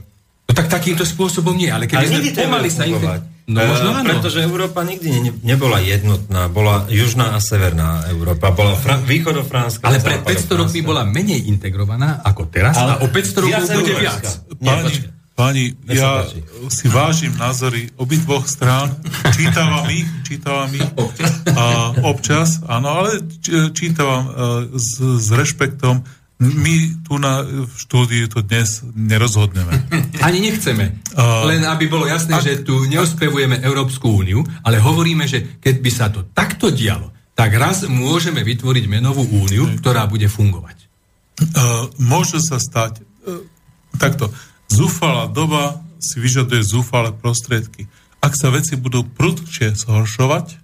No 0.49 0.57
tak 0.57 0.73
takýmto 0.73 1.05
spôsobom 1.05 1.53
nie, 1.53 1.69
ale 1.69 1.85
keby 1.85 2.09
Ale 2.09 2.25
sme 2.25 2.33
pomaly 2.33 2.69
sa 2.73 2.89
fungovať. 2.89 3.21
No 3.49 3.65
možno 3.65 3.97
áno. 3.97 4.05
Pretože 4.05 4.45
Európa 4.45 4.85
nikdy 4.85 5.09
ne, 5.09 5.33
nebola 5.41 5.81
jednotná. 5.81 6.53
Bola 6.53 6.85
južná 6.87 7.33
a 7.33 7.41
severná 7.41 8.05
Európa. 8.07 8.53
Bola 8.53 8.77
fra- 8.77 9.01
východofránska. 9.01 9.89
Ale 9.89 10.05
pred 10.05 10.21
500 10.21 10.61
rokmi 10.61 10.85
bola 10.85 11.09
menej 11.09 11.49
integrovaná 11.49 12.21
ako 12.21 12.45
teraz 12.53 12.77
Ale 12.77 13.01
a 13.01 13.03
o 13.03 13.09
500 13.09 13.41
rokov 13.41 13.65
bude 13.73 13.93
európska. 13.97 14.29
viac. 14.29 14.61
Nie, 14.61 14.69
Páni, 14.69 14.95
páni 15.33 15.65
ja 15.89 16.29
si 16.69 16.93
vážim 16.93 17.33
názory 17.33 17.89
obidvoch 17.97 18.45
strán, 18.45 18.93
čítavam 19.33 19.89
ich, 19.89 20.05
čítavam 20.29 20.69
ich 20.69 20.85
a 21.49 21.65
občas, 22.05 22.61
áno, 22.69 23.01
ale 23.01 23.23
čítavam 23.73 24.23
e, 24.27 24.31
s, 24.77 24.99
s 25.01 25.29
rešpektom. 25.33 26.05
My 26.39 26.75
tu 27.03 27.19
na, 27.19 27.43
v 27.43 27.75
štúdiu 27.75 28.31
to 28.31 28.47
dnes 28.47 28.87
nerozhodneme. 28.95 29.75
Ani 30.27 30.39
nechceme. 30.39 31.03
Len 31.19 31.63
aby 31.67 31.91
bolo 31.91 32.07
jasné, 32.07 32.39
že 32.39 32.63
tu 32.63 32.87
neospevujeme 32.87 33.59
Európsku 33.59 34.23
úniu, 34.23 34.47
ale 34.63 34.79
hovoríme, 34.79 35.27
že 35.27 35.59
keď 35.59 35.75
by 35.83 35.91
sa 35.91 36.07
to 36.15 36.31
takto 36.31 36.71
dialo, 36.71 37.11
tak 37.35 37.59
raz 37.59 37.87
môžeme 37.91 38.47
vytvoriť 38.47 38.85
menovú 38.87 39.27
úniu, 39.27 39.67
ktorá 39.83 40.07
bude 40.07 40.31
fungovať. 40.31 40.79
Uh, 41.39 41.87
môže 42.03 42.39
sa 42.43 42.59
stať 42.59 43.03
uh, 43.03 43.43
takto. 43.99 44.31
Zúfalá 44.71 45.31
doba 45.31 45.83
si 45.99 46.23
vyžaduje 46.23 46.63
zúfalé 46.63 47.11
prostriedky. 47.15 47.91
Ak 48.23 48.35
sa 48.35 48.51
veci 48.51 48.79
budú 48.79 49.07
prudšie 49.07 49.75
zhoršovať, 49.75 50.59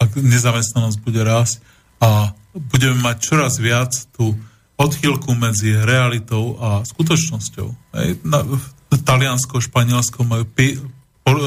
ak 0.00 0.16
nezamestnanosť 0.16 0.98
bude 1.00 1.20
rásť 1.24 1.60
a 2.00 2.32
budeme 2.56 2.96
mať 3.00 3.16
čoraz 3.20 3.56
viac 3.60 3.92
tú 4.16 4.36
odchýlku 4.78 5.34
medzi 5.34 5.74
realitou 5.74 6.54
a 6.62 6.86
skutočnosťou. 6.86 7.68
Hej, 7.98 8.22
na, 8.22 8.46
Taliansko, 8.96 9.58
Španielsko 9.58 10.22
majú 10.24 10.46
pi, 10.48 10.78
por, 11.26 11.36
uh, 11.36 11.44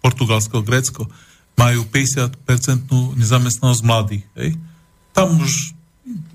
Portugalsko, 0.00 0.64
Grécko 0.64 1.06
majú 1.54 1.84
50% 1.86 2.88
nezamestnanosť 3.20 3.82
mladých. 3.84 4.24
Hej. 4.40 4.50
Tam 5.12 5.36
už 5.36 5.76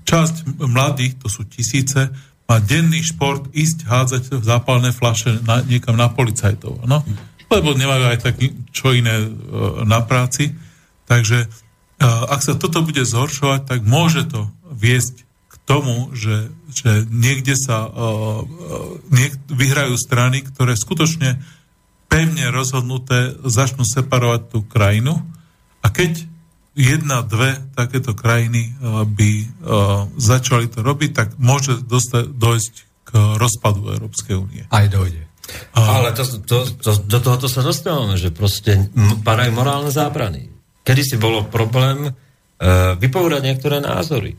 časť 0.06 0.62
mladých, 0.62 1.20
to 1.20 1.28
sú 1.28 1.44
tisíce, 1.44 2.08
má 2.48 2.56
denný 2.64 3.04
šport 3.04 3.44
ísť 3.52 3.84
hádzať 3.84 4.22
zápalné 4.40 4.96
flaše 4.96 5.36
na, 5.44 5.60
niekam 5.60 6.00
na 6.00 6.08
policajtov. 6.08 6.88
No? 6.88 7.04
Lebo 7.52 7.76
nemajú 7.76 8.04
aj 8.08 8.18
tak 8.24 8.40
čo 8.72 8.96
iné 8.96 9.20
e, 9.20 9.28
na 9.84 10.00
práci. 10.00 10.56
Takže 11.04 11.44
e, 11.44 11.48
ak 12.08 12.40
sa 12.40 12.56
toto 12.56 12.80
bude 12.80 13.04
zhoršovať, 13.04 13.68
tak 13.68 13.84
môže 13.84 14.24
to 14.32 14.48
viesť 14.64 15.27
tomu, 15.68 16.08
že, 16.16 16.48
že 16.72 17.04
niekde 17.12 17.52
sa 17.52 17.84
e, 17.84 17.90
niek- 19.12 19.36
vyhrajú 19.52 20.00
strany, 20.00 20.40
ktoré 20.40 20.72
skutočne 20.72 21.36
pevne 22.08 22.48
rozhodnuté 22.48 23.36
začnú 23.44 23.84
separovať 23.84 24.48
tú 24.48 24.64
krajinu 24.64 25.20
a 25.84 25.92
keď 25.92 26.24
jedna, 26.78 27.20
dve 27.26 27.58
takéto 27.74 28.14
krajiny 28.14 28.70
uh, 28.78 29.02
by 29.02 29.30
uh, 29.42 29.46
začali 30.14 30.70
to 30.70 30.80
robiť, 30.86 31.10
tak 31.10 31.28
môže 31.34 31.82
dosta- 31.82 32.22
dojsť 32.22 32.74
k 33.02 33.10
rozpadu 33.34 33.98
Európskej 33.98 34.38
únie. 34.38 34.62
Aj 34.70 34.86
dojde. 34.86 35.26
Ale 35.74 36.14
to, 36.14 36.22
to, 36.46 36.70
to, 36.78 36.90
do 37.02 37.18
tohoto 37.18 37.50
sa 37.50 37.66
dostávame, 37.66 38.14
že 38.14 38.30
proste 38.30 38.88
m- 38.94 39.18
padajú 39.26 39.50
morálne 39.58 39.90
zábrany. 39.90 40.54
Kedy 40.86 41.02
si 41.02 41.16
bolo 41.18 41.50
problém 41.50 42.08
uh, 42.08 42.94
vypovedať 42.94 43.42
niektoré 43.42 43.82
názory. 43.82 44.38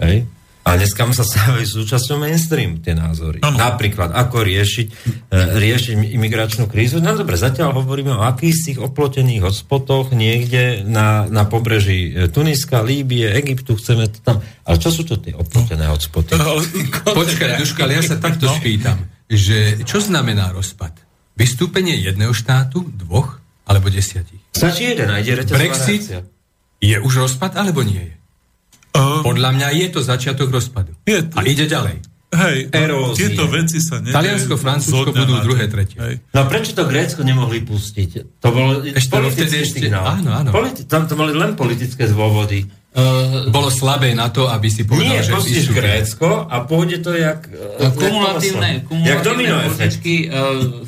Hej? 0.00 0.24
A 0.66 0.74
dneska 0.74 1.06
sa 1.14 1.22
stávajú 1.22 1.62
súčasťou 1.62 2.18
mainstream 2.18 2.82
tie 2.82 2.90
názory. 2.98 3.38
Áno. 3.46 3.54
Napríklad, 3.54 4.10
ako 4.10 4.42
riešiť, 4.42 4.86
uh, 4.90 5.62
riešiť 5.62 5.94
imigračnú 5.94 6.66
krízu. 6.66 6.98
No 6.98 7.14
dobre, 7.14 7.38
zatiaľ 7.38 7.70
hovoríme 7.78 8.10
o 8.10 8.26
akýchsi 8.26 8.74
oplotených 8.74 9.46
hotspotoch 9.46 10.10
niekde 10.10 10.82
na, 10.82 11.30
na 11.30 11.46
pobreží 11.46 12.10
e, 12.10 12.26
Tuniska, 12.26 12.82
Líbie, 12.82 13.30
Egyptu, 13.38 13.78
chceme 13.78 14.10
to 14.10 14.18
tam. 14.26 14.42
Ale 14.66 14.76
čo 14.82 14.90
sú 14.90 15.06
to 15.06 15.22
tie 15.22 15.38
oplotené 15.38 15.86
hotspoty? 15.86 16.34
Ale, 16.42 16.66
Počkaj, 17.14 17.62
Duška, 17.62 17.86
ale 17.86 18.02
ja 18.02 18.02
sa 18.02 18.18
takto 18.26 18.50
No. 18.50 18.58
spýtam, 18.58 19.06
že 19.30 19.86
čo 19.86 20.02
znamená 20.02 20.50
rozpad? 20.50 20.98
Vystúpenie 21.38 21.94
jedného 21.94 22.34
štátu, 22.34 22.82
dvoch 22.90 23.38
alebo 23.70 23.86
desiatich? 23.86 24.42
Stačí 24.50 24.90
jeden, 24.90 25.14
a 25.14 25.22
ide 25.22 25.46
Brexit 25.46 26.10
je 26.82 26.96
už 26.98 27.12
rozpad 27.30 27.54
alebo 27.54 27.86
nie 27.86 28.02
je? 28.02 28.15
Uh, 28.96 29.20
Podľa 29.20 29.50
mňa 29.52 29.68
je 29.76 29.86
to 29.88 30.00
začiatok 30.00 30.48
rozpadu. 30.48 30.96
Je 31.04 31.20
to- 31.22 31.36
A 31.36 31.44
ide 31.44 31.68
ďalej. 31.68 31.96
hej, 32.26 32.56
Erózie. 32.68 33.32
tieto 33.32 33.46
veci 33.46 33.78
sa 33.78 34.02
nedejú 34.02 34.12
Taliansko, 34.12 34.54
Francúzsko 34.58 35.10
budú 35.12 35.34
druhé, 35.40 35.68
tretie. 35.68 35.96
Hej. 35.96 36.14
No 36.32 36.44
prečo 36.44 36.72
to 36.72 36.84
Grécko 36.84 37.22
nemohli 37.22 37.62
pustiť? 37.62 38.40
To 38.42 38.48
bol 38.50 38.82
Ešte 38.82 39.12
politický 39.12 39.62
ešte- 39.62 39.78
signál. 39.86 40.20
áno, 40.20 40.30
áno. 40.34 40.50
Politi- 40.50 40.84
tam 40.84 41.06
to 41.06 41.14
mali 41.14 41.32
len 41.32 41.54
politické 41.54 42.08
dôvody. 42.08 42.66
Uh, 42.96 43.52
Bolo 43.52 43.68
slabé 43.68 44.16
na 44.16 44.32
to, 44.32 44.48
aby 44.48 44.72
si 44.72 44.88
povedal, 44.88 45.04
nie, 45.04 45.20
že 45.20 45.36
pustíš 45.36 45.68
vystúpi. 45.68 45.84
Grécko 45.84 46.48
a 46.48 46.64
pôjde 46.64 47.04
to 47.04 47.12
jak... 47.12 47.44
Kumulatívne, 47.92 48.68
jak, 48.80 48.88
jak 48.88 49.18
domino 49.20 49.52
kumulatívne 49.52 49.68
efekt. 49.68 50.00
požičky 50.00 50.14
uh, 50.26 50.32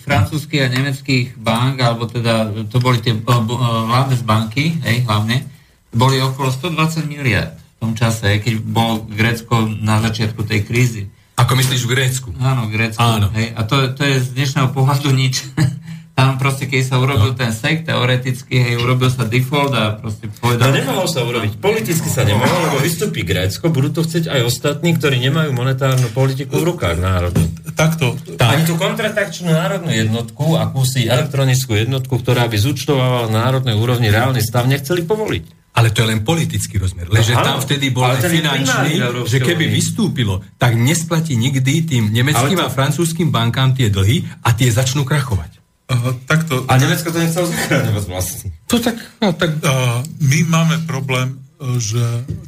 francúzských 0.00 0.62
a 0.64 0.68
nemeckých 0.72 1.26
bank, 1.36 1.76
alebo 1.84 2.08
teda 2.08 2.48
to 2.72 2.80
boli 2.80 3.04
tie 3.04 3.12
uh, 3.12 3.44
vládne 3.84 4.16
z 4.16 4.24
banky, 4.24 4.64
hej, 4.88 5.04
hlavne, 5.04 5.52
boli 5.92 6.16
okolo 6.16 6.48
120 6.48 7.04
miliard 7.06 7.52
v 7.78 7.86
tom 7.86 7.92
čase, 7.94 8.42
keď 8.42 8.58
bol 8.58 9.06
Grécko 9.06 9.70
na 9.78 10.02
začiatku 10.02 10.42
tej 10.42 10.66
krízy. 10.66 11.02
Ako 11.38 11.54
myslíš 11.54 11.86
v 11.86 11.90
Grécku? 11.94 12.28
Áno, 12.42 12.66
Grécko. 12.66 12.98
Áno. 12.98 13.30
Hej, 13.30 13.54
a 13.54 13.62
to, 13.62 13.94
to 13.94 14.02
je 14.02 14.18
z 14.18 14.28
dnešného 14.34 14.74
pohľadu 14.74 15.14
nič. 15.14 15.46
Tam 16.18 16.34
proste, 16.34 16.66
keď 16.66 16.82
sa 16.82 16.98
urobil 16.98 17.30
No. 17.30 17.38
ten 17.38 17.54
sek, 17.54 17.86
teoreticky, 17.86 18.58
hej, 18.58 18.74
urobil 18.82 19.06
sa 19.06 19.22
default 19.22 19.70
a 19.70 19.94
proste 19.94 20.26
No 20.26 20.34
povedal... 20.42 20.74
nemohol 20.74 21.06
sa 21.06 21.22
urobiť. 21.22 21.62
Politicky 21.62 22.10
sa 22.10 22.26
nemohol, 22.26 22.58
lebo 22.66 22.82
vystúpi 22.82 23.22
Grécko, 23.22 23.70
budú 23.70 23.94
to 23.94 24.02
chcieť 24.02 24.26
aj 24.26 24.40
ostatní, 24.42 24.98
ktorí 24.98 25.22
nemajú 25.22 25.54
monetárnu 25.54 26.10
politiku 26.10 26.58
v 26.58 26.74
rukách 26.74 26.98
národnú. 26.98 27.46
Takto, 27.78 28.18
Ani 28.42 28.66
tú 28.66 28.74
kontratakčnú 28.74 29.54
národnú 29.54 29.94
jednotku, 29.94 30.58
akúsi 30.58 31.06
elektronickú 31.06 31.78
jednotku, 31.78 32.18
ktorá 32.18 32.50
by 32.50 32.58
zúčtovávala 32.58 33.30
na 33.30 33.46
národnej 33.46 33.78
úrovni 33.78 34.10
reálny 34.10 34.42
stav, 34.42 34.66
nechceli 34.66 35.06
povoliť. 35.06 35.67
Ale 35.78 35.94
to 35.94 36.02
je 36.02 36.10
len 36.10 36.26
politický 36.26 36.82
rozmer. 36.82 37.06
No, 37.06 37.22
áno. 37.22 37.46
tam 37.46 37.58
vtedy 37.62 37.94
bol 37.94 38.02
aj 38.02 38.26
finančný, 38.26 38.98
že 39.30 39.38
keby 39.38 39.70
vystúpilo, 39.70 40.42
tak 40.58 40.74
nesplatí 40.74 41.38
nikdy 41.38 41.86
tým 41.86 42.10
nemeckým 42.10 42.58
to- 42.58 42.66
a 42.66 42.74
francúzským 42.74 43.30
bankám 43.30 43.78
tie 43.78 43.86
dlhy 43.86 44.26
a 44.42 44.50
tie 44.58 44.66
začnú 44.74 45.06
krachovať. 45.06 45.54
uh, 45.88 46.12
takto 46.26 46.66
A 46.66 46.76
Nemecko 46.76 47.14
to 47.14 47.22
nechcelo 47.22 47.46
zachráňovať 47.48 48.04
vlastne. 48.10 48.52
To 48.68 48.76
tak, 48.82 48.98
no, 49.22 49.32
tak 49.32 49.54
uh, 49.62 50.02
my 50.20 50.40
máme 50.50 50.76
problém, 50.84 51.38
uh, 51.62 51.78
že 51.80 52.02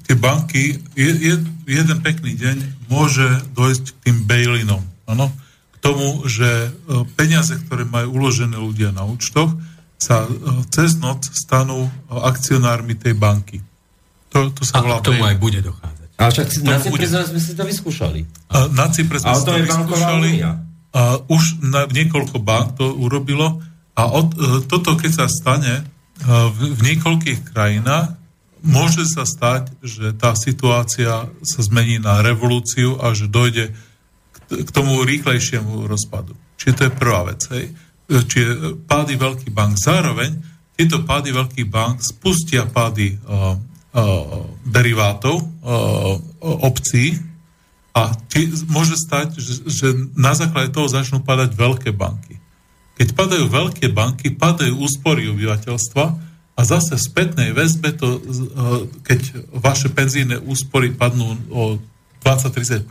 tie 0.05 0.19
banky, 0.19 0.77
je, 0.93 1.09
je, 1.09 1.35
jeden 1.71 1.99
pekný 2.03 2.37
deň 2.37 2.57
môže 2.91 3.25
dojsť 3.55 3.85
k 3.95 3.99
tým 4.11 4.17
bailinom. 4.27 4.83
Ano? 5.09 5.33
K 5.73 5.77
tomu, 5.81 6.27
že 6.29 6.69
uh, 6.69 7.07
peniaze, 7.17 7.57
ktoré 7.65 7.87
majú 7.89 8.21
uložené 8.21 8.59
ľudia 8.59 8.93
na 8.93 9.09
účtoch, 9.09 9.55
sa 10.01 10.25
uh, 10.25 10.65
cez 10.73 10.97
noc 10.97 11.29
stanú 11.29 11.85
uh, 11.85 12.25
akcionármi 12.25 12.97
tej 12.97 13.15
banky. 13.15 13.61
To, 14.33 14.49
to 14.51 14.65
sa 14.65 14.81
a 14.81 14.87
volá 14.87 14.99
k 15.05 15.13
tomu 15.13 15.23
aj 15.29 15.37
bude 15.37 15.61
dochádzať. 15.61 16.09
Ale 16.17 16.31
však 16.33 16.49
na. 16.65 16.77
Cypre 16.81 17.07
sme 17.09 17.41
si 17.41 17.53
to 17.53 17.65
vyskúšali. 17.69 18.21
A 18.53 18.57
na 18.73 18.87
Cypre 18.89 19.19
sme 19.21 19.35
si 19.37 19.45
to 19.45 19.53
vyskúšali. 19.57 20.31
A 20.91 21.03
už 21.31 21.63
na, 21.63 21.87
niekoľko 21.87 22.43
bank 22.43 22.81
to 22.81 22.91
urobilo 22.99 23.63
a 23.95 24.03
od, 24.11 24.33
e, 24.35 24.65
toto, 24.67 24.97
keď 24.97 25.13
sa 25.13 25.27
stane 25.29 25.75
e, 25.81 25.85
v, 26.27 26.59
v 26.75 26.81
niekoľkých 26.93 27.53
krajinách, 27.53 28.17
môže 28.65 29.05
sa 29.09 29.29
stať, 29.29 29.73
že 29.85 30.17
tá 30.17 30.33
situácia 30.37 31.29
sa 31.45 31.61
zmení 31.61 32.01
na 32.01 32.25
revolúciu 32.25 33.01
a 33.01 33.13
že 33.13 33.29
dojde 33.29 33.73
k, 34.33 34.37
k 34.65 34.71
tomu 34.73 35.01
rýchlejšiemu 35.05 35.89
rozpadu. 35.89 36.37
Čiže 36.61 36.75
to 36.77 36.83
je 36.89 36.93
prvá 36.93 37.21
vec. 37.29 37.41
Hej. 37.53 37.73
E, 38.11 38.27
Čiže 38.27 38.83
pády 38.91 39.15
veľkých 39.15 39.55
bank. 39.55 39.79
Zároveň 39.79 40.35
tieto 40.75 41.07
pády 41.07 41.31
veľkých 41.31 41.69
bank 41.71 42.03
spustia 42.03 42.67
pády 42.67 43.13
uh, 43.13 43.53
uh, 43.53 44.49
derivátov, 44.65 45.37
uh, 45.39 46.17
obcí, 46.41 47.21
a 47.91 48.15
či, 48.31 48.49
môže 48.71 48.95
stať, 48.95 49.37
že, 49.37 49.67
že 49.67 49.87
na 50.15 50.33
základe 50.33 50.71
toho 50.71 50.87
začnú 50.87 51.21
padať 51.27 51.53
veľké 51.59 51.91
banky. 51.91 52.39
Keď 52.97 53.09
padajú 53.19 53.51
veľké 53.51 53.91
banky, 53.91 54.31
padajú 54.33 54.79
úspory 54.79 55.27
obyvateľstva 55.29 56.05
a 56.55 56.61
zase 56.63 56.95
v 56.95 57.03
spätnej 57.03 57.51
väzbe 57.51 57.97
to, 57.99 58.23
keď 59.03 59.21
vaše 59.59 59.91
penzíne 59.91 60.39
úspory 60.39 60.95
padnú 60.95 61.35
o 61.51 61.63
20-30%, 62.23 62.87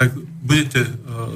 tak 0.00 0.08
budete 0.44 0.86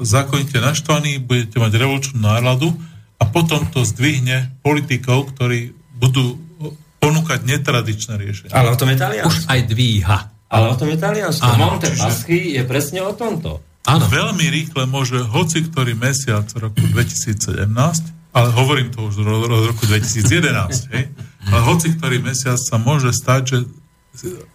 zákonite 0.01 0.57
naštvaní, 0.57 1.21
budete 1.21 1.61
mať 1.61 1.71
revolučnú 1.77 2.17
náladu 2.23 2.73
a 3.21 3.23
potom 3.29 3.69
to 3.69 3.85
zdvihne 3.85 4.57
politikov, 4.65 5.29
ktorí 5.37 5.77
budú 6.01 6.41
ponúkať 6.97 7.45
netradičné 7.45 8.17
riešenia. 8.17 8.53
Ale 8.53 8.73
o 8.73 8.77
tom 8.77 8.89
je 8.89 8.97
Taliansko. 8.97 9.29
Už 9.29 9.37
aj 9.45 9.61
dvíha. 9.69 10.19
Ale 10.49 10.65
o 10.73 10.75
tom 10.75 10.89
je 10.89 10.97
Taliansko. 10.97 11.45
Áno, 11.45 11.77
Monte 11.77 11.93
čiže- 11.93 12.01
Paschi 12.01 12.39
je 12.57 12.63
presne 12.65 12.99
o 13.05 13.13
tomto. 13.13 13.61
Áno. 13.85 14.05
Veľmi 14.09 14.45
rýchle 14.49 14.85
môže 14.85 15.17
hoci 15.21 15.65
ktorý 15.65 15.97
mesiac 15.97 16.45
roku 16.57 16.81
2017 16.81 18.21
ale 18.31 18.49
hovorím 18.55 18.95
to 18.95 19.11
už 19.11 19.27
od 19.27 19.67
roku 19.75 19.83
2011, 19.91 20.95
hej, 20.95 21.11
ale 21.51 21.61
hoci 21.67 21.91
ktorý 21.99 22.23
mesiac 22.23 22.55
sa 22.55 22.79
môže 22.79 23.11
stať, 23.11 23.41
že 23.43 23.57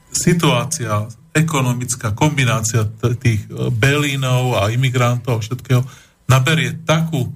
situácia, 0.09 1.05
ekonomická 1.37 2.17
kombinácia 2.17 2.89
tých 3.21 3.45
e, 3.53 3.69
belínov 3.69 4.57
a 4.57 4.73
imigrantov 4.73 5.41
a 5.41 5.45
všetkého 5.45 5.85
naberie 6.25 6.73
takú, 6.89 7.29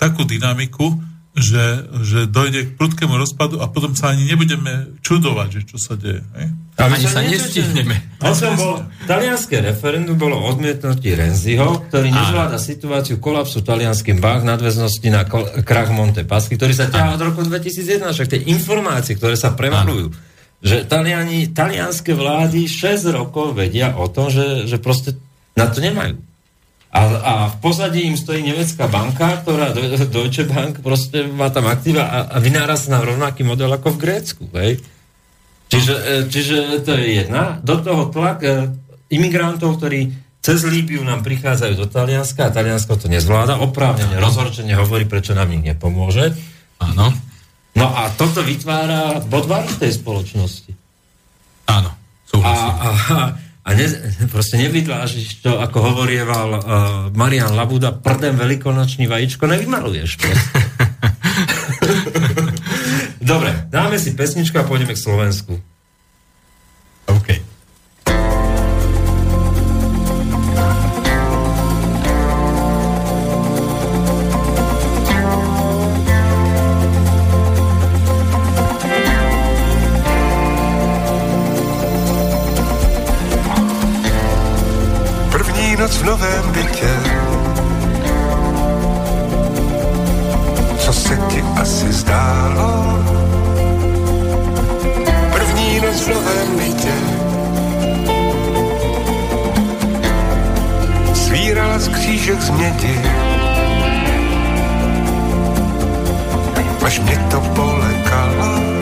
takú 0.00 0.24
dynamiku, 0.24 0.96
že, 1.30 1.86
že 2.02 2.26
dojde 2.26 2.66
k 2.66 2.74
prudkému 2.74 3.14
rozpadu 3.14 3.62
a 3.62 3.70
potom 3.70 3.94
sa 3.94 4.10
ani 4.10 4.26
nebudeme 4.26 4.98
čudovať, 4.98 5.48
že 5.54 5.60
čo 5.62 5.76
sa 5.78 5.94
deje. 5.94 6.26
Hej? 6.34 6.48
A 6.74 6.90
my 6.90 6.96
sa 7.06 7.22
nestihneme. 7.22 7.96
Potom 8.18 8.58
bolo, 8.58 8.76
talianské 9.06 9.62
referendum 9.62 10.18
bolo 10.18 10.42
odmietnutí 10.42 11.14
Renziho, 11.14 11.86
ktorý 11.86 12.10
nezvláda 12.10 12.58
situáciu 12.58 13.22
kolapsu 13.22 13.62
talianským 13.62 14.18
bank 14.18 14.42
nadväznosti 14.42 15.08
na 15.12 15.22
krach 15.62 15.94
Monte 15.94 16.26
Paschi, 16.26 16.58
ktorý 16.58 16.74
sa 16.74 16.90
ťahá 16.90 17.14
od 17.14 17.22
roku 17.22 17.46
2001, 17.46 18.10
však 18.10 18.28
tie 18.34 18.40
informácie, 18.50 19.14
ktoré 19.14 19.38
sa 19.38 19.54
premalujú, 19.54 20.10
že 20.60 20.82
taliani, 20.84 21.54
talianské 21.54 22.10
vlády 22.12 22.66
6 22.66 23.06
rokov 23.14 23.54
vedia 23.54 23.94
o 23.94 24.10
tom, 24.10 24.28
že, 24.34 24.66
že 24.66 24.82
proste 24.82 25.14
na 25.54 25.70
to 25.70 25.78
nemajú. 25.78 26.18
A, 26.90 27.00
a 27.06 27.32
v 27.54 27.56
pozadí 27.62 28.02
im 28.02 28.18
stojí 28.18 28.42
nemecká 28.42 28.90
banka, 28.90 29.38
ktorá 29.46 29.70
Deutsche 30.10 30.42
Bank 30.42 30.82
proste 30.82 31.22
má 31.22 31.46
tam 31.46 31.70
aktíva 31.70 32.02
a, 32.02 32.18
a 32.26 32.36
vynára 32.42 32.74
sa 32.74 32.98
na 32.98 33.06
rovnaký 33.06 33.46
model 33.46 33.70
ako 33.70 33.94
v 33.94 34.00
Grécku. 34.02 34.44
Hej? 34.58 34.82
Čiže, 35.70 35.94
e, 35.94 36.14
čiže 36.26 36.56
to 36.82 36.98
je 36.98 37.22
jedna. 37.22 37.62
Do 37.62 37.78
toho 37.78 38.10
tlak 38.10 38.42
e, 38.42 38.74
imigrantov, 39.14 39.78
ktorí 39.78 40.10
cez 40.42 40.66
Líbiu 40.66 41.06
nám 41.06 41.22
prichádzajú 41.22 41.74
do 41.78 41.86
Talianska 41.86 42.50
a 42.50 42.54
Taliansko 42.54 42.98
to 42.98 43.06
nezvláda, 43.06 43.62
oprávnene, 43.62 44.18
rozhorčene 44.18 44.74
hovorí, 44.74 45.06
prečo 45.06 45.30
nám 45.30 45.46
nik 45.46 45.62
nepomôže. 45.62 46.34
Áno. 46.82 47.14
No 47.78 47.86
a 47.86 48.10
toto 48.18 48.42
vytvára 48.42 49.22
bodvar 49.30 49.62
v 49.62 49.78
tej 49.86 49.94
spoločnosti. 49.94 50.74
Áno, 51.70 51.94
súhlasím. 52.26 52.66
A, 52.66 52.74
a, 52.74 52.88
a 53.14 53.16
ne, 53.74 53.86
proste 54.30 54.56
nevydlážiš 54.56 55.42
to, 55.44 55.58
ako 55.58 55.92
hovorieval 55.92 56.48
uh, 56.54 56.62
Marian 57.12 57.52
Labuda, 57.52 57.92
prdem 57.92 58.38
veľkonočný 58.38 59.06
vajíčko 59.10 59.46
nevymaluješ. 59.46 60.16
Dobre, 63.30 63.52
dáme 63.68 64.00
si 64.00 64.16
pesničku 64.16 64.56
a 64.58 64.66
pôjdeme 64.66 64.96
k 64.96 65.04
Slovensku. 65.04 65.60
OK. 67.10 67.49
Noc 85.90 85.98
v 85.98 86.04
novém 86.04 86.52
bytě. 86.52 86.90
Co 90.78 90.92
se 90.92 91.16
ti 91.28 91.44
asi 91.60 91.92
zdálo? 91.92 92.98
První 95.32 95.80
noc 95.80 96.00
v 96.00 96.08
novém 96.08 96.56
bytě. 96.56 96.92
Svírala 101.14 101.78
z 101.78 101.88
křížek 101.88 102.40
z 102.40 102.50
mědi. 102.50 103.00
Až 106.84 107.00
mě 107.00 107.18
to 107.30 107.40
polekalo 107.40 108.79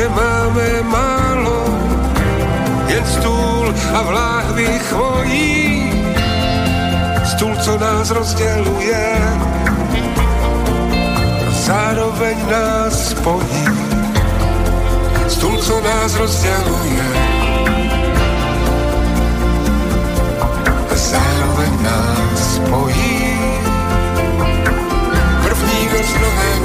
že 0.00 0.08
máme 0.08 0.82
málo, 0.82 1.60
jen 2.88 3.04
stůl 3.04 3.74
a 3.94 4.02
v 4.02 4.10
láhvi 4.10 4.80
chvojí. 4.88 5.92
Stůl, 7.24 7.56
co 7.56 7.78
nás 7.78 8.10
rozděluje, 8.10 9.04
zároveň 11.52 12.36
nás 12.50 13.10
spojí. 13.10 13.64
Stůl, 15.28 15.56
co 15.58 15.80
nás 15.80 16.14
rozděluje, 16.16 17.04
zároveň 20.94 21.72
nás 21.82 22.54
spojí. 22.56 23.36
První 25.44 25.80
noc 25.92 26.08
v 26.08 26.20
novém 26.20 26.60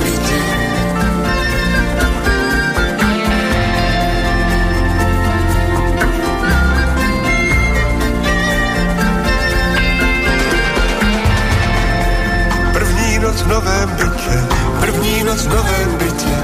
v 13.46 13.48
novém 13.48 13.90
bytě, 13.90 14.48
první 14.80 15.24
noc 15.24 15.46
v 15.46 15.50
novém 15.50 15.98
bytě, 15.98 16.36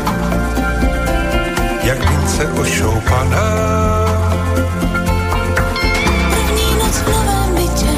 jak 1.83 2.09
mince 2.09 2.47
ošoupaná. 2.61 3.41
První 6.29 6.75
noc 6.79 6.97
v 6.97 7.07
novém 7.07 7.55
bytě. 7.55 7.91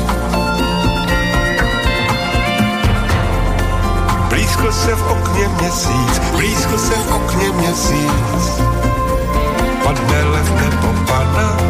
Blízko 4.30 4.72
se 4.72 4.96
v 4.96 5.12
okně 5.12 5.48
měsíc, 5.62 6.20
blízko 6.32 6.78
se 6.78 6.96
v 6.96 7.12
okně 7.12 7.52
měsíc, 7.52 8.62
padne 9.84 10.24
lev 10.24 10.52
nebo 10.52 10.94
pana. 11.08 11.63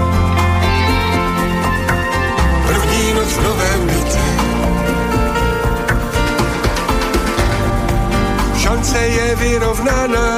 Šance 8.94 9.08
je 9.08 9.36
vyrovnaná 9.36 10.38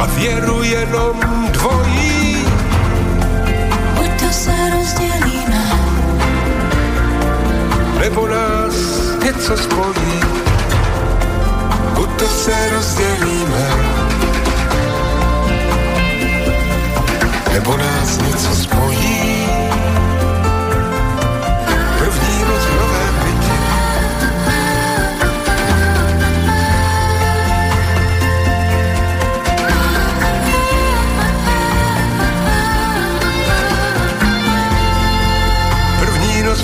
a 0.00 0.06
věru 0.06 0.62
jenom 0.62 1.20
dvojí. 1.50 2.46
Buď 3.94 4.10
to 4.20 4.32
se 4.32 4.54
rozdělíme, 4.70 5.70
nebo 8.00 8.28
nás 8.28 8.74
něco 9.24 9.56
spojí. 9.56 10.20
Buď 11.94 12.10
to 12.18 12.26
se 12.26 12.70
rozdělíme, 12.70 13.70
nebo 17.52 17.76
nás 17.76 18.18
něco 18.18 18.54
spojí. 18.54 19.35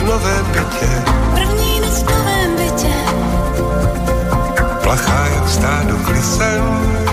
V 0.03 0.07
novém 0.07 0.47
bytě. 0.47 1.03
První 1.35 1.81
noc 1.81 2.03
v 2.03 2.11
novém 2.11 2.57
bytě. 2.57 2.95
Plachá 4.83 5.27
jak 5.27 5.49
stádo 5.49 5.97
klisen. 5.97 7.12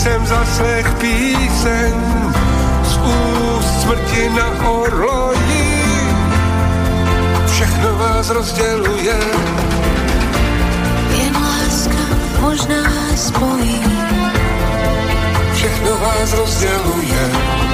Jsem 0.00 0.26
zaslech 0.26 0.94
píseň 0.94 1.94
z 2.84 2.96
úst 2.96 3.82
smrti 3.82 4.30
na 4.30 4.70
orloji. 4.70 5.84
Všechno 7.46 7.98
vás 7.98 8.30
rozděluje. 8.30 9.16
Jen 11.18 11.36
láska 11.36 12.04
možná 12.40 13.16
spojí. 13.16 13.80
Všechno 15.54 15.96
vás 15.98 16.32
rozděluje. 16.32 17.69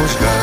juzgar. 0.00 0.39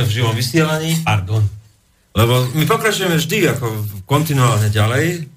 Sme 0.00 0.08
v 0.08 0.16
živom 0.16 0.32
vysielaní. 0.32 0.90
Pardon. 1.04 1.44
Lebo 2.16 2.48
my 2.56 2.64
pokračujeme 2.64 3.20
vždy 3.20 3.52
ako 3.52 3.66
kontinuálne 4.08 4.72
ďalej, 4.72 5.28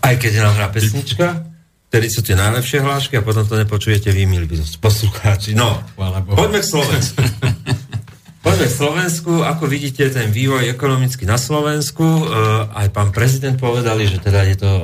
aj 0.00 0.14
keď 0.16 0.32
nám 0.40 0.56
hrá 0.56 0.68
pesnička, 0.72 1.44
vtedy 1.92 2.10
sú 2.10 2.24
tie 2.24 2.34
najlepšie 2.34 2.82
hlášky 2.82 3.20
a 3.20 3.22
potom 3.22 3.44
to 3.46 3.54
nepočujete 3.54 4.10
vy, 4.10 4.24
milí 4.26 4.48
poslucháči. 4.80 5.54
No, 5.54 5.78
poďme 6.34 6.58
k 6.58 6.66
Slovensku. 6.66 7.20
poďme 8.44 8.66
k 8.66 8.74
Slovensku. 8.74 9.32
Ako 9.46 9.70
vidíte, 9.70 10.10
ten 10.10 10.32
vývoj 10.34 10.66
ekonomicky 10.72 11.22
na 11.22 11.38
Slovensku, 11.38 12.02
e, 12.02 12.24
aj 12.74 12.88
pán 12.90 13.14
prezident 13.14 13.54
povedali, 13.54 14.10
že 14.10 14.18
teda 14.18 14.42
je 14.50 14.56
to, 14.58 14.70
e, 14.72 14.82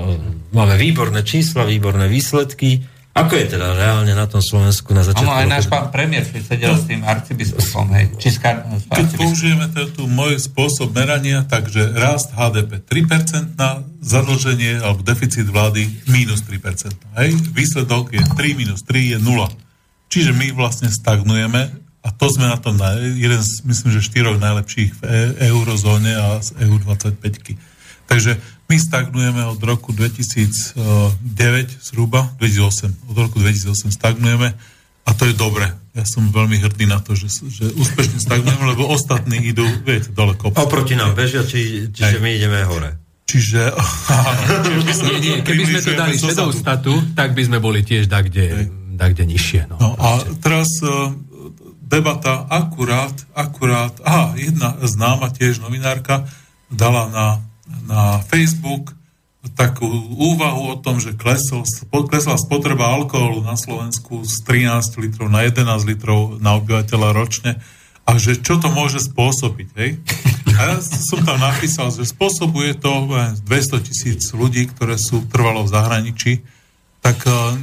máme 0.55 0.79
výborné 0.79 1.27
čísla, 1.27 1.67
výborné 1.67 2.07
výsledky. 2.07 2.87
Ako 3.11 3.35
je 3.35 3.59
teda 3.59 3.75
reálne 3.75 4.15
na 4.15 4.31
tom 4.31 4.39
Slovensku 4.39 4.95
na 4.95 5.03
začiatku? 5.03 5.27
Áno, 5.27 5.35
aj 5.35 5.47
náš 5.51 5.67
pán 5.67 5.91
premiér 5.91 6.23
keď 6.31 6.43
sedel 6.47 6.75
s 6.79 6.87
tým 6.87 7.03
arcibiskupom, 7.03 7.91
hej, 7.99 8.07
či 8.23 8.31
s, 8.31 8.39
kar- 8.39 8.63
s 8.63 8.87
Keď 8.87 9.19
použijeme 9.19 9.67
tu 9.91 10.07
môj 10.07 10.39
spôsob 10.39 10.95
merania, 10.95 11.43
takže 11.43 11.91
rast 11.99 12.31
HDP 12.31 12.79
3%, 12.79 13.59
zadlženie 13.99 14.79
alebo 14.79 15.03
deficit 15.03 15.51
vlády 15.51 15.91
minus 16.07 16.47
3%. 16.47 16.95
Hej? 17.19 17.35
Výsledok 17.51 18.15
je 18.15 18.23
3 18.23 18.55
minus 18.55 18.87
3 18.87 19.15
je 19.15 19.19
0. 19.19 19.27
Čiže 20.11 20.31
my 20.31 20.55
vlastne 20.55 20.87
stagnujeme 20.87 21.71
a 22.01 22.09
to 22.15 22.27
sme 22.33 22.49
na 22.49 22.57
tom 22.57 22.81
na, 22.81 22.97
jeden 22.97 23.43
z, 23.43 23.61
myslím, 23.69 23.93
že 23.93 24.07
štyroch 24.07 24.41
najlepších 24.41 24.91
v 24.97 25.01
e- 25.05 25.33
eurozóne 25.53 26.17
a 26.17 26.41
z 26.41 26.57
EU25. 26.65 27.59
Takže 28.11 28.43
my 28.67 28.75
stagnujeme 28.75 29.47
od 29.47 29.63
roku 29.63 29.95
2009 29.95 30.75
zhruba, 31.79 32.27
2008, 32.43 33.07
od 33.07 33.17
roku 33.19 33.39
2008 33.39 33.95
stagnujeme 33.95 34.59
a 35.07 35.11
to 35.15 35.31
je 35.31 35.35
dobre. 35.35 35.71
Ja 35.95 36.07
som 36.07 36.27
veľmi 36.31 36.59
hrdý 36.59 36.87
na 36.87 36.99
to, 37.03 37.15
že, 37.15 37.31
že 37.51 37.71
úspešne 37.71 38.19
stagnujeme, 38.19 38.63
lebo 38.75 38.87
ostatní 38.91 39.43
idú, 39.43 39.67
viete, 39.83 40.11
dole 40.11 40.35
kop. 40.35 40.55
Oproti 40.55 40.95
nám 40.95 41.15
bežia, 41.15 41.43
či, 41.47 41.91
čiže 41.91 42.19
Hej. 42.19 42.23
my 42.23 42.31
ideme 42.31 42.59
hore. 42.67 42.91
Čiže, 43.27 43.75
áno, 44.15 44.43
čiže 44.67 44.91
sa 44.91 45.05
Nie, 45.07 45.19
nie, 45.19 45.35
keby 45.47 45.63
sme 45.67 45.81
to 45.83 45.93
dali 45.95 46.15
zozadu. 46.19 46.51
statu, 46.55 46.93
tak 47.15 47.35
by 47.35 47.43
sme 47.47 47.59
boli 47.63 47.87
tiež 47.87 48.11
dakde, 48.11 48.71
dakde 48.95 49.23
nižšie. 49.23 49.71
No. 49.71 49.77
No 49.79 49.89
a 49.99 50.23
teraz 50.43 50.67
uh, 50.83 51.15
debata 51.83 52.47
akurát, 52.47 53.15
akurát, 53.35 53.99
aha, 54.03 54.35
jedna 54.39 54.79
známa 54.83 55.31
tiež 55.35 55.59
novinárka 55.59 56.27
dala 56.71 57.11
na, 57.11 57.27
na 57.87 58.23
Facebook 58.27 58.95
takú 59.57 59.89
úvahu 60.21 60.77
o 60.77 60.77
tom, 60.77 61.01
že 61.01 61.17
klesol, 61.17 61.65
klesla 61.89 62.37
spotreba 62.37 62.93
alkoholu 62.93 63.41
na 63.41 63.57
Slovensku 63.57 64.21
z 64.23 64.45
13 64.45 65.01
litrov 65.01 65.33
na 65.33 65.49
11 65.49 65.89
litrov 65.89 66.37
na 66.39 66.61
obyvateľa 66.61 67.09
ročne 67.17 67.57
a 68.05 68.11
že 68.21 68.37
čo 68.43 68.61
to 68.61 68.69
môže 68.69 69.01
spôsobiť, 69.01 69.69
hej? 69.79 69.91
A 70.59 70.77
ja 70.77 70.77
som 70.83 71.25
tam 71.25 71.41
napísal, 71.41 71.89
že 71.89 72.05
spôsobuje 72.11 72.77
to 72.77 73.09
eh, 73.17 73.33
200 73.49 73.87
tisíc 73.87 74.29
ľudí, 74.35 74.69
ktoré 74.69 75.01
sú 75.01 75.25
trvalo 75.31 75.65
v 75.65 75.73
zahraničí, 75.73 76.33
tak 77.01 77.25
uh, 77.25 77.57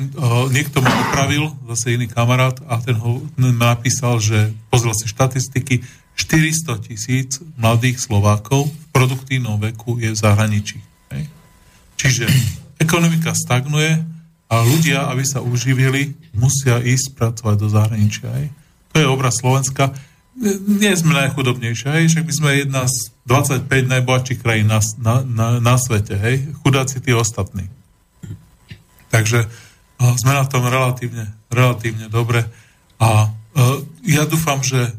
niekto 0.49 0.81
ma 0.81 0.89
opravil, 0.89 1.53
zase 1.69 1.93
iný 1.93 2.09
kamarát, 2.09 2.57
a 2.65 2.81
ten 2.81 2.97
ho 2.97 3.21
napísal, 3.37 4.17
že 4.17 4.49
pozrel 4.73 4.97
si 4.97 5.05
štatistiky, 5.05 5.85
400 6.17 6.81
tisíc 6.81 7.37
mladých 7.55 8.01
Slovákov 8.01 8.73
v 8.73 8.85
produktívnom 8.89 9.61
veku 9.61 10.01
je 10.01 10.09
v 10.11 10.17
zahraničí. 10.17 10.81
Hej. 11.13 11.23
Čiže 12.01 12.25
ekonomika 12.81 13.37
stagnuje 13.37 14.01
a 14.49 14.55
ľudia, 14.65 15.07
aby 15.13 15.23
sa 15.23 15.45
uživili, 15.45 16.17
musia 16.33 16.81
ísť 16.81 17.13
pracovať 17.13 17.55
do 17.61 17.67
zahraničia. 17.69 18.27
Hej. 18.33 18.47
To 18.91 18.95
je 18.97 19.07
obraz 19.07 19.37
Slovenska. 19.37 19.93
Nie 20.65 20.93
sme 20.93 21.17
najchudobnejšia, 21.17 21.97
hej, 21.97 22.13
však 22.13 22.25
my 22.29 22.33
sme 22.33 22.49
jedna 22.61 22.85
z 22.85 23.09
25 23.25 23.65
najbohatších 23.89 24.39
krajín 24.45 24.69
na, 24.69 24.77
na, 25.01 25.25
na, 25.25 25.47
na 25.57 25.75
svete, 25.81 26.13
hej. 26.13 26.45
Chudáci 26.61 27.01
tí 27.01 27.09
ostatní. 27.09 27.65
Takže 29.09 29.49
sme 29.97 30.31
na 30.37 30.45
tom 30.45 30.69
relatívne, 30.69 31.33
relatívne 31.49 32.05
dobre 32.05 32.45
a 33.01 33.33
uh, 33.33 33.81
ja 34.05 34.29
dúfam, 34.29 34.61
že 34.61 34.93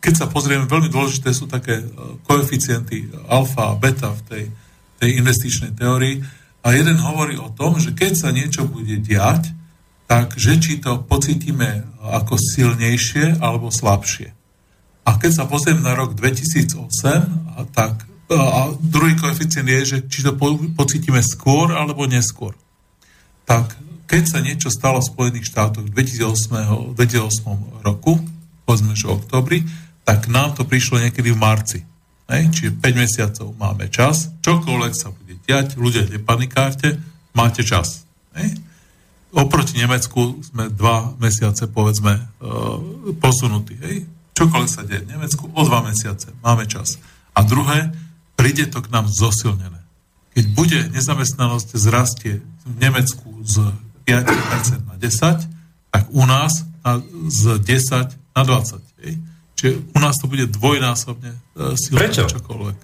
keď 0.00 0.14
sa 0.16 0.26
pozrieme, 0.26 0.64
veľmi 0.64 0.88
dôležité 0.88 1.30
sú 1.30 1.44
také 1.46 1.84
uh, 1.84 2.16
koeficienty 2.24 3.12
alfa 3.28 3.72
a 3.72 3.78
beta 3.78 4.10
v 4.16 4.22
tej, 4.26 4.44
tej 4.98 5.10
investičnej 5.20 5.76
teórii 5.76 6.24
a 6.64 6.72
jeden 6.72 6.96
hovorí 7.00 7.36
o 7.36 7.52
tom, 7.52 7.76
že 7.76 7.92
keď 7.92 8.12
sa 8.16 8.28
niečo 8.32 8.64
bude 8.68 8.96
diať, 9.00 9.52
tak 10.08 10.34
že 10.34 10.58
či 10.58 10.82
to 10.82 11.04
pocítime 11.06 11.86
ako 12.02 12.34
silnejšie 12.34 13.38
alebo 13.38 13.70
slabšie. 13.70 14.34
A 15.06 15.16
keď 15.16 15.32
sa 15.32 15.44
pozrieme 15.46 15.80
na 15.80 15.94
rok 15.94 16.18
2008, 16.18 17.56
a 17.56 17.62
tak 17.70 18.08
a 18.30 18.70
druhý 18.78 19.18
koeficient 19.18 19.66
je, 19.66 19.80
že 19.82 19.98
či 20.06 20.22
to 20.22 20.38
po, 20.38 20.54
pocítime 20.78 21.18
skôr 21.18 21.74
alebo 21.74 22.06
neskôr 22.06 22.54
tak 23.50 23.74
keď 24.06 24.22
sa 24.30 24.38
niečo 24.38 24.70
stalo 24.70 25.02
v 25.02 25.10
Spojených 25.10 25.50
štátoch 25.50 25.82
v 25.82 25.90
2008, 25.90 26.94
2008 26.94 27.82
roku, 27.82 28.22
povedzme, 28.62 28.94
že 28.94 29.10
v 29.10 29.18
oktobri, 29.18 29.58
tak 30.10 30.26
nám 30.26 30.58
to 30.58 30.66
prišlo 30.66 30.98
niekedy 30.98 31.30
v 31.30 31.38
marci. 31.38 31.78
Hej? 32.26 32.50
Čiže 32.50 32.82
5 32.82 32.98
mesiacov 32.98 33.46
máme 33.54 33.86
čas, 33.94 34.34
čokoľvek 34.42 34.94
sa 34.98 35.14
bude 35.14 35.38
diať, 35.46 35.78
ľudia 35.78 36.02
nepanikárte, 36.10 36.98
máte 37.30 37.62
čas. 37.62 38.02
Hej? 38.34 38.58
Oproti 39.30 39.78
Nemecku 39.78 40.42
sme 40.42 40.66
dva 40.74 41.14
mesiace, 41.22 41.70
povedzme, 41.70 42.26
uh, 42.42 42.82
posunutí. 43.22 43.78
Hej? 43.78 44.02
Čokoľvek 44.34 44.70
sa 44.74 44.82
deje 44.82 45.06
v 45.06 45.14
Nemecku, 45.14 45.46
o 45.46 45.62
dva 45.62 45.78
mesiace 45.86 46.34
máme 46.42 46.66
čas. 46.66 46.98
A 47.30 47.46
druhé, 47.46 47.94
príde 48.34 48.66
to 48.66 48.82
k 48.82 48.90
nám 48.90 49.06
zosilnené. 49.06 49.78
Keď 50.34 50.44
bude 50.58 50.80
nezamestnanosť 50.90 51.78
zrastie 51.78 52.42
v 52.66 52.72
Nemecku 52.82 53.30
z 53.46 53.62
5% 54.10 54.90
na 54.90 54.98
10, 54.98 55.46
tak 55.94 56.02
u 56.10 56.26
nás 56.26 56.66
na, 56.82 56.98
z 57.30 57.62
10 57.62 58.10
na 58.34 58.42
20. 58.42 59.06
Hej. 59.06 59.29
Čiže 59.60 59.92
u 59.92 59.98
nás 60.00 60.16
to 60.16 60.24
bude 60.24 60.48
dvojnásobne 60.48 61.36
e, 61.36 61.76
silné 61.76 62.08
Prečo? 62.08 62.24
čokoľvek. 62.32 62.76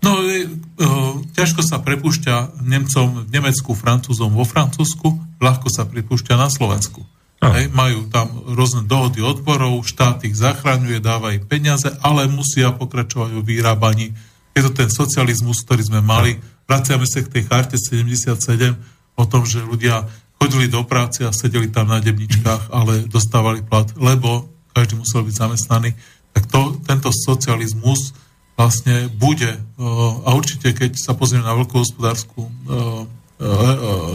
No, 0.00 0.24
e, 0.24 0.24
e, 0.24 0.88
ťažko 1.36 1.60
sa 1.60 1.84
prepúšťa 1.84 2.64
Nemcom 2.64 3.28
v 3.28 3.28
Nemecku, 3.28 3.76
Francúzom 3.76 4.32
vo 4.32 4.48
Francúzsku, 4.48 5.12
ľahko 5.44 5.68
sa 5.68 5.84
prepúšťa 5.84 6.40
na 6.40 6.48
Slovensku. 6.48 7.04
Hej, 7.44 7.68
majú 7.76 8.08
tam 8.08 8.32
rôzne 8.48 8.88
dohody 8.88 9.20
odborov, 9.20 9.84
štát 9.84 10.24
ich 10.24 10.40
zachraňuje, 10.40 11.04
dáva 11.04 11.36
im 11.36 11.44
peniaze, 11.44 11.92
ale 12.00 12.32
musia 12.32 12.72
pokračovať 12.72 13.36
vo 13.36 13.44
vyrábaní. 13.44 14.16
Je 14.56 14.64
to 14.64 14.72
ten 14.72 14.88
socializmus, 14.88 15.60
ktorý 15.68 15.84
sme 15.84 16.00
mali. 16.00 16.40
Vraciame 16.64 17.04
sa 17.04 17.20
k 17.20 17.28
tej 17.28 17.44
charte 17.44 17.76
77 17.76 18.40
o 19.20 19.24
tom, 19.28 19.44
že 19.44 19.60
ľudia 19.60 20.08
chodili 20.40 20.72
do 20.72 20.80
práce 20.88 21.28
a 21.28 21.30
sedeli 21.30 21.68
tam 21.68 21.92
na 21.92 22.00
debničkách, 22.00 22.72
ale 22.72 23.04
dostávali 23.04 23.60
plat, 23.60 23.92
lebo 24.00 24.55
každý 24.76 25.00
musel 25.00 25.24
byť 25.24 25.32
zamestnaný. 25.32 25.96
Tak 26.36 26.52
to, 26.52 26.76
tento 26.84 27.08
socializmus 27.08 28.12
vlastne 28.60 29.08
bude, 29.16 29.56
e, 29.56 29.60
a 30.20 30.36
určite 30.36 30.76
keď 30.76 31.00
sa 31.00 31.16
pozrieme 31.16 31.48
na 31.48 31.56
veľkú 31.56 31.80
hospodárskú 31.80 32.44
e, 32.44 32.52
e, 32.52 32.76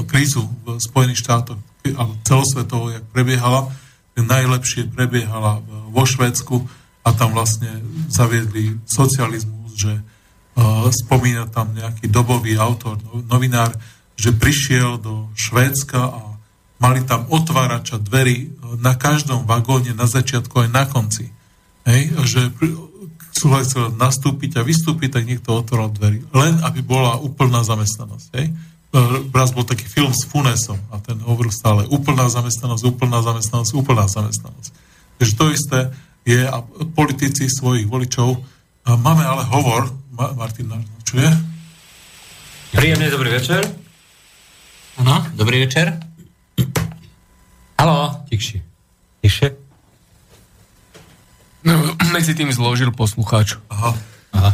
krízu 0.05 0.45
v 0.61 0.77
Spojených 0.77 1.25
štátoch, 1.25 1.57
alebo 1.97 2.13
celosvetovo, 2.21 2.93
jak 2.93 3.05
prebiehala, 3.09 3.73
najlepšie 4.21 4.93
prebiehala 4.93 5.65
vo 5.89 6.05
Švédsku 6.05 6.61
a 7.01 7.09
tam 7.09 7.33
vlastne 7.33 7.81
zaviedli 8.05 8.77
socializmus, 8.85 9.73
že 9.73 9.97
spomína 10.93 11.49
tam 11.49 11.73
nejaký 11.73 12.05
dobový 12.05 12.53
autor, 12.61 13.01
no- 13.01 13.25
novinár, 13.25 13.73
že 14.13 14.29
prišiel 14.29 15.01
do 15.01 15.33
Švédska 15.33 15.97
a 15.97 16.30
mali 16.81 17.05
tam 17.05 17.29
otvárača 17.29 18.01
dverí 18.01 18.49
uh, 18.49 18.75
na 18.81 18.97
každom 18.97 19.45
vagóne, 19.45 19.93
na 19.93 20.09
začiatku 20.09 20.65
aj 20.65 20.69
na 20.73 20.83
konci. 20.89 21.29
Hej? 21.85 22.11
Že 22.25 22.41
pri- 22.57 22.77
súhlasil 23.31 23.95
nastúpiť 23.95 24.59
a 24.59 24.65
vystúpiť, 24.65 25.15
tak 25.15 25.23
niekto 25.29 25.55
otvoril 25.55 25.93
dverí. 25.93 26.19
Len 26.35 26.59
aby 26.65 26.83
bola 26.83 27.15
úplná 27.21 27.63
zamestnanosť. 27.63 28.27
Hej? 28.35 28.51
Uh, 28.91 29.23
Raz 29.31 29.55
bol 29.55 29.63
taký 29.63 29.87
film 29.87 30.11
s 30.11 30.27
Funesom 30.27 30.81
a 30.91 30.99
ten 30.99 31.21
hovoril 31.21 31.53
stále 31.53 31.87
úplná 31.87 32.27
zamestnanosť, 32.27 32.83
úplná 32.83 33.23
zamestnanosť, 33.23 33.71
úplná 33.77 34.09
zamestnanosť. 34.09 34.71
Takže 35.21 35.33
to 35.37 35.45
isté 35.53 35.79
je 36.25 36.41
a 36.43 36.59
politici 36.97 37.47
svojich 37.47 37.85
voličov. 37.85 38.41
A 38.89 38.97
Máme 38.97 39.21
ale 39.21 39.45
hovor, 39.45 39.93
Ma- 40.11 40.33
Martin 40.33 40.67
naznačuje, 40.67 41.29
Príjemný 42.71 43.11
dobrý 43.11 43.35
večer. 43.35 43.67
Áno, 44.95 45.27
dobrý 45.35 45.67
večer. 45.67 45.91
Haló. 47.81 48.13
Tichšie. 48.29 48.61
Tiše. 49.25 49.57
No, 51.65 51.81
medzi 52.15 52.37
tým 52.37 52.53
zložil 52.53 52.93
poslucháč. 52.93 53.57
Aha. 53.73 53.97
Aha. 54.37 54.53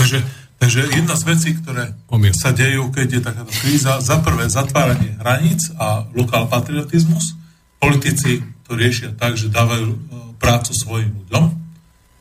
Takže, 0.00 0.24
takže 0.56 0.80
jedna 0.96 1.12
z 1.12 1.22
vecí, 1.28 1.50
ktoré 1.60 1.92
Omyl. 2.08 2.32
sa 2.32 2.56
dejú, 2.56 2.88
keď 2.88 3.08
je 3.12 3.20
takáto 3.20 3.52
kríza, 3.52 4.00
za 4.00 4.16
prvé 4.24 4.48
zatváranie 4.48 5.12
hraníc 5.20 5.76
a 5.76 6.08
lokál 6.16 6.48
patriotizmus. 6.48 7.36
Politici 7.76 8.40
to 8.64 8.72
riešia 8.80 9.12
tak, 9.12 9.36
že 9.36 9.52
dávajú 9.52 9.88
e, 9.92 9.98
prácu 10.40 10.72
svojim 10.72 11.12
ľuďom, 11.20 11.44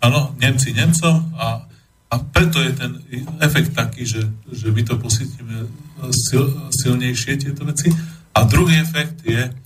áno, 0.04 0.36
Nemci 0.44 0.76
Nemcom 0.76 1.40
a, 1.40 1.64
a 2.12 2.16
preto 2.20 2.60
je 2.60 2.76
ten 2.76 3.00
efekt 3.40 3.72
taký, 3.72 4.04
že, 4.04 4.28
že 4.52 4.76
my 4.76 4.84
to 4.84 5.00
pocítime 5.00 5.72
sil, 6.12 6.68
silnejšie 6.68 7.40
tieto 7.40 7.64
veci. 7.64 7.96
A 8.36 8.44
druhý 8.44 8.84
efekt 8.84 9.24
je, 9.24 9.63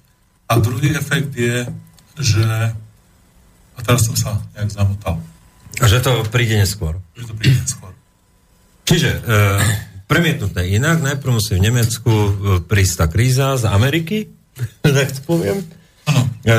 a 0.47 0.53
druhý 0.57 0.95
efekt 0.95 1.35
je, 1.35 1.67
že 2.17 2.45
a 3.77 3.79
teraz 3.85 4.09
som 4.09 4.15
sa 4.17 4.41
nejak 4.57 4.73
zamotal. 4.73 5.21
A 5.77 5.85
že 5.85 6.01
to 6.01 6.25
príde 6.33 6.57
neskôr. 6.57 6.97
Že 7.13 7.23
to 7.29 7.33
príde 7.37 7.57
neskôr. 7.61 7.93
Čiže 8.87 9.11
e, 9.13 9.21
premietnuté 10.09 10.65
inak, 10.65 11.05
najprv 11.05 11.37
musí 11.37 11.53
v 11.59 11.65
Nemecku 11.69 12.09
e, 12.09 12.31
prísť 12.65 12.93
tá 12.97 13.05
kríza 13.05 13.53
z 13.59 13.69
Ameriky, 13.69 14.33
tak 14.81 15.13
to 15.13 15.21
poviem. 15.27 15.61
E, 15.61 16.53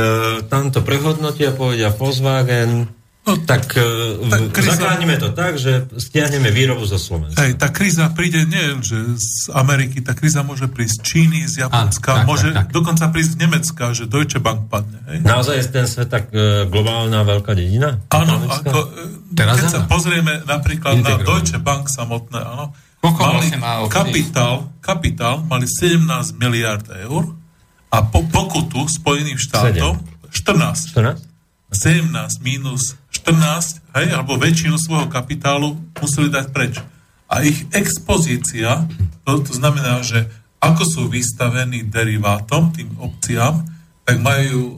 tam 0.47 0.70
to 0.70 0.85
prehodnotia, 0.86 1.51
povedia 1.51 1.90
Volkswagen, 1.90 2.86
No, 3.28 3.36
tak, 3.44 3.76
e, 3.76 3.84
tak 4.24 4.40
kríza- 4.56 4.80
zachránime 4.80 5.20
to 5.20 5.36
tak, 5.36 5.60
že 5.60 5.84
stiahneme 6.00 6.48
výrobu 6.48 6.88
zo 6.88 6.96
Slovenska. 6.96 7.44
Hej, 7.44 7.60
tá 7.60 7.68
kríza 7.68 8.09
príde 8.16 8.48
nie 8.48 8.80
že 8.80 8.96
z 9.20 9.52
Ameriky, 9.52 10.00
tá 10.00 10.16
kríza 10.16 10.40
môže 10.40 10.64
prísť 10.64 10.96
z 10.96 11.00
Číny, 11.05 11.44
z 11.44 11.68
Áno, 11.68 11.92
tak, 11.92 12.00
Japonska, 12.00 12.10
môže 12.24 12.48
tak, 12.56 12.56
tak. 12.56 12.66
dokonca 12.72 13.05
prísť 13.12 13.30
z 13.36 13.38
Nemecka, 13.44 13.84
že 13.92 14.05
Deutsche 14.09 14.40
Bank 14.40 14.72
padne. 14.72 14.98
Hej? 15.12 15.28
Naozaj 15.28 15.55
je 15.60 15.64
ten 15.68 15.84
svet 15.84 16.09
tak 16.09 16.32
e, 16.32 16.64
globálna 16.72 17.20
veľká 17.28 17.52
dedina? 17.52 18.00
Áno, 18.09 18.40
ako, 18.48 18.78
e, 18.96 19.36
Teraz 19.36 19.60
keď 19.60 19.68
sa 19.68 19.80
áno. 19.84 19.88
pozrieme 19.92 20.32
napríklad 20.48 21.05
na 21.05 21.20
Integrované. 21.20 21.28
Deutsche 21.28 21.59
Bank 21.60 21.84
samotné, 21.92 22.40
áno, 22.40 22.72
Koľko 22.98 23.20
mali 23.22 23.34
vlastne 23.38 23.59
má 23.62 23.72
kapitál, 23.86 24.55
kapitál 24.82 25.34
mali 25.46 25.70
17 25.70 26.34
miliard 26.34 26.82
eur 27.06 27.30
a 27.94 28.02
po, 28.02 28.26
pokutu 28.26 28.90
Spojeným 28.90 29.38
štátom 29.38 30.02
14. 30.34 30.96
14? 30.98 31.28
17 31.68 32.40
minus 32.42 32.96
14, 33.28 33.84
hej, 34.00 34.06
alebo 34.16 34.40
väčšinu 34.40 34.80
svojho 34.80 35.12
kapitálu 35.12 35.76
museli 36.00 36.32
dať 36.32 36.46
preč. 36.48 36.80
A 37.28 37.44
ich 37.44 37.68
expozícia, 37.76 38.88
to, 39.28 39.44
to 39.44 39.52
znamená, 39.52 40.00
že 40.00 40.24
ako 40.64 40.82
sú 40.88 41.02
vystavení 41.12 41.84
derivátom, 41.84 42.72
tým 42.72 42.88
opciám, 42.96 43.68
tak 44.09 44.16
majú 44.24 44.60
uh, 44.64 44.76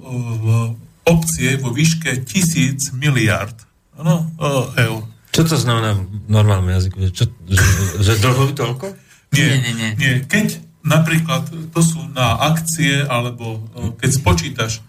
opcie 1.06 1.62
vo 1.62 1.70
výške 1.70 2.26
tisíc 2.26 2.90
miliard 2.90 3.54
no, 3.94 4.26
uh, 4.42 4.66
eur. 4.74 5.06
Čo 5.30 5.46
to 5.46 5.54
znamená 5.54 5.94
v 5.94 6.26
normálnom 6.26 6.74
jazyku? 6.74 7.06
Čo, 7.14 7.30
že, 7.46 7.62
že 8.02 8.18
dlhujú 8.18 8.52
toľko? 8.58 8.86
Nie, 9.30 9.46
Nie, 9.46 9.58
nie, 9.62 9.72
nie. 9.78 9.90
nie. 9.94 10.14
Keď 10.26 10.58
napríklad 10.82 11.46
to 11.70 11.80
sú 11.86 12.02
na 12.10 12.50
akcie, 12.50 13.06
alebo 13.06 13.62
uh, 13.78 13.94
keď 13.94 14.10
spočítaš 14.10 14.82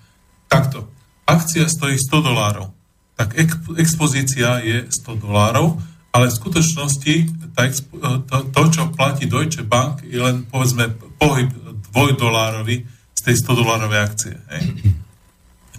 takto, 0.50 0.90
akcia 1.30 1.70
stojí 1.70 2.02
100 2.02 2.26
dolárov, 2.26 2.81
tak 3.22 3.38
expozícia 3.78 4.58
je 4.66 4.90
100 4.90 5.22
dolárov, 5.22 5.78
ale 6.10 6.34
v 6.34 6.38
skutočnosti 6.42 7.14
tá 7.54 7.70
uh, 7.70 8.26
to, 8.26 8.50
to, 8.50 8.62
čo 8.74 8.90
platí 8.98 9.30
Deutsche 9.30 9.62
Bank, 9.62 10.02
je 10.02 10.18
len 10.18 10.50
povedzme 10.50 10.90
pohyb 11.22 11.54
dvojdolárový 11.94 12.82
z 13.14 13.22
tej 13.22 13.36
100 13.46 13.62
dolárovej 13.62 14.00
akcie. 14.02 14.36
Hej? 14.50 14.64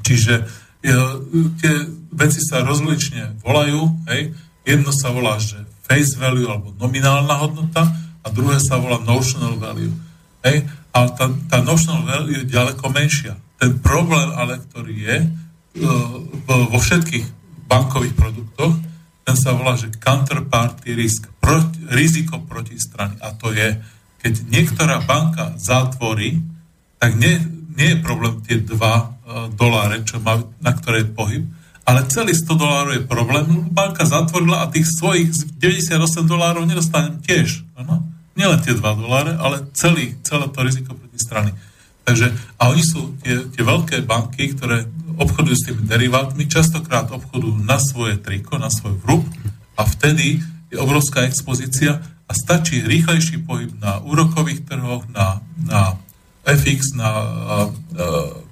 Čiže 0.06 0.35
e, 0.39 0.93
tie 1.59 1.74
veci 2.14 2.39
sa 2.44 2.62
rozlične 2.62 3.43
volajú. 3.43 4.06
Hej? 4.12 4.36
Jedno 4.62 4.94
sa 4.94 5.10
volá, 5.10 5.40
že 5.43 5.59
face 5.82 6.14
value 6.20 6.47
alebo 6.47 6.70
nominálna 6.78 7.35
hodnota 7.43 7.89
a 8.23 8.27
druhé 8.31 8.62
sa 8.62 8.78
volá 8.78 9.02
notional 9.02 9.59
value. 9.59 9.90
Hej? 10.47 10.69
Ale 10.93 11.09
tá, 11.16 11.27
tá 11.48 11.59
notional 11.64 12.05
value 12.06 12.44
je 12.44 12.52
ďaleko 12.52 12.85
menšia. 12.93 13.35
Ten 13.59 13.81
problém 13.82 14.31
ale, 14.36 14.60
ktorý 14.60 14.94
je 14.94 15.16
e, 15.19 15.27
vo- 15.78 16.68
vo 16.68 16.78
všetkých 16.78 17.24
bankových 17.68 18.14
produktoch, 18.16 18.74
ten 19.22 19.36
sa 19.38 19.54
volá, 19.54 19.78
že 19.78 19.94
counterparty 19.94 20.92
risk, 20.98 21.30
proti, 21.38 21.78
riziko 21.88 22.42
protistrany. 22.42 23.16
A 23.22 23.32
to 23.32 23.54
je, 23.54 23.78
keď 24.20 24.32
niektorá 24.50 24.98
banka 25.02 25.54
zatvorí, 25.56 26.42
tak 26.98 27.14
nie, 27.16 27.38
nie 27.78 27.96
je 27.96 28.02
problém 28.02 28.42
tie 28.42 28.58
2 28.58 28.74
uh, 28.76 29.06
doláre, 29.54 30.02
čo 30.02 30.18
má, 30.18 30.42
na 30.58 30.74
ktoré 30.74 31.06
je 31.06 31.14
pohyb, 31.14 31.44
ale 31.82 32.06
celý 32.06 32.30
100 32.30 32.62
dolárov 32.62 32.92
je 32.94 33.02
problém. 33.02 33.46
Banka 33.74 34.06
zatvorila 34.06 34.62
a 34.62 34.70
tých 34.70 34.86
svojich 34.86 35.34
98 35.58 36.30
dolárov 36.30 36.62
nedostanem 36.62 37.18
tiež. 37.26 37.66
Ano? 37.74 38.06
Nielen 38.38 38.62
tie 38.62 38.74
2 38.74 38.82
doláre, 39.02 39.34
ale 39.34 39.66
celý, 39.74 40.14
celé 40.22 40.46
to 40.46 40.62
riziko 40.62 40.94
proti 40.94 41.18
strany. 41.18 41.50
Takže, 42.02 42.34
a 42.58 42.70
oni 42.70 42.82
sú 42.82 43.14
tie, 43.22 43.46
tie 43.50 43.62
veľké 43.62 44.02
banky, 44.02 44.54
ktoré 44.54 44.86
obchodujú 45.18 45.56
s 45.56 45.66
tými 45.68 45.82
derivátmi, 45.84 46.48
častokrát 46.48 47.10
obchodujú 47.10 47.60
na 47.64 47.76
svoje 47.80 48.20
triko, 48.20 48.56
na 48.56 48.72
svoj 48.72 48.97
vrúb 49.02 49.24
a 49.76 49.82
vtedy 49.84 50.40
je 50.72 50.76
obrovská 50.80 51.28
expozícia 51.28 52.01
a 52.01 52.32
stačí 52.32 52.80
rýchlejší 52.80 53.44
pohyb 53.44 53.68
na 53.76 54.01
úrokových 54.01 54.64
trhoch, 54.64 55.05
na, 55.12 55.44
na 55.60 56.01
FX, 56.48 56.97
na 56.97 57.10
uh, 57.12 57.68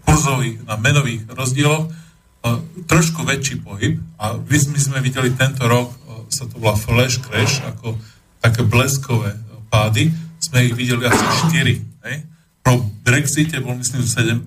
kurzových, 0.04 0.62
na 0.68 0.76
menových 0.76 1.24
rozdieloch, 1.32 1.88
uh, 1.88 2.60
trošku 2.84 3.24
väčší 3.24 3.64
pohyb 3.64 3.96
a 4.20 4.36
my, 4.36 4.58
my 4.76 4.80
sme 4.80 4.98
videli 5.00 5.32
tento 5.32 5.64
rok, 5.64 5.88
uh, 5.88 6.28
sa 6.28 6.44
to 6.44 6.60
volá 6.60 6.76
flash 6.76 7.24
crash, 7.24 7.64
ako 7.64 7.96
také 8.44 8.68
bleskové 8.68 9.36
pády, 9.72 10.12
sme 10.40 10.66
ich 10.66 10.74
videli 10.76 11.06
asi 11.08 11.24
4. 11.52 12.04
Hej? 12.08 12.16
Pro 12.60 12.84
Brexite 13.04 13.60
bol 13.64 13.76
myslím 13.80 14.04
7%, 14.04 14.44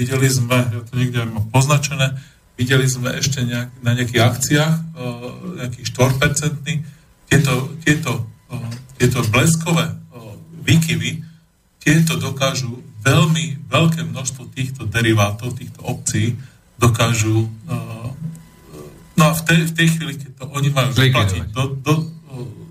videli 0.00 0.28
sme, 0.32 0.64
ja 0.64 0.80
to 0.80 0.96
niekde 0.96 1.28
mám 1.28 1.52
poznačené, 1.52 2.16
videli 2.56 2.88
sme 2.88 3.12
ešte 3.20 3.44
nejak, 3.44 3.68
na 3.84 3.92
nejakých 3.92 4.24
akciách 4.24 4.74
uh, 4.96 5.60
nejakých 5.60 5.88
4%. 5.92 7.28
Tieto, 7.28 7.54
tieto, 7.84 8.12
uh, 8.48 8.72
tieto 8.96 9.20
bleskové 9.28 9.92
uh, 9.92 10.34
výkyvy, 10.64 11.20
tieto 11.76 12.16
dokážu 12.16 12.80
veľmi 13.04 13.68
veľké 13.68 14.08
množstvo 14.08 14.48
týchto 14.56 14.88
derivátov, 14.88 15.56
týchto 15.56 15.80
opcií, 15.84 16.36
dokážu 16.80 17.48
no 19.20 19.22
a 19.28 19.32
v 19.36 19.42
tej, 19.44 19.60
v 19.68 19.72
tej 19.76 19.88
chvíli, 19.92 20.12
keď 20.16 20.30
to 20.40 20.44
oni 20.48 20.68
majú 20.72 20.90
vyplatiť 20.96 21.52
do, 21.52 21.76
do, 21.76 21.94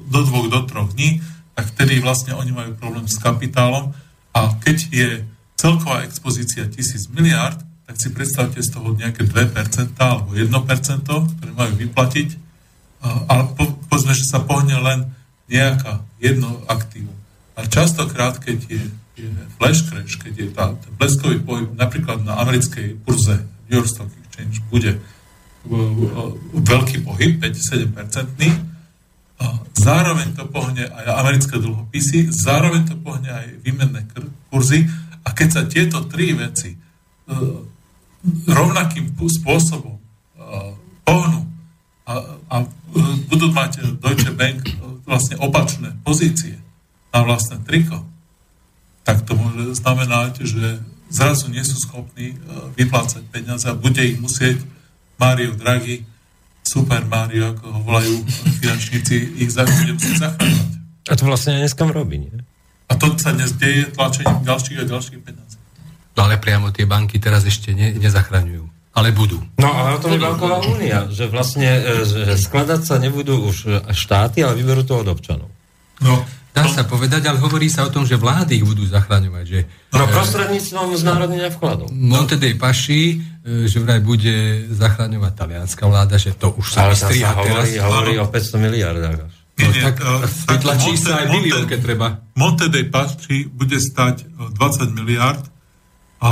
do 0.10 0.20
dvoch, 0.26 0.50
do 0.50 0.62
troch 0.66 0.90
dní, 0.98 1.22
tak 1.54 1.70
vtedy 1.78 2.02
vlastne 2.02 2.34
oni 2.34 2.50
majú 2.50 2.74
problém 2.74 3.06
s 3.06 3.22
kapitálom 3.22 3.94
a 4.34 4.42
keď 4.58 4.78
je 4.90 5.10
celková 5.60 6.08
expozícia 6.08 6.64
tisíc 6.72 7.12
miliárd, 7.12 7.60
tak 7.84 8.00
si 8.00 8.16
predstavte 8.16 8.64
z 8.64 8.72
toho 8.72 8.96
nejaké 8.96 9.28
2% 9.28 9.92
alebo 10.00 10.32
1%, 10.32 10.48
ktoré 11.04 11.52
majú 11.52 11.74
vyplatiť, 11.76 12.30
ale 13.04 13.44
po, 13.60 13.68
povedzme, 13.92 14.16
že 14.16 14.24
sa 14.24 14.40
pohne 14.40 14.80
len 14.80 15.12
nejaká 15.52 16.00
jedno 16.24 16.64
aktívum. 16.72 17.16
A 17.60 17.68
častokrát, 17.68 18.40
keď 18.40 18.72
je, 18.72 18.84
je 19.20 19.28
flash 19.60 19.84
crash, 19.84 20.16
keď 20.16 20.34
je 20.38 20.48
tá, 20.56 20.72
ten 20.80 20.92
bleskový 20.96 21.44
pohyb 21.44 21.76
napríklad 21.76 22.24
na 22.24 22.40
americkej 22.40 22.96
burze 23.04 23.44
New 23.68 23.76
York 23.76 23.90
Stock 23.92 24.08
Exchange 24.08 24.64
bude 24.72 24.96
uh, 24.96 25.02
uh, 25.68 26.32
veľký 26.56 27.04
pohyb, 27.04 27.36
5-7%, 27.42 27.92
a 29.40 29.46
zároveň 29.72 30.36
to 30.36 30.44
pohne 30.52 30.84
aj 30.84 31.06
americké 31.16 31.56
dlhopisy, 31.56 32.28
zároveň 32.28 32.92
to 32.92 32.96
pohne 33.00 33.32
aj 33.32 33.48
výmenné 33.64 34.04
kurzy 34.52 34.84
a 35.30 35.38
keď 35.38 35.50
sa 35.54 35.62
tieto 35.70 36.02
tri 36.10 36.34
veci 36.34 36.74
uh, 36.74 37.62
rovnakým 38.50 39.14
spôsobom 39.14 40.02
uh, 40.02 40.74
pohnú 41.06 41.46
a, 42.10 42.14
a 42.50 42.56
uh, 42.66 43.16
budú 43.30 43.54
mať 43.54 44.02
Deutsche 44.02 44.34
Bank 44.34 44.66
vlastne 45.06 45.38
opačné 45.38 45.94
pozície 46.02 46.58
na 47.14 47.22
vlastné 47.22 47.62
triko, 47.62 48.02
tak 49.06 49.26
to 49.26 49.38
môže 49.38 49.78
znamenať, 49.82 50.46
že 50.46 50.82
zrazu 51.10 51.50
nie 51.50 51.66
sú 51.66 51.82
schopní 51.82 52.38
vyplácať 52.78 53.26
peniaze 53.34 53.66
a 53.66 53.74
bude 53.74 53.98
ich 54.06 54.22
musieť 54.22 54.62
Mario 55.18 55.58
Draghi 55.58 56.06
Super 56.62 57.02
Mario, 57.10 57.58
ako 57.58 57.66
ho 57.66 57.80
volajú 57.82 58.16
finančníci, 58.62 59.42
ich 59.42 59.50
bude 59.50 59.98
musieť 59.98 60.30
zachráňovať. 60.30 60.72
A 61.10 61.14
to 61.18 61.24
vlastne 61.26 61.58
dneska 61.58 61.84
robí, 61.90 62.30
nie? 62.30 62.38
A 62.90 62.98
to 62.98 63.14
sa 63.16 63.32
dnes 63.32 63.54
deje 63.56 63.94
tlačením 63.94 64.42
ďalších 64.42 64.78
a 64.82 64.86
ďalších 64.86 65.20
peniazí. 65.22 65.58
No 66.18 66.26
ale 66.26 66.42
priamo 66.42 66.74
tie 66.74 66.84
banky 66.84 67.22
teraz 67.22 67.46
ešte 67.46 67.72
ne, 67.72 67.94
nezachraňujú. 67.96 68.66
Ale 68.98 69.14
budú. 69.14 69.40
No 69.62 69.70
a 69.70 69.96
to 70.02 70.12
je 70.12 70.20
banková 70.20 70.60
únia, 70.66 71.08
že 71.14 71.30
vlastne 71.30 71.70
e, 71.70 72.04
že 72.04 72.36
skladať 72.36 72.82
sa 72.84 72.98
nebudú 72.98 73.48
už 73.48 73.58
e, 73.64 73.72
štáty, 73.94 74.42
ale 74.44 74.58
vyberú 74.58 74.84
to 74.84 74.98
od 75.00 75.08
občanov. 75.08 75.48
No, 76.02 76.26
Dá 76.50 76.66
sa 76.66 76.82
povedať, 76.84 77.30
ale 77.30 77.38
hovorí 77.38 77.70
sa 77.70 77.86
o 77.86 77.94
tom, 77.94 78.04
že 78.10 78.18
vlády 78.18 78.60
ich 78.60 78.66
budú 78.66 78.82
zachraňovať. 78.84 79.46
Že 79.46 79.60
No 79.96 80.04
e, 80.04 80.12
prostredníctvom 80.12 80.98
znárodnenia 80.98 81.54
vkladov. 81.54 81.88
Monte 81.94 82.36
dei 82.36 82.58
Paschi, 82.58 83.22
e, 83.46 83.70
že 83.70 83.78
vraj 83.80 84.02
bude 84.02 84.66
zachraňovať 84.74 85.34
talianská 85.38 85.86
vláda, 85.86 86.18
že 86.18 86.34
to 86.36 86.52
už 86.58 86.74
sa 86.76 86.90
Ale 86.90 86.98
tam 86.98 87.14
vystríha 87.14 87.32
sa 87.32 87.38
hovorí, 87.38 87.72
teraz. 87.72 87.86
hovorí 87.86 88.14
o 88.18 88.26
500 88.28 88.66
miliardách. 88.66 89.20
Nie, 89.60 89.68
No, 89.68 89.76
nie, 89.76 89.84
tak 89.84 89.98
vytlačí 90.48 90.96
sa 90.96 91.24
aj 91.24 91.26
milión, 91.36 91.64
keď 91.68 91.80
treba. 91.84 92.08
Monte 92.40 92.72
dei 92.72 92.88
Paschi 92.88 93.46
bude 93.46 93.76
stať 93.76 94.24
eh, 94.24 94.50
20 94.56 94.96
miliard, 94.96 95.44
a, 96.20 96.32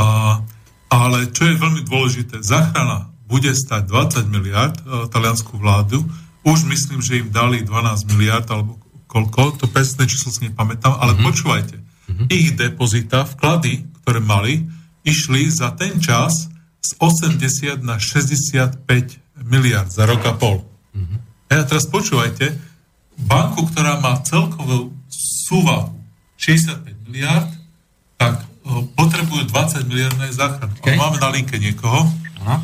ale 0.91 1.31
čo 1.31 1.47
je 1.47 1.55
veľmi 1.55 1.83
dôležité, 1.87 2.43
záchrana 2.43 3.11
bude 3.27 3.51
stať 3.51 3.91
20 3.91 4.31
miliard 4.31 4.75
uh, 4.87 5.07
taliansku 5.11 5.59
vládu. 5.59 5.99
Už 6.47 6.63
myslím, 6.71 7.03
že 7.03 7.19
im 7.19 7.31
dali 7.31 7.59
12 7.59 8.07
miliard 8.15 8.47
alebo 8.47 8.79
koľko, 9.07 9.63
to 9.63 9.65
presné 9.67 10.07
číslo 10.07 10.31
si 10.31 10.47
nepamätám, 10.47 10.95
ale 10.95 11.15
mm-hmm. 11.15 11.27
počúvajte, 11.27 11.75
mm-hmm. 11.79 12.27
ich 12.31 12.55
depozita, 12.55 13.23
vklady, 13.27 13.87
ktoré 14.03 14.19
mali, 14.23 14.67
išli 15.07 15.47
za 15.47 15.75
ten 15.75 15.99
čas 15.99 16.51
z 16.83 16.91
80 16.99 17.83
na 17.83 17.99
65 17.99 18.87
miliard 19.47 19.91
za 19.91 20.03
rok 20.07 20.23
a 20.27 20.35
pol. 20.35 20.63
Mm-hmm. 20.95 21.19
A 21.51 21.63
teraz 21.63 21.87
počúvajte, 21.87 22.51
banku, 23.25 23.65
ktorá 23.73 23.97
má 23.97 24.21
celkovú 24.21 24.93
súvahu 25.09 25.89
65 26.37 27.09
miliard, 27.09 27.49
tak 28.21 28.45
o, 28.61 28.85
potrebujú 28.93 29.49
20 29.49 29.89
miliard 29.89 30.15
na 30.21 30.29
záchranu. 30.29 30.73
Okay. 30.77 30.93
Máme 30.93 31.17
na 31.17 31.29
linke 31.33 31.57
niekoho. 31.57 32.05
Aha. 32.45 32.61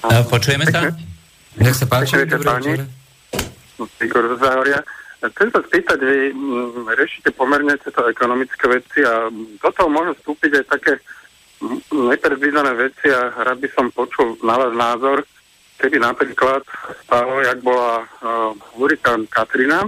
E, 0.00 0.24
počujeme 0.26 0.64
sa? 0.70 0.88
Nech 1.60 1.76
sa 1.76 1.86
páči. 1.86 2.16
Igor 4.00 4.24
Záhoria. 4.40 4.80
Chcem 5.24 5.48
sa 5.48 5.60
spýtať, 5.64 5.98
vy 6.04 6.36
m, 6.36 6.84
riešite 6.84 7.32
pomerne 7.32 7.80
tieto 7.80 8.04
ekonomické 8.04 8.68
veci 8.68 9.00
a 9.00 9.32
do 9.32 9.70
toho 9.72 9.88
môžu 9.88 10.12
vstúpiť 10.20 10.60
aj 10.60 10.66
také 10.68 10.92
nepredvídané 11.88 12.76
veci 12.76 13.08
a 13.08 13.32
rád 13.32 13.56
by 13.64 13.68
som 13.72 13.88
počul 13.88 14.36
na 14.44 14.60
vás 14.60 14.72
názor, 14.76 15.24
keby 15.78 15.98
napríklad 16.00 16.62
stalo, 17.06 17.42
jak 17.42 17.58
bola 17.60 18.04
uh, 18.04 18.52
hurikán 18.78 19.26
Katrina, 19.26 19.84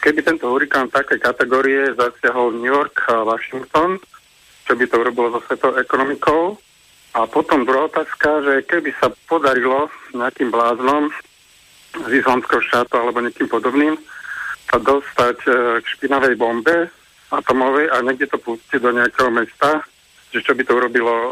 keby 0.00 0.20
tento 0.26 0.50
hurikán 0.50 0.90
takej 0.90 1.20
kategórie 1.22 1.92
zasiahol 1.94 2.56
New 2.56 2.70
York 2.70 2.98
a 3.08 3.22
Washington, 3.22 4.00
čo 4.64 4.72
by 4.74 4.84
to 4.88 4.96
urobilo 5.00 5.28
so 5.36 5.40
svetou 5.46 5.76
ekonomikou. 5.76 6.58
A 7.14 7.30
potom 7.30 7.62
druhá 7.62 7.86
otázka, 7.86 8.42
že 8.42 8.54
keby 8.66 8.90
sa 8.98 9.06
podarilo 9.30 9.86
nejakým 10.10 10.50
bláznom 10.50 11.14
z 11.94 12.10
islamského 12.10 12.58
štátu 12.58 12.98
alebo 12.98 13.22
niekým 13.22 13.46
podobným 13.46 13.94
sa 14.66 14.82
dostať 14.82 15.38
e, 15.46 15.50
k 15.78 15.86
špinavej 15.94 16.34
bombe 16.34 16.90
atomovej 17.30 17.86
a 17.94 18.02
niekde 18.02 18.26
to 18.26 18.38
pustiť 18.42 18.82
do 18.82 18.90
nejakého 18.90 19.30
mesta, 19.30 19.86
že 20.34 20.42
čo 20.42 20.58
by 20.58 20.66
to 20.66 20.74
urobilo 20.74 21.14
e, 21.14 21.28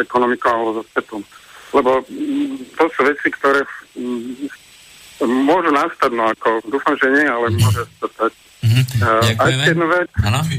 ekonomikou 0.00 0.48
alebo 0.48 0.80
so 0.80 0.82
svetom. 0.96 1.20
Lebo 1.72 2.04
mm, 2.04 2.76
to 2.76 2.84
sú 2.92 3.00
veci, 3.08 3.28
ktoré 3.32 3.64
mm, 3.96 4.48
môžu 5.26 5.70
nastať, 5.72 6.10
no 6.12 6.28
ako 6.28 6.62
dúfam, 6.68 6.94
že 6.98 7.08
nie, 7.10 7.26
ale 7.26 7.52
môže 7.56 7.84
sa 8.00 8.08
stať. 8.08 8.32
Uh, 9.02 9.18
a 9.42 9.50
ešte 9.50 9.74
jednu 9.74 9.86
vec, 9.90 10.08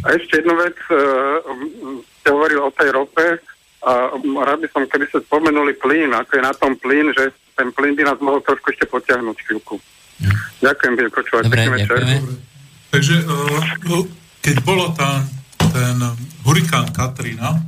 a 0.03 0.07
ešte 0.11 0.34
jednu 0.44 0.56
vec, 0.60 0.76
uh, 0.91 1.40
ste 2.19 2.27
hovorili 2.27 2.60
o 2.60 2.76
tej 2.76 2.90
rope 2.91 3.27
a 3.84 3.91
rád 4.44 4.60
by 4.60 4.68
som, 4.76 4.84
keby 4.84 5.07
ste 5.07 5.23
spomenuli 5.23 5.76
plyn, 5.80 6.11
ako 6.11 6.31
je 6.35 6.44
na 6.44 6.53
tom 6.56 6.76
plyn, 6.76 7.15
že 7.15 7.31
ten 7.56 7.72
plyn 7.72 7.95
by 7.95 8.03
nás 8.03 8.19
mohol 8.19 8.44
trošku 8.44 8.76
ešte 8.76 8.91
potiahnuť 8.91 9.38
chvíľku. 9.48 9.80
Mhm. 10.19 10.35
Ďakujem, 10.60 10.91
budem 10.99 11.14
počúvať. 11.15 11.44
Dobre, 11.48 11.64
ďakujeme. 11.64 12.15
Takže 12.91 13.15
uh, 13.23 14.03
keď 14.44 14.56
bolo 14.68 14.91
tam 14.99 15.23
ten 15.72 15.95
hurikán 16.44 16.91
Katrina, 16.91 17.64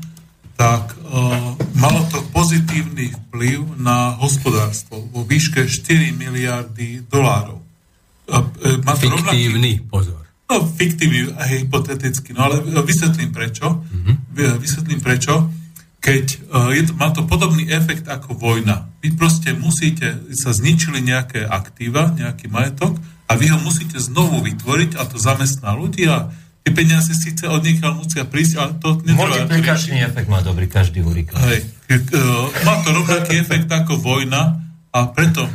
tak 0.55 0.95
uh, 0.95 1.51
malo 1.75 2.01
to 2.07 2.23
pozitívny 2.31 3.11
vplyv 3.11 3.75
na 3.79 4.15
hospodárstvo 4.15 5.03
vo 5.11 5.27
výške 5.27 5.67
4 5.67 6.15
miliardy 6.15 7.03
dolárov. 7.11 7.59
To 8.25 8.41
fiktívny, 8.81 9.83
rovnaký, 9.83 9.91
pozor. 9.91 10.23
No, 10.49 10.65
fiktívny, 10.65 11.29
hypoteticky, 11.35 12.33
no 12.33 12.49
ale 12.49 12.63
vysvetlím 12.81 13.35
prečo. 13.35 13.83
Mm-hmm. 13.83 14.15
Vysvetlím 14.57 15.01
prečo. 15.03 15.51
Keď 15.99 16.25
uh, 16.49 16.71
je 16.71 16.83
to, 16.89 16.93
má 16.95 17.11
to 17.11 17.27
podobný 17.27 17.67
efekt 17.69 18.07
ako 18.07 18.37
vojna. 18.37 18.87
Vy 19.03 19.13
proste 19.19 19.51
musíte, 19.53 20.23
sa 20.33 20.55
zničili 20.55 21.03
nejaké 21.03 21.43
aktíva, 21.43 22.15
nejaký 22.15 22.47
majetok 22.47 22.95
a 23.25 23.31
vy 23.35 23.51
ho 23.51 23.59
musíte 23.59 23.97
znovu 23.97 24.39
vytvoriť 24.45 25.01
a 25.01 25.03
to 25.09 25.17
zamestná 25.17 25.73
ľudí 25.73 26.05
a 26.05 26.29
Tie 26.65 26.73
peniaze 26.73 27.13
síce 27.13 27.45
od 27.45 27.61
niekiaľ 27.61 28.01
musia 28.01 28.25
prísť, 28.25 28.53
ale 28.57 28.71
to 28.81 28.97
netrvá. 29.05 29.45
Multiplikačný 29.45 30.01
efekt 30.01 30.25
má 30.25 30.41
dobrý 30.41 30.65
každý 30.65 31.05
hurikán. 31.05 31.37
Hej, 31.45 31.61
má 32.65 32.81
to 32.81 32.89
rovnaký 32.89 33.37
efekt 33.37 33.69
ako 33.69 34.01
vojna 34.01 34.65
a 34.89 34.99
preto, 35.13 35.45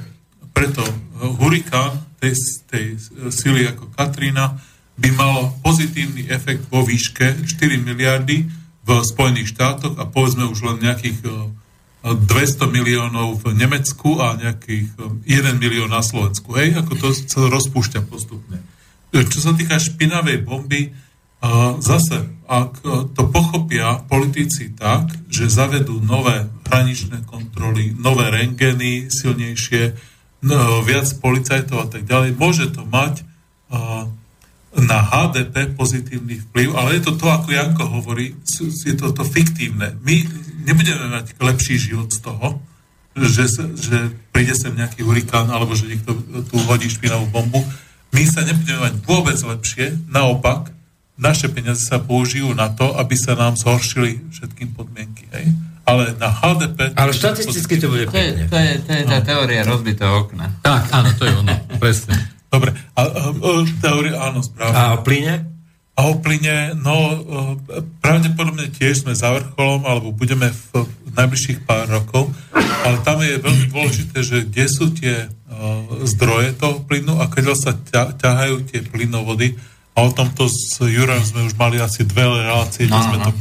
preto 0.54 0.86
hurikán 1.18 1.98
tej, 2.22 2.38
tej 2.70 2.94
sily 3.34 3.66
ako 3.66 3.90
Katrina 3.90 4.54
by 4.94 5.10
malo 5.10 5.58
pozitívny 5.66 6.30
efekt 6.30 6.70
vo 6.70 6.86
výške 6.86 7.42
4 7.42 7.58
miliardy 7.82 8.46
v 8.86 8.88
Spojených 9.02 9.50
štátoch 9.50 9.98
a 9.98 10.06
povedzme 10.06 10.46
už 10.46 10.62
len 10.62 10.78
nejakých 10.78 11.26
200 12.06 12.70
miliónov 12.70 13.42
v 13.42 13.58
Nemecku 13.58 14.22
a 14.22 14.38
nejakých 14.38 14.94
1 15.26 15.58
milión 15.58 15.90
na 15.90 16.06
Slovensku. 16.06 16.54
Hej, 16.54 16.78
ako 16.86 16.92
to 16.96 17.08
sa 17.12 17.50
rozpúšťa 17.50 18.06
postupne. 18.06 18.62
Čo 19.10 19.38
sa 19.42 19.52
týka 19.54 19.76
špinavej 19.78 20.46
bomby, 20.46 20.94
zase, 21.80 22.30
ak 22.46 22.84
to 23.16 23.22
pochopia 23.32 24.04
politici 24.06 24.76
tak, 24.76 25.10
že 25.32 25.48
zavedú 25.48 25.98
nové 26.04 26.46
hraničné 26.68 27.24
kontroly, 27.26 27.96
nové 27.96 28.28
rengeny 28.30 29.08
silnejšie, 29.08 29.96
viac 30.84 31.08
policajtov 31.20 31.78
a 31.80 31.88
tak 31.88 32.04
ďalej, 32.04 32.36
môže 32.36 32.70
to 32.70 32.84
mať 32.84 33.24
na 34.70 34.98
HDP 35.02 35.74
pozitívny 35.74 36.38
vplyv, 36.46 36.78
ale 36.78 37.00
je 37.00 37.10
to 37.10 37.18
to, 37.18 37.26
ako 37.26 37.48
Janko 37.50 37.84
hovorí, 37.90 38.38
je 38.62 38.94
to 38.94 39.10
to 39.10 39.24
fiktívne. 39.26 39.98
My 40.06 40.22
nebudeme 40.62 41.10
mať 41.10 41.34
lepší 41.42 41.74
život 41.80 42.14
z 42.14 42.22
toho, 42.22 42.62
že, 43.18 43.50
že 43.74 44.14
príde 44.30 44.54
sem 44.54 44.70
nejaký 44.70 45.02
hurikán 45.02 45.50
alebo 45.50 45.74
že 45.74 45.90
niekto 45.90 46.14
tu 46.46 46.56
hodí 46.70 46.86
špinavú 46.86 47.26
bombu 47.26 47.58
my 48.10 48.22
sa 48.26 48.42
nebudeme 48.42 48.80
mať 48.90 48.94
vôbec 49.06 49.38
lepšie, 49.38 49.98
naopak, 50.10 50.74
naše 51.20 51.52
peniaze 51.52 51.84
sa 51.84 52.00
použijú 52.00 52.56
na 52.56 52.72
to, 52.72 52.96
aby 52.96 53.12
sa 53.12 53.36
nám 53.36 53.54
zhoršili 53.54 54.24
všetkým 54.32 54.72
podmienky. 54.72 55.28
Hej? 55.36 55.52
Ale 55.84 56.16
na 56.16 56.32
HDP... 56.32 56.96
Ale 56.96 57.12
štatisticky 57.12 57.76
to 57.76 57.92
bude 57.92 58.08
pekne. 58.08 58.16
To 58.16 58.20
je, 58.20 58.30
to 58.48 58.56
je, 58.56 58.72
to 58.86 58.90
je 58.94 59.02
tá 59.04 59.18
no. 59.20 59.26
teória 59.26 59.60
rozbitého 59.66 60.12
okna. 60.26 60.48
Tak, 60.64 60.88
áno, 60.94 61.12
to 61.18 61.28
je 61.28 61.34
ono, 61.34 61.54
presne. 61.76 62.14
Dobre, 62.48 62.72
a, 62.96 63.00
a, 63.04 63.22
a 63.30 63.50
teória, 63.78 64.16
áno, 64.16 64.40
správne. 64.42 64.74
A 64.74 64.82
o 64.96 65.04
plyne? 65.04 65.49
A 66.01 66.09
o 66.09 66.16
plyne, 66.16 66.72
no, 66.81 66.97
pravdepodobne 68.01 68.72
tiež 68.72 69.05
sme 69.05 69.12
za 69.12 69.36
vrcholom, 69.36 69.85
alebo 69.85 70.16
budeme 70.16 70.48
v, 70.48 70.89
najbližších 71.12 71.68
pár 71.68 71.93
rokov, 71.93 72.32
ale 72.56 72.97
tam 73.05 73.20
je 73.20 73.36
veľmi 73.36 73.68
dôležité, 73.68 74.24
že 74.24 74.48
kde 74.48 74.64
sú 74.64 74.97
tie 74.97 75.28
zdroje 76.09 76.56
toho 76.56 76.81
plynu 76.89 77.20
a 77.20 77.28
keď 77.28 77.52
sa 77.52 77.77
ťahajú 78.16 78.64
tie 78.72 78.81
plynovody, 78.81 79.60
a 79.90 80.06
o 80.06 80.10
tomto 80.14 80.48
s 80.48 80.81
Jurem 80.81 81.20
sme 81.20 81.44
už 81.51 81.59
mali 81.59 81.77
asi 81.82 82.06
dve 82.06 82.24
relácie, 82.24 82.86
kde 82.89 82.97
no, 82.97 83.05
sme 83.10 83.18
no. 83.20 83.24
to 83.28 83.32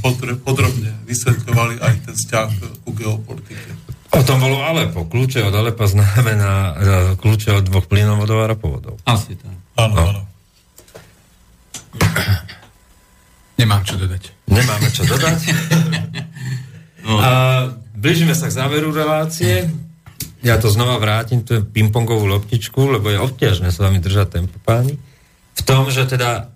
podrobne 0.44 0.91
vysvetľovali 1.06 1.80
aj 1.80 1.94
ten 2.03 2.15
vzťah 2.18 2.49
ku 2.84 2.90
geopolitike. 2.91 3.69
O 4.10 4.26
tom 4.26 4.41
bolo 4.41 4.65
Alepo. 4.65 5.06
Kľúče 5.06 5.45
od 5.45 5.53
Alepa 5.53 5.86
znamená 5.86 6.52
e, 6.52 6.73
kľúče 7.22 7.53
od 7.53 7.64
dvoch 7.69 7.86
plynovodov 7.86 8.41
a 8.41 8.49
ropovodov. 8.49 8.98
Asi 9.06 9.38
tak. 9.38 9.53
Áno, 9.77 9.94
no. 9.94 10.03
áno. 10.10 10.22
Nemám 13.60 13.84
čo 13.84 13.99
dodať. 13.99 14.23
Nemáme 14.48 14.88
čo 14.95 15.03
dodať. 15.03 15.40
no. 17.06 17.19
A 17.19 17.30
blížime 17.91 18.31
sa 18.31 18.48
k 18.48 18.56
záveru 18.56 18.95
relácie 18.95 19.68
ja 20.40 20.56
to 20.56 20.72
znova 20.72 20.95
vrátim, 21.03 21.44
tú 21.44 21.60
pingpongovú 21.68 22.23
loptičku, 22.23 22.95
lebo 22.95 23.11
je 23.11 23.19
obťažné 23.19 23.76
sa 23.76 23.91
vami 23.91 23.99
držať 23.99 24.40
tempo 24.40 24.56
páni, 24.64 24.95
v 25.60 25.61
tom, 25.68 25.91
že 25.91 26.07
teda 26.07 26.48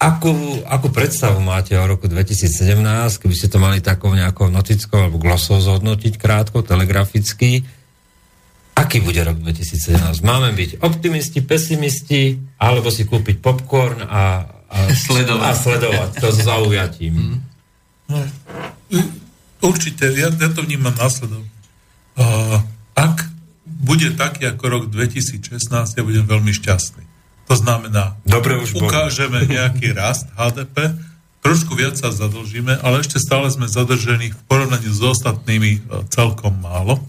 akú, 0.00 0.32
akú 0.64 0.88
predstavu 0.88 1.36
máte 1.44 1.76
o 1.76 1.84
roku 1.84 2.08
2017, 2.08 2.80
keby 3.20 3.34
ste 3.36 3.52
to 3.52 3.60
mali 3.60 3.84
takou 3.84 4.16
nejakou 4.16 4.48
notickou 4.48 5.04
alebo 5.04 5.20
glosou 5.20 5.60
zhodnotiť 5.60 6.16
krátko, 6.16 6.64
telegraficky, 6.64 7.60
aký 8.72 9.04
bude 9.04 9.20
rok 9.20 9.36
2017? 9.36 10.24
Máme 10.24 10.56
byť 10.56 10.80
optimisti, 10.80 11.44
pesimisti, 11.44 12.40
alebo 12.56 12.88
si 12.88 13.04
kúpiť 13.04 13.36
popcorn 13.44 14.00
a, 14.08 14.48
a, 14.74 14.90
sledovať. 14.90 15.46
a 15.46 15.50
sledovať 15.54 16.10
to 16.18 16.28
s 16.34 16.38
zaujatím? 16.42 17.14
Mm. 17.14 17.38
No, 18.10 18.18
určite, 19.62 20.10
ja, 20.12 20.28
ja 20.28 20.48
to 20.50 20.66
vnímam 20.66 20.92
následovne. 20.98 21.48
Uh, 22.18 22.60
ak 22.98 23.30
bude 23.64 24.12
taký 24.18 24.50
ako 24.50 24.64
rok 24.66 24.84
2016, 24.90 25.70
ja 25.70 26.02
budem 26.02 26.26
veľmi 26.26 26.52
šťastný. 26.52 27.04
To 27.48 27.54
znamená, 27.54 28.16
Dobre, 28.24 28.56
už 28.56 28.80
ukážeme 28.80 29.44
bol. 29.44 29.52
nejaký 29.52 29.92
rast 29.92 30.28
HDP, 30.32 30.96
trošku 31.44 31.76
viac 31.76 32.00
sa 32.00 32.08
zadlžíme, 32.08 32.80
ale 32.80 33.04
ešte 33.04 33.20
stále 33.20 33.52
sme 33.52 33.68
zadržení 33.68 34.32
v 34.32 34.40
porovnaní 34.48 34.88
s 34.88 35.00
ostatnými 35.04 35.70
e, 35.76 35.80
celkom 36.08 36.56
málo. 36.56 37.04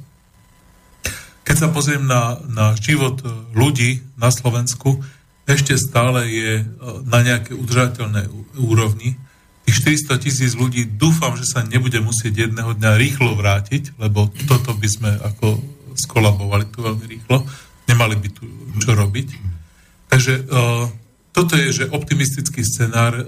Keď 1.47 1.55
sa 1.55 1.67
pozriem 1.71 2.03
na, 2.03 2.35
na 2.51 2.75
život 2.75 3.23
e, 3.23 3.31
ľudí 3.55 4.03
na 4.19 4.27
Slovensku, 4.27 4.99
ešte 5.45 5.77
stále 5.77 6.25
je 6.25 6.51
e, 6.61 6.65
na 7.05 7.21
nejaké 7.21 7.53
udržateľné 7.53 8.29
úrovni. 8.57 9.13
tých 9.65 10.01
400 10.09 10.25
tisíc 10.25 10.51
ľudí 10.57 10.89
dúfam, 10.89 11.37
že 11.37 11.45
sa 11.45 11.61
nebude 11.61 12.01
musieť 12.01 12.49
jedného 12.49 12.73
dňa 12.73 12.91
rýchlo 12.97 13.37
vrátiť, 13.37 13.97
lebo 14.01 14.29
toto 14.49 14.73
by 14.73 14.89
sme 14.89 15.11
ako 15.21 15.61
skolabovali 15.93 16.65
tu 16.73 16.81
veľmi 16.81 17.05
rýchlo. 17.05 17.45
Nemali 17.85 18.17
by 18.17 18.29
tu 18.33 18.43
čo 18.81 18.91
robiť. 18.97 19.29
Takže 20.11 20.33
uh, 20.51 20.85
toto 21.31 21.53
je, 21.55 21.71
že 21.71 21.93
optimistický 21.93 22.61
scenár 22.65 23.15
uh, 23.15 23.25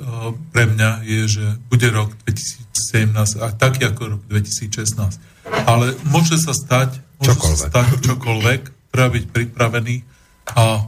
pre 0.52 0.68
mňa 0.68 1.08
je, 1.08 1.22
že 1.40 1.46
bude 1.72 1.88
rok 1.90 2.12
2017 2.28 3.40
a 3.40 3.48
taký 3.56 3.88
ako 3.88 4.18
rok 4.18 4.22
2016. 4.28 4.92
Ale 5.68 5.96
môže 6.12 6.36
sa 6.36 6.52
stať, 6.52 7.00
môže 7.22 7.34
Čokoľvek. 7.34 7.58
sa 7.58 7.68
stať 7.72 7.88
čokoľvek, 8.04 8.62
treba 8.92 9.08
byť 9.16 9.26
pripravený 9.32 9.96
a 10.58 10.84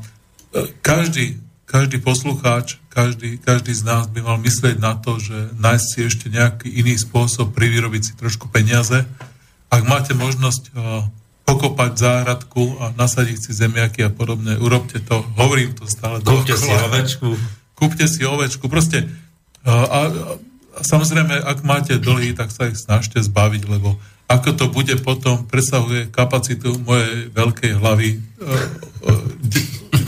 každý, 0.81 1.37
každý 1.69 2.01
poslucháč, 2.01 2.81
každý, 2.89 3.37
každý 3.37 3.73
z 3.73 3.83
nás 3.85 4.09
by 4.09 4.25
mal 4.25 4.37
myslieť 4.41 4.81
na 4.81 4.97
to, 4.97 5.21
že 5.21 5.53
nájsť 5.61 5.85
si 5.85 5.99
ešte 6.05 6.27
nejaký 6.33 6.67
iný 6.69 6.97
spôsob 6.97 7.53
privyrobiť 7.53 8.01
si 8.01 8.13
trošku 8.17 8.49
peniaze. 8.49 9.05
Ak 9.69 9.85
máte 9.85 10.17
možnosť 10.17 10.73
uh, 10.73 11.05
pokopať 11.45 11.91
záhradku 11.97 12.81
a 12.81 12.93
nasadiť 12.93 13.37
si 13.37 13.51
zemiaky 13.53 14.05
a 14.05 14.11
podobne, 14.13 14.57
urobte 14.57 15.01
to. 15.01 15.21
Hovorím 15.37 15.77
to 15.77 15.85
stále. 15.85 16.21
Kúpte 16.21 16.57
si 16.57 16.69
ovečku. 16.69 17.29
Kúpte 17.77 18.05
si 18.09 18.21
ovečku. 18.25 18.65
Proste 18.69 19.05
a, 19.65 19.73
a, 19.73 19.99
a 20.77 20.81
samozrejme, 20.81 21.41
ak 21.41 21.65
máte 21.65 21.97
dlhy, 21.97 22.37
tak 22.37 22.53
sa 22.53 22.69
ich 22.69 22.77
snažte 22.77 23.21
zbaviť, 23.21 23.65
lebo 23.65 23.97
ako 24.29 24.49
to 24.53 24.65
bude 24.69 24.93
potom, 25.01 25.49
presahuje 25.49 26.13
kapacitu 26.13 26.77
mojej 26.85 27.33
veľkej 27.33 27.71
hlavy. 27.81 28.09
E, 28.13 28.17
e, 28.17 29.13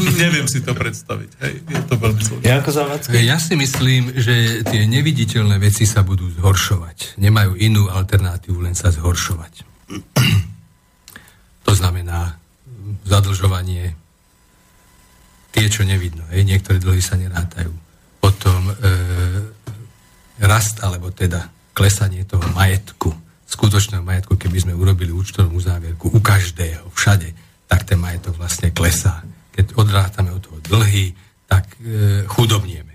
neviem 0.24 0.48
si 0.50 0.60
to 0.62 0.74
predstaviť. 0.74 1.30
Hej, 1.42 1.54
je 1.66 1.82
to 1.86 1.96
veľmi 1.98 2.22
zložité. 2.22 2.48
Ja 3.22 3.38
si 3.38 3.54
myslím, 3.56 4.16
že 4.18 4.66
tie 4.66 4.86
neviditeľné 4.90 5.58
veci 5.62 5.86
sa 5.86 6.02
budú 6.02 6.30
zhoršovať. 6.42 7.22
Nemajú 7.22 7.58
inú 7.58 7.88
alternatívu, 7.90 8.62
len 8.62 8.74
sa 8.74 8.90
zhoršovať. 8.90 9.54
To 11.68 11.74
znamená 11.74 12.42
zadlžovanie, 13.06 13.96
tie, 15.52 15.66
čo 15.68 15.84
nevidno. 15.84 16.24
Hej, 16.32 16.48
niektoré 16.48 16.80
dlhy 16.80 17.04
sa 17.04 17.20
nerátajú. 17.20 17.72
Potom 18.24 18.72
e, 18.72 18.74
rast, 20.42 20.80
alebo 20.82 21.12
teda 21.12 21.52
klesanie 21.76 22.24
toho 22.24 22.44
majetku, 22.56 23.12
skutočného 23.48 24.04
majetku, 24.04 24.40
keby 24.40 24.58
sme 24.64 24.74
urobili 24.76 25.12
účtovnú 25.12 25.60
uzávierku 25.60 26.08
u 26.12 26.20
každého, 26.24 26.88
všade, 26.96 27.36
tak 27.68 27.84
ten 27.84 28.00
majetok 28.00 28.40
vlastne 28.40 28.72
klesá. 28.72 29.24
Keď 29.52 29.76
odrátame 29.76 30.32
od 30.32 30.42
toho 30.42 30.60
dlhy, 30.64 31.12
tak 31.48 31.76
e, 31.84 32.24
chudobnieme. 32.28 32.92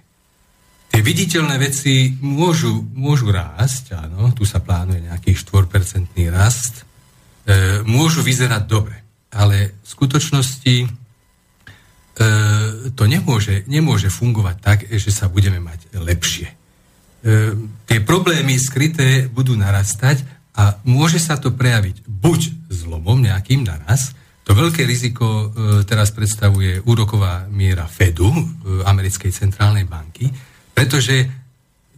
Tie 0.97 1.05
viditeľné 1.05 1.61
veci 1.61 2.17
môžu, 2.25 2.81
môžu 2.97 3.29
rásť, 3.29 4.01
áno, 4.01 4.33
tu 4.33 4.49
sa 4.49 4.65
plánuje 4.65 5.05
nejaký 5.05 5.37
4% 5.37 6.09
rast, 6.33 6.89
e, 7.45 7.85
môžu 7.85 8.25
vyzerať 8.25 8.65
dobre, 8.65 8.97
ale 9.29 9.77
v 9.77 9.89
skutočnosti 9.93 10.75
e, 10.81 10.87
to 12.97 13.05
nemôže, 13.05 13.69
nemôže 13.69 14.09
fungovať 14.09 14.57
tak, 14.57 14.79
že 14.89 15.13
sa 15.13 15.29
budeme 15.29 15.61
mať 15.61 16.01
lepšie. 16.01 16.49
E, 16.49 16.55
tie 17.85 18.01
problémy 18.01 18.57
skryté 18.57 19.29
budú 19.29 19.53
narastať 19.53 20.25
a 20.57 20.81
môže 20.89 21.21
sa 21.21 21.37
to 21.37 21.53
prejaviť 21.53 22.09
buď 22.09 22.73
zlomom 22.73 23.21
nejakým 23.21 23.69
naraz, 23.69 24.17
to 24.47 24.55
veľké 24.55 24.87
riziko 24.87 25.27
e, 25.27 25.47
teraz 25.83 26.15
predstavuje 26.15 26.79
úroková 26.87 27.51
miera 27.51 27.91
Fedu, 27.91 28.31
e, 28.31 28.43
americkej 28.87 29.35
centrálnej 29.35 29.91
banky, 29.91 30.31
pretože 30.71 31.27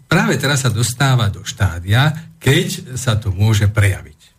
práve 0.08 0.40
teraz 0.40 0.64
sa 0.64 0.72
dostáva 0.72 1.28
do 1.28 1.44
štádia, 1.44 2.32
keď 2.40 2.96
sa 2.96 3.20
to 3.20 3.36
môže 3.36 3.68
prejaviť. 3.68 4.20
E, 4.24 4.30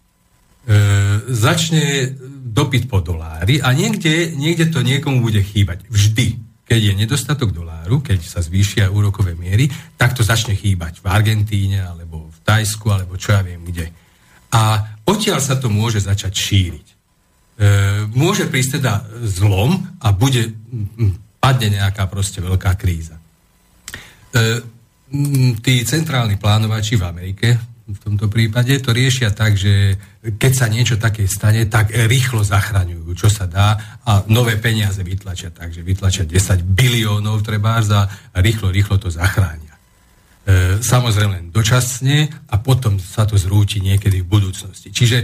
začne 1.30 2.18
dopyt 2.50 2.90
po 2.90 2.98
dolári 3.06 3.62
a 3.62 3.70
niekde, 3.78 4.34
niekde 4.34 4.74
to 4.74 4.82
niekomu 4.82 5.22
bude 5.22 5.46
chýbať. 5.46 5.86
Vždy. 5.86 6.50
Keď 6.66 6.82
je 6.82 6.94
nedostatok 6.98 7.54
doláru, 7.54 8.02
keď 8.02 8.26
sa 8.26 8.42
zvýšia 8.42 8.94
úrokové 8.94 9.38
miery, 9.38 9.70
tak 9.98 10.18
to 10.18 10.26
začne 10.26 10.54
chýbať 10.54 11.02
v 11.02 11.10
Argentíne, 11.10 11.82
alebo 11.82 12.30
v 12.30 12.38
Tajsku, 12.46 12.90
alebo 12.90 13.18
čo 13.18 13.34
ja 13.38 13.42
viem 13.42 13.62
kde. 13.66 13.90
A 14.54 14.82
odtiaľ 15.06 15.42
sa 15.42 15.58
to 15.58 15.70
môže 15.70 16.06
začať 16.06 16.34
šíriť. 16.34 16.89
E, 17.60 18.08
môže 18.16 18.48
prísť 18.48 18.80
teda 18.80 19.04
zlom 19.28 19.76
a 20.00 20.16
bude, 20.16 20.56
padne 21.44 21.76
nejaká 21.76 22.08
proste 22.08 22.40
veľká 22.40 22.72
kríza. 22.80 23.20
E, 24.32 24.64
tí 25.60 25.84
centrálni 25.84 26.40
plánovači 26.40 26.96
v 26.96 27.04
Amerike 27.04 27.50
v 27.90 28.00
tomto 28.06 28.30
prípade 28.30 28.78
to 28.86 28.94
riešia 28.94 29.34
tak, 29.34 29.58
že 29.58 29.98
keď 30.38 30.52
sa 30.54 30.70
niečo 30.70 31.02
také 31.02 31.26
stane, 31.26 31.66
tak 31.66 31.90
rýchlo 31.90 32.46
zachraňujú, 32.46 33.18
čo 33.18 33.34
sa 33.34 33.50
dá 33.50 33.98
a 34.06 34.22
nové 34.30 34.62
peniaze 34.62 35.02
vytlačia, 35.02 35.50
takže 35.50 35.82
vytlačia 35.82 36.30
10 36.30 36.62
biliónov 36.62 37.42
treba 37.42 37.82
a 37.82 38.38
rýchlo, 38.38 38.70
rýchlo 38.70 39.02
to 39.02 39.10
zachránia. 39.10 39.74
E, 40.46 40.78
samozrejme 40.86 41.34
len 41.34 41.48
dočasne 41.50 42.30
a 42.54 42.56
potom 42.62 43.02
sa 43.02 43.26
to 43.26 43.42
zrúti 43.42 43.82
niekedy 43.82 44.22
v 44.22 44.32
budúcnosti. 44.38 44.94
Čiže 44.94 45.18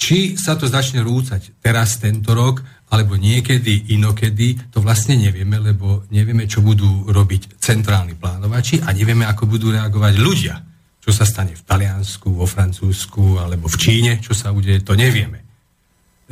či 0.00 0.40
sa 0.40 0.56
to 0.56 0.64
začne 0.64 1.04
rúcať 1.04 1.60
teraz 1.60 2.00
tento 2.00 2.32
rok, 2.32 2.64
alebo 2.90 3.14
niekedy 3.20 3.94
inokedy, 3.94 4.72
to 4.72 4.82
vlastne 4.82 5.14
nevieme, 5.14 5.60
lebo 5.60 6.08
nevieme, 6.10 6.48
čo 6.48 6.64
budú 6.64 7.06
robiť 7.06 7.60
centrálni 7.60 8.18
plánovači 8.18 8.82
a 8.82 8.90
nevieme, 8.90 9.28
ako 9.28 9.46
budú 9.46 9.70
reagovať 9.70 10.14
ľudia. 10.18 10.56
Čo 11.00 11.12
sa 11.14 11.24
stane 11.28 11.54
v 11.54 11.62
Taliansku, 11.62 12.32
vo 12.32 12.48
Francúzsku 12.48 13.38
alebo 13.38 13.70
v 13.70 13.76
Číne, 13.78 14.12
čo 14.18 14.34
sa 14.34 14.50
udeje, 14.50 14.82
to 14.82 14.98
nevieme. 14.98 15.44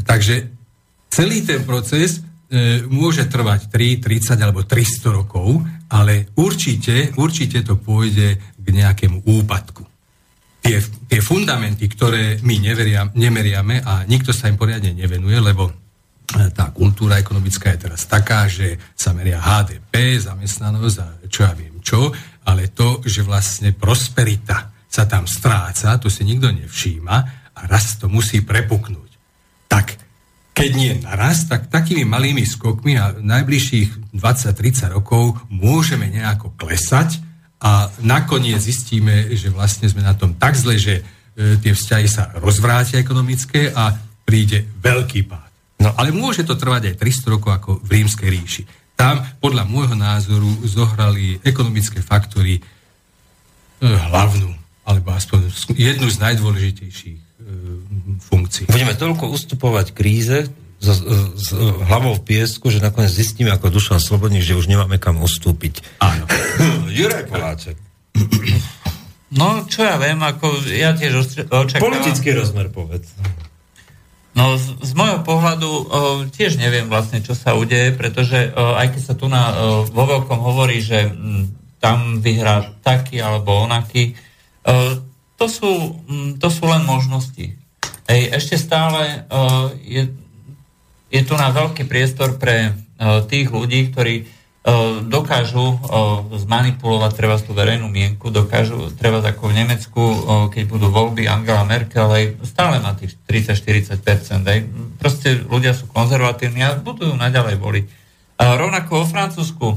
Takže 0.01 0.35
celý 1.13 1.47
ten 1.47 1.63
proces 1.63 2.21
e, 2.51 2.85
môže 2.91 3.25
trvať 3.31 3.71
3, 3.71 4.03
30 4.03 4.45
alebo 4.45 4.67
300 4.67 5.09
rokov, 5.15 5.63
ale 5.89 6.29
určite, 6.37 7.17
určite 7.17 7.65
to 7.65 7.81
pôjde 7.81 8.37
k 8.37 8.67
nejakému 8.67 9.25
úpadku. 9.25 9.88
Tie, 10.69 10.85
tie 11.09 11.21
fundamenty, 11.25 11.89
ktoré 11.89 12.45
my 12.45 12.61
neveria, 12.61 13.09
nemeriame 13.17 13.81
a 13.81 14.05
nikto 14.05 14.37
sa 14.37 14.53
im 14.53 14.61
poriadne 14.61 14.93
nevenuje, 14.93 15.41
lebo 15.41 15.73
tá 16.29 16.69
kultúra 16.77 17.17
ekonomická 17.17 17.73
je 17.73 17.89
teraz 17.89 18.05
taká, 18.05 18.45
že 18.53 18.77
sa 18.93 19.17
meria 19.17 19.41
HDP, 19.41 20.21
zamestnanosť 20.21 20.97
a 21.01 21.07
čo 21.25 21.41
ja 21.49 21.57
viem 21.57 21.81
čo, 21.81 22.13
ale 22.45 22.69
to, 22.69 23.01
že 23.01 23.25
vlastne 23.25 23.73
prosperita 23.73 24.69
sa 24.85 25.09
tam 25.09 25.25
stráca, 25.25 25.97
to 25.97 26.13
si 26.13 26.29
nikto 26.29 26.53
nevšíma 26.53 27.17
a 27.57 27.61
raz 27.65 27.97
to 27.97 28.13
musí 28.13 28.45
prepuknúť. 28.45 29.11
Tak 29.73 29.97
keď 30.53 30.71
nie 30.77 30.93
naraz, 31.01 31.49
tak 31.49 31.73
takými 31.73 32.05
malými 32.05 32.45
skokmi 32.45 33.01
a 33.01 33.17
najbližších 33.17 34.13
20-30 34.13 34.97
rokov 35.01 35.39
môžeme 35.49 36.13
nejako 36.13 36.53
klesať 36.61 37.25
a 37.59 37.91
nakoniec 37.99 38.63
zistíme, 38.63 39.35
že 39.35 39.51
vlastne 39.51 39.91
sme 39.91 40.07
na 40.07 40.15
tom 40.15 40.39
tak 40.39 40.55
zle, 40.55 40.79
že 40.79 41.03
e, 41.03 41.59
tie 41.59 41.75
vzťahy 41.75 42.07
sa 42.07 42.31
rozvrátia 42.39 43.03
ekonomické 43.03 43.75
a 43.75 43.99
príde 44.23 44.63
veľký 44.79 45.27
pád. 45.27 45.51
No 45.83 45.91
ale 45.99 46.15
môže 46.15 46.47
to 46.47 46.55
trvať 46.55 46.95
aj 46.95 47.03
300 47.03 47.35
rokov 47.35 47.51
ako 47.55 47.71
v 47.83 47.89
rímskej 47.99 48.29
ríši. 48.31 48.63
Tam, 48.99 49.23
podľa 49.43 49.67
môjho 49.67 49.95
názoru, 49.95 50.51
zohrali 50.67 51.43
ekonomické 51.43 51.99
faktory 51.99 52.59
e, 52.59 52.63
hlavnú, 53.83 54.55
alebo 54.87 55.15
aspoň 55.15 55.51
jednu 55.75 56.07
z 56.07 56.17
najdôležitejších 56.19 57.19
e, 57.19 57.27
funkcií. 58.23 58.71
Budeme 58.71 58.95
toľko 58.95 59.35
ustupovať 59.35 59.95
kríze 59.95 60.47
s, 60.79 61.03
s 61.35 61.47
hlavou 61.59 62.15
v 62.19 62.23
piesku, 62.23 62.71
že 62.71 62.79
nakoniec 62.79 63.11
zistíme 63.11 63.51
ako 63.51 63.75
Dušan 63.75 63.99
Slobodný, 63.99 64.39
že 64.39 64.55
už 64.55 64.71
nemáme 64.71 65.03
kam 65.03 65.19
ustúpiť. 65.19 65.83
Áno. 65.99 66.25
Juraj 66.97 67.27
Poláček. 67.27 67.77
No, 69.29 69.69
čo 69.69 69.85
ja 69.85 70.01
viem, 70.01 70.17
ako 70.23 70.65
ja 70.73 70.97
tiež 70.97 71.45
očakávam... 71.53 71.93
Politický 71.93 72.33
rozmer, 72.33 72.73
povedz. 72.73 73.13
No, 74.39 74.55
z, 74.55 74.71
z 74.87 74.93
môjho 74.95 75.21
pohľadu 75.27 75.67
o, 75.69 75.83
tiež 76.31 76.63
neviem 76.63 76.87
vlastne, 76.87 77.19
čo 77.19 77.35
sa 77.35 77.59
udeje, 77.59 77.91
pretože 77.91 78.55
o, 78.55 78.79
aj 78.79 78.95
keď 78.95 79.03
sa 79.03 79.15
tu 79.19 79.27
na, 79.27 79.51
o, 79.51 79.83
vo 79.83 80.05
veľkom 80.07 80.39
hovorí, 80.39 80.79
že 80.79 81.11
m, 81.11 81.51
tam 81.83 82.23
vyhrá 82.23 82.79
taký 82.87 83.19
alebo 83.19 83.67
onaký, 83.67 84.15
o, 84.63 85.03
to, 85.35 85.47
sú, 85.51 85.99
m, 86.07 86.39
to 86.39 86.49
sú 86.55 86.71
len 86.71 86.87
možnosti. 86.87 87.59
Ej, 88.07 88.23
ešte 88.31 88.57
stále 88.63 89.27
o, 89.27 89.75
je, 89.83 90.07
je 91.09 91.23
tu 91.25 91.35
na 91.35 91.49
veľký 91.51 91.89
priestor 91.89 92.37
pre 92.37 92.73
o, 92.73 93.25
tých 93.25 93.49
ľudí, 93.49 93.93
ktorí 93.93 94.15
o, 94.23 94.27
dokážu 95.05 95.61
o, 95.61 95.77
zmanipulovať 96.37 97.13
treba 97.17 97.37
tú 97.41 97.57
verejnú 97.57 97.89
mienku, 97.89 98.29
dokážu 98.29 98.93
treba 98.95 99.25
ako 99.25 99.51
v 99.51 99.57
Nemecku, 99.65 100.03
keď 100.53 100.65
budú 100.69 100.93
voľby 100.93 101.25
Angela 101.29 101.65
Merkel, 101.65 102.09
aj 102.09 102.25
stále 102.45 102.79
má 102.79 102.93
tých 102.95 103.17
30-40%. 103.25 104.45
Aj, 104.45 104.59
proste 105.01 105.41
ľudia 105.49 105.73
sú 105.73 105.89
konzervatívni 105.89 106.65
a 106.65 106.77
budú 106.77 107.13
naďalej 107.17 107.57
voliť. 107.57 107.85
Rovnako 108.39 108.91
vo 109.03 109.07
Francúzsku 109.07 109.69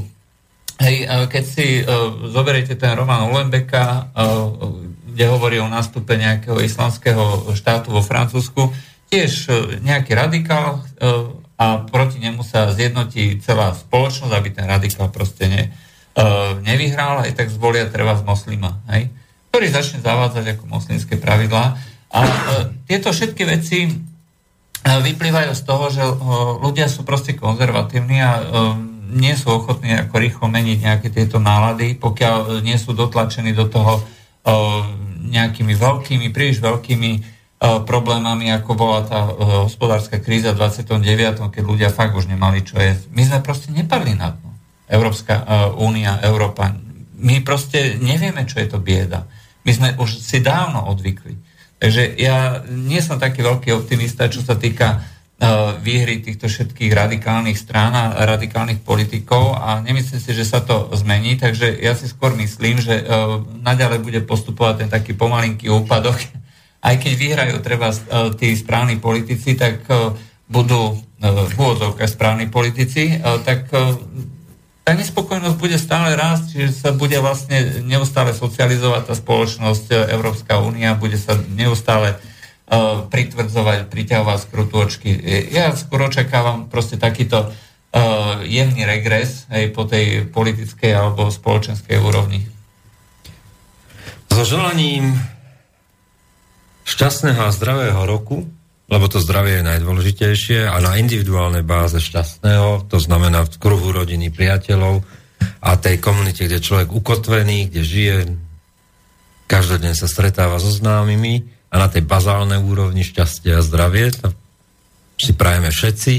Hej, 0.81 1.05
e, 1.05 1.29
keď 1.29 1.43
si 1.45 1.85
zoberiete 2.33 2.73
ten 2.73 2.97
román 2.97 3.29
Ulembeka, 3.29 4.09
uh, 4.17 4.89
kde 5.11 5.25
hovorí 5.27 5.59
o 5.59 5.67
nástupe 5.67 6.15
nejakého 6.15 6.57
islamského 6.63 7.53
štátu 7.53 7.91
vo 7.91 8.01
Francúzsku, 8.01 8.71
tiež 9.11 9.31
uh, 9.51 9.77
nejaký 9.83 10.15
radikál 10.15 10.79
uh, 10.79 11.35
a 11.59 11.83
proti 11.85 12.17
nemu 12.17 12.41
sa 12.41 12.71
zjednotí 12.71 13.37
celá 13.43 13.75
spoločnosť, 13.75 14.33
aby 14.33 14.49
ten 14.55 14.65
radikál 14.65 15.11
proste 15.11 15.45
ne, 15.51 15.69
uh, 15.69 16.57
nevyhral, 16.63 17.27
aj 17.27 17.35
tak 17.35 17.51
zvolia 17.51 17.91
treba 17.91 18.15
z 18.17 18.23
moslima, 18.23 18.81
hej, 18.89 19.11
ktorý 19.51 19.67
začne 19.69 19.99
zavádzať 20.01 20.57
ako 20.57 20.63
moslimské 20.65 21.19
pravidlá. 21.19 21.75
A 22.11 22.19
tieto 22.91 23.11
všetky 23.15 23.43
veci 23.47 23.87
vyplývajú 24.83 25.51
z 25.55 25.63
toho, 25.63 25.85
že 25.87 26.03
ľudia 26.59 26.91
sú 26.91 27.07
proste 27.07 27.39
konzervatívni 27.39 28.19
a 28.19 28.31
nie 29.11 29.31
sú 29.39 29.63
ochotní 29.63 29.95
ako 29.95 30.15
rýchlo 30.19 30.51
meniť 30.51 30.77
nejaké 30.83 31.07
tieto 31.07 31.39
nálady, 31.39 31.95
pokiaľ 31.95 32.59
nie 32.67 32.75
sú 32.75 32.91
dotlačení 32.91 33.55
do 33.55 33.63
toho 33.71 34.03
nejakými 35.23 35.71
veľkými, 35.71 36.35
príliš 36.35 36.59
veľkými 36.59 37.11
problémami, 37.61 38.49
ako 38.49 38.71
bola 38.73 39.05
tá 39.05 39.29
o, 39.29 39.69
hospodárska 39.69 40.17
kríza 40.17 40.57
v 40.57 40.65
29., 40.65 41.53
keď 41.53 41.63
ľudia 41.63 41.89
fakt 41.93 42.17
už 42.17 42.25
nemali 42.25 42.65
čo 42.65 42.81
jesť. 42.81 43.13
My 43.13 43.21
sme 43.21 43.39
proste 43.45 43.69
nepadli 43.69 44.17
na 44.17 44.33
dno. 44.33 44.49
Európska 44.91 45.47
únia, 45.79 46.19
Európa. 46.19 46.75
My 47.15 47.39
proste 47.39 47.95
nevieme, 48.03 48.43
čo 48.43 48.59
je 48.59 48.67
to 48.67 48.75
bieda. 48.75 49.23
My 49.63 49.71
sme 49.71 49.89
už 49.95 50.19
si 50.19 50.43
dávno 50.43 50.83
odvykli. 50.91 51.39
Takže 51.79 52.19
ja 52.19 52.59
nie 52.67 52.99
som 52.99 53.15
taký 53.15 53.39
veľký 53.39 53.71
optimista, 53.71 54.27
čo 54.27 54.43
sa 54.43 54.59
týka 54.59 54.99
E, 55.41 55.49
výhry 55.81 56.21
týchto 56.21 56.45
všetkých 56.45 56.93
radikálnych 56.93 57.57
strán 57.57 57.97
a 57.97 58.13
radikálnych 58.29 58.85
politikov 58.85 59.57
a 59.57 59.81
nemyslím 59.81 60.21
si, 60.21 60.37
že 60.37 60.45
sa 60.45 60.61
to 60.61 60.93
zmení, 60.93 61.33
takže 61.33 61.81
ja 61.81 61.97
si 61.97 62.05
skôr 62.05 62.37
myslím, 62.37 62.77
že 62.77 63.01
naďalej 63.65 64.05
bude 64.05 64.21
postupovať 64.21 64.85
ten 64.85 64.89
taký 64.93 65.17
pomalinký 65.17 65.65
úpadok. 65.73 66.21
Aj 66.81 66.95
keď 66.97 67.13
vyhrajú 67.13 67.55
treba 67.61 67.93
uh, 67.93 68.33
tí 68.33 68.57
správni 68.57 68.97
politici, 68.97 69.53
tak 69.53 69.85
uh, 69.87 70.17
budú 70.51 70.99
v 71.21 71.53
úvodzovkách 71.53 72.11
správni 72.11 72.49
politici, 72.49 73.21
tak 73.45 73.69
tá 74.81 74.91
nespokojnosť 74.91 75.57
bude 75.61 75.77
stále 75.77 76.17
rásť, 76.17 76.57
čiže 76.57 76.69
sa 76.73 76.89
bude 76.91 77.13
vlastne 77.21 77.85
neustále 77.85 78.33
socializovať 78.33 79.07
tá 79.07 79.13
spoločnosť, 79.13 80.11
Európska 80.11 80.57
únia 80.59 80.97
bude 80.97 81.21
sa 81.21 81.37
neustále 81.53 82.17
uh, 82.17 83.05
pritvrdzovať, 83.05 83.87
priťahovať 83.93 84.37
skrutôčky. 84.41 85.09
Ja 85.53 85.71
skôr 85.77 86.09
očakávam 86.09 86.67
proste 86.67 86.97
takýto 86.97 87.47
uh, 87.47 88.41
jemný 88.41 88.83
regres 88.83 89.45
aj 89.53 89.71
po 89.77 89.85
tej 89.85 90.25
politickej 90.25 90.91
alebo 90.91 91.29
spoločenskej 91.29 92.01
úrovni. 92.01 92.49
So 94.33 94.41
želaním 94.41 95.15
šťastného 96.85 97.41
a 97.41 97.55
zdravého 97.55 98.01
roku, 98.05 98.45
lebo 98.91 99.05
to 99.07 99.23
zdravie 99.23 99.61
je 99.61 99.67
najdôležitejšie 99.71 100.59
a 100.67 100.75
na 100.83 100.99
individuálnej 100.99 101.63
báze 101.63 101.97
šťastného, 101.97 102.91
to 102.91 102.97
znamená 102.99 103.47
v 103.47 103.55
kruhu 103.55 103.95
rodiny, 103.95 104.27
priateľov 104.33 105.03
a 105.63 105.79
tej 105.79 105.97
komunite, 106.03 106.45
kde 106.45 106.59
človek 106.59 106.91
ukotvený, 106.91 107.71
kde 107.71 107.81
žije, 107.81 108.15
každodenne 109.47 109.95
sa 109.95 110.11
stretáva 110.11 110.59
so 110.59 110.69
známymi, 110.69 111.61
a 111.71 111.75
na 111.79 111.87
tej 111.87 112.03
bazálnej 112.03 112.59
úrovni 112.59 113.07
šťastie 113.07 113.55
a 113.55 113.63
zdravie, 113.63 114.11
to 114.11 114.35
si 115.15 115.31
prajeme 115.31 115.71
všetci, 115.71 116.13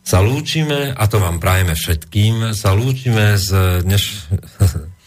sa 0.00 0.24
lúčime, 0.24 0.96
a 0.96 1.04
to 1.04 1.20
vám 1.20 1.36
prajeme 1.36 1.76
všetkým, 1.76 2.56
sa 2.56 2.72
lúčime 2.72 3.36
s 3.36 3.52
dneš... 3.84 4.04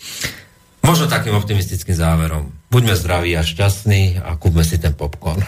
možno 0.92 1.08
takým 1.08 1.32
optimistickým 1.40 1.96
záverom. 1.96 2.52
Buďme 2.68 3.00
zdraví 3.00 3.32
a 3.40 3.48
šťastní 3.48 4.20
a 4.20 4.36
kúpme 4.36 4.60
si 4.68 4.76
ten 4.76 4.92
popcorn. 4.92 5.40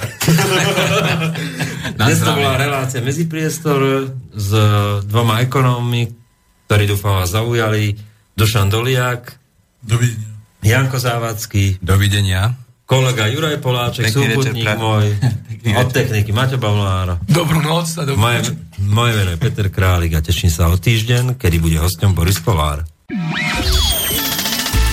Dnes 2.00 2.24
to 2.24 2.32
bola 2.32 2.56
relácia 2.56 3.04
Medzipriestor 3.04 4.08
s 4.32 4.50
dvoma 5.04 5.44
ekonómmi, 5.44 6.08
ktorí 6.72 6.88
dúfam 6.88 7.20
vás 7.20 7.36
zaujali. 7.36 8.00
Dušan 8.40 8.72
Doliak. 8.72 9.36
Dovidenia. 9.84 10.32
Janko 10.64 10.96
Závacký. 10.96 11.84
Dovidenia 11.84 12.64
kolega 12.84 13.26
Juraj 13.26 13.58
Poláček, 13.64 14.12
súputník 14.12 14.70
môj, 14.78 15.18
od 15.82 15.88
techniky 15.90 16.30
Maťo 16.30 16.62
Bavlár. 16.62 17.18
Dobrú 17.26 17.64
noc 17.64 17.90
a 17.98 18.06
dobrú 18.06 18.22
moje, 18.22 18.54
moje 18.78 19.12
meno 19.18 19.34
je 19.34 19.40
Peter 19.40 19.68
Králik 19.72 20.14
a 20.14 20.22
teším 20.22 20.52
sa 20.54 20.70
o 20.70 20.78
týždeň, 20.78 21.42
kedy 21.42 21.58
bude 21.64 21.82
hostom 21.82 22.14
Boris 22.14 22.38
Kolár. 22.38 22.86